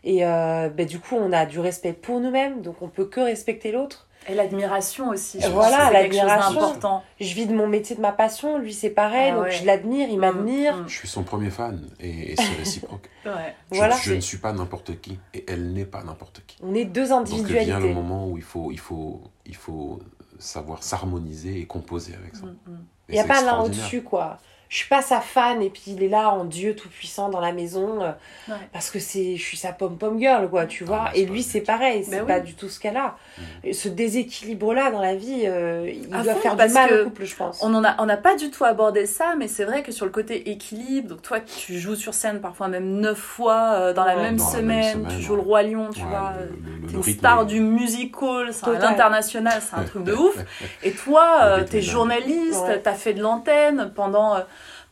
Et 0.04 0.26
euh, 0.26 0.70
bah, 0.70 0.86
du 0.86 1.00
coup 1.00 1.16
on 1.16 1.32
a 1.32 1.46
du 1.46 1.60
respect 1.60 1.94
pour 1.94 2.20
nous-mêmes, 2.20 2.62
donc 2.62 2.82
on 2.82 2.88
peut 2.90 3.06
que 3.06 3.20
respecter 3.22 3.72
l'autre. 3.72 4.08
Et 4.30 4.36
l'admiration 4.36 5.10
aussi. 5.10 5.42
je 5.42 5.50
Voilà, 5.50 5.92
l'admiration. 5.92 6.54
d'important. 6.54 7.04
Je 7.20 7.34
vis 7.34 7.46
de 7.46 7.54
mon 7.54 7.68
métier, 7.68 7.94
de 7.96 8.02
ma 8.02 8.14
passion, 8.14 8.58
lui 8.58 8.74
c'est 8.74 8.90
pareil, 8.90 9.32
Ah 9.34 9.36
donc 9.36 9.44
ouais. 9.46 9.52
je 9.52 9.66
l'admire, 9.66 10.08
il 10.10 10.18
m'admire. 10.18 10.78
Mm, 10.78 10.88
Je 10.88 10.94
suis 10.98 11.08
son 11.10 11.24
premier 11.24 11.50
fan 11.50 11.82
et, 12.00 12.32
et 12.32 12.36
c'est 12.38 12.56
réciproque. 12.58 13.10
mm. 13.26 13.30
Ouais. 13.30 13.56
Je, 13.72 13.78
Voilà. 13.78 13.96
je 14.02 14.14
ne 14.14 14.20
suis 14.22 14.38
pas 14.38 14.54
n'importe 14.54 15.00
qui 15.02 15.20
et 15.34 15.44
elle 15.48 15.74
n'est 15.74 15.84
pas 15.86 16.04
n'importe 16.04 16.42
qui. 16.48 16.58
On 16.64 16.74
est 16.74 16.86
deux 16.86 17.10
Donc 17.10 17.26
vient 17.28 17.36
le 17.36 17.42
individualités. 17.42 17.94
moment 17.94 18.28
où 18.30 18.38
il 18.38 18.44
faut, 18.44 18.72
il 18.72 18.80
faut, 18.80 19.22
il 19.46 19.56
faut 19.56 20.00
savoir 20.40 20.84
s'harmoniser 20.84 21.60
et 21.60 21.66
composer 21.66 22.14
avec 22.16 22.36
ça. 22.36 22.46
Mm, 22.46 22.56
mm. 22.72 22.86
Il 23.10 23.16
n'y 23.16 23.20
a 23.20 23.26
pas 23.26 23.42
l'un 23.42 23.60
au-dessus, 23.60 24.02
quoi. 24.04 24.38
Je 24.74 24.80
suis 24.80 24.88
pas 24.90 25.04
sa 25.04 25.22
fan 25.22 25.62
et 25.62 25.70
puis 25.70 25.84
il 25.86 26.02
est 26.02 26.08
là 26.08 26.32
en 26.32 26.46
Dieu 26.46 26.76
tout-puissant 26.76 27.30
dans 27.30 27.40
la 27.40 27.52
maison 27.52 28.02
euh, 28.02 28.10
Ouais. 28.48 28.56
parce 28.74 28.90
que 28.90 28.98
c'est 28.98 29.38
je 29.38 29.44
suis 29.44 29.56
sa 29.56 29.72
pom-pom 29.72 30.18
girl, 30.20 30.50
quoi, 30.50 30.66
tu 30.66 30.84
Ah, 30.88 30.88
vois. 30.88 31.10
Et 31.14 31.26
lui, 31.28 31.44
c'est 31.44 31.62
pareil, 31.62 32.04
c'est 32.04 32.10
Ben 32.18 32.26
pas 32.26 32.38
oui. 32.40 32.42
du 32.46 32.56
tout 32.56 32.70
ce 32.70 32.80
qu'elle 32.80 32.98
a. 32.98 33.16
Mm. 33.64 33.72
Ce 33.72 33.88
déséquilibre-là 33.88 34.90
dans 34.90 35.00
la 35.00 35.14
vie, 35.16 35.44
euh, 35.46 35.88
il 35.94 36.12
À 36.14 36.24
doit 36.24 36.34
fond, 36.34 36.40
faire 36.40 36.56
du 36.56 36.74
mal 36.74 37.02
au 37.02 37.04
couple, 37.04 37.26
je 37.26 37.36
pense. 37.36 37.60
On 37.62 37.72
en 37.76 37.84
a, 37.84 37.96
on 38.02 38.08
n'a 38.08 38.18
pas 38.18 38.36
du 38.36 38.50
tout 38.50 38.66
abordé 38.66 39.06
ça, 39.06 39.36
mais 39.38 39.48
c'est 39.48 39.64
vrai 39.64 39.84
que 39.84 39.92
sur 39.92 40.06
le 40.08 40.12
côté 40.12 40.50
équilibre, 40.50 41.10
donc 41.10 41.22
toi 41.22 41.40
tu 41.40 41.78
joues 41.78 41.96
sur 41.96 42.16
scène 42.16 42.42
parfois 42.42 42.68
même 42.68 43.00
neuf 43.00 43.20
fois 43.20 43.74
euh, 43.76 43.94
dans 43.94 44.06
la 44.06 44.16
Ouais. 44.16 44.24
même 44.24 44.38
Dans 44.38 44.44
la 44.46 44.50
semaine, 44.52 44.66
même 44.78 44.94
semaine, 44.94 45.08
tu 45.10 45.16
ouais. 45.18 45.22
joues 45.22 45.36
le 45.36 45.42
roi 45.42 45.62
lion, 45.62 45.90
tu 45.94 46.02
Ouais, 46.02 46.08
vois. 46.10 46.34
le- 46.40 46.88
le- 46.88 46.96
une 46.96 47.04
star 47.04 47.46
du 47.46 47.60
musical, 47.60 48.50
c'est 48.52 48.68
à 48.68 48.72
l'international, 48.80 49.62
c'est 49.62 49.76
un 49.76 49.84
truc 49.84 50.04
de 50.04 50.14
ouf. 50.16 50.36
Et 50.82 50.92
toi, 50.94 51.40
euh, 51.44 51.58
est 51.60 51.72
dingue. 51.74 51.82
journaliste, 51.82 52.64
Ouais. 52.68 52.80
t'as 52.82 52.94
fait 52.94 53.14
de 53.14 53.22
l'antenne 53.22 53.92
pendant, 53.96 54.36
euh, 54.36 54.40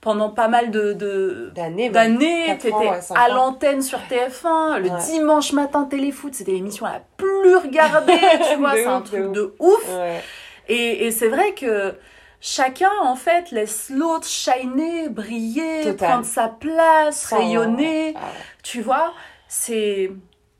pendant 0.01 0.29
pas 0.29 0.47
mal 0.47 0.71
de, 0.71 0.93
de- 0.93 1.51
D'années, 1.55 1.89
d'années. 1.89 2.57
T'étais 2.59 2.73
à 3.15 3.29
l'antenne 3.29 3.81
sur 3.83 3.99
TF1, 3.99 4.79
le 4.79 4.89
Ouais. 4.89 4.97
dimanche 5.11 5.53
matin 5.53 5.83
téléfoot, 5.83 6.33
c'était 6.33 6.51
l'émission 6.53 6.85
la 6.87 7.01
plus 7.17 7.55
regardée, 7.55 8.13
tu 8.51 8.57
vois, 8.57 8.73
c'est 8.73 8.85
un 8.85 9.01
truc 9.01 9.31
de 9.31 9.53
ouf. 9.59 9.87
Ouais. 9.95 10.21
Et, 10.67 11.05
et 11.05 11.11
c'est 11.11 11.27
vrai 11.27 11.53
que 11.53 11.93
chacun, 12.39 12.89
en 13.03 13.15
fait, 13.15 13.51
laisse 13.51 13.91
l'autre 13.95 14.25
shiner, 14.27 15.09
briller, 15.09 15.81
Total. 15.83 16.09
prendre 16.09 16.25
sa 16.25 16.47
place, 16.47 17.25
rayonner. 17.31 18.13
Ah 18.15 18.19
ouais. 18.19 18.25
Tu 18.63 18.81
vois, 18.81 19.13
c'est. 19.47 20.11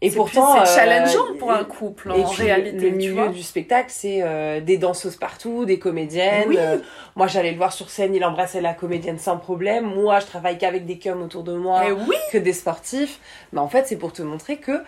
Et 0.04 0.10
pourtant, 0.10 0.54
c'est 0.54 0.62
euh, 0.72 0.76
challengeant 0.76 1.36
pour 1.38 1.52
et- 1.52 1.56
un 1.56 1.64
couple, 1.64 2.12
Et 2.16 2.24
en 2.24 2.30
puis, 2.30 2.44
réalité. 2.44 2.90
le 2.90 2.90
tu 2.90 2.96
milieu 2.96 3.14
vois. 3.14 3.28
du 3.28 3.44
spectacle, 3.44 3.90
c'est 3.92 4.22
euh, 4.24 4.60
des 4.60 4.78
danseuses 4.78 5.16
partout, 5.16 5.66
des 5.66 5.78
comédiennes. 5.78 6.48
Oui. 6.50 6.58
Euh, 6.58 6.78
moi, 7.16 7.28
j'allais 7.28 7.52
le 7.52 7.58
voir 7.58 7.72
sur 7.72 7.90
scène, 7.92 8.16
il 8.16 8.26
embrassait 8.26 8.62
la 8.62 8.74
comédienne 8.74 9.20
sans 9.20 9.38
problème. 9.38 9.86
Moi, 9.86 10.20
je 10.20 10.26
travaille 10.26 10.58
qu'avec 10.58 10.86
des 10.88 10.98
cums 10.98 11.22
autour 11.22 11.44
de 11.44 11.54
moi, 11.54 11.84
Eh 11.88 11.92
oui, 11.92 12.16
que 12.32 12.38
des 12.40 12.54
sportifs. 12.54 13.20
Mais 13.54 13.60
en 13.60 13.68
fait, 13.68 13.86
c'est 13.88 13.98
pour 13.98 14.12
te 14.12 14.22
montrer 14.24 14.58
que 14.58 14.82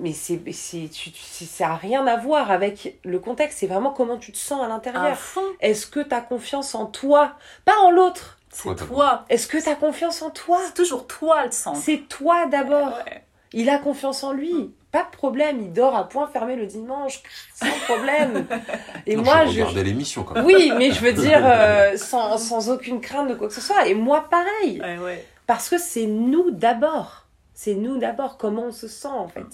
mais 0.00 0.12
c'est 0.12 0.40
c'est 0.50 0.88
tu- 0.92 1.12
tu- 1.12 1.22
c'est- 1.22 1.44
ça 1.44 1.68
a 1.68 1.76
rien 1.76 2.04
à 2.08 2.16
voir 2.16 2.50
avec 2.50 2.96
le 3.04 3.20
contexte. 3.20 3.58
C'est 3.60 3.68
vraiment 3.68 3.90
comment 3.92 4.16
tu 4.16 4.32
te 4.32 4.36
sens 4.38 4.60
à 4.64 4.66
l'intérieur. 4.66 5.16
fond, 5.16 5.40
Est-ce 5.60 5.86
que 5.86 6.00
tu 6.00 6.12
as 6.12 6.20
confiance 6.20 6.74
en 6.74 6.86
toi, 6.86 7.34
pas 7.64 7.76
en 7.84 7.92
l'autre 7.92 8.36
c'est 8.50 8.74
Toi. 8.74 9.24
Est-ce 9.28 9.46
que 9.46 9.62
tu 9.62 9.68
as 9.68 9.74
confiance 9.76 10.22
en 10.22 10.30
toi 10.30 10.58
C'est 10.66 10.74
toujours 10.74 11.06
toi 11.06 11.44
le 11.44 11.52
centre. 11.52 11.78
C'est 11.78 11.98
toi 12.08 12.46
d'abord. 12.46 12.88
Ouais. 13.06 13.22
Il 13.52 13.68
a 13.70 13.78
confiance 13.78 14.22
en 14.24 14.32
lui. 14.32 14.74
Pas 14.92 15.02
de 15.04 15.10
problème, 15.10 15.60
il 15.60 15.72
dort 15.72 15.94
à 15.94 16.08
point 16.08 16.26
fermé 16.26 16.56
le 16.56 16.66
dimanche, 16.66 17.22
sans 17.54 17.66
problème. 17.86 18.46
Et 19.06 19.16
Non, 19.16 19.24
moi, 19.24 19.44
je 19.46 19.52
je. 19.52 19.60
regardais 19.60 19.84
l'émission 19.84 20.24
quand 20.24 20.34
même. 20.34 20.44
Oui, 20.46 20.72
mais 20.78 20.90
je 20.90 21.00
veux 21.00 21.12
dire, 21.12 21.40
euh, 21.44 21.96
sans, 21.98 22.38
sans 22.38 22.70
aucune 22.70 23.00
crainte 23.00 23.28
de 23.28 23.34
quoi 23.34 23.48
que 23.48 23.54
ce 23.54 23.60
soit. 23.60 23.86
Et 23.88 23.94
moi, 23.94 24.26
pareil. 24.30 24.80
Ouais, 24.80 24.98
ouais. 24.98 25.26
Parce 25.46 25.68
que 25.68 25.76
c'est 25.78 26.06
nous 26.06 26.50
d'abord. 26.50 27.26
C'est 27.52 27.74
nous 27.74 27.98
d'abord, 27.98 28.36
comment 28.38 28.64
on 28.64 28.72
se 28.72 28.88
sent 28.88 29.08
en 29.08 29.28
fait. 29.28 29.46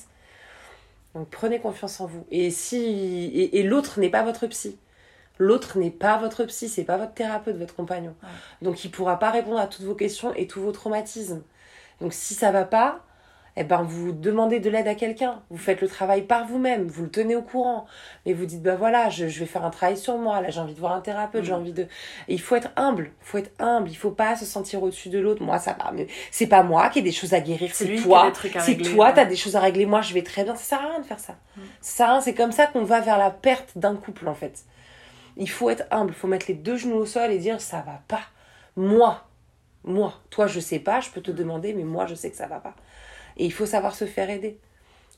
Donc 1.14 1.28
prenez 1.28 1.61
confiance 1.61 2.01
en 2.01 2.07
vous. 2.07 2.24
Et 2.30 2.51
si 2.51 2.76
et, 2.78 3.59
et 3.59 3.62
l'autre 3.62 4.01
n'est 4.01 4.09
pas 4.11 4.22
votre 4.22 4.47
psy. 4.47 4.78
L'autre 5.38 5.78
n'est 5.78 5.90
pas 5.90 6.18
votre 6.18 6.45
psy, 6.45 6.68
c'est 6.68 6.84
pas 6.84 6.97
votre 6.97 7.14
thérapeute, 7.14 7.57
votre 7.57 7.74
compagnon. 7.74 8.14
Ouais. 8.22 8.28
Donc 8.62 8.84
il 8.84 8.90
pourra 8.90 9.18
pas 9.18 9.30
répondre 9.30 9.59
à 9.59 9.66
toutes 9.66 9.84
vos 9.84 9.95
questions 9.95 10.32
et 10.34 10.47
tous 10.47 10.61
vos 10.61 10.72
traumatismes. 10.72 11.43
Donc 12.01 12.12
si 12.12 12.34
ça 12.34 12.51
va 12.53 12.64
pas, 12.64 13.01
eh 13.57 13.64
ben 13.64 13.82
vous 13.82 14.12
demandez 14.12 14.61
de 14.61 14.70
l'aide 14.70 14.88
à 14.88 14.94
quelqu'un. 14.94 15.42
Vous 15.50 15.59
faites 15.59 15.80
le 15.82 15.88
travail 15.88 16.22
par 16.22 16.46
vous-même, 16.46 16.86
vous 16.86 17.03
le 17.05 17.11
tenez 17.11 17.36
au 17.36 17.42
courant. 17.42 17.84
Mais 18.24 18.32
vous 18.32 18.46
dites 18.46 18.62
bah 18.62 18.76
voilà, 18.76 19.11
je, 19.11 19.28
je 19.28 19.40
vais 19.40 19.46
faire 19.46 19.64
un 19.64 19.70
travail 19.70 19.96
sur 19.98 20.16
moi. 20.16 20.40
Là 20.40 20.50
j'ai 20.50 20.61
envie 20.61 20.74
de 20.74 20.80
voir 20.80 20.92
un 20.92 21.00
thérapeute, 21.00 21.42
Mm. 21.42 21.44
j'ai 21.44 21.53
envie 21.53 21.72
de. 21.72 21.82
Et 21.82 21.88
il 22.34 22.40
faut 22.40 22.57
être 22.57 22.70
humble. 22.76 23.11
Il 23.20 23.26
faut 23.26 23.38
être 23.38 23.50
humble. 23.59 23.90
Il 23.90 23.94
faut 23.96 24.11
pas 24.11 24.36
se 24.36 24.44
sentir 24.46 24.82
au-dessus 24.82 25.11
de 25.11 25.18
l'autre. 25.18 25.42
Moi 25.42 25.59
ça 25.59 25.76
va, 25.78 25.92
mais 25.92 26.07
c'est 26.30 26.46
pas 26.46 26.62
moi 26.62 26.88
qui 26.88 27.00
ai 27.00 27.03
des 27.03 27.12
choses 27.12 27.34
à 27.34 27.40
guérir, 27.40 27.70
C'est 27.74 27.96
toi. 27.96 28.32
C'est 28.61 28.76
toi, 28.76 29.07
ouais. 29.09 29.14
t'as 29.14 29.24
des 29.26 29.36
choses 29.36 29.57
à 29.57 29.61
régler. 29.61 29.84
Moi 29.86 30.00
je 30.00 30.14
vais 30.14 30.22
très 30.22 30.44
bien. 30.44 30.55
Ça 30.55 30.62
sert 30.62 30.80
à 30.82 30.88
rien 30.88 31.00
de 31.00 31.05
faire 31.07 31.20
ça. 31.20 31.34
Mm. 31.57 31.61
Ça. 31.80 32.20
C'est 32.22 32.34
comme 32.34 32.53
ça 32.53 32.66
qu'on 32.66 32.84
va 32.84 33.00
vers 33.00 33.18
la 33.18 33.30
perte 33.30 33.76
d'un 33.76 33.96
couple 33.96 34.28
en 34.28 34.34
fait. 34.34 34.64
Il 35.36 35.48
faut 35.50 35.68
être 35.70 35.84
humble. 35.90 36.11
Il 36.11 36.16
faut 36.16 36.28
mettre 36.28 36.46
les 36.48 36.55
deux 36.55 36.76
genoux 36.76 36.96
au 36.96 37.07
sol 37.07 37.30
et 37.30 37.38
dire 37.38 37.61
ça 37.61 37.82
va 37.86 38.00
pas. 38.09 38.20
Moi, 38.76 39.22
moi, 39.84 40.14
toi 40.30 40.46
je 40.46 40.61
sais 40.61 40.78
pas, 40.78 41.00
je 41.00 41.11
peux 41.11 41.20
te 41.20 41.30
demander, 41.30 41.74
mais 41.74 41.84
moi 41.84 42.07
je 42.07 42.14
sais 42.14 42.30
que 42.30 42.36
ça 42.36 42.46
va 42.46 42.59
pas. 42.61 42.74
Et 43.37 43.45
il 43.47 43.53
faut 43.53 43.66
savoir 43.66 43.95
se 43.95 44.05
faire 44.05 44.30
aider. 44.30 44.59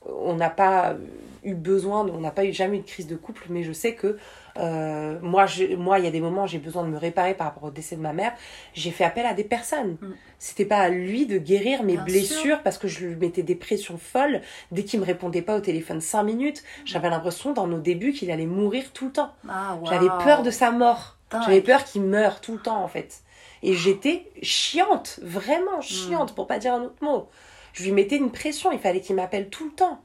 On 0.07 0.35
n'a 0.35 0.49
pas 0.51 0.95
eu 1.43 1.55
besoin, 1.55 2.03
de- 2.05 2.11
on 2.11 2.19
n'a 2.19 2.29
pas 2.31 2.45
eu 2.45 2.53
jamais 2.53 2.77
eu 2.77 2.81
de 2.81 2.85
crise 2.85 3.07
de 3.07 3.15
couple, 3.15 3.43
mais 3.49 3.63
je 3.63 3.71
sais 3.71 3.93
que 3.95 4.17
euh, 4.57 5.19
moi, 5.21 5.47
je- 5.47 5.75
moi, 5.75 5.99
il 5.99 6.05
y 6.05 6.07
a 6.07 6.11
des 6.11 6.21
moments 6.21 6.43
où 6.43 6.47
j'ai 6.47 6.59
besoin 6.59 6.83
de 6.83 6.87
me 6.87 6.97
réparer 6.97 7.33
par 7.33 7.47
rapport 7.47 7.63
au 7.65 7.71
décès 7.71 7.97
de 7.97 8.01
ma 8.01 8.13
mère. 8.13 8.31
J'ai 8.73 8.91
fait 8.91 9.03
appel 9.03 9.25
à 9.25 9.33
des 9.33 9.43
personnes. 9.43 9.97
Mm. 10.01 10.13
C'était 10.39 10.63
pas 10.63 10.77
à 10.77 10.87
lui 10.89 11.25
de 11.25 11.37
guérir 11.37 11.83
mes 11.83 11.95
Bien 11.95 12.03
blessures 12.05 12.37
sûr. 12.41 12.61
parce 12.63 12.77
que 12.77 12.87
je 12.87 13.05
lui 13.05 13.15
mettais 13.17 13.43
des 13.43 13.55
pressions 13.55 13.97
folles. 13.97 14.39
Dès 14.71 14.83
qu'il 14.83 15.01
me 15.01 15.05
répondait 15.05 15.41
pas 15.41 15.57
au 15.57 15.59
téléphone 15.59 15.99
cinq 15.99 16.23
minutes, 16.23 16.63
j'avais 16.85 17.09
l'impression 17.09 17.51
dans 17.51 17.67
nos 17.67 17.79
débuts 17.79 18.13
qu'il 18.13 18.31
allait 18.31 18.45
mourir 18.45 18.91
tout 18.93 19.07
le 19.07 19.11
temps. 19.11 19.33
Ah. 19.49 19.77
J'avais 19.89 20.07
peur 20.23 20.41
de 20.41 20.51
sa 20.51 20.71
mort. 20.71 21.17
J'avais 21.45 21.59
peur 21.61 21.83
qu'il 21.83 22.03
meure 22.03 22.39
tout 22.39 22.53
le 22.53 22.59
temps, 22.59 22.81
en 22.81 22.87
fait. 22.87 23.21
Et 23.61 23.73
j'étais 23.73 24.31
chiante, 24.41 25.19
vraiment 25.21 25.81
chiante, 25.81 26.31
Hmm. 26.31 26.35
pour 26.35 26.47
pas 26.47 26.59
dire 26.59 26.75
un 26.75 26.83
autre 26.83 26.95
mot. 27.03 27.27
Je 27.75 27.83
lui 27.83 27.91
mettais 27.91 28.15
une 28.15 28.31
pression, 28.31 28.71
il 28.71 28.79
fallait 28.79 29.01
qu'il 29.01 29.15
m'appelle 29.17 29.49
tout 29.49 29.65
le 29.65 29.71
temps. 29.71 29.99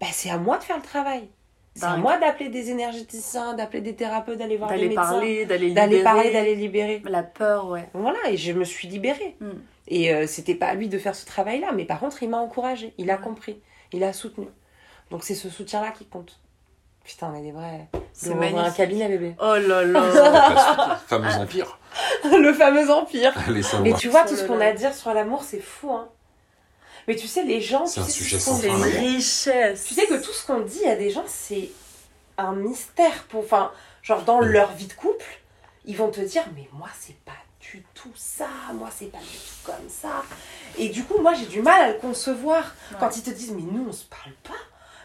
Bah, 0.00 0.08
c'est 0.12 0.28
à 0.28 0.38
moi 0.38 0.58
de 0.58 0.64
faire 0.64 0.76
le 0.76 0.82
travail. 0.82 1.28
C'est 1.76 1.84
à 1.84 1.90
Dingue. 1.90 2.00
moi 2.00 2.18
d'appeler 2.18 2.48
des 2.48 2.70
énergéticiens, 2.70 3.54
d'appeler 3.54 3.80
des 3.80 3.94
thérapeutes, 3.94 4.38
d'aller 4.38 4.56
voir 4.56 4.70
des 4.70 4.76
D'aller 4.76 4.88
médecins. 4.88 5.02
parler, 5.02 5.46
d'aller 5.46 5.68
libérer. 5.68 5.86
D'aller 5.88 6.02
parler, 6.02 6.32
d'aller 6.32 6.54
libérer. 6.56 7.02
La 7.04 7.22
peur, 7.22 7.68
ouais. 7.68 7.88
Voilà, 7.94 8.18
et 8.28 8.36
je 8.36 8.52
me 8.52 8.64
suis 8.64 8.88
libérée. 8.88 9.36
Mm. 9.40 9.50
Et 9.88 10.12
euh, 10.12 10.26
c'était 10.26 10.54
pas 10.56 10.66
à 10.66 10.74
lui 10.74 10.88
de 10.88 10.98
faire 10.98 11.14
ce 11.14 11.24
travail-là, 11.26 11.68
mais 11.72 11.84
par 11.84 12.00
contre, 12.00 12.22
il 12.24 12.28
m'a 12.28 12.38
encouragée, 12.38 12.92
il 12.98 13.08
a 13.10 13.16
compris, 13.16 13.60
il 13.92 14.02
a 14.02 14.12
soutenu. 14.12 14.48
Donc 15.12 15.22
c'est 15.22 15.36
ce 15.36 15.48
soutien-là 15.48 15.92
qui 15.92 16.06
compte. 16.06 16.40
Putain, 17.04 17.30
on 17.32 17.38
est 17.38 17.42
des 17.42 17.52
vrais. 17.52 17.86
C'est 18.12 18.30
On 18.30 18.32
va 18.32 18.36
ouvrir 18.38 18.50
un 18.52 18.56
magnifique. 18.62 18.76
cabinet, 18.78 19.08
bébé. 19.08 19.34
Oh 19.40 19.54
là 19.56 19.84
là. 19.84 20.98
Le 20.98 21.06
fameux 21.06 21.34
empire. 21.40 21.78
le 22.24 22.52
fameux 22.52 22.90
empire. 22.90 23.32
Les. 23.48 23.62
Mais 23.82 23.92
tu 23.92 24.08
vois, 24.08 24.22
Oh 24.24 24.28
tout 24.28 24.34
ce 24.34 24.42
qu'on 24.44 24.60
a 24.60 24.66
à 24.66 24.72
dire 24.72 24.92
sur 24.92 25.14
l'amour, 25.14 25.44
c'est 25.44 25.60
fou, 25.60 25.92
hein. 25.92 26.08
Mais 27.08 27.16
tu 27.16 27.26
sais, 27.28 27.44
les 27.44 27.60
gens, 27.60 27.86
C'est 27.86 27.94
tu 27.94 28.00
un 28.00 28.04
sais, 28.04 28.10
sujet 28.12 28.36
tout 28.38 28.42
ce 28.42 28.48
qu'on 28.50 28.54
sans 28.56 28.60
C'est 28.62 28.68
fin, 28.68 28.76
une 28.76 28.82
dit- 28.84 28.90
d'ailleurs. 28.90 29.02
richesse. 29.02 29.84
Tu 29.84 29.94
sais 29.94 30.06
que 30.06 30.14
tout 30.22 30.32
ce 30.32 30.46
qu'on 30.46 30.60
dit 30.60 30.84
à 30.86 30.96
des 30.96 31.10
gens, 31.10 31.24
c'est 31.26 31.70
un 32.38 32.52
mystère 32.54 33.24
pour. 33.28 33.44
Enfin, 33.44 33.70
genre 34.02 34.22
dans 34.22 34.40
leur 34.40 34.72
vie 34.72 34.86
de 34.86 34.92
couple, 34.92 35.24
ils 35.84 35.96
vont 35.96 36.10
te 36.10 36.20
dire, 36.20 36.42
mais 36.56 36.68
moi, 36.72 36.88
c'est 37.00 37.16
pas 37.24 37.32
du 37.60 37.84
tout 37.94 38.12
ça, 38.14 38.48
moi, 38.74 38.88
c'est 38.96 39.10
pas 39.10 39.18
du 39.18 39.24
tout 39.24 39.64
comme 39.64 39.88
ça. 39.88 40.22
Et 40.78 40.88
du 40.88 41.04
coup, 41.04 41.20
moi, 41.20 41.34
j'ai 41.34 41.46
du 41.46 41.62
mal 41.62 41.80
à 41.80 41.88
le 41.92 41.98
concevoir 41.98 42.74
quand 43.00 43.16
ils 43.16 43.22
te 43.22 43.30
disent, 43.30 43.52
mais 43.52 43.62
nous, 43.62 43.86
on 43.88 43.92
se 43.92 44.04
parle 44.04 44.32
pas. 44.44 44.52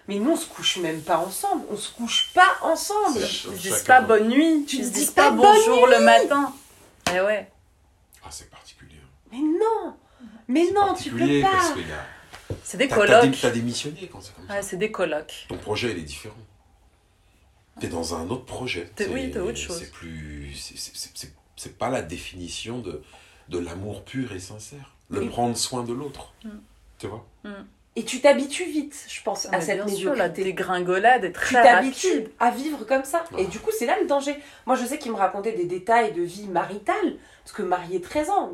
Mais 0.08 0.16
nous, 0.18 0.32
on 0.32 0.36
se 0.36 0.48
couche 0.48 0.78
même 0.78 1.02
pas 1.02 1.18
ensemble. 1.20 1.64
On 1.72 1.78
se 1.78 1.92
couche 1.92 2.32
pas 2.34 2.58
ensemble. 2.64 3.20
Ils 3.20 3.28
se 3.28 3.50
disent 3.50 3.84
pas 3.84 4.02
bonne 4.02 4.28
nuit. 4.28 4.66
Tu 4.68 4.84
se 4.84 4.90
dis 4.90 5.06
pas 5.06 5.30
bonjour 5.30 5.86
le 5.88 6.00
matin. 6.00 6.54
Eh 7.16 7.22
ouais. 7.22 7.52
Ah, 8.24 8.28
c'est 8.32 8.50
particulier. 8.50 8.98
Mais 9.32 9.38
non 9.38 9.96
Mais 10.52 10.66
non, 10.74 10.94
tu 10.94 11.10
peux 11.12 11.42
pas. 11.42 11.74
C'est 12.64 12.78
des 12.78 12.88
T'as, 12.88 12.96
t'as, 12.98 13.02
colocs. 13.08 13.32
dé- 13.32 13.38
t'as 13.42 13.50
démissionné 13.50 14.10
quand 14.12 14.20
c'est 14.22 14.36
comme 14.36 14.48
ça. 14.48 14.54
Ouais, 14.56 14.62
c'est 14.62 14.78
des 14.78 14.92
colocs. 14.92 15.46
Ton 15.48 15.58
projet, 15.58 15.92
il 15.92 16.00
est 16.00 16.04
différent. 16.04 16.36
T'es 17.80 17.88
dans 17.88 18.14
un 18.16 18.30
autre 18.30 18.46
projet. 18.46 18.90
T'es- 18.96 19.06
C'est- 19.06 19.10
oui, 19.10 19.32
t'es 19.32 19.40
autre 19.40 19.58
chose. 19.58 19.80
C'est 19.80 19.92
plus... 19.92 20.54
C'est, 20.56 20.78
c'est- 20.78 20.96
c'est- 20.96 21.12
c'est- 21.16 21.34
c'est 21.56 21.78
pas 21.78 21.90
la 21.90 22.02
définition 22.02 22.80
de, 22.80 23.02
de 23.50 23.58
l'amour 23.60 24.04
pur 24.04 24.34
et 24.34 24.40
sincère. 24.40 24.96
Le 25.10 25.22
Oui. 25.22 25.30
prendre 25.30 25.56
soin 25.58 25.84
de 25.84 25.94
l'autre. 25.94 26.34
Mm. 26.44 26.50
Tu 27.00 27.08
vois? 27.08 27.26
Et 27.98 28.06
tu 28.06 28.22
t'habitues 28.22 28.66
vite, 28.72 28.96
je 29.10 29.22
pense, 29.22 29.48
Ah, 29.52 29.58
à 29.58 29.62
cette 29.62 29.84
bien 29.84 29.88
sûr, 29.94 30.12
la 30.16 30.30
médiocrité. 30.30 30.44
dégringolade 30.44 31.26
est 31.26 31.28
tu 31.34 31.34
très 31.34 31.62
t'habitues 31.64 32.24
à 32.40 32.50
vivre 32.52 32.86
comme 32.86 33.04
ça. 33.04 33.24
Et 33.38 33.44
Ah. 33.46 33.50
du 33.50 33.60
coup, 33.60 33.72
c'est 33.78 33.86
là 33.86 34.00
le 34.00 34.08
danger. 34.08 34.36
Moi, 34.66 34.76
je 34.78 34.86
sais 34.86 34.98
qu'il 34.98 35.12
me 35.12 35.18
racontait 35.18 35.52
des 35.54 35.66
détails 35.66 36.14
de 36.14 36.22
vie 36.22 36.48
maritale, 36.48 37.18
parce 37.44 37.52
que 37.54 37.64
marié 37.64 38.00
13 38.00 38.30
ans, 38.30 38.52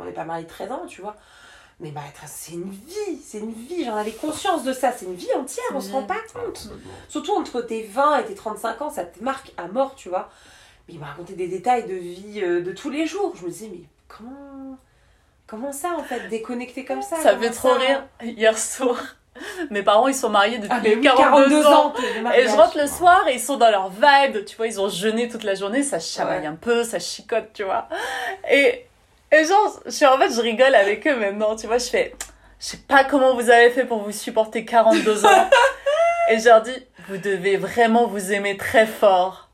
on 0.00 0.04
n'est 0.04 0.12
pas 0.12 0.24
marié 0.24 0.46
13 0.46 0.70
ans, 0.70 0.86
tu 0.86 1.00
vois. 1.00 1.16
Mais 1.78 1.90
bah, 1.90 2.00
c'est 2.26 2.52
une 2.52 2.70
vie, 2.70 3.20
c'est 3.22 3.38
une 3.38 3.52
vie, 3.52 3.84
j'en 3.84 3.96
avais 3.96 4.12
conscience 4.12 4.64
de 4.64 4.72
ça, 4.72 4.92
c'est 4.92 5.04
une 5.04 5.14
vie 5.14 5.32
entière, 5.36 5.64
on 5.74 5.80
se 5.80 5.92
rend 5.92 6.04
pas 6.04 6.20
compte. 6.32 6.70
Surtout 7.08 7.32
entre 7.32 7.60
tes 7.60 7.82
20 7.82 8.20
et 8.20 8.24
tes 8.24 8.34
35 8.34 8.80
ans, 8.80 8.90
ça 8.90 9.04
te 9.04 9.22
marque 9.22 9.52
à 9.58 9.68
mort, 9.68 9.94
tu 9.94 10.08
vois. 10.08 10.30
Mais 10.88 10.94
il 10.94 11.00
m'a 11.00 11.06
raconté 11.06 11.34
des 11.34 11.48
détails 11.48 11.86
de 11.86 11.94
vie 11.94 12.40
euh, 12.42 12.62
de 12.62 12.72
tous 12.72 12.88
les 12.88 13.06
jours. 13.06 13.34
Je 13.38 13.44
me 13.44 13.50
disais, 13.50 13.68
mais 13.70 13.82
comment, 14.08 14.78
comment 15.46 15.72
ça 15.72 15.90
en 15.98 16.02
fait, 16.02 16.28
déconnecter 16.28 16.86
comme 16.86 17.02
ça 17.02 17.16
Ça 17.16 17.36
fait 17.36 17.50
trop 17.50 17.74
rire. 17.74 18.06
Hier 18.22 18.56
soir, 18.56 18.96
mes 19.70 19.82
parents 19.82 20.08
ils 20.08 20.14
sont 20.14 20.30
mariés 20.30 20.58
depuis 20.58 21.00
42, 21.02 21.62
ah, 21.62 21.78
ans. 21.78 21.92
et 22.34 22.44
je 22.44 22.56
rentre 22.56 22.78
le 22.78 22.86
soir 22.86 23.28
et 23.28 23.34
ils 23.34 23.40
sont 23.40 23.58
dans 23.58 23.70
leur 23.70 23.90
vibe, 23.90 24.46
tu 24.46 24.56
vois, 24.56 24.66
ils 24.66 24.80
ont 24.80 24.88
jeûné 24.88 25.28
toute 25.28 25.44
la 25.44 25.54
journée, 25.54 25.82
ça 25.82 25.98
chamaille 25.98 26.46
un 26.46 26.54
peu, 26.54 26.84
ça 26.84 26.98
chicote, 26.98 27.50
tu 27.52 27.64
vois. 27.64 27.88
Et, 28.50 28.86
et 29.36 29.44
genre, 29.44 29.80
je 29.84 29.90
suis 29.90 30.06
en 30.06 30.18
fait, 30.18 30.30
je 30.30 30.40
rigole 30.40 30.74
avec 30.74 31.06
eux 31.06 31.16
maintenant, 31.16 31.56
tu 31.56 31.66
vois, 31.66 31.78
je 31.78 31.88
fais, 31.88 32.14
je 32.58 32.66
sais 32.66 32.78
pas 32.88 33.04
comment 33.04 33.34
vous 33.34 33.50
avez 33.50 33.70
fait 33.70 33.84
pour 33.84 34.02
vous 34.02 34.12
supporter 34.12 34.64
42 34.64 35.26
ans. 35.26 35.50
et 36.30 36.38
je 36.38 36.44
leur 36.46 36.62
dis, 36.62 36.76
vous 37.08 37.18
devez 37.18 37.56
vraiment 37.56 38.06
vous 38.06 38.32
aimer 38.32 38.56
très 38.56 38.86
fort. 38.86 39.48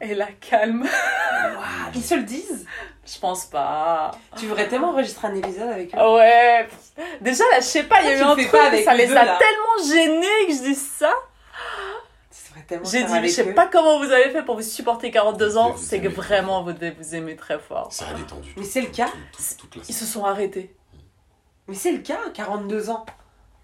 Et 0.00 0.14
la 0.14 0.26
calme. 0.26 0.86
Ils 1.94 2.02
se 2.02 2.14
le 2.14 2.22
disent? 2.22 2.66
Je 3.06 3.18
pense 3.18 3.46
pas. 3.46 4.10
Tu 4.36 4.46
voudrais 4.46 4.68
tellement 4.68 4.90
enregistrer 4.90 5.28
un 5.28 5.34
épisode 5.34 5.70
avec 5.70 5.94
eux? 5.94 6.14
Ouais. 6.14 6.68
Déjà, 7.20 7.44
là, 7.50 7.60
je 7.60 7.64
sais 7.64 7.84
pas, 7.84 8.02
il 8.02 8.08
y 8.08 8.12
a 8.12 8.18
eu 8.18 8.22
un 8.22 8.32
truc, 8.32 8.48
ça 8.84 8.94
les 8.94 9.16
a 9.16 9.38
tellement 9.38 9.88
gênés 9.88 10.46
que 10.46 10.52
je 10.52 10.62
dise 10.62 10.90
ça. 10.98 11.12
J'ai 12.84 13.04
dit, 13.04 13.12
je 13.22 13.28
sais 13.28 13.54
pas 13.54 13.66
comment 13.66 13.98
vous 13.98 14.10
avez 14.10 14.30
fait 14.30 14.42
pour 14.42 14.56
vous 14.56 14.62
supporter 14.62 15.10
42 15.10 15.56
ans, 15.56 15.76
c'est 15.76 16.00
que 16.00 16.08
vraiment 16.08 16.62
vous 16.62 16.72
devez 16.72 16.90
vous 16.90 17.14
aimer 17.14 17.36
très 17.36 17.58
fort. 17.58 17.92
Ça 17.92 18.06
a 18.08 18.14
détendu. 18.14 18.52
Mais 18.56 18.64
c'est 18.64 18.82
le 18.82 18.88
cas. 18.88 19.08
Ils 19.88 19.94
se 19.94 20.06
sont 20.06 20.24
arrêtés. 20.24 20.74
Mais 21.68 21.74
c'est 21.74 21.92
le 21.92 21.98
cas, 21.98 22.18
42 22.34 22.90
ans. 22.90 23.06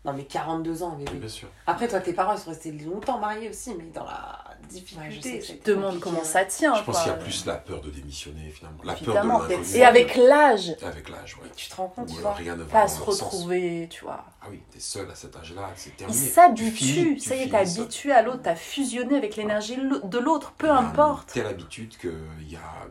Non, 0.08 0.14
mais 0.16 0.24
42 0.24 0.82
ans, 0.82 0.98
Bien 0.98 1.28
sûr. 1.28 1.48
Après, 1.66 1.86
toi, 1.86 2.00
tes 2.00 2.14
parents 2.14 2.36
sont 2.36 2.48
restés 2.48 2.72
longtemps 2.72 3.18
mariés 3.18 3.50
aussi, 3.50 3.74
mais 3.76 3.90
dans 3.92 4.04
la 4.04 4.42
difficulté. 4.70 5.42
je 5.46 5.52
te 5.52 5.70
demande 5.70 6.00
comment 6.00 6.24
ça 6.24 6.46
tient. 6.46 6.74
Je 6.76 6.82
pense 6.82 7.00
qu'il 7.00 7.08
y 7.08 7.14
a 7.14 7.18
plus 7.18 7.44
la 7.44 7.56
peur 7.56 7.82
de 7.82 7.90
démissionner, 7.90 8.48
finalement. 8.48 8.82
La 8.84 8.94
peur 8.94 9.48
de 9.48 9.76
Et 9.76 9.84
avec 9.84 10.16
l'âge. 10.16 10.74
Avec 10.82 11.10
l'âge, 11.10 11.36
ouais. 11.36 11.48
Tu 11.54 11.68
te 11.68 11.76
rends 11.76 11.88
compte, 11.88 12.08
tu 12.08 12.20
vois. 12.20 12.36
Pas 12.70 12.88
se 12.88 13.02
retrouver, 13.02 13.88
tu 13.90 14.04
vois. 14.04 14.24
Ah 14.40 14.46
oui, 14.50 14.62
t'es 14.70 14.80
seul 14.80 15.10
à 15.10 15.14
cet 15.14 15.36
âge-là, 15.36 15.68
c'est 15.76 15.94
terminé. 15.96 16.18
Il 16.18 16.28
s'habitue, 16.30 17.18
ça 17.18 17.36
y 17.36 17.42
est, 17.42 17.50
t'es 17.50 17.56
habitué 17.56 18.12
à 18.12 18.22
l'autre, 18.22 18.40
t'as 18.44 18.54
fusionné 18.54 19.16
avec 19.16 19.36
l'énergie 19.36 19.76
de 19.76 20.18
l'autre, 20.18 20.52
peu 20.52 20.70
importe. 20.70 21.32
Telle 21.34 21.46
habitude 21.46 21.98
qu'il 21.98 22.48
y 22.48 22.56
a, 22.56 22.86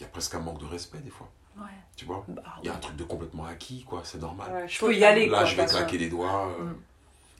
y 0.00 0.04
a 0.04 0.06
presque 0.06 0.34
un 0.34 0.40
manque 0.40 0.60
de 0.60 0.66
respect, 0.66 0.98
des 0.98 1.10
fois. 1.10 1.28
Tu 1.96 2.04
vois 2.04 2.24
bah, 2.28 2.42
Il 2.62 2.66
y 2.66 2.70
a 2.70 2.74
un 2.74 2.78
truc 2.78 2.96
de 2.96 3.04
complètement 3.04 3.46
acquis, 3.46 3.84
quoi, 3.88 4.00
c'est 4.04 4.20
normal. 4.20 4.50
Ouais, 4.52 4.68
je 4.68 4.78
peux 4.80 4.94
y 4.94 5.04
aller, 5.04 5.26
Là, 5.26 5.44
je 5.44 5.56
vais 5.56 5.66
claquer 5.66 5.98
les 5.98 6.08
doigts. 6.08 6.48
Euh, 6.58 6.64
mm. 6.64 6.76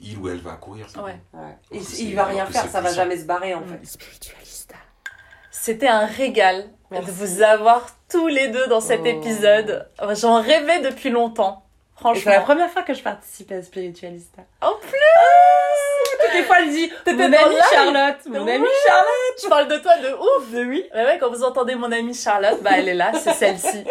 Il 0.01 0.19
ou 0.19 0.29
elle 0.29 0.41
va 0.41 0.53
courir. 0.53 0.87
Ouais. 0.97 1.19
ouais. 1.33 1.57
Il, 1.73 2.01
il 2.01 2.15
va 2.15 2.25
rien 2.25 2.47
faire, 2.47 2.69
ça 2.69 2.81
va 2.81 2.93
jamais 2.93 3.17
se 3.17 3.25
barrer, 3.25 3.55
en 3.55 3.61
mm. 3.61 3.69
fait. 3.69 3.87
Spiritualista. 3.87 4.75
C'était 5.51 5.89
un 5.89 6.07
régal 6.07 6.69
de 6.91 7.11
vous 7.11 7.43
avoir 7.43 7.87
tous 8.11 8.29
les 8.29 8.49
deux 8.49 8.67
dans 8.67 8.81
cet 8.81 9.01
oh. 9.03 9.07
épisode. 9.07 9.89
J'en 10.13 10.41
rêvais 10.41 10.81
depuis 10.81 11.11
longtemps. 11.11 11.65
Franchement. 11.97 12.23
C'est 12.25 12.39
la 12.39 12.41
première 12.41 12.71
fois 12.71 12.83
que 12.83 12.93
je 12.93 13.03
participe 13.03 13.53
à 13.53 13.63
Spiritualista. 13.63 14.43
En 14.61 14.75
plus 14.81 14.91
toutes 16.25 16.35
les 16.35 16.43
fois, 16.43 16.57
elle 16.61 16.71
dit 16.71 16.91
Mon 17.07 17.33
amie 17.33 17.57
Charlotte, 17.73 18.27
mon 18.27 18.47
amie 18.47 18.67
Charlotte. 18.87 19.43
Je 19.43 19.49
parle 19.49 19.69
de 19.69 19.79
toi 19.79 19.97
de 19.99 20.13
ouf. 20.13 20.51
De 20.53 20.65
oui. 20.65 20.85
Mais 20.95 21.05
ouais, 21.05 21.19
quand 21.19 21.31
vous 21.31 21.45
entendez 21.45 21.75
mon 21.75 21.91
amie 21.93 22.15
Charlotte, 22.15 22.63
bah 22.63 22.73
elle 22.77 22.89
est 22.89 22.95
là, 22.95 23.13
c'est 23.15 23.33
celle-ci. 23.33 23.85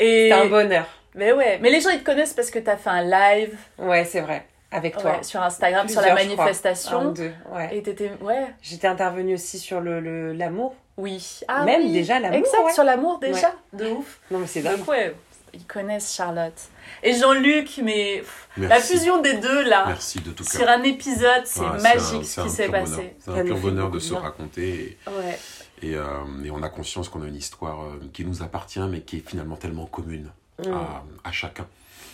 Et... 0.00 0.28
C'est 0.28 0.32
un 0.32 0.46
bonheur. 0.46 0.86
Mais 1.14 1.32
ouais, 1.32 1.58
mais 1.60 1.70
les 1.70 1.80
gens 1.80 1.90
ils 1.90 2.00
te 2.00 2.04
connaissent 2.04 2.32
parce 2.32 2.50
que 2.50 2.58
t'as 2.58 2.76
fait 2.76 2.90
un 2.90 3.02
live. 3.02 3.56
Ouais, 3.78 4.04
c'est 4.04 4.20
vrai. 4.20 4.46
Avec 4.72 4.96
toi. 4.96 5.16
Ouais, 5.16 5.22
sur 5.22 5.42
Instagram, 5.42 5.88
sur 5.88 6.00
la 6.00 6.14
manifestation. 6.14 7.00
Un, 7.00 7.12
deux, 7.12 7.32
ouais. 7.52 7.76
Et 7.76 7.82
t'étais, 7.82 8.12
ouais. 8.20 8.46
J'étais 8.62 8.86
intervenue 8.86 9.34
aussi 9.34 9.58
sur 9.58 9.80
le, 9.80 10.32
l'amour. 10.32 10.76
Oui. 10.96 11.40
Ah, 11.48 11.64
Même 11.64 11.90
déjà 11.90 12.20
l'amour. 12.20 12.38
Exact, 12.38 12.70
sur 12.72 12.84
l'amour 12.84 13.18
déjà. 13.18 13.52
De 13.72 13.86
ouf. 13.86 14.20
Non, 14.30 14.38
mais 14.38 14.46
c'est 14.46 14.60
dingue. 14.60 14.78
Donc, 14.78 14.88
ouais, 14.88 15.14
ils 15.52 15.66
connaissent 15.66 16.14
Charlotte. 16.14 16.54
Et 17.02 17.14
Jean-Luc, 17.14 17.80
mais 17.82 18.22
la 18.56 18.78
fusion 18.78 19.20
des 19.20 19.34
deux 19.34 19.62
là, 19.64 19.84
Merci 19.88 20.20
de 20.20 20.30
tout 20.30 20.44
sur 20.44 20.68
un 20.68 20.82
épisode, 20.82 21.42
c'est 21.44 21.60
magique 21.82 22.24
ce 22.24 22.42
qui 22.42 22.50
s'est 22.50 22.68
passé. 22.68 23.16
C'est 23.18 23.30
un 23.32 23.44
pur 23.44 23.58
bonheur 23.58 23.90
de 23.90 23.98
se 23.98 24.14
raconter. 24.14 24.68
Et, 25.06 25.10
ouais. 25.10 25.38
Et, 25.82 25.94
euh, 25.94 26.04
et, 26.44 26.50
on 26.50 26.62
a 26.62 26.68
conscience 26.68 27.08
qu'on 27.08 27.22
a 27.22 27.26
une 27.26 27.36
histoire 27.36 27.82
euh, 27.82 28.00
qui 28.12 28.24
nous 28.24 28.42
appartient, 28.42 28.80
mais 28.80 29.00
qui 29.00 29.18
est 29.18 29.28
finalement 29.28 29.56
tellement 29.56 29.86
commune 29.86 30.30
mm. 30.58 30.72
à, 30.72 31.02
à, 31.28 31.32
chacun. 31.32 31.66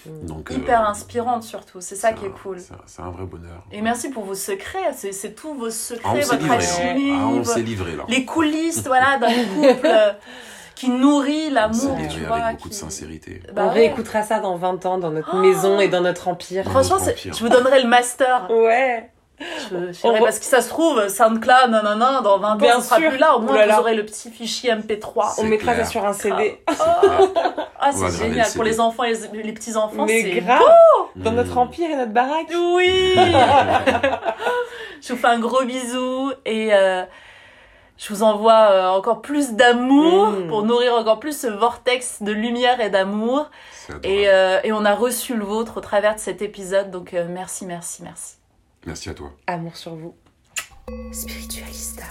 Mm. 0.06 0.26
Donc, 0.26 0.51
Hyper 0.51 0.82
euh, 0.82 0.90
inspirante 0.90 1.43
surtout, 1.43 1.80
c'est 1.80 1.97
ça 1.97 2.12
qui 2.12 2.26
est 2.26 2.43
cool. 2.43 2.59
C'est 2.86 3.02
un 3.02 3.10
vrai 3.10 3.24
bonheur. 3.24 3.64
Et 3.72 3.80
merci 3.82 4.10
pour 4.10 4.24
vos 4.24 4.34
secrets, 4.34 4.93
c'est 4.93 5.34
tous 5.34 5.55
vos 5.55 5.70
secrets, 5.70 6.22
ah, 6.22 6.36
votre 6.36 6.51
alchimie. 6.51 7.12
Ah, 7.12 7.26
on 7.26 7.44
s'est 7.44 7.62
livré 7.62 7.97
là. 7.97 8.05
Les 8.09 8.24
coulisses, 8.24 8.84
voilà, 8.86 9.18
d'un 9.18 9.44
couple 9.55 9.88
qui 10.76 10.90
nourrit 10.90 11.51
l'amour, 11.51 11.97
tu 12.10 12.20
vois. 12.20 12.36
Avec 12.36 12.59
beaucoup 12.59 12.68
de 12.68 12.74
sincérité. 12.74 13.43
Bah 13.55 13.62
on 13.66 13.70
réécoutera 13.70 14.22
ça 14.22 14.40
dans 14.40 14.56
20 14.56 14.86
ans, 14.86 14.98
dans 14.98 15.10
notre 15.10 15.34
maison 15.36 15.80
et 15.80 15.88
dans 15.88 16.02
notre 16.02 16.28
empire. 16.28 16.64
Franchement, 16.64 16.98
je 16.98 17.40
vous 17.40 17.48
donnerai 17.48 17.82
le 17.82 17.88
master. 17.88 18.48
Ouais. 18.51 19.10
Je, 19.38 19.92
je 19.92 20.22
parce 20.22 20.38
que 20.38 20.44
ça 20.44 20.62
se 20.62 20.68
trouve, 20.68 21.08
SoundCloud, 21.08 21.70
non, 21.70 21.82
non, 21.82 21.96
non, 21.96 22.22
dans 22.22 22.38
20 22.38 22.52
ans, 22.52 22.56
Bien 22.56 22.80
sera 22.80 22.96
plus 22.96 23.18
là. 23.18 23.36
Au 23.36 23.40
moins, 23.40 23.66
vous 23.66 23.78
aurez 23.78 23.94
le 23.94 24.04
petit 24.04 24.30
fichier 24.30 24.72
MP3. 24.72 25.34
On 25.38 25.44
mettra 25.44 25.74
ça 25.76 25.84
sur 25.84 26.04
un 26.04 26.12
CD. 26.12 26.62
Ah, 27.78 27.92
c'est 27.92 28.10
génial. 28.10 28.50
Pour 28.54 28.64
les 28.64 28.80
enfants 28.80 29.04
et 29.04 29.12
les, 29.32 29.52
petits-enfants, 29.52 30.06
c'est 30.08 30.40
grave. 30.40 30.60
Dans 31.14 31.30
notre 31.30 31.56
empire 31.58 31.88
et 31.90 31.94
notre 31.94 32.10
baraque. 32.10 32.50
Oui. 32.50 33.14
je 35.02 35.12
vous 35.12 35.18
fais 35.18 35.26
un 35.26 35.38
gros 35.38 35.62
bisou 35.62 36.32
et 36.44 36.74
euh, 36.74 37.04
je 37.98 38.12
vous 38.12 38.22
envoie 38.22 38.70
euh, 38.70 38.88
encore 38.88 39.22
plus 39.22 39.52
d'amour 39.52 40.28
mm. 40.28 40.48
pour 40.48 40.62
nourrir 40.64 40.94
encore 40.94 41.18
plus 41.18 41.38
ce 41.38 41.46
vortex 41.46 42.22
de 42.22 42.32
lumière 42.32 42.80
et 42.80 42.90
d'amour. 42.90 43.50
Et, 44.02 44.28
euh, 44.28 44.58
et, 44.64 44.72
on 44.72 44.84
a 44.84 44.94
reçu 44.94 45.36
le 45.36 45.44
vôtre 45.44 45.78
au 45.78 45.80
travers 45.80 46.14
de 46.16 46.20
cet 46.20 46.42
épisode. 46.42 46.90
Donc 46.90 47.14
euh, 47.14 47.26
merci, 47.28 47.64
merci, 47.66 48.02
merci. 48.02 48.36
Merci 48.86 49.10
à 49.10 49.14
toi. 49.14 49.32
Amour 49.48 49.76
sur 49.76 49.96
vous. 49.96 50.14
Spiritualista. 51.12 52.04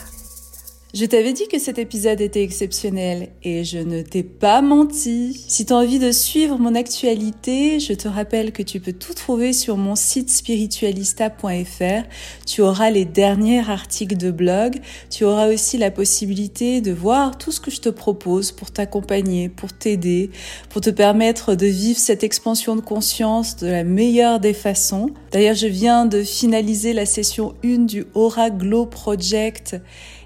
Je 0.96 1.04
t'avais 1.04 1.34
dit 1.34 1.50
que 1.50 1.60
cet 1.60 1.78
épisode 1.78 2.22
était 2.22 2.42
exceptionnel 2.42 3.28
et 3.44 3.66
je 3.66 3.80
ne 3.80 4.02
t'ai 4.02 4.24
pas 4.24 4.62
menti. 4.62 5.44
Si 5.46 5.66
tu 5.66 5.74
as 5.74 5.76
envie 5.76 6.00
de 6.00 6.14
suivre 6.14 6.58
mon 6.58 6.74
actualité, 6.74 7.82
je 7.82 7.92
te 7.92 8.08
rappelle 8.08 8.54
que 8.54 8.64
tu 8.64 8.80
peux 8.80 8.94
tout 8.94 9.14
trouver 9.14 9.52
sur 9.52 9.76
mon 9.76 9.96
site 9.96 10.30
spiritualista.fr. 10.30 12.08
Tu 12.48 12.62
auras 12.62 12.92
les 12.92 13.04
derniers 13.04 13.70
articles 13.70 14.16
de 14.16 14.32
blog. 14.32 14.80
Tu 15.10 15.26
auras 15.26 15.54
aussi 15.54 15.78
la 15.78 15.92
possibilité 15.92 16.80
de 16.80 16.94
voir 16.94 17.38
tout 17.38 17.52
ce 17.52 17.60
que 17.60 17.72
je 17.72 17.82
te 17.82 17.90
propose 17.90 18.54
pour 18.54 18.72
t'accompagner, 18.72 19.50
pour 19.50 19.74
t'aider, 19.74 20.30
pour 20.70 20.80
te 20.80 20.92
permettre 20.92 21.56
de 21.56 21.66
vivre 21.66 22.00
cette 22.00 22.24
expansion 22.24 22.78
de 22.78 22.82
conscience 22.82 23.58
de 23.58 23.68
la 23.68 23.84
meilleure 23.84 24.40
des 24.40 24.54
façons. 24.54 25.10
D'ailleurs, 25.34 25.56
je 25.56 25.68
viens 25.68 26.06
de 26.06 26.24
finaliser 26.24 26.94
la 26.94 27.06
session 27.06 27.54
1 27.66 27.80
du 27.80 28.06
Aura 28.14 28.50
Glow 28.50 28.86
Project 28.86 29.76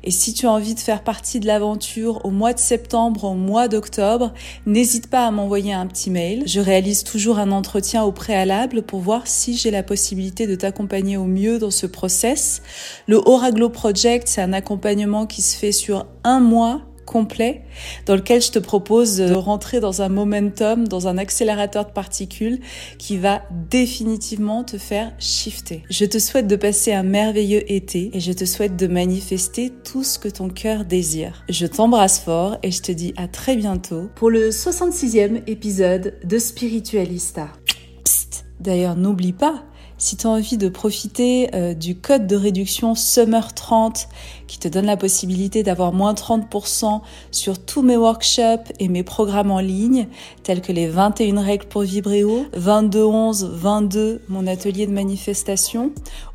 et 0.04 0.12
si 0.12 0.34
tu 0.34 0.46
as 0.48 0.52
envie 0.52 0.76
de 0.76 0.80
faire 0.80 1.04
partie 1.04 1.40
de 1.40 1.48
l'aventure 1.48 2.26
au 2.26 2.30
mois 2.30 2.54
de 2.54 2.60
septembre, 2.60 3.26
au 3.26 3.34
mois 3.34 3.68
d'octobre, 3.68 4.34
n'hésite 4.66 5.10
pas 5.10 5.26
à 5.26 5.32
m'envoyer 5.32 5.74
un 5.74 5.88
petit 5.88 6.10
mail. 6.10 6.44
Je 6.46 6.60
réalise 6.60 7.04
toujours 7.04 7.40
un 7.40 7.52
entretien 7.52 8.04
au 8.04 8.12
préalable 8.12 8.82
pour 8.82 9.00
voir 9.00 9.28
si 9.28 9.56
j'ai 9.56 9.72
la 9.72 9.84
possibilité 9.84 10.48
de 10.48 10.56
t'accompagner 10.56 11.18
au 11.18 11.26
mieux 11.26 11.60
dans 11.60 11.72
ce 11.72 11.86
process. 11.86 12.62
Le 13.08 13.18
Oraglo 13.18 13.70
Project, 13.70 14.28
c'est 14.28 14.42
un 14.42 14.54
accompagnement 14.54 15.26
qui 15.26 15.42
se 15.42 15.58
fait 15.58 15.72
sur 15.72 16.06
un 16.24 16.40
mois 16.40 16.82
complet 17.10 17.64
dans 18.06 18.16
lequel 18.16 18.40
je 18.42 18.52
te 18.52 18.60
propose 18.60 19.18
de 19.18 19.34
rentrer 19.34 19.80
dans 19.80 20.04
un 20.04 20.10
momentum, 20.10 20.88
dans 20.88 21.08
un 21.08 21.18
accélérateur 21.18 21.88
de 21.88 21.92
particules 21.92 22.60
qui 23.00 23.18
va 23.18 23.42
définitivement 23.70 24.64
te 24.64 24.78
faire 24.78 25.12
shifter. 25.18 25.84
Je 25.90 26.06
te 26.06 26.20
souhaite 26.20 26.48
de 26.48 26.56
passer 26.56 26.94
un 26.94 27.04
merveilleux 27.04 27.70
été 27.72 28.12
et 28.14 28.20
je 28.20 28.32
te 28.32 28.46
souhaite 28.46 28.76
de 28.76 28.86
manifester 28.86 29.74
tout 29.84 30.04
ce 30.04 30.20
que 30.20 30.30
ton 30.30 30.50
cœur 30.50 30.86
désire. 30.86 31.44
Je 31.50 31.66
t'embrasse 31.66 32.20
fort 32.20 32.58
et 32.62 32.70
je 32.70 32.82
te 32.82 32.92
dis 32.92 33.14
à 33.18 33.28
très 33.28 33.56
bientôt 33.56 34.10
pour 34.16 34.30
le 34.30 34.50
66e 34.50 35.42
épisode 35.48 36.14
de 36.24 36.38
Spiritualista. 36.38 37.48
Psst, 38.04 38.46
d'ailleurs 38.60 38.96
n'oublie 38.96 39.34
pas, 39.34 39.64
si 40.00 40.18
tu 40.18 40.26
as 40.26 40.30
envie 40.32 40.58
de 40.58 40.70
profiter 40.70 41.54
euh, 41.54 41.74
du 41.74 41.96
code 41.96 42.26
de 42.26 42.36
réduction 42.36 42.94
SUMMER30 42.94 44.08
qui 44.48 44.58
te 44.58 44.68
donne 44.68 44.86
la 44.86 44.98
possibilité 44.98 45.62
d'avoir 45.62 45.94
moins 45.94 46.14
30% 46.14 47.02
sur 47.32 47.64
tous 47.64 47.82
mes 47.84 47.98
workshops 47.98 48.72
et 48.80 48.88
mes 48.88 49.04
programmes 49.04 49.52
en 49.52 49.60
ligne, 49.60 50.08
tels 50.42 50.62
que 50.62 50.72
les 50.72 50.88
21 50.88 51.42
règles 51.42 51.68
pour 51.68 51.82
vibrer 51.82 52.24
haut, 52.24 52.46
22 52.54 53.04
11 53.04 53.52
22 53.54 54.22
mon 54.30 54.48
atelier 54.48 54.88
de 54.88 54.94
manifestation 54.94 55.92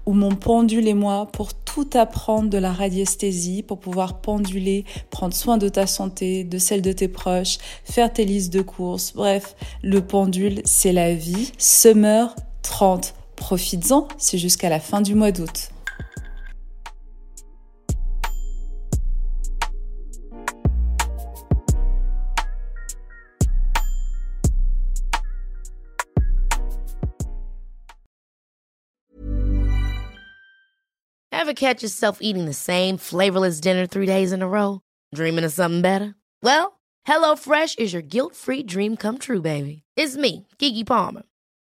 ou 0.07 0.13
mon 0.13 0.35
pendule 0.35 0.87
et 0.87 0.95
moi 0.95 1.27
pour 1.33 1.55
tout 1.55 1.89
apprendre 1.95 2.51
de 2.51 2.59
la 2.59 2.73
radiesthésie 2.73 3.63
pour 3.63 3.79
pouvoir 3.81 4.21
penduler, 4.21 4.85
prendre 5.11 5.35
soin 5.35 5.57
de 5.57 5.69
ta 5.69 5.87
santé, 5.87 6.45
de 6.45 6.59
celle 6.59 6.83
de 6.83 6.93
tes 6.93 7.09
proches, 7.09 7.59
faire 7.85 8.13
tes 8.13 8.27
listes 8.27 8.53
de 8.53 8.61
courses. 8.61 9.13
Bref, 9.15 9.57
le 9.83 10.03
pendule, 10.03 10.61
c'est 10.65 10.93
la 10.93 11.15
vie. 11.15 11.51
Summer 11.59 12.37
30. 12.63 13.15
Profites-en, 13.37 14.09
c'est 14.19 14.39
jusqu'à 14.39 14.69
la 14.69 14.81
fin 14.81 15.01
du 15.01 15.15
mois 15.15 15.33
d'août. 15.33 15.71
Ever 31.31 31.53
catch 31.53 31.83
yourself 31.83 32.19
eating 32.23 32.47
the 32.47 32.55
same 32.55 32.97
flavorless 32.97 33.61
dinner 33.61 33.87
three 33.87 34.07
days 34.07 34.33
in 34.33 34.41
a 34.41 34.49
row? 34.49 34.81
Dreaming 35.15 35.45
of 35.45 35.53
something 35.53 35.83
better? 35.83 36.15
Well, 36.43 36.81
HelloFresh 37.07 37.79
is 37.79 37.93
your 37.93 38.01
guilt-free 38.01 38.63
dream 38.63 38.97
come 38.97 39.19
true, 39.19 39.43
baby. 39.43 39.83
It's 39.95 40.17
me, 40.17 40.47
Kiki 40.59 40.85
Palmer. 40.85 41.25